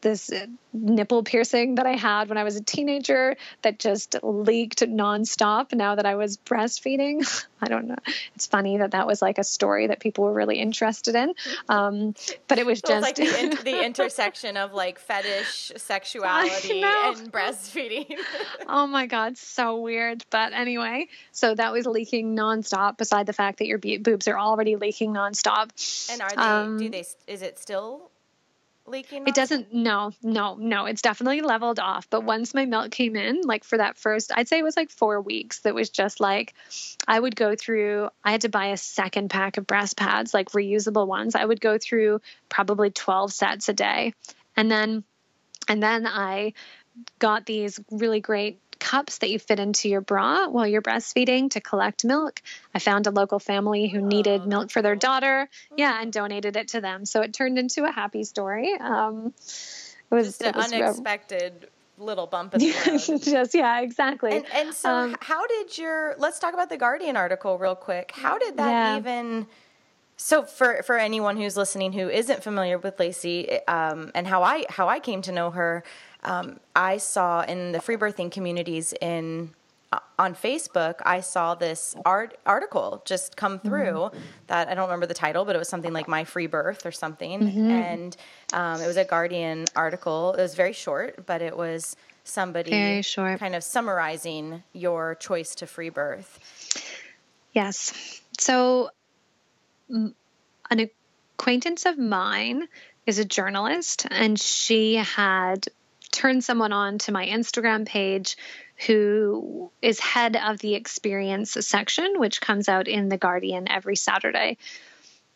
this 0.00 0.30
nipple 0.72 1.22
piercing 1.22 1.76
that 1.76 1.86
I 1.86 1.96
had 1.96 2.28
when 2.28 2.38
I 2.38 2.44
was 2.44 2.56
a 2.56 2.62
teenager 2.62 3.36
that 3.62 3.78
just 3.78 4.16
leaked 4.22 4.80
nonstop 4.80 5.74
now 5.74 5.96
that 5.96 6.06
I 6.06 6.14
was 6.14 6.36
breastfeeding. 6.38 7.44
I 7.62 7.66
don't 7.68 7.88
know. 7.88 7.96
It's 8.34 8.46
funny 8.46 8.78
that 8.78 8.92
that 8.92 9.06
was 9.06 9.20
like 9.20 9.38
a 9.38 9.44
story 9.44 9.88
that 9.88 10.00
people 10.00 10.24
were 10.24 10.32
really 10.32 10.58
interested 10.58 11.14
in. 11.14 11.34
Um, 11.68 12.14
but 12.48 12.58
it 12.58 12.64
was 12.64 12.80
just 12.80 13.02
like 13.02 13.16
the, 13.16 13.38
in- 13.38 13.64
the, 13.64 13.84
intersection 13.84 14.56
of 14.56 14.72
like 14.72 14.98
fetish 14.98 15.72
sexuality 15.76 16.82
and 16.82 17.32
breastfeeding. 17.32 18.16
oh 18.68 18.86
my 18.86 19.06
God, 19.06 19.36
so 19.36 19.80
weird. 19.80 20.24
But 20.30 20.52
anyway, 20.52 21.08
so 21.32 21.54
that 21.54 21.72
was 21.72 21.86
leaking 21.86 22.34
nonstop 22.36 22.96
beside 22.96 23.26
the 23.26 23.32
fact 23.32 23.58
that 23.58 23.66
your 23.66 23.78
boobs 23.78 24.28
are 24.28 24.38
already 24.38 24.76
leaking 24.76 25.12
nonstop. 25.12 25.70
And 26.10 26.22
are 26.22 26.30
they, 26.30 26.36
um, 26.36 26.78
do 26.78 26.88
they, 26.88 27.04
is 27.26 27.42
it 27.42 27.58
still 27.58 28.09
leaking? 28.86 29.26
It 29.26 29.34
doesn't. 29.34 29.72
No, 29.72 30.12
no, 30.22 30.56
no. 30.56 30.86
It's 30.86 31.02
definitely 31.02 31.40
leveled 31.40 31.78
off. 31.78 32.08
But 32.10 32.24
once 32.24 32.54
my 32.54 32.66
milk 32.66 32.90
came 32.90 33.16
in, 33.16 33.42
like 33.42 33.64
for 33.64 33.78
that 33.78 33.98
first, 33.98 34.32
I'd 34.34 34.48
say 34.48 34.58
it 34.58 34.64
was 34.64 34.76
like 34.76 34.90
four 34.90 35.20
weeks. 35.20 35.60
That 35.60 35.74
was 35.74 35.90
just 35.90 36.20
like, 36.20 36.54
I 37.06 37.18
would 37.18 37.36
go 37.36 37.54
through. 37.56 38.08
I 38.24 38.32
had 38.32 38.42
to 38.42 38.48
buy 38.48 38.66
a 38.66 38.76
second 38.76 39.30
pack 39.30 39.56
of 39.56 39.66
breast 39.66 39.96
pads, 39.96 40.34
like 40.34 40.50
reusable 40.50 41.06
ones. 41.06 41.34
I 41.34 41.44
would 41.44 41.60
go 41.60 41.78
through 41.78 42.20
probably 42.48 42.90
twelve 42.90 43.32
sets 43.32 43.68
a 43.68 43.72
day, 43.72 44.14
and 44.56 44.70
then, 44.70 45.04
and 45.68 45.82
then 45.82 46.06
I 46.06 46.54
got 47.18 47.46
these 47.46 47.80
really 47.90 48.20
great 48.20 48.60
cups 48.80 49.18
that 49.18 49.30
you 49.30 49.38
fit 49.38 49.60
into 49.60 49.88
your 49.88 50.00
bra 50.00 50.48
while 50.48 50.66
you're 50.66 50.82
breastfeeding 50.82 51.50
to 51.50 51.60
collect 51.60 52.04
milk. 52.04 52.42
I 52.74 52.78
found 52.78 53.06
a 53.06 53.10
local 53.10 53.38
family 53.38 53.88
who 53.88 54.00
needed 54.00 54.46
milk 54.46 54.70
for 54.70 54.82
their 54.82 54.96
daughter. 54.96 55.48
Yeah, 55.76 56.00
and 56.00 56.12
donated 56.12 56.56
it 56.56 56.68
to 56.68 56.80
them. 56.80 57.04
So 57.04 57.20
it 57.20 57.32
turned 57.32 57.58
into 57.58 57.84
a 57.84 57.92
happy 57.92 58.24
story. 58.24 58.74
Um, 58.74 59.34
it 59.36 60.14
was 60.14 60.26
just 60.26 60.42
an 60.42 60.56
was 60.56 60.72
unexpected 60.72 61.68
little 62.00 62.26
bump 62.26 62.54
in 62.54 62.60
the 62.60 62.72
road. 62.86 63.22
just 63.22 63.54
yeah, 63.54 63.80
exactly. 63.80 64.38
And, 64.38 64.46
and 64.52 64.74
so, 64.74 64.90
um, 64.90 65.16
how 65.20 65.46
did 65.46 65.76
your? 65.78 66.16
Let's 66.18 66.38
talk 66.38 66.54
about 66.54 66.68
the 66.68 66.76
Guardian 66.76 67.16
article 67.16 67.58
real 67.58 67.76
quick. 67.76 68.12
How 68.14 68.38
did 68.38 68.56
that 68.56 68.70
yeah. 68.70 68.98
even? 68.98 69.46
So 70.16 70.44
for 70.44 70.82
for 70.82 70.98
anyone 70.98 71.36
who's 71.36 71.56
listening 71.56 71.92
who 71.92 72.08
isn't 72.08 72.42
familiar 72.42 72.76
with 72.78 72.98
Lacey 72.98 73.64
um, 73.66 74.10
and 74.14 74.26
how 74.26 74.42
I 74.42 74.64
how 74.68 74.88
I 74.88 75.00
came 75.00 75.22
to 75.22 75.32
know 75.32 75.50
her, 75.50 75.82
um, 76.22 76.60
I 76.74 76.98
saw 76.98 77.42
in 77.42 77.72
the 77.72 77.80
free 77.80 77.96
birthing 77.96 78.30
communities 78.30 78.94
in 79.00 79.50
uh, 79.92 79.98
on 80.20 80.34
Facebook, 80.36 81.00
I 81.04 81.20
saw 81.20 81.56
this 81.56 81.96
art 82.04 82.38
article 82.46 83.02
just 83.04 83.36
come 83.36 83.58
mm-hmm. 83.58 83.68
through 83.68 83.92
mm-hmm. 83.92 84.18
that 84.46 84.68
I 84.68 84.74
don't 84.74 84.84
remember 84.84 85.06
the 85.06 85.14
title, 85.14 85.44
but 85.44 85.56
it 85.56 85.58
was 85.58 85.68
something 85.68 85.92
like 85.92 86.06
"My 86.06 86.22
Free 86.22 86.46
Birth" 86.46 86.86
or 86.86 86.92
something, 86.92 87.40
mm-hmm. 87.40 87.70
and 87.70 88.16
um, 88.52 88.80
it 88.80 88.86
was 88.86 88.96
a 88.96 89.04
Guardian 89.04 89.66
article. 89.74 90.34
It 90.34 90.42
was 90.42 90.54
very 90.54 90.72
short, 90.72 91.26
but 91.26 91.42
it 91.42 91.56
was 91.56 91.96
somebody 92.22 92.70
very 92.70 93.02
short. 93.02 93.40
kind 93.40 93.56
of 93.56 93.64
summarizing 93.64 94.62
your 94.72 95.16
choice 95.16 95.56
to 95.56 95.66
free 95.66 95.88
birth. 95.88 96.38
Yes. 97.52 98.22
So, 98.38 98.90
an 99.88 100.14
acquaintance 100.70 101.84
of 101.84 101.98
mine 101.98 102.68
is 103.06 103.18
a 103.18 103.24
journalist, 103.24 104.06
and 104.08 104.40
she 104.40 104.94
had 104.94 105.66
turn 106.10 106.40
someone 106.40 106.72
on 106.72 106.98
to 106.98 107.12
my 107.12 107.26
Instagram 107.26 107.86
page 107.86 108.36
who 108.86 109.70
is 109.82 110.00
head 110.00 110.36
of 110.36 110.58
the 110.58 110.74
experience 110.74 111.52
section, 111.60 112.18
which 112.18 112.40
comes 112.40 112.68
out 112.68 112.88
in 112.88 113.08
The 113.08 113.18
Guardian 113.18 113.70
every 113.70 113.96
Saturday. 113.96 114.56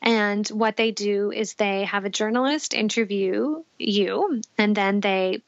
And 0.01 0.47
what 0.49 0.77
they 0.77 0.91
do 0.91 1.31
is 1.31 1.55
they 1.55 1.85
have 1.85 2.05
a 2.05 2.11
journalist 2.11 2.75
interview 2.75 3.63
you, 3.79 4.43
and 4.59 4.77
then 4.77 5.01
they 5.01 5.43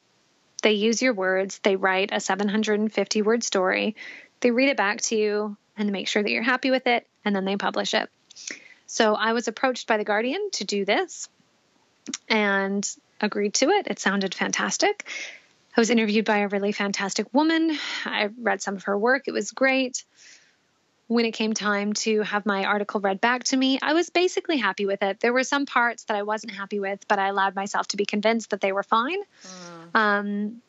they 0.63 0.71
use 0.73 1.01
your 1.01 1.13
words. 1.13 1.59
They 1.59 1.75
write 1.75 2.09
a 2.11 2.19
750 2.19 3.21
word 3.21 3.43
story. 3.43 3.95
They 4.39 4.49
read 4.49 4.69
it 4.69 4.77
back 4.77 5.01
to 5.01 5.15
you 5.15 5.57
and 5.77 5.91
make 5.91 6.07
sure 6.07 6.23
that 6.23 6.31
you're 6.31 6.41
happy 6.41 6.71
with 6.71 6.87
it, 6.87 7.05
and 7.23 7.35
then 7.35 7.45
they 7.45 7.55
publish 7.55 7.93
it. 7.93 8.09
So 8.87 9.13
I 9.13 9.33
was 9.33 9.47
approached 9.47 9.87
by 9.87 9.97
the 9.97 10.03
Guardian 10.03 10.49
to 10.53 10.65
do 10.65 10.85
this, 10.85 11.29
and 12.27 12.87
agreed 13.21 13.53
to 13.55 13.69
it. 13.69 13.87
It 13.87 13.99
sounded 13.99 14.33
fantastic. 14.33 15.07
I 15.75 15.81
was 15.81 15.89
interviewed 15.89 16.25
by 16.25 16.39
a 16.39 16.47
really 16.47 16.71
fantastic 16.71 17.31
woman. 17.33 17.77
I 18.05 18.29
read 18.41 18.61
some 18.61 18.75
of 18.75 18.83
her 18.83 18.97
work, 18.97 19.27
it 19.27 19.31
was 19.31 19.51
great. 19.51 20.03
When 21.07 21.23
it 21.23 21.31
came 21.31 21.53
time 21.53 21.93
to 21.93 22.21
have 22.23 22.45
my 22.45 22.65
article 22.65 22.99
read 22.99 23.21
back 23.21 23.45
to 23.45 23.57
me, 23.57 23.79
I 23.81 23.93
was 23.93 24.09
basically 24.09 24.57
happy 24.57 24.85
with 24.85 25.01
it. 25.03 25.21
There 25.21 25.31
were 25.31 25.45
some 25.45 25.65
parts 25.65 26.03
that 26.05 26.17
I 26.17 26.23
wasn't 26.23 26.51
happy 26.51 26.81
with, 26.81 27.07
but 27.07 27.17
I 27.17 27.29
allowed 27.29 27.55
myself 27.55 27.87
to 27.89 27.97
be 27.97 28.05
convinced 28.05 28.49
that 28.49 28.59
they 28.59 28.73
were 28.73 28.83
fine. 28.83 29.19
Mm. 29.93 29.99
Um, 29.99 30.61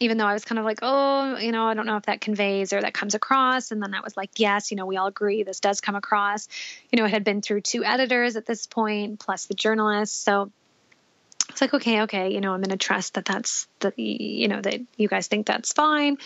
even 0.00 0.18
though 0.18 0.26
I 0.26 0.32
was 0.32 0.44
kind 0.44 0.58
of 0.58 0.64
like, 0.64 0.78
oh, 0.82 1.36
you 1.38 1.52
know, 1.52 1.64
I 1.64 1.74
don't 1.74 1.86
know 1.86 1.96
if 1.96 2.04
that 2.04 2.20
conveys 2.20 2.72
or 2.72 2.80
that 2.80 2.94
comes 2.94 3.14
across. 3.14 3.70
And 3.70 3.82
then 3.82 3.94
I 3.94 4.00
was 4.00 4.16
like, 4.16 4.30
yes, 4.36 4.70
you 4.70 4.76
know, 4.76 4.86
we 4.86 4.96
all 4.96 5.06
agree 5.06 5.42
this 5.42 5.60
does 5.60 5.80
come 5.80 5.94
across. 5.94 6.48
You 6.90 6.98
know, 6.98 7.06
it 7.06 7.10
had 7.10 7.24
been 7.24 7.42
through 7.42 7.62
two 7.62 7.84
editors 7.84 8.36
at 8.36 8.46
this 8.46 8.66
point, 8.66 9.18
plus 9.20 9.46
the 9.46 9.54
journalist. 9.54 10.22
So 10.22 10.50
it's 11.56 11.62
like, 11.62 11.72
okay, 11.72 12.02
okay, 12.02 12.34
you 12.34 12.42
know, 12.42 12.52
I'm 12.52 12.60
going 12.60 12.68
to 12.68 12.76
trust 12.76 13.14
that 13.14 13.24
that's 13.24 13.66
the, 13.80 13.94
you 13.96 14.46
know, 14.46 14.60
that 14.60 14.78
you 14.98 15.08
guys 15.08 15.26
think 15.26 15.46
that's 15.46 15.72
fine. 15.72 16.18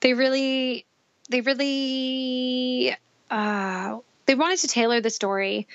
They 0.00 0.14
really, 0.14 0.86
they 1.28 1.42
really, 1.42 2.96
uh, 3.30 3.98
they 4.24 4.34
wanted 4.34 4.60
to 4.60 4.68
tailor 4.68 5.02
the 5.02 5.10
story 5.10 5.68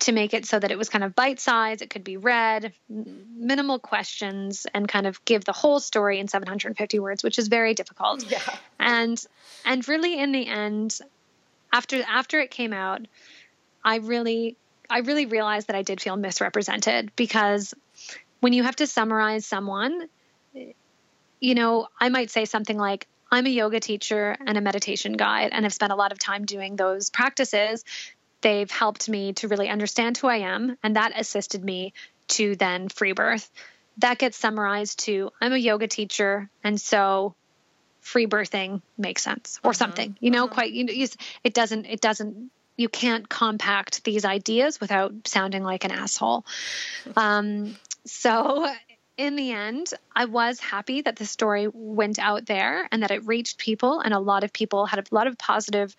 to 0.00 0.12
make 0.12 0.34
it 0.34 0.44
so 0.44 0.58
that 0.58 0.70
it 0.70 0.76
was 0.76 0.90
kind 0.90 1.02
of 1.02 1.14
bite 1.14 1.40
size, 1.40 1.80
it 1.80 1.88
could 1.88 2.04
be 2.04 2.18
read, 2.18 2.74
minimal 2.90 3.78
questions, 3.78 4.66
and 4.74 4.86
kind 4.86 5.06
of 5.06 5.24
give 5.24 5.46
the 5.46 5.52
whole 5.52 5.80
story 5.80 6.18
in 6.18 6.28
750 6.28 6.98
words, 6.98 7.24
which 7.24 7.38
is 7.38 7.48
very 7.48 7.72
difficult. 7.72 8.30
Yeah. 8.30 8.38
And 8.78 9.24
and 9.64 9.88
really 9.88 10.18
in 10.18 10.32
the 10.32 10.46
end, 10.46 10.98
after 11.72 12.02
after 12.06 12.38
it 12.40 12.50
came 12.50 12.74
out, 12.74 13.00
I 13.82 13.96
really 13.96 14.58
I 14.90 14.98
really 15.00 15.26
realized 15.26 15.68
that 15.68 15.76
I 15.76 15.82
did 15.82 16.00
feel 16.00 16.16
misrepresented 16.16 17.10
because 17.16 17.74
when 18.44 18.52
you 18.52 18.62
have 18.62 18.76
to 18.76 18.86
summarize 18.86 19.46
someone, 19.46 20.06
you 21.40 21.54
know, 21.54 21.88
I 21.98 22.10
might 22.10 22.30
say 22.30 22.44
something 22.44 22.76
like, 22.76 23.06
I'm 23.32 23.46
a 23.46 23.48
yoga 23.48 23.80
teacher 23.80 24.36
and 24.46 24.58
a 24.58 24.60
meditation 24.60 25.14
guide, 25.14 25.52
and 25.52 25.64
I've 25.64 25.72
spent 25.72 25.92
a 25.92 25.96
lot 25.96 26.12
of 26.12 26.18
time 26.18 26.44
doing 26.44 26.76
those 26.76 27.08
practices 27.08 27.86
they've 28.42 28.70
helped 28.70 29.08
me 29.08 29.32
to 29.32 29.48
really 29.48 29.70
understand 29.70 30.18
who 30.18 30.26
I 30.26 30.40
am, 30.40 30.76
and 30.82 30.96
that 30.96 31.18
assisted 31.18 31.64
me 31.64 31.94
to 32.36 32.54
then 32.54 32.90
free 32.90 33.12
birth. 33.12 33.50
That 33.96 34.18
gets 34.18 34.36
summarized 34.36 34.98
to 35.06 35.30
I'm 35.40 35.54
a 35.54 35.56
yoga 35.56 35.88
teacher, 35.88 36.50
and 36.62 36.78
so 36.78 37.34
free 38.02 38.26
birthing 38.26 38.82
makes 38.98 39.22
sense 39.22 39.58
or 39.64 39.70
uh-huh. 39.70 39.78
something. 39.78 40.18
You 40.20 40.30
know, 40.30 40.44
uh-huh. 40.44 40.52
quite 40.52 40.72
you 40.74 40.84
know, 40.84 41.06
it 41.44 41.54
doesn't 41.54 41.86
it 41.86 42.02
doesn't 42.02 42.50
you 42.76 42.88
can't 42.88 43.28
compact 43.28 44.02
these 44.04 44.24
ideas 44.24 44.80
without 44.80 45.12
sounding 45.26 45.62
like 45.62 45.84
an 45.84 45.90
asshole. 45.90 46.44
Um, 47.16 47.76
so 48.06 48.72
in 49.16 49.36
the 49.36 49.52
end, 49.52 49.92
I 50.14 50.24
was 50.24 50.60
happy 50.60 51.02
that 51.02 51.16
the 51.16 51.26
story 51.26 51.68
went 51.72 52.18
out 52.18 52.46
there 52.46 52.88
and 52.90 53.02
that 53.02 53.10
it 53.10 53.26
reached 53.26 53.58
people, 53.58 54.00
and 54.00 54.12
a 54.12 54.18
lot 54.18 54.44
of 54.44 54.52
people 54.52 54.86
had 54.86 54.98
a 54.98 55.14
lot 55.14 55.26
of 55.26 55.38
positive 55.38 55.94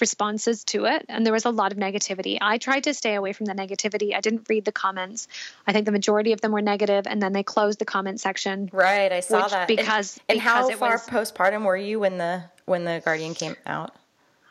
responses 0.00 0.64
to 0.64 0.84
it 0.84 1.04
and 1.08 1.24
there 1.24 1.32
was 1.32 1.44
a 1.44 1.50
lot 1.50 1.72
of 1.72 1.78
negativity. 1.78 2.38
I 2.40 2.58
tried 2.58 2.84
to 2.84 2.94
stay 2.94 3.14
away 3.14 3.32
from 3.32 3.46
the 3.46 3.54
negativity. 3.54 4.14
I 4.14 4.20
didn't 4.20 4.46
read 4.48 4.64
the 4.64 4.72
comments. 4.72 5.28
I 5.66 5.72
think 5.72 5.86
the 5.86 5.92
majority 5.92 6.32
of 6.32 6.40
them 6.40 6.52
were 6.52 6.62
negative 6.62 7.06
and 7.06 7.20
then 7.22 7.32
they 7.32 7.42
closed 7.42 7.78
the 7.78 7.84
comment 7.84 8.20
section. 8.20 8.68
Right, 8.72 9.10
I 9.10 9.20
saw 9.20 9.48
that. 9.48 9.68
Because 9.68 10.20
and, 10.28 10.36
and 10.36 10.38
because 10.38 10.70
how 10.70 10.76
far 10.76 10.92
was, 10.92 11.06
postpartum 11.08 11.64
were 11.64 11.76
you 11.76 12.00
when 12.00 12.18
the 12.18 12.44
when 12.64 12.84
the 12.84 13.00
Guardian 13.04 13.34
came 13.34 13.56
out? 13.64 13.94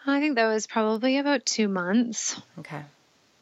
I 0.07 0.19
think 0.19 0.35
that 0.35 0.47
was 0.47 0.67
probably 0.67 1.17
about 1.17 1.45
2 1.45 1.67
months. 1.67 2.39
Okay. 2.59 2.81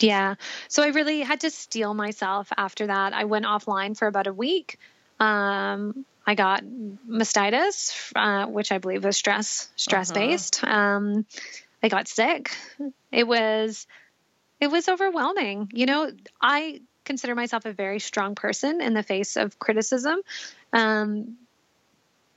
Yeah. 0.04 0.36
So 0.68 0.84
I 0.84 0.88
really 0.88 1.22
had 1.22 1.42
to 1.42 1.50
steel 1.50 1.94
myself 1.94 2.50
after 2.56 2.88
that. 2.88 3.14
I 3.14 3.26
went 3.26 3.46
offline 3.46 3.98
for 3.98 4.08
about 4.08 4.28
a 4.28 4.34
week. 4.34 4.78
Um, 5.20 6.06
I 6.26 6.36
got 6.36 6.64
mastitis, 6.64 8.12
uh, 8.16 8.48
which 8.48 8.72
I 8.72 8.78
believe 8.78 9.04
was 9.04 9.18
stress 9.18 9.70
stress 9.76 10.12
based. 10.12 10.64
Uh-huh. 10.64 10.74
Um, 10.74 11.26
I 11.82 11.90
got 11.90 12.08
sick. 12.08 12.56
It 13.12 13.28
was 13.28 13.86
it 14.60 14.68
was 14.68 14.88
overwhelming. 14.88 15.70
You 15.74 15.86
know, 15.86 16.12
I 16.42 16.82
consider 17.06 17.36
myself 17.36 17.66
a 17.66 17.74
very 17.74 18.00
strong 18.00 18.36
person 18.36 18.82
in 18.82 18.94
the 18.94 19.04
face 19.04 19.36
of 19.36 19.60
criticism. 19.60 20.22
Um, 20.72 21.38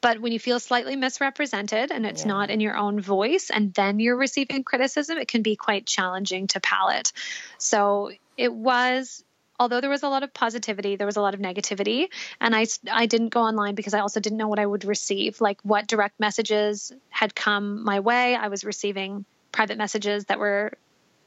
but 0.07 0.21
when 0.21 0.31
you 0.31 0.39
feel 0.39 0.61
slightly 0.61 0.95
misrepresented 0.95 1.91
and 1.91 2.07
it's 2.07 2.23
yeah. 2.23 2.29
not 2.29 2.49
in 2.49 2.61
your 2.61 2.77
own 2.77 3.01
voice 3.01 3.51
and 3.51 3.75
then 3.75 3.99
you're 3.99 4.17
receiving 4.17 4.63
criticism, 4.63 5.19
it 5.19 5.27
can 5.27 5.43
be 5.43 5.57
quite 5.57 5.85
challenging 5.85 6.47
to 6.47 6.61
palate. 6.61 7.13
So 7.59 8.13
it 8.37 8.55
was 8.55 9.25
although 9.59 9.81
there 9.81 9.91
was 9.91 10.05
a 10.05 10.09
lot 10.09 10.23
of 10.23 10.33
positivity, 10.33 10.95
there 10.95 11.09
was 11.09 11.17
a 11.17 11.21
lot 11.21 11.35
of 11.35 11.41
negativity. 11.41 12.07
And 12.41 12.55
I, 12.55 12.67
I 12.89 13.07
didn't 13.07 13.31
go 13.31 13.41
online 13.41 13.75
because 13.75 13.95
I 13.95 13.99
also 13.99 14.21
didn't 14.21 14.39
know 14.39 14.47
what 14.47 14.61
I 14.61 14.67
would 14.67 14.85
receive, 14.85 15.41
like 15.41 15.61
what 15.63 15.89
direct 15.89 16.21
messages 16.21 16.93
had 17.09 17.35
come 17.35 17.83
my 17.83 17.99
way. 17.99 18.37
I 18.37 18.47
was 18.47 18.65
receiving 18.65 19.25
private 19.51 19.77
messages 19.77 20.27
that 20.27 20.39
were 20.39 20.75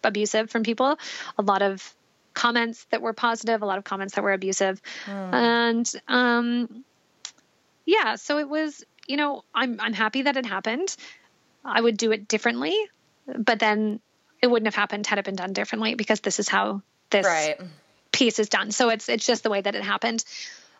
abusive 0.05 0.51
from 0.51 0.63
people, 0.63 0.97
a 1.37 1.41
lot 1.41 1.61
of 1.63 1.93
comments 2.33 2.85
that 2.91 3.01
were 3.01 3.11
positive, 3.11 3.61
a 3.61 3.65
lot 3.65 3.77
of 3.77 3.83
comments 3.83 4.15
that 4.15 4.23
were 4.23 4.31
abusive. 4.31 4.81
Mm. 5.05 5.33
And 5.33 5.91
um, 6.07 6.85
yeah, 7.89 8.15
so 8.15 8.37
it 8.37 8.47
was, 8.47 8.83
you 9.07 9.17
know, 9.17 9.43
I'm 9.53 9.79
I'm 9.79 9.93
happy 9.93 10.23
that 10.23 10.37
it 10.37 10.45
happened. 10.45 10.95
I 11.63 11.79
would 11.79 11.97
do 11.97 12.11
it 12.11 12.27
differently, 12.27 12.75
but 13.27 13.59
then 13.59 13.99
it 14.41 14.47
wouldn't 14.47 14.67
have 14.67 14.75
happened 14.75 15.07
had 15.07 15.19
it 15.19 15.25
been 15.25 15.35
done 15.35 15.53
differently 15.53 15.95
because 15.95 16.21
this 16.21 16.39
is 16.39 16.47
how 16.47 16.81
this 17.09 17.25
right. 17.25 17.59
piece 18.11 18.39
is 18.39 18.49
done. 18.49 18.71
So 18.71 18.89
it's 18.89 19.09
it's 19.09 19.25
just 19.25 19.43
the 19.43 19.49
way 19.49 19.61
that 19.61 19.75
it 19.75 19.83
happened. 19.83 20.23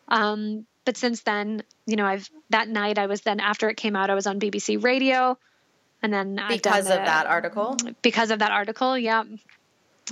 Um, 0.08 0.66
but 0.86 0.98
since 0.98 1.22
then, 1.22 1.64
you 1.86 1.96
know, 1.96 2.06
I've 2.06 2.30
that 2.50 2.68
night 2.70 2.98
I 2.98 3.08
was 3.08 3.22
then 3.22 3.40
after 3.40 3.70
it 3.70 3.78
came 3.78 3.96
out, 3.96 4.10
I 4.10 4.16
was 4.16 4.28
on 4.28 4.40
BBC 4.40 4.84
Radio 4.84 5.38
and 6.02 6.14
then 6.14 6.40
because 6.48 6.90
of 6.90 6.98
that 6.98 7.26
article 7.26 7.78
because 8.02 8.32
of 8.32 8.40
that 8.40 8.52
article 8.52 8.98
yeah 8.98 9.24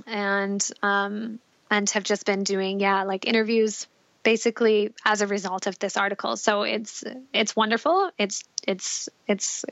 and 0.06 0.70
um 0.84 1.40
and 1.70 1.90
have 1.92 2.04
just 2.04 2.26
been 2.26 2.44
doing 2.44 2.80
yeah 2.80 3.04
like 3.04 3.26
interviews 3.26 3.88
basically 4.28 4.94
as 5.06 5.22
a 5.22 5.28
result 5.28 5.68
of 5.68 5.80
this 5.80 5.96
article. 5.96 6.36
So 6.36 6.64
it's 6.64 7.02
it's 7.32 7.56
wonderful. 7.56 8.12
It's 8.18 8.44
it's 8.68 9.08
it's 9.26 9.64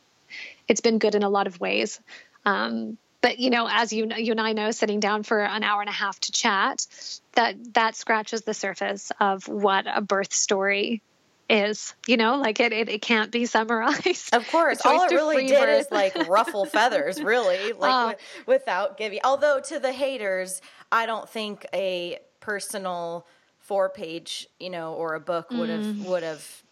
it's 0.69 0.80
been 0.80 0.98
good 0.98 1.14
in 1.14 1.23
a 1.23 1.30
lot 1.30 1.45
of 1.45 1.60
ways. 1.60 1.99
Um 2.45 2.98
but 3.19 3.38
you 3.38 3.49
know 3.49 3.68
as 3.69 3.91
you 3.91 4.10
you 4.15 4.32
and 4.32 4.40
I 4.40 4.53
know 4.53 4.72
sitting 4.72 5.02
down 5.02 5.23
for 5.23 5.41
an 5.41 5.61
hour 5.61 5.82
and 5.82 5.90
a 5.90 5.99
half 6.03 6.22
to 6.22 6.32
chat 6.32 6.88
that 7.34 7.73
that 7.73 7.98
scratches 7.98 8.44
the 8.44 8.53
surface 8.53 9.11
of 9.19 9.45
what 9.49 9.88
a 9.94 9.99
birth 9.99 10.32
story 10.32 11.02
is 11.49 11.94
you 12.07 12.15
know? 12.15 12.38
Like 12.38 12.61
it, 12.61 12.72
it, 12.72 12.88
it 12.88 13.02
can't 13.02 13.32
be 13.32 13.45
summarized. 13.45 14.34
Of 14.34 14.48
course. 14.48 14.80
All 14.86 15.03
it 15.03 15.11
really 15.11 15.48
did 15.48 15.60
birth. 15.60 15.82
is 15.82 15.91
like 15.91 16.30
ruffle 16.30 16.65
feathers 16.65 17.22
really 17.22 17.73
like 17.77 17.91
uh, 17.91 18.07
with, 18.07 18.61
without 18.61 18.98
giving 18.98 19.19
although 19.26 19.60
to 19.60 19.80
the 19.80 19.91
haters 19.91 20.61
i 20.94 21.06
don't 21.06 21.27
think 21.27 21.65
a 21.73 22.19
personal 22.40 23.27
four 23.66 23.90
page 23.90 24.48
you 24.60 24.70
know 24.70 24.94
or 24.94 25.16
a 25.16 25.20
book 25.20 25.50
would 25.52 25.70
have 25.70 25.84
mm. 25.84 26.06
would 26.06 26.24
have 26.24 26.64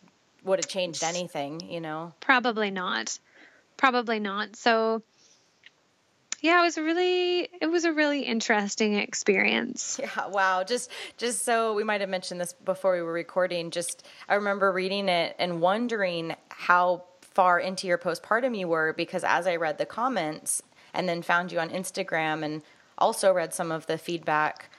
would 0.44 0.60
have 0.60 0.68
changed 0.68 1.04
anything 1.04 1.60
you 1.70 1.82
know 1.82 2.14
probably 2.20 2.72
not 2.72 3.20
probably 3.78 4.20
not 4.20 4.56
so 4.56 5.02
yeah, 6.44 6.60
it 6.60 6.64
was 6.64 6.78
really 6.78 7.48
it 7.62 7.72
was 7.72 7.86
a 7.86 7.94
really 7.94 8.24
interesting 8.24 8.96
experience. 8.96 9.98
Yeah, 10.04 10.28
wow. 10.28 10.66
Just 10.66 10.92
just 11.16 11.46
so 11.46 11.74
we 11.74 11.86
might 11.86 12.02
have 12.02 12.10
mentioned 12.10 12.42
this 12.42 12.52
before 12.52 12.96
we 12.96 13.02
were 13.02 13.14
recording, 13.14 13.72
just 13.72 14.06
I 14.28 14.36
remember 14.36 14.70
reading 14.74 15.08
it 15.08 15.38
and 15.40 15.62
wondering 15.62 16.36
how 16.50 17.06
far 17.22 17.60
into 17.60 17.88
your 17.88 17.98
postpartum 17.98 18.58
you 18.58 18.68
were 18.68 18.92
because 18.92 19.24
as 19.24 19.48
I 19.48 19.56
read 19.56 19.78
the 19.78 19.86
comments 19.86 20.62
and 20.94 21.08
then 21.08 21.22
found 21.22 21.54
you 21.54 21.60
on 21.60 21.70
Instagram 21.70 22.44
and 22.44 22.62
also 22.98 23.32
read 23.32 23.54
some 23.54 23.72
of 23.72 23.88
the 23.88 23.98
feedback 23.98 24.70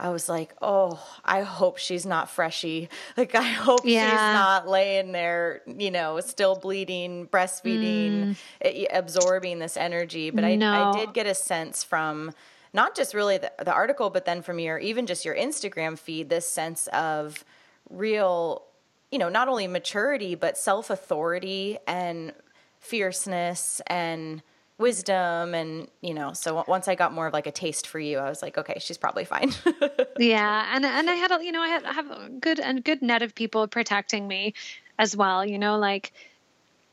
I 0.00 0.08
was 0.08 0.30
like, 0.30 0.54
oh, 0.62 0.98
I 1.22 1.42
hope 1.42 1.76
she's 1.76 2.06
not 2.06 2.30
freshy. 2.30 2.88
Like, 3.16 3.34
I 3.34 3.42
hope 3.42 3.82
yeah. 3.84 4.08
she's 4.08 4.14
not 4.14 4.66
laying 4.66 5.12
there, 5.12 5.60
you 5.66 5.90
know, 5.90 6.20
still 6.20 6.56
bleeding, 6.56 7.26
breastfeeding, 7.26 8.36
mm. 8.64 8.86
absorbing 8.90 9.58
this 9.58 9.76
energy. 9.76 10.30
But 10.30 10.44
I, 10.44 10.54
no. 10.54 10.72
I 10.72 10.98
did 10.98 11.12
get 11.12 11.26
a 11.26 11.34
sense 11.34 11.84
from 11.84 12.32
not 12.72 12.96
just 12.96 13.12
really 13.12 13.36
the, 13.36 13.52
the 13.58 13.72
article, 13.72 14.08
but 14.08 14.24
then 14.24 14.40
from 14.40 14.58
your, 14.58 14.78
even 14.78 15.06
just 15.06 15.24
your 15.24 15.34
Instagram 15.34 15.98
feed, 15.98 16.30
this 16.30 16.48
sense 16.48 16.86
of 16.88 17.44
real, 17.90 18.64
you 19.10 19.18
know, 19.18 19.28
not 19.28 19.48
only 19.48 19.66
maturity, 19.66 20.34
but 20.34 20.56
self 20.56 20.88
authority 20.88 21.76
and 21.86 22.32
fierceness 22.78 23.82
and 23.86 24.42
wisdom 24.80 25.54
and 25.54 25.88
you 26.00 26.14
know 26.14 26.32
so 26.32 26.64
once 26.66 26.88
i 26.88 26.94
got 26.94 27.12
more 27.12 27.26
of 27.26 27.32
like 27.32 27.46
a 27.46 27.52
taste 27.52 27.86
for 27.86 28.00
you 28.00 28.18
i 28.18 28.28
was 28.28 28.42
like 28.42 28.56
okay 28.56 28.76
she's 28.78 28.98
probably 28.98 29.24
fine 29.24 29.52
yeah 30.18 30.74
and 30.74 30.84
and 30.84 31.10
i 31.10 31.14
had 31.14 31.30
a 31.30 31.44
you 31.44 31.52
know 31.52 31.60
i 31.60 31.68
had 31.68 31.84
I 31.84 31.92
have 31.92 32.10
a 32.10 32.28
good 32.28 32.58
and 32.58 32.82
good 32.82 33.02
net 33.02 33.22
of 33.22 33.34
people 33.34 33.66
protecting 33.68 34.26
me 34.26 34.54
as 34.98 35.16
well 35.16 35.44
you 35.44 35.58
know 35.58 35.78
like 35.78 36.12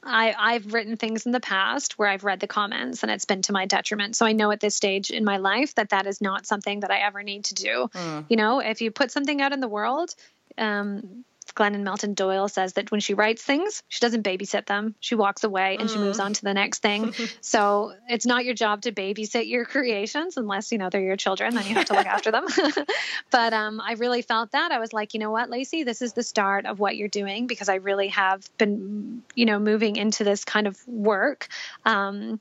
I, 0.03 0.33
I've 0.37 0.73
written 0.73 0.95
things 0.95 1.25
in 1.25 1.33
the 1.33 1.39
past 1.39 1.99
where 1.99 2.07
I've 2.07 2.23
read 2.23 2.39
the 2.39 2.47
comments 2.47 3.03
and 3.03 3.11
it's 3.11 3.25
been 3.25 3.41
to 3.43 3.51
my 3.51 3.65
detriment. 3.65 4.15
So 4.15 4.25
I 4.25 4.31
know 4.31 4.51
at 4.51 4.61
this 4.61 4.73
stage 4.73 5.09
in 5.09 5.25
my 5.25 5.35
life 5.37 5.75
that 5.75 5.89
that 5.89 6.07
is 6.07 6.21
not 6.21 6.45
something 6.45 6.79
that 6.79 6.91
I 6.91 6.99
ever 6.99 7.23
need 7.23 7.43
to 7.45 7.55
do. 7.55 7.89
Mm. 7.93 8.25
You 8.29 8.37
know, 8.37 8.59
if 8.59 8.81
you 8.81 8.89
put 8.89 9.11
something 9.11 9.41
out 9.41 9.51
in 9.51 9.59
the 9.59 9.67
world, 9.67 10.15
um, 10.57 11.25
Glennon 11.57 11.81
Melton 11.81 12.13
Doyle 12.13 12.47
says 12.47 12.73
that 12.73 12.91
when 12.91 12.99
she 12.99 13.15
writes 13.15 13.41
things, 13.41 13.81
she 13.87 13.99
doesn't 13.99 14.23
babysit 14.23 14.67
them. 14.67 14.93
She 14.99 15.15
walks 15.15 15.43
away 15.43 15.77
and 15.79 15.89
mm. 15.89 15.93
she 15.93 15.97
moves 15.97 16.19
mm. 16.19 16.25
on 16.25 16.33
to 16.33 16.43
the 16.43 16.53
next 16.53 16.83
thing. 16.83 17.13
so 17.41 17.93
it's 18.07 18.25
not 18.25 18.45
your 18.45 18.53
job 18.53 18.83
to 18.83 18.91
babysit 18.91 19.49
your 19.49 19.65
creations 19.65 20.37
unless, 20.37 20.71
you 20.71 20.77
know, 20.77 20.89
they're 20.89 21.01
your 21.01 21.15
children, 21.15 21.55
then 21.55 21.65
you 21.65 21.73
have 21.73 21.85
to 21.85 21.93
look 21.93 22.05
after 22.05 22.31
them. 22.31 22.45
but 23.31 23.53
um, 23.53 23.81
I 23.81 23.93
really 23.93 24.21
felt 24.21 24.51
that. 24.51 24.71
I 24.71 24.77
was 24.77 24.93
like, 24.93 25.15
you 25.15 25.19
know 25.19 25.31
what, 25.31 25.49
Lacey, 25.49 25.83
this 25.83 26.03
is 26.03 26.13
the 26.13 26.23
start 26.23 26.67
of 26.67 26.79
what 26.79 26.95
you're 26.95 27.07
doing 27.07 27.47
because 27.47 27.69
I 27.69 27.75
really 27.75 28.09
have 28.09 28.47
been, 28.59 29.23
you 29.33 29.45
know, 29.45 29.57
moving 29.57 29.95
into 29.95 30.23
this 30.23 30.45
kind 30.45 30.67
of 30.67 30.77
work. 30.87 31.47
Um, 31.85 32.39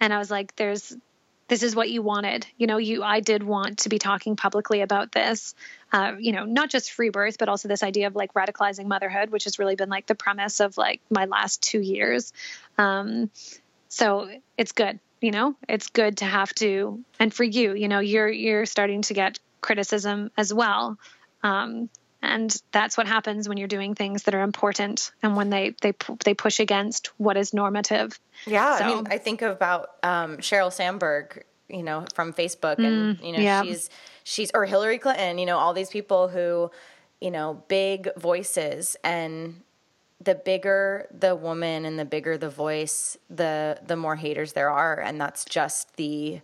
and 0.00 0.14
I 0.14 0.18
was 0.18 0.30
like, 0.30 0.54
there's 0.54 0.96
this 1.48 1.62
is 1.62 1.74
what 1.74 1.90
you 1.90 2.02
wanted. 2.02 2.46
You 2.56 2.66
know, 2.66 2.76
you 2.76 3.02
I 3.02 3.20
did 3.20 3.42
want 3.42 3.78
to 3.80 3.88
be 3.88 3.98
talking 3.98 4.36
publicly 4.36 4.82
about 4.82 5.12
this. 5.12 5.54
Uh, 5.92 6.14
you 6.18 6.32
know, 6.32 6.44
not 6.44 6.70
just 6.70 6.92
free 6.92 7.08
birth, 7.08 7.36
but 7.38 7.48
also 7.48 7.68
this 7.68 7.82
idea 7.82 8.06
of 8.06 8.14
like 8.14 8.34
radicalizing 8.34 8.86
motherhood, 8.86 9.30
which 9.30 9.44
has 9.44 9.58
really 9.58 9.74
been 9.74 9.88
like 9.88 10.06
the 10.06 10.14
premise 10.14 10.60
of 10.60 10.76
like 10.76 11.00
my 11.10 11.24
last 11.24 11.62
two 11.62 11.80
years. 11.80 12.32
Um, 12.76 13.30
so 13.88 14.28
it's 14.56 14.72
good. 14.72 15.00
You 15.20 15.32
know, 15.32 15.56
it's 15.68 15.88
good 15.88 16.18
to 16.18 16.26
have 16.26 16.54
to, 16.56 17.02
and 17.18 17.34
for 17.34 17.42
you, 17.42 17.74
you 17.74 17.88
know, 17.88 17.98
you're 17.98 18.28
you're 18.28 18.66
starting 18.66 19.02
to 19.02 19.14
get 19.14 19.40
criticism 19.60 20.30
as 20.36 20.54
well. 20.54 20.98
Um, 21.42 21.88
and 22.22 22.60
that's 22.72 22.96
what 22.96 23.06
happens 23.06 23.48
when 23.48 23.58
you're 23.58 23.68
doing 23.68 23.94
things 23.94 24.24
that 24.24 24.34
are 24.34 24.42
important 24.42 25.12
and 25.22 25.36
when 25.36 25.50
they 25.50 25.74
they 25.82 25.92
they 26.24 26.34
push 26.34 26.60
against 26.60 27.08
what 27.18 27.36
is 27.36 27.54
normative 27.54 28.18
yeah 28.46 28.78
so. 28.78 28.84
i 28.84 28.88
mean 28.88 29.06
i 29.10 29.18
think 29.18 29.42
about 29.42 29.90
um, 30.02 30.38
sheryl 30.38 30.72
sandberg 30.72 31.44
you 31.68 31.82
know 31.82 32.04
from 32.14 32.32
facebook 32.32 32.78
and 32.78 33.18
mm, 33.18 33.24
you 33.24 33.32
know 33.32 33.38
yeah. 33.38 33.62
she's 33.62 33.90
she's 34.24 34.50
or 34.54 34.64
hillary 34.64 34.98
clinton 34.98 35.38
you 35.38 35.46
know 35.46 35.58
all 35.58 35.72
these 35.72 35.90
people 35.90 36.28
who 36.28 36.70
you 37.20 37.30
know 37.30 37.62
big 37.68 38.08
voices 38.16 38.96
and 39.04 39.60
the 40.20 40.34
bigger 40.34 41.06
the 41.16 41.36
woman 41.36 41.84
and 41.84 41.98
the 41.98 42.04
bigger 42.04 42.36
the 42.36 42.50
voice 42.50 43.16
the 43.30 43.78
the 43.86 43.96
more 43.96 44.16
haters 44.16 44.52
there 44.52 44.70
are 44.70 45.00
and 45.00 45.20
that's 45.20 45.44
just 45.44 45.96
the 45.96 46.40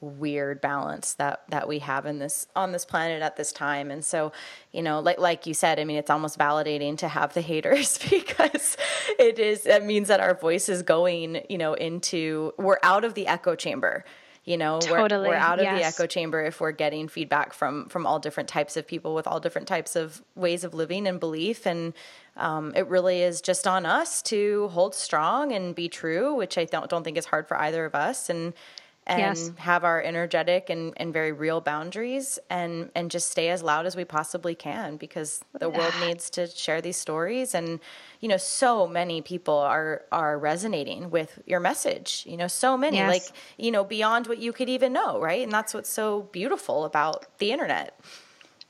weird 0.00 0.60
balance 0.60 1.14
that 1.14 1.42
that 1.48 1.66
we 1.66 1.80
have 1.80 2.06
in 2.06 2.20
this 2.20 2.46
on 2.54 2.70
this 2.70 2.84
planet 2.84 3.20
at 3.20 3.36
this 3.36 3.50
time 3.50 3.90
and 3.90 4.04
so 4.04 4.30
you 4.72 4.80
know 4.80 5.00
like 5.00 5.18
like 5.18 5.44
you 5.44 5.52
said 5.52 5.80
i 5.80 5.84
mean 5.84 5.96
it's 5.96 6.10
almost 6.10 6.38
validating 6.38 6.96
to 6.96 7.08
have 7.08 7.34
the 7.34 7.40
haters 7.40 7.98
because 8.10 8.76
it 9.18 9.40
is 9.40 9.66
it 9.66 9.84
means 9.84 10.06
that 10.06 10.20
our 10.20 10.34
voice 10.34 10.68
is 10.68 10.82
going 10.82 11.44
you 11.48 11.58
know 11.58 11.74
into 11.74 12.52
we're 12.58 12.78
out 12.84 13.04
of 13.04 13.14
the 13.14 13.26
echo 13.26 13.56
chamber 13.56 14.04
you 14.44 14.56
know 14.56 14.78
totally. 14.78 15.28
we're, 15.28 15.34
we're 15.34 15.36
out 15.36 15.58
of 15.58 15.64
yes. 15.64 15.78
the 15.78 15.84
echo 15.84 16.06
chamber 16.06 16.42
if 16.42 16.60
we're 16.60 16.72
getting 16.72 17.08
feedback 17.08 17.52
from 17.52 17.88
from 17.88 18.06
all 18.06 18.20
different 18.20 18.48
types 18.48 18.76
of 18.76 18.86
people 18.86 19.16
with 19.16 19.26
all 19.26 19.40
different 19.40 19.66
types 19.66 19.96
of 19.96 20.22
ways 20.36 20.62
of 20.62 20.74
living 20.74 21.08
and 21.08 21.18
belief 21.18 21.66
and 21.66 21.92
um, 22.36 22.72
it 22.76 22.86
really 22.86 23.20
is 23.20 23.40
just 23.40 23.66
on 23.66 23.84
us 23.84 24.22
to 24.22 24.68
hold 24.68 24.94
strong 24.94 25.52
and 25.52 25.74
be 25.74 25.88
true 25.88 26.34
which 26.34 26.56
i 26.56 26.64
don't, 26.64 26.88
don't 26.88 27.02
think 27.02 27.18
is 27.18 27.26
hard 27.26 27.48
for 27.48 27.58
either 27.58 27.84
of 27.84 27.96
us 27.96 28.30
and 28.30 28.54
and 29.08 29.20
yes. 29.20 29.50
have 29.56 29.84
our 29.84 30.02
energetic 30.02 30.68
and, 30.68 30.92
and 30.98 31.12
very 31.12 31.32
real 31.32 31.60
boundaries 31.60 32.38
and 32.50 32.90
and 32.94 33.10
just 33.10 33.30
stay 33.30 33.48
as 33.48 33.62
loud 33.62 33.86
as 33.86 33.96
we 33.96 34.04
possibly 34.04 34.54
can 34.54 34.96
because 34.96 35.42
the 35.58 35.68
world 35.68 35.94
needs 36.00 36.28
to 36.28 36.46
share 36.46 36.80
these 36.82 36.96
stories 36.96 37.54
and 37.54 37.80
you 38.20 38.28
know 38.28 38.36
so 38.36 38.86
many 38.86 39.22
people 39.22 39.56
are 39.56 40.02
are 40.12 40.38
resonating 40.38 41.10
with 41.10 41.38
your 41.46 41.58
message 41.58 42.24
you 42.26 42.36
know 42.36 42.46
so 42.46 42.76
many 42.76 42.98
yes. 42.98 43.08
like 43.08 43.36
you 43.56 43.70
know 43.70 43.82
beyond 43.82 44.26
what 44.26 44.38
you 44.38 44.52
could 44.52 44.68
even 44.68 44.92
know 44.92 45.18
right 45.18 45.42
and 45.42 45.50
that's 45.50 45.72
what's 45.72 45.90
so 45.90 46.28
beautiful 46.30 46.84
about 46.84 47.26
the 47.38 47.50
internet 47.50 47.98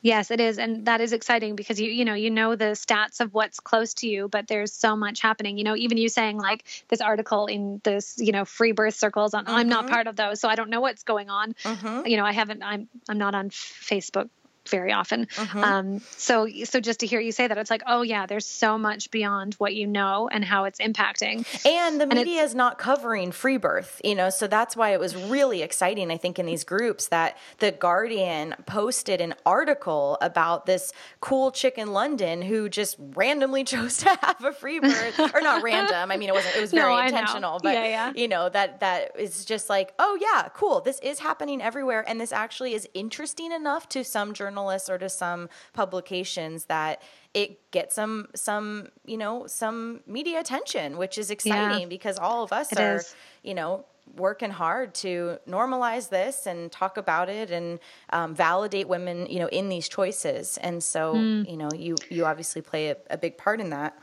Yes, 0.00 0.30
it 0.30 0.38
is, 0.40 0.58
and 0.58 0.86
that 0.86 1.00
is 1.00 1.12
exciting 1.12 1.56
because 1.56 1.80
you 1.80 1.90
you 1.90 2.04
know 2.04 2.14
you 2.14 2.30
know 2.30 2.54
the 2.54 2.76
stats 2.76 3.20
of 3.20 3.34
what's 3.34 3.58
close 3.58 3.94
to 3.94 4.08
you, 4.08 4.28
but 4.28 4.46
there's 4.46 4.72
so 4.72 4.94
much 4.94 5.20
happening. 5.20 5.58
You 5.58 5.64
know, 5.64 5.74
even 5.74 5.98
you 5.98 6.08
saying 6.08 6.38
like 6.38 6.64
this 6.88 7.00
article 7.00 7.46
in 7.46 7.80
this 7.82 8.14
you 8.18 8.30
know 8.30 8.44
free 8.44 8.72
birth 8.72 8.94
circles. 8.94 9.34
On, 9.34 9.44
mm-hmm. 9.44 9.54
I'm 9.54 9.68
not 9.68 9.84
mm-hmm. 9.84 9.94
part 9.94 10.06
of 10.06 10.14
those, 10.14 10.40
so 10.40 10.48
I 10.48 10.54
don't 10.54 10.70
know 10.70 10.80
what's 10.80 11.02
going 11.02 11.30
on. 11.30 11.54
Mm-hmm. 11.64 12.06
You 12.06 12.16
know, 12.16 12.24
I 12.24 12.32
haven't. 12.32 12.62
I'm 12.62 12.88
I'm 13.08 13.18
not 13.18 13.34
on 13.34 13.50
Facebook 13.50 14.28
very 14.68 14.92
often. 14.92 15.26
Mm-hmm. 15.26 15.64
Um, 15.64 16.00
so 16.16 16.48
so 16.64 16.80
just 16.80 17.00
to 17.00 17.06
hear 17.06 17.20
you 17.20 17.32
say 17.32 17.46
that, 17.46 17.58
it's 17.58 17.70
like, 17.70 17.82
oh 17.86 18.02
yeah, 18.02 18.26
there's 18.26 18.46
so 18.46 18.78
much 18.78 19.10
beyond 19.10 19.54
what 19.54 19.74
you 19.74 19.86
know 19.86 20.28
and 20.30 20.44
how 20.44 20.64
it's 20.64 20.78
impacting. 20.78 21.46
And 21.66 22.00
the 22.00 22.04
and 22.04 22.14
media 22.14 22.42
is 22.42 22.54
not 22.54 22.78
covering 22.78 23.32
free 23.32 23.56
birth, 23.56 24.00
you 24.04 24.14
know, 24.14 24.30
so 24.30 24.46
that's 24.46 24.76
why 24.76 24.90
it 24.90 25.00
was 25.00 25.16
really 25.16 25.62
exciting. 25.62 26.10
I 26.10 26.16
think 26.16 26.38
in 26.38 26.46
these 26.46 26.64
groups 26.64 27.08
that 27.08 27.36
the 27.58 27.72
Guardian 27.72 28.54
posted 28.66 29.20
an 29.20 29.34
article 29.46 30.18
about 30.20 30.66
this 30.66 30.92
cool 31.20 31.50
chick 31.50 31.78
in 31.78 31.92
London 31.92 32.42
who 32.42 32.68
just 32.68 32.96
randomly 32.98 33.64
chose 33.72 33.98
to 33.98 34.18
have 34.22 34.44
a 34.44 34.52
free 34.52 34.80
birth, 34.80 35.18
or 35.34 35.40
not 35.40 35.62
random. 35.62 36.10
I 36.10 36.16
mean, 36.16 36.28
it 36.28 36.34
wasn't. 36.34 36.56
It 36.56 36.60
was 36.60 36.70
very 36.82 36.94
no, 36.94 37.02
intentional, 37.02 37.60
but 37.62 37.74
yeah, 37.74 37.84
yeah. 37.84 38.12
you 38.14 38.28
know 38.28 38.48
that 38.48 38.80
that 38.80 39.12
is 39.18 39.44
just 39.44 39.68
like, 39.68 39.94
oh 39.98 40.18
yeah, 40.20 40.48
cool. 40.54 40.80
This 40.80 41.00
is 41.00 41.18
happening 41.18 41.62
everywhere, 41.62 42.04
and 42.06 42.20
this 42.20 42.32
actually 42.32 42.74
is 42.74 42.88
interesting 42.94 43.52
enough 43.52 43.88
to 43.90 44.04
some 44.04 44.34
journalists 44.34 44.57
journalists 44.58 44.90
or 44.90 44.98
to 44.98 45.08
some 45.08 45.48
publications 45.72 46.66
that 46.66 47.02
it 47.34 47.70
gets 47.70 47.94
some 47.94 48.28
some 48.34 48.88
you 49.06 49.16
know 49.16 49.46
some 49.46 50.00
media 50.06 50.40
attention 50.40 50.96
which 50.96 51.18
is 51.18 51.30
exciting 51.30 51.82
yeah, 51.82 51.86
because 51.86 52.18
all 52.18 52.42
of 52.42 52.52
us 52.52 52.72
are 52.74 52.96
is. 52.96 53.14
you 53.42 53.54
know 53.54 53.84
working 54.16 54.50
hard 54.50 54.94
to 54.94 55.38
normalize 55.46 56.08
this 56.08 56.46
and 56.46 56.72
talk 56.72 56.96
about 56.96 57.28
it 57.28 57.50
and 57.50 57.78
um, 58.10 58.34
validate 58.34 58.88
women 58.88 59.26
you 59.26 59.38
know 59.38 59.48
in 59.48 59.68
these 59.68 59.88
choices 59.88 60.56
and 60.58 60.82
so 60.82 61.14
mm. 61.14 61.48
you 61.48 61.56
know 61.56 61.68
you 61.76 61.94
you 62.08 62.24
obviously 62.24 62.62
play 62.62 62.88
a, 62.88 62.96
a 63.10 63.18
big 63.18 63.36
part 63.36 63.60
in 63.60 63.70
that 63.70 63.94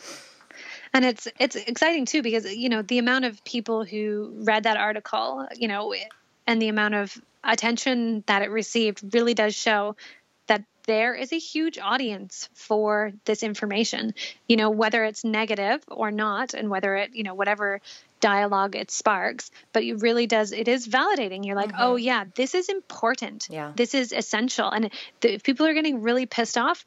and 0.94 1.04
it's 1.04 1.28
it's 1.40 1.56
exciting 1.56 2.06
too 2.06 2.22
because 2.22 2.46
you 2.56 2.70
know 2.70 2.82
the 2.84 3.00
amount 3.00 3.26
of 3.26 3.44
people 3.44 3.84
who 3.84 4.32
read 4.44 4.64
that 4.64 4.78
article 4.78 5.48
you 5.58 5.68
know 5.68 5.94
and 6.48 6.62
the 6.62 6.68
amount 6.68 6.94
of 6.94 7.20
attention 7.44 8.24
that 8.28 8.42
it 8.42 8.50
received 8.50 9.14
really 9.14 9.34
does 9.34 9.56
show 9.56 9.96
there 10.86 11.14
is 11.14 11.32
a 11.34 11.38
huge 11.38 11.78
audience 11.78 12.50
for 12.54 13.12
this 13.26 13.44
information. 13.44 14.14
You 14.48 14.58
know 14.58 14.70
whether 14.70 15.04
it's 15.04 15.24
negative 15.24 15.84
or 15.88 16.12
not 16.12 16.54
and 16.54 16.70
whether 16.70 16.96
it 16.96 17.12
you 17.14 17.24
know 17.24 17.34
whatever 17.34 17.82
dialogue 18.22 18.76
it 18.76 18.90
sparks 18.90 19.52
but 19.74 19.84
it 19.84 20.02
really 20.02 20.26
does 20.28 20.52
it 20.52 20.68
is 20.68 20.88
validating. 20.88 21.46
You're 21.46 21.56
like 21.56 21.72
mm-hmm. 21.72 21.82
oh 21.82 21.96
yeah 21.96 22.26
this 22.36 22.56
is 22.56 22.70
important. 22.70 23.48
Yeah. 23.50 23.72
This 23.76 23.94
is 23.94 24.12
essential. 24.12 24.70
And 24.70 24.90
if 25.22 25.44
people 25.44 25.66
are 25.66 25.74
getting 25.74 26.02
really 26.02 26.26
pissed 26.26 26.58
off 26.58 26.86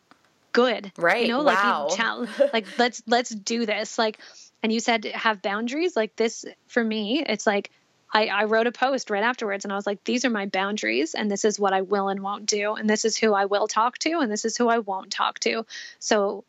good. 0.52 0.90
Right. 0.96 1.22
you 1.22 1.28
know 1.28 1.42
wow. 1.42 1.88
like 1.90 1.98
like 2.52 2.66
let's 2.78 3.02
let's 3.06 3.30
do 3.30 3.66
this. 3.66 3.98
Like 3.98 4.18
and 4.62 4.72
you 4.72 4.80
said 4.80 5.04
have 5.04 5.42
boundaries? 5.42 5.96
Like 5.96 6.16
this 6.16 6.44
for 6.66 6.82
me 6.82 7.24
it's 7.26 7.46
like 7.46 7.70
I, 8.12 8.26
I 8.26 8.44
wrote 8.44 8.66
a 8.66 8.72
post 8.72 9.10
right 9.10 9.22
afterwards 9.22 9.64
and 9.64 9.72
I 9.72 9.76
was 9.76 9.86
like, 9.86 10.02
these 10.04 10.24
are 10.24 10.30
my 10.30 10.46
boundaries 10.46 11.14
and 11.14 11.30
this 11.30 11.44
is 11.44 11.60
what 11.60 11.72
I 11.72 11.82
will 11.82 12.08
and 12.08 12.20
won't 12.20 12.46
do. 12.46 12.74
And 12.74 12.88
this 12.88 13.04
is 13.04 13.16
who 13.16 13.34
I 13.34 13.44
will 13.44 13.68
talk 13.68 13.98
to 13.98 14.18
and 14.20 14.32
this 14.32 14.44
is 14.44 14.56
who 14.56 14.68
I 14.68 14.78
won't 14.78 15.10
talk 15.10 15.38
to. 15.40 15.66
So 15.98 16.44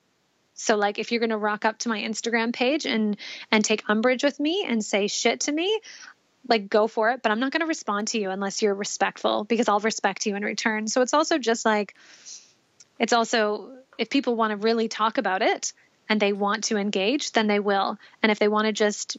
so 0.53 0.76
like 0.76 0.99
if 0.99 1.11
you're 1.11 1.22
gonna 1.22 1.38
rock 1.38 1.65
up 1.65 1.77
to 1.80 1.90
my 1.90 1.99
Instagram 1.99 2.53
page 2.53 2.86
and 2.86 3.18
and 3.52 3.64
take 3.64 3.84
umbrage 3.88 4.23
with 4.23 4.40
me 4.40 4.65
and 4.68 4.84
say 4.84 5.07
shit 5.07 5.41
to 5.41 5.52
me, 5.52 5.80
like 6.48 6.69
go 6.69 6.88
for 6.88 7.11
it. 7.11 7.22
But 7.22 7.31
I'm 7.31 7.40
not 7.40 7.52
gonna 7.52 7.65
respond 7.65 8.10
to 8.10 8.19
you 8.19 8.30
unless 8.30 8.61
you're 8.61 8.73
respectful 8.73 9.44
because 9.44 9.68
I'll 9.68 9.80
respect 9.80 10.26
you 10.26 10.36
in 10.36 10.44
return. 10.44 10.88
So 10.88 11.02
it's 11.02 11.14
also 11.14 11.38
just 11.38 11.65
like 11.65 11.95
it's 12.99 13.14
also 13.14 13.72
if 13.98 14.10
people 14.10 14.36
want 14.36 14.52
to 14.52 14.57
really 14.57 14.88
talk 14.88 15.18
about 15.18 15.41
it 15.41 15.73
and 16.07 16.19
they 16.19 16.34
want 16.34 16.65
to 16.65 16.77
engage, 16.77 17.34
then 17.34 17.48
they 17.48 17.60
will. 17.60 17.98
And 18.23 18.31
if 18.31 18.40
they 18.40 18.48
want 18.48 18.65
to 18.65 18.73
just 18.73 19.18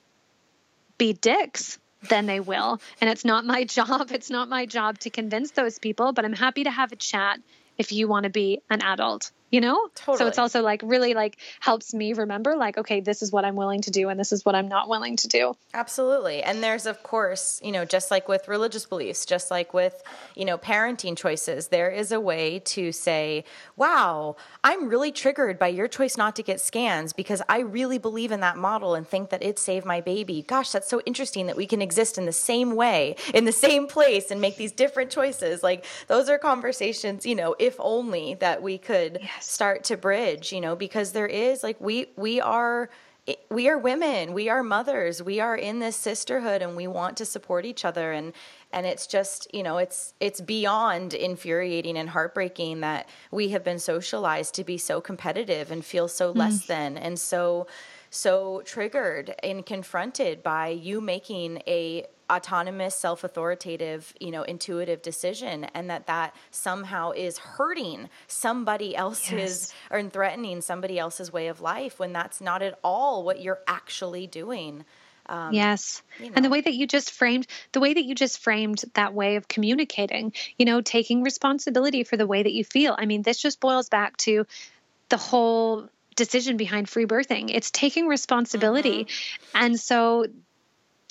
be 0.99 1.13
dicks, 1.13 1.79
then 2.09 2.27
they 2.27 2.41
will. 2.41 2.81
And 3.01 3.11
it's 3.11 3.25
not 3.25 3.45
my 3.45 3.65
job. 3.77 4.11
It's 4.13 4.31
not 4.31 4.49
my 4.49 4.67
job 4.67 4.99
to 5.01 5.11
convince 5.11 5.53
those 5.53 5.79
people, 5.79 6.13
but 6.13 6.25
I'm 6.25 6.33
happy 6.33 6.65
to 6.65 6.71
have 6.71 6.93
a 6.93 6.97
chat 6.97 7.41
if 7.79 7.93
you 7.93 8.09
want 8.09 8.25
to 8.25 8.31
be 8.31 8.61
an 8.69 8.83
adult 8.83 9.33
you 9.51 9.61
know? 9.61 9.89
Totally. 9.95 10.19
so 10.19 10.27
it's 10.27 10.39
also 10.39 10.63
like 10.63 10.81
really 10.85 11.15
like 11.15 11.37
helps 11.61 11.93
me 11.93 12.13
remember 12.13 12.57
like 12.57 12.79
okay 12.79 13.01
this 13.01 13.23
is 13.23 13.33
what 13.33 13.45
i'm 13.45 13.57
willing 13.57 13.83
to 13.83 13.91
do 13.91 14.09
and 14.09 14.19
this 14.19 14.33
is 14.33 14.45
what 14.45 14.55
i'm 14.55 14.69
not 14.69 14.89
willing 14.89 15.17
to 15.17 15.29
do. 15.29 15.55
Absolutely. 15.75 16.43
And 16.43 16.63
there's 16.63 16.87
of 16.87 17.03
course 17.03 17.61
you 17.63 17.73
know 17.73 17.85
just 17.85 18.11
like 18.11 18.29
with 18.29 18.49
religious 18.49 18.87
beliefs 18.87 19.25
just 19.25 19.51
like 19.51 19.75
with 19.75 20.03
you 20.35 20.45
know 20.45 20.59
parenting 20.59 21.17
choices 21.17 21.69
there 21.69 21.91
is 21.91 22.13
a 22.13 22.21
way 22.21 22.61
to 22.61 22.93
say 22.93 23.45
wow 23.77 24.37
i'm 24.65 24.89
really 24.89 25.13
triggered 25.13 25.59
by 25.59 25.69
your 25.69 25.89
choice 25.89 26.17
not 26.17 26.37
to 26.37 26.43
get 26.43 26.61
scans 26.61 27.13
because 27.13 27.43
i 27.49 27.61
really 27.61 27.99
believe 27.99 28.33
in 28.33 28.41
that 28.41 28.57
model 28.57 28.95
and 28.95 29.07
think 29.07 29.31
that 29.31 29.43
it 29.43 29.59
saved 29.59 29.87
my 29.87 30.01
baby. 30.01 30.45
Gosh 30.47 30.73
that's 30.73 30.89
so 30.89 31.01
interesting 31.07 31.47
that 31.47 31.57
we 31.57 31.67
can 31.67 31.83
exist 31.83 32.19
in 32.19 32.27
the 32.27 32.33
same 32.33 32.75
way 32.75 33.17
in 33.35 33.45
the 33.45 33.53
same 33.53 33.87
place 33.87 34.31
and 34.31 34.41
make 34.41 34.57
these 34.57 34.73
different 34.73 35.11
choices. 35.11 35.63
Like 35.63 35.85
those 36.07 36.29
are 36.29 36.39
conversations 36.39 37.27
you 37.27 37.35
know 37.35 37.55
if 37.59 37.77
only 37.79 38.35
that 38.35 38.63
we 38.63 38.79
could 38.79 39.21
yes 39.41 39.51
start 39.51 39.85
to 39.85 39.97
bridge, 39.97 40.53
you 40.53 40.61
know, 40.61 40.77
because 40.77 41.13
there 41.13 41.27
is 41.27 41.63
like 41.63 41.81
we 41.81 42.07
we 42.17 42.41
are 42.41 42.91
we 43.51 43.69
are 43.69 43.79
women, 43.79 44.33
we 44.33 44.49
are 44.49 44.63
mothers, 44.63 45.23
we 45.23 45.41
are 45.41 45.55
in 45.55 45.79
this 45.79 45.95
sisterhood 45.95 46.63
and 46.63 46.75
we 46.75 46.87
want 46.87 47.17
to 47.19 47.25
support 47.25 47.65
each 47.65 47.85
other 47.85 48.13
and 48.13 48.33
and 48.73 48.87
it's 48.87 49.07
just, 49.07 49.53
you 49.55 49.63
know, 49.63 49.79
it's 49.79 50.15
it's 50.21 50.41
beyond 50.41 51.15
infuriating 51.15 51.97
and 51.99 52.09
heartbreaking 52.09 52.81
that 52.81 53.09
we 53.31 53.51
have 53.51 53.65
been 53.65 53.79
socialized 53.79 54.55
to 54.55 54.65
be 54.65 54.79
so 54.79 55.01
competitive 55.01 55.71
and 55.71 55.85
feel 55.85 56.09
so 56.09 56.33
mm. 56.33 56.37
less 56.37 56.67
than 56.67 56.97
and 56.97 57.19
so 57.19 57.67
so 58.11 58.63
triggered 58.65 59.35
and 59.43 59.65
confronted 59.65 60.43
by 60.43 60.69
you 60.69 61.01
making 61.01 61.63
a 61.67 62.07
autonomous 62.31 62.95
self-authoritative 62.95 64.15
you 64.21 64.31
know 64.31 64.43
intuitive 64.43 65.03
decision 65.03 65.65
and 65.75 65.91
that 65.91 66.07
that 66.07 66.35
somehow 66.51 67.11
is 67.11 67.39
hurting 67.39 68.09
somebody 68.27 68.95
else's 68.95 69.33
yes. 69.33 69.75
or 69.91 70.03
threatening 70.09 70.61
somebody 70.61 70.99
else's 70.99 71.33
way 71.33 71.49
of 71.49 71.61
life 71.61 71.99
when 71.99 72.13
that's 72.13 72.41
not 72.41 72.63
at 72.63 72.79
all 72.85 73.25
what 73.25 73.41
you're 73.41 73.61
actually 73.67 74.27
doing 74.27 74.85
um, 75.27 75.55
yes. 75.55 76.03
You 76.19 76.27
know. 76.27 76.33
And 76.35 76.45
the 76.45 76.49
way 76.51 76.61
that 76.61 76.75
you 76.75 76.89
just 76.89 77.13
framed 77.13 77.47
the 77.71 77.79
way 77.79 77.95
that 77.95 78.05
you 78.05 78.17
just 78.17 78.41
framed 78.41 78.83
that 78.95 79.15
way 79.15 79.37
of 79.37 79.47
communicating, 79.47 80.33
you 80.59 80.67
know, 80.67 80.81
taking 80.81 81.23
responsibility 81.23 82.03
for 82.03 82.17
the 82.17 82.27
way 82.27 82.43
that 82.43 82.53
you 82.53 82.65
feel. 82.65 82.97
I 82.99 83.07
mean, 83.07 83.23
this 83.23 83.41
just 83.41 83.61
boils 83.61 83.89
back 83.89 84.17
to 84.19 84.45
the 85.09 85.17
whole 85.17 85.89
decision 86.17 86.57
behind 86.57 86.89
free 86.89 87.07
birthing. 87.07 87.51
It's 87.55 87.71
taking 87.71 88.09
responsibility. 88.09 89.05
Mm-hmm. 89.05 89.59
And 89.59 89.81
so 89.81 90.27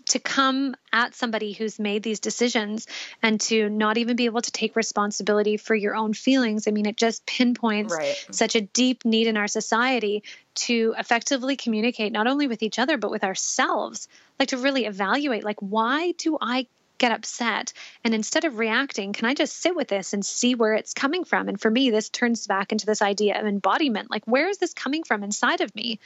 to 0.10 0.20
come 0.20 0.76
at 0.92 1.16
somebody 1.16 1.54
who's 1.54 1.80
made 1.80 2.04
these 2.04 2.20
decisions 2.20 2.88
and 3.22 3.40
to 3.42 3.70
not 3.70 3.98
even 3.98 4.16
be 4.16 4.26
able 4.26 4.42
to 4.42 4.52
take 4.52 4.76
responsibility 4.76 5.58
for 5.58 5.76
your 5.76 5.96
own 5.96 6.14
feelings, 6.14 6.68
I 6.68 6.72
mean, 6.72 6.86
it 6.86 6.98
just 6.98 7.26
pinpoints 7.26 7.94
right. 7.94 8.28
such 8.32 8.56
a 8.56 8.62
deep 8.62 9.06
need 9.06 9.28
in 9.28 9.38
our 9.38 9.48
society 9.48 10.24
to 10.56 10.94
effectively 10.98 11.56
communicate 11.56 12.12
not 12.12 12.28
only 12.28 12.48
with 12.48 12.64
each 12.64 12.80
other, 12.80 12.98
but 12.98 13.12
with 13.12 13.24
ourselves. 13.24 14.08
Like 14.40 14.50
to 14.50 14.58
really 14.58 14.86
evaluate, 14.86 15.44
like, 15.44 15.60
why 15.62 16.14
do 16.14 16.38
I 16.40 16.68
get 17.00 17.12
upset. 17.14 17.74
And 18.04 18.14
instead 18.14 18.44
of 18.44 18.60
reacting, 18.60 19.14
can 19.14 19.26
I 19.26 19.34
just 19.34 19.56
sit 19.56 19.76
with 19.76 19.88
this 19.88 20.14
and 20.14 20.24
see 20.24 20.54
where 20.54 20.74
it's 20.74 20.94
coming 20.94 21.24
from? 21.24 21.48
And 21.48 21.60
for 21.60 21.72
me, 21.72 21.90
this 21.90 22.10
turns 22.10 22.46
back 22.46 22.72
into 22.72 22.86
this 22.86 23.02
idea 23.02 23.40
of 23.40 23.48
embodiment. 23.48 24.12
Like, 24.12 24.26
where 24.26 24.50
is 24.50 24.58
this 24.58 24.74
coming 24.74 25.04
from 25.04 25.24
inside 25.24 25.62
of 25.62 25.74
me? 25.74 26.00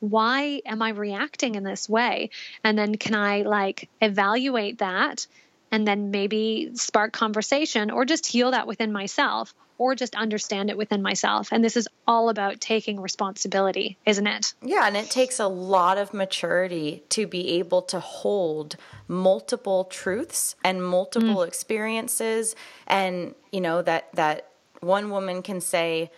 Why 0.00 0.62
am 0.66 0.82
I 0.82 0.90
reacting 0.90 1.54
in 1.54 1.62
this 1.62 1.88
way? 1.88 2.30
And 2.64 2.76
then 2.76 2.96
can 2.96 3.14
I 3.14 3.42
like 3.42 3.88
evaluate 4.00 4.78
that 4.78 5.26
and 5.70 5.86
then 5.86 6.10
maybe 6.10 6.72
spark 6.74 7.12
conversation 7.12 7.90
or 7.90 8.04
just 8.04 8.26
heal 8.26 8.50
that 8.50 8.66
within 8.66 8.92
myself? 8.92 9.54
or 9.80 9.94
just 9.94 10.14
understand 10.14 10.68
it 10.68 10.76
within 10.76 11.00
myself. 11.00 11.48
And 11.50 11.64
this 11.64 11.74
is 11.74 11.88
all 12.06 12.28
about 12.28 12.60
taking 12.60 13.00
responsibility, 13.00 13.96
isn't 14.04 14.26
it? 14.26 14.52
Yeah, 14.60 14.86
and 14.86 14.94
it 14.94 15.10
takes 15.10 15.40
a 15.40 15.48
lot 15.48 15.96
of 15.96 16.12
maturity 16.12 17.02
to 17.08 17.26
be 17.26 17.52
able 17.52 17.80
to 17.82 17.98
hold 17.98 18.76
multiple 19.08 19.84
truths 19.84 20.54
and 20.62 20.84
multiple 20.84 21.36
mm. 21.36 21.48
experiences 21.48 22.54
and, 22.86 23.34
you 23.52 23.62
know, 23.62 23.80
that 23.80 24.12
that 24.12 24.50
one 24.80 25.08
woman 25.08 25.40
can 25.40 25.62
say, 25.62 26.10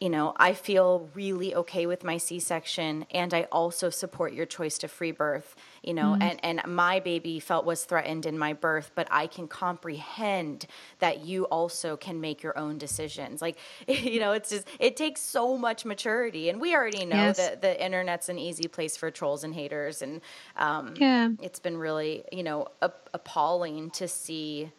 you 0.00 0.08
know, 0.08 0.32
I 0.38 0.54
feel 0.54 1.10
really 1.12 1.54
okay 1.54 1.84
with 1.84 2.04
my 2.04 2.16
C 2.16 2.40
section 2.40 3.04
and 3.10 3.34
I 3.34 3.42
also 3.52 3.90
support 3.90 4.32
your 4.32 4.46
choice 4.46 4.78
to 4.78 4.88
free 4.88 5.12
birth, 5.12 5.54
you 5.82 5.92
know, 5.92 6.12
mm-hmm. 6.12 6.22
and, 6.22 6.40
and 6.42 6.74
my 6.74 7.00
baby 7.00 7.38
felt 7.38 7.66
was 7.66 7.84
threatened 7.84 8.24
in 8.24 8.38
my 8.38 8.54
birth, 8.54 8.92
but 8.94 9.06
I 9.10 9.26
can 9.26 9.46
comprehend 9.46 10.66
that 11.00 11.26
you 11.26 11.44
also 11.44 11.98
can 11.98 12.18
make 12.18 12.42
your 12.42 12.56
own 12.56 12.78
decisions. 12.78 13.42
Like, 13.42 13.58
you 13.88 14.20
know, 14.20 14.32
it's 14.32 14.48
just, 14.48 14.66
it 14.78 14.96
takes 14.96 15.20
so 15.20 15.58
much 15.58 15.84
maturity. 15.84 16.48
And 16.48 16.62
we 16.62 16.74
already 16.74 17.04
know 17.04 17.16
yes. 17.16 17.36
that 17.36 17.60
the 17.60 17.84
internet's 17.84 18.30
an 18.30 18.38
easy 18.38 18.68
place 18.68 18.96
for 18.96 19.10
trolls 19.10 19.44
and 19.44 19.54
haters. 19.54 20.00
And 20.00 20.22
um, 20.56 20.94
yeah. 20.96 21.28
it's 21.42 21.60
been 21.60 21.76
really, 21.76 22.24
you 22.32 22.42
know, 22.42 22.68
appalling 22.80 23.90
to 23.90 24.08
see, 24.08 24.72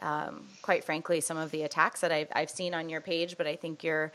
um, 0.00 0.48
quite 0.62 0.82
frankly, 0.82 1.20
some 1.20 1.36
of 1.36 1.52
the 1.52 1.62
attacks 1.62 2.00
that 2.00 2.10
I've, 2.10 2.28
I've 2.32 2.50
seen 2.50 2.74
on 2.74 2.88
your 2.88 3.00
page, 3.00 3.36
but 3.38 3.46
I 3.46 3.54
think 3.54 3.84
you're, 3.84 4.10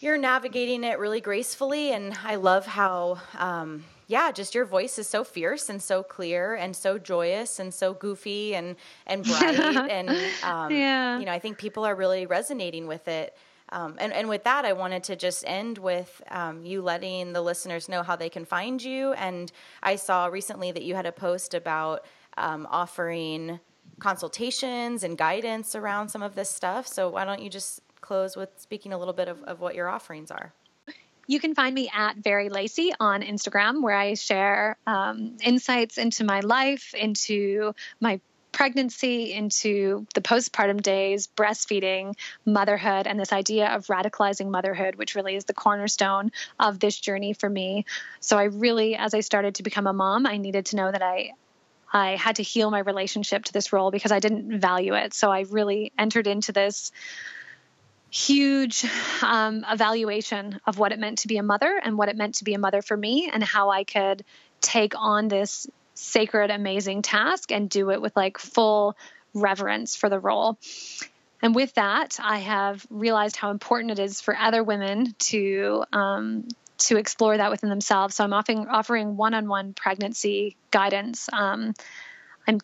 you're 0.00 0.16
navigating 0.16 0.84
it 0.84 0.98
really 0.98 1.20
gracefully 1.20 1.92
and 1.92 2.16
i 2.24 2.36
love 2.36 2.66
how 2.66 3.18
um, 3.36 3.84
yeah 4.06 4.30
just 4.30 4.54
your 4.54 4.64
voice 4.64 4.98
is 4.98 5.08
so 5.08 5.24
fierce 5.24 5.68
and 5.68 5.82
so 5.82 6.02
clear 6.02 6.54
and 6.54 6.74
so 6.74 6.98
joyous 6.98 7.58
and 7.58 7.72
so 7.72 7.94
goofy 7.94 8.54
and 8.54 8.76
and 9.06 9.24
bright 9.24 9.58
and 9.90 10.10
um, 10.42 10.70
yeah. 10.70 11.18
you 11.18 11.26
know 11.26 11.32
i 11.32 11.38
think 11.38 11.58
people 11.58 11.84
are 11.84 11.94
really 11.94 12.26
resonating 12.26 12.86
with 12.86 13.08
it 13.08 13.36
um, 13.70 13.96
and, 13.98 14.12
and 14.12 14.28
with 14.28 14.44
that, 14.44 14.64
I 14.64 14.72
wanted 14.72 15.04
to 15.04 15.16
just 15.16 15.44
end 15.46 15.78
with 15.78 16.22
um, 16.30 16.64
you 16.64 16.80
letting 16.80 17.32
the 17.32 17.42
listeners 17.42 17.88
know 17.88 18.02
how 18.02 18.16
they 18.16 18.30
can 18.30 18.44
find 18.44 18.82
you. 18.82 19.12
And 19.12 19.52
I 19.82 19.96
saw 19.96 20.26
recently 20.26 20.72
that 20.72 20.82
you 20.82 20.94
had 20.94 21.06
a 21.06 21.12
post 21.12 21.54
about 21.54 22.06
um, 22.36 22.66
offering 22.70 23.60
consultations 23.98 25.02
and 25.02 25.18
guidance 25.18 25.74
around 25.74 26.08
some 26.08 26.22
of 26.22 26.34
this 26.34 26.48
stuff. 26.48 26.86
So 26.86 27.10
why 27.10 27.24
don't 27.24 27.42
you 27.42 27.50
just 27.50 27.82
close 28.08 28.36
with 28.36 28.48
speaking 28.56 28.94
a 28.94 28.98
little 28.98 29.12
bit 29.12 29.28
of, 29.28 29.42
of 29.44 29.60
what 29.60 29.74
your 29.74 29.86
offerings 29.86 30.30
are. 30.30 30.52
You 31.26 31.38
can 31.40 31.54
find 31.54 31.74
me 31.74 31.90
at 31.94 32.16
Very 32.16 32.48
Lacey 32.48 32.90
on 32.98 33.20
Instagram, 33.20 33.82
where 33.82 33.94
I 33.94 34.14
share 34.14 34.78
um, 34.86 35.36
insights 35.44 35.98
into 35.98 36.24
my 36.24 36.40
life, 36.40 36.94
into 36.94 37.74
my 38.00 38.18
pregnancy, 38.50 39.34
into 39.34 40.06
the 40.14 40.22
postpartum 40.22 40.80
days, 40.82 41.28
breastfeeding, 41.36 42.14
motherhood, 42.46 43.06
and 43.06 43.20
this 43.20 43.30
idea 43.30 43.68
of 43.68 43.88
radicalizing 43.88 44.48
motherhood, 44.48 44.94
which 44.96 45.14
really 45.14 45.36
is 45.36 45.44
the 45.44 45.52
cornerstone 45.52 46.32
of 46.58 46.80
this 46.80 46.98
journey 46.98 47.34
for 47.34 47.50
me. 47.50 47.84
So 48.20 48.38
I 48.38 48.44
really, 48.44 48.96
as 48.96 49.12
I 49.12 49.20
started 49.20 49.56
to 49.56 49.62
become 49.62 49.86
a 49.86 49.92
mom, 49.92 50.26
I 50.26 50.38
needed 50.38 50.64
to 50.66 50.76
know 50.76 50.90
that 50.90 51.02
I 51.02 51.32
I 51.90 52.16
had 52.16 52.36
to 52.36 52.42
heal 52.42 52.70
my 52.70 52.80
relationship 52.80 53.44
to 53.44 53.52
this 53.52 53.72
role 53.72 53.90
because 53.90 54.12
I 54.12 54.20
didn't 54.20 54.60
value 54.60 54.94
it. 54.94 55.14
So 55.14 55.30
I 55.30 55.46
really 55.48 55.90
entered 55.98 56.26
into 56.26 56.52
this 56.52 56.92
huge 58.10 58.84
um, 59.22 59.64
evaluation 59.70 60.60
of 60.66 60.78
what 60.78 60.92
it 60.92 60.98
meant 60.98 61.18
to 61.18 61.28
be 61.28 61.36
a 61.36 61.42
mother 61.42 61.80
and 61.82 61.98
what 61.98 62.08
it 62.08 62.16
meant 62.16 62.36
to 62.36 62.44
be 62.44 62.54
a 62.54 62.58
mother 62.58 62.82
for 62.82 62.96
me 62.96 63.30
and 63.32 63.42
how 63.42 63.70
I 63.70 63.84
could 63.84 64.24
take 64.60 64.94
on 64.96 65.28
this 65.28 65.66
sacred, 65.94 66.50
amazing 66.50 67.02
task 67.02 67.52
and 67.52 67.68
do 67.68 67.90
it 67.90 68.00
with 68.00 68.16
like 68.16 68.38
full 68.38 68.96
reverence 69.34 69.96
for 69.96 70.08
the 70.08 70.18
role. 70.18 70.58
And 71.42 71.54
with 71.54 71.74
that, 71.74 72.18
I 72.22 72.38
have 72.38 72.86
realized 72.90 73.36
how 73.36 73.50
important 73.50 73.92
it 73.92 73.98
is 73.98 74.20
for 74.20 74.36
other 74.36 74.62
women 74.62 75.14
to 75.18 75.84
um, 75.92 76.48
to 76.78 76.96
explore 76.96 77.36
that 77.36 77.50
within 77.50 77.70
themselves. 77.70 78.14
So 78.14 78.24
I'm 78.24 78.32
offering 78.32 78.66
offering 78.68 79.16
one-on-one 79.16 79.74
pregnancy 79.74 80.56
guidance. 80.70 81.28
Um, 81.32 81.74
I'm 82.46 82.60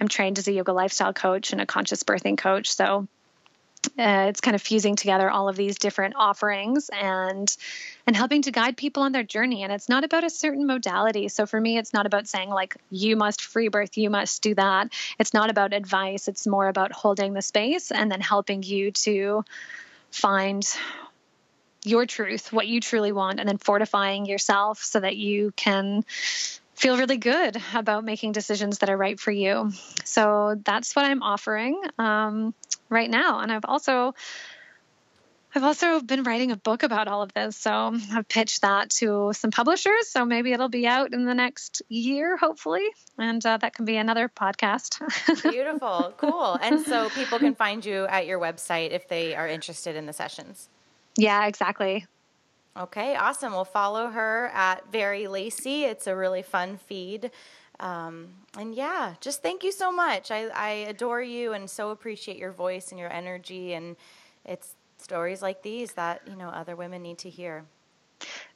I'm 0.00 0.08
trained 0.08 0.38
as 0.38 0.48
a 0.48 0.52
yoga 0.52 0.72
lifestyle 0.72 1.12
coach 1.12 1.52
and 1.52 1.60
a 1.60 1.66
conscious 1.66 2.02
birthing 2.02 2.36
coach. 2.36 2.70
So 2.70 3.08
uh, 3.86 4.26
it's 4.28 4.40
kind 4.40 4.54
of 4.54 4.62
fusing 4.62 4.96
together 4.96 5.30
all 5.30 5.48
of 5.48 5.56
these 5.56 5.78
different 5.78 6.14
offerings 6.16 6.88
and 6.90 7.56
and 8.06 8.16
helping 8.16 8.42
to 8.42 8.50
guide 8.50 8.76
people 8.76 9.02
on 9.02 9.12
their 9.12 9.22
journey. 9.22 9.62
And 9.62 9.72
it's 9.72 9.88
not 9.88 10.04
about 10.04 10.24
a 10.24 10.30
certain 10.30 10.66
modality. 10.66 11.28
So 11.28 11.46
for 11.46 11.60
me 11.60 11.78
it's 11.78 11.92
not 11.92 12.06
about 12.06 12.26
saying 12.26 12.50
like 12.50 12.76
you 12.90 13.16
must 13.16 13.42
free 13.42 13.68
birth 13.68 13.96
you 13.96 14.10
must 14.10 14.42
do 14.42 14.54
that. 14.54 14.92
It's 15.18 15.34
not 15.34 15.50
about 15.50 15.72
advice. 15.72 16.28
It's 16.28 16.46
more 16.46 16.68
about 16.68 16.92
holding 16.92 17.34
the 17.34 17.42
space 17.42 17.90
and 17.90 18.10
then 18.10 18.20
helping 18.20 18.62
you 18.62 18.90
to 18.92 19.44
find 20.10 20.66
your 21.84 22.06
truth 22.06 22.52
what 22.52 22.66
you 22.66 22.80
truly 22.80 23.12
want 23.12 23.40
and 23.40 23.48
then 23.48 23.58
fortifying 23.58 24.26
yourself 24.26 24.82
so 24.82 25.00
that 25.00 25.16
you 25.16 25.52
can 25.56 26.04
feel 26.78 26.96
really 26.96 27.16
good 27.16 27.56
about 27.74 28.04
making 28.04 28.30
decisions 28.32 28.78
that 28.78 28.88
are 28.88 28.96
right 28.96 29.18
for 29.18 29.32
you. 29.32 29.72
So 30.04 30.60
that's 30.64 30.94
what 30.94 31.04
I'm 31.04 31.22
offering. 31.22 31.80
Um, 31.98 32.54
right 32.88 33.10
now. 33.10 33.40
And 33.40 33.52
I've 33.52 33.64
also 33.64 34.14
I've 35.54 35.64
also 35.64 36.00
been 36.00 36.24
writing 36.24 36.52
a 36.52 36.56
book 36.56 36.82
about 36.82 37.08
all 37.08 37.22
of 37.22 37.32
this. 37.32 37.56
So 37.56 37.96
I've 38.12 38.28
pitched 38.28 38.62
that 38.62 38.90
to 38.90 39.32
some 39.32 39.50
publishers. 39.50 40.08
So 40.08 40.24
maybe 40.24 40.52
it'll 40.52 40.68
be 40.68 40.86
out 40.86 41.14
in 41.14 41.24
the 41.24 41.34
next 41.34 41.80
year, 41.88 42.36
hopefully. 42.36 42.86
And 43.16 43.44
uh, 43.44 43.56
that 43.56 43.74
can 43.74 43.84
be 43.84 43.96
another 43.96 44.28
podcast. 44.28 45.00
Beautiful. 45.50 46.12
Cool. 46.18 46.58
And 46.60 46.84
so 46.84 47.08
people 47.10 47.38
can 47.38 47.54
find 47.54 47.84
you 47.84 48.06
at 48.06 48.26
your 48.26 48.38
website 48.38 48.90
if 48.90 49.08
they 49.08 49.34
are 49.34 49.48
interested 49.48 49.96
in 49.96 50.06
the 50.06 50.12
sessions. 50.12 50.68
Yeah, 51.16 51.46
exactly. 51.46 52.06
Okay, 52.76 53.16
awesome. 53.16 53.52
We'll 53.52 53.64
follow 53.64 54.08
her 54.08 54.50
at 54.54 54.92
Very 54.92 55.26
Lacey. 55.26 55.84
It's 55.84 56.06
a 56.06 56.14
really 56.14 56.42
fun 56.42 56.76
feed. 56.76 57.30
Um, 57.80 58.28
and 58.58 58.74
yeah, 58.74 59.14
just 59.20 59.42
thank 59.42 59.62
you 59.62 59.72
so 59.72 59.92
much. 59.92 60.30
I, 60.30 60.48
I 60.48 60.68
adore 60.88 61.22
you 61.22 61.52
and 61.52 61.70
so 61.70 61.90
appreciate 61.90 62.36
your 62.36 62.52
voice 62.52 62.90
and 62.90 62.98
your 62.98 63.12
energy. 63.12 63.74
And 63.74 63.96
it's 64.44 64.74
stories 64.96 65.42
like 65.42 65.62
these 65.62 65.92
that, 65.92 66.22
you 66.28 66.36
know, 66.36 66.48
other 66.48 66.74
women 66.74 67.02
need 67.02 67.18
to 67.18 67.30
hear. 67.30 67.64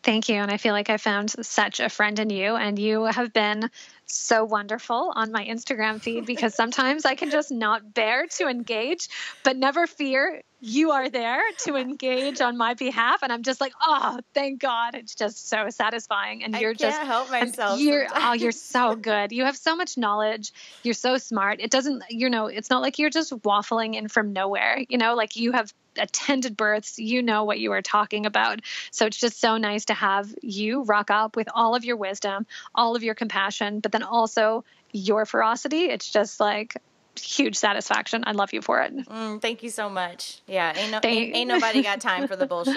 Thank 0.02 0.28
you. 0.28 0.36
And 0.36 0.50
I 0.50 0.56
feel 0.56 0.72
like 0.72 0.90
I 0.90 0.96
found 0.96 1.30
such 1.44 1.78
a 1.78 1.88
friend 1.88 2.18
in 2.18 2.30
you, 2.30 2.56
and 2.56 2.78
you 2.78 3.04
have 3.04 3.32
been 3.32 3.70
so 4.06 4.44
wonderful 4.44 5.12
on 5.14 5.32
my 5.32 5.44
Instagram 5.44 6.00
feed 6.00 6.26
because 6.26 6.54
sometimes 6.54 7.04
I 7.04 7.14
can 7.14 7.30
just 7.30 7.50
not 7.50 7.94
bear 7.94 8.26
to 8.38 8.48
engage, 8.48 9.08
but 9.44 9.56
never 9.56 9.86
fear 9.86 10.42
you 10.64 10.92
are 10.92 11.10
there 11.10 11.42
to 11.58 11.74
engage 11.74 12.40
on 12.40 12.56
my 12.56 12.74
behalf 12.74 13.24
and 13.24 13.32
i'm 13.32 13.42
just 13.42 13.60
like 13.60 13.72
oh 13.84 14.20
thank 14.32 14.60
god 14.60 14.94
it's 14.94 15.16
just 15.16 15.48
so 15.48 15.68
satisfying 15.70 16.44
and 16.44 16.54
you're 16.54 16.70
I 16.70 16.74
just 16.74 17.00
help 17.02 17.30
myself 17.32 17.80
you're 17.80 18.06
oh 18.14 18.32
you're 18.32 18.52
so 18.52 18.94
good. 19.02 19.32
You 19.32 19.44
have 19.44 19.56
so 19.56 19.74
much 19.74 19.98
knowledge. 19.98 20.52
You're 20.84 20.94
so 20.94 21.18
smart. 21.18 21.60
It 21.60 21.72
doesn't 21.72 22.04
you 22.10 22.30
know 22.30 22.46
it's 22.46 22.70
not 22.70 22.80
like 22.80 23.00
you're 23.00 23.10
just 23.10 23.32
waffling 23.42 23.96
in 23.96 24.06
from 24.06 24.32
nowhere 24.32 24.84
you 24.88 24.98
know 24.98 25.16
like 25.16 25.34
you 25.34 25.50
have 25.50 25.74
attended 25.98 26.56
births 26.56 26.98
you 26.98 27.22
know 27.22 27.44
what 27.44 27.58
you 27.58 27.72
are 27.72 27.82
talking 27.82 28.26
about 28.26 28.60
so 28.90 29.06
it's 29.06 29.18
just 29.18 29.40
so 29.40 29.56
nice 29.56 29.86
to 29.86 29.94
have 29.94 30.34
you 30.42 30.82
rock 30.82 31.10
up 31.10 31.36
with 31.36 31.48
all 31.54 31.74
of 31.74 31.84
your 31.84 31.96
wisdom 31.96 32.46
all 32.74 32.96
of 32.96 33.02
your 33.02 33.14
compassion 33.14 33.80
but 33.80 33.92
then 33.92 34.02
also 34.02 34.64
your 34.92 35.26
ferocity 35.26 35.84
it's 35.84 36.10
just 36.10 36.40
like 36.40 36.76
huge 37.20 37.56
satisfaction. 37.56 38.24
I 38.26 38.32
love 38.32 38.52
you 38.52 38.62
for 38.62 38.80
it. 38.80 38.94
Mm, 39.08 39.40
thank 39.40 39.62
you 39.62 39.70
so 39.70 39.88
much. 39.88 40.40
Yeah, 40.46 40.72
ain't, 40.76 40.90
no, 40.90 41.00
ain't, 41.02 41.36
ain't, 41.36 41.48
nobody 41.48 41.82
got 41.82 42.00
time 42.00 42.26
for 42.26 42.36
the 42.36 42.46
bullshit. 42.52 42.76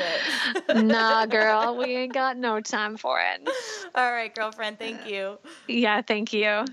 nah, 0.73 1.25
girl, 1.25 1.77
we 1.77 1.85
ain't 1.95 2.13
got 2.13 2.37
no 2.37 2.59
time 2.61 2.97
for 2.97 3.19
it. 3.19 3.47
All 3.93 4.11
right, 4.11 4.33
girlfriend, 4.33 4.79
thank 4.79 5.07
you. 5.07 5.37
Yeah, 5.67 6.01
thank 6.01 6.33
you. 6.33 6.65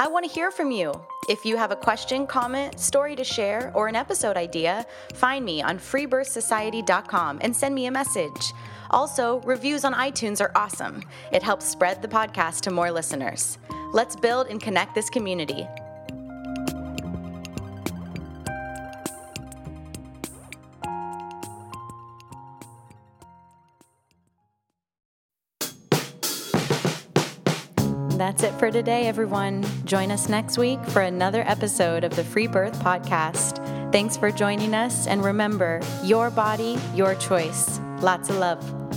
I 0.00 0.06
want 0.06 0.24
to 0.24 0.30
hear 0.30 0.52
from 0.52 0.70
you. 0.70 0.92
If 1.28 1.44
you 1.44 1.56
have 1.56 1.72
a 1.72 1.76
question, 1.76 2.24
comment, 2.24 2.78
story 2.78 3.16
to 3.16 3.24
share, 3.24 3.72
or 3.74 3.88
an 3.88 3.96
episode 3.96 4.36
idea, 4.36 4.86
find 5.14 5.44
me 5.44 5.60
on 5.60 5.76
freebirthsociety.com 5.76 7.40
and 7.40 7.54
send 7.54 7.74
me 7.74 7.86
a 7.86 7.90
message. 7.90 8.52
Also, 8.90 9.40
reviews 9.40 9.84
on 9.84 9.94
iTunes 9.94 10.40
are 10.40 10.52
awesome. 10.54 11.02
It 11.32 11.42
helps 11.42 11.66
spread 11.66 12.00
the 12.00 12.06
podcast 12.06 12.60
to 12.60 12.70
more 12.70 12.92
listeners. 12.92 13.58
Let's 13.92 14.14
build 14.14 14.46
and 14.46 14.62
connect 14.62 14.94
this 14.94 15.10
community. 15.10 15.66
That's 28.28 28.42
it 28.42 28.52
for 28.58 28.70
today, 28.70 29.06
everyone. 29.06 29.64
Join 29.86 30.10
us 30.10 30.28
next 30.28 30.58
week 30.58 30.84
for 30.88 31.00
another 31.00 31.42
episode 31.46 32.04
of 32.04 32.14
the 32.14 32.22
Free 32.22 32.46
Birth 32.46 32.78
Podcast. 32.80 33.56
Thanks 33.90 34.18
for 34.18 34.30
joining 34.30 34.74
us, 34.74 35.06
and 35.06 35.24
remember 35.24 35.80
your 36.04 36.28
body, 36.28 36.76
your 36.94 37.14
choice. 37.14 37.80
Lots 38.02 38.28
of 38.28 38.36
love. 38.36 38.87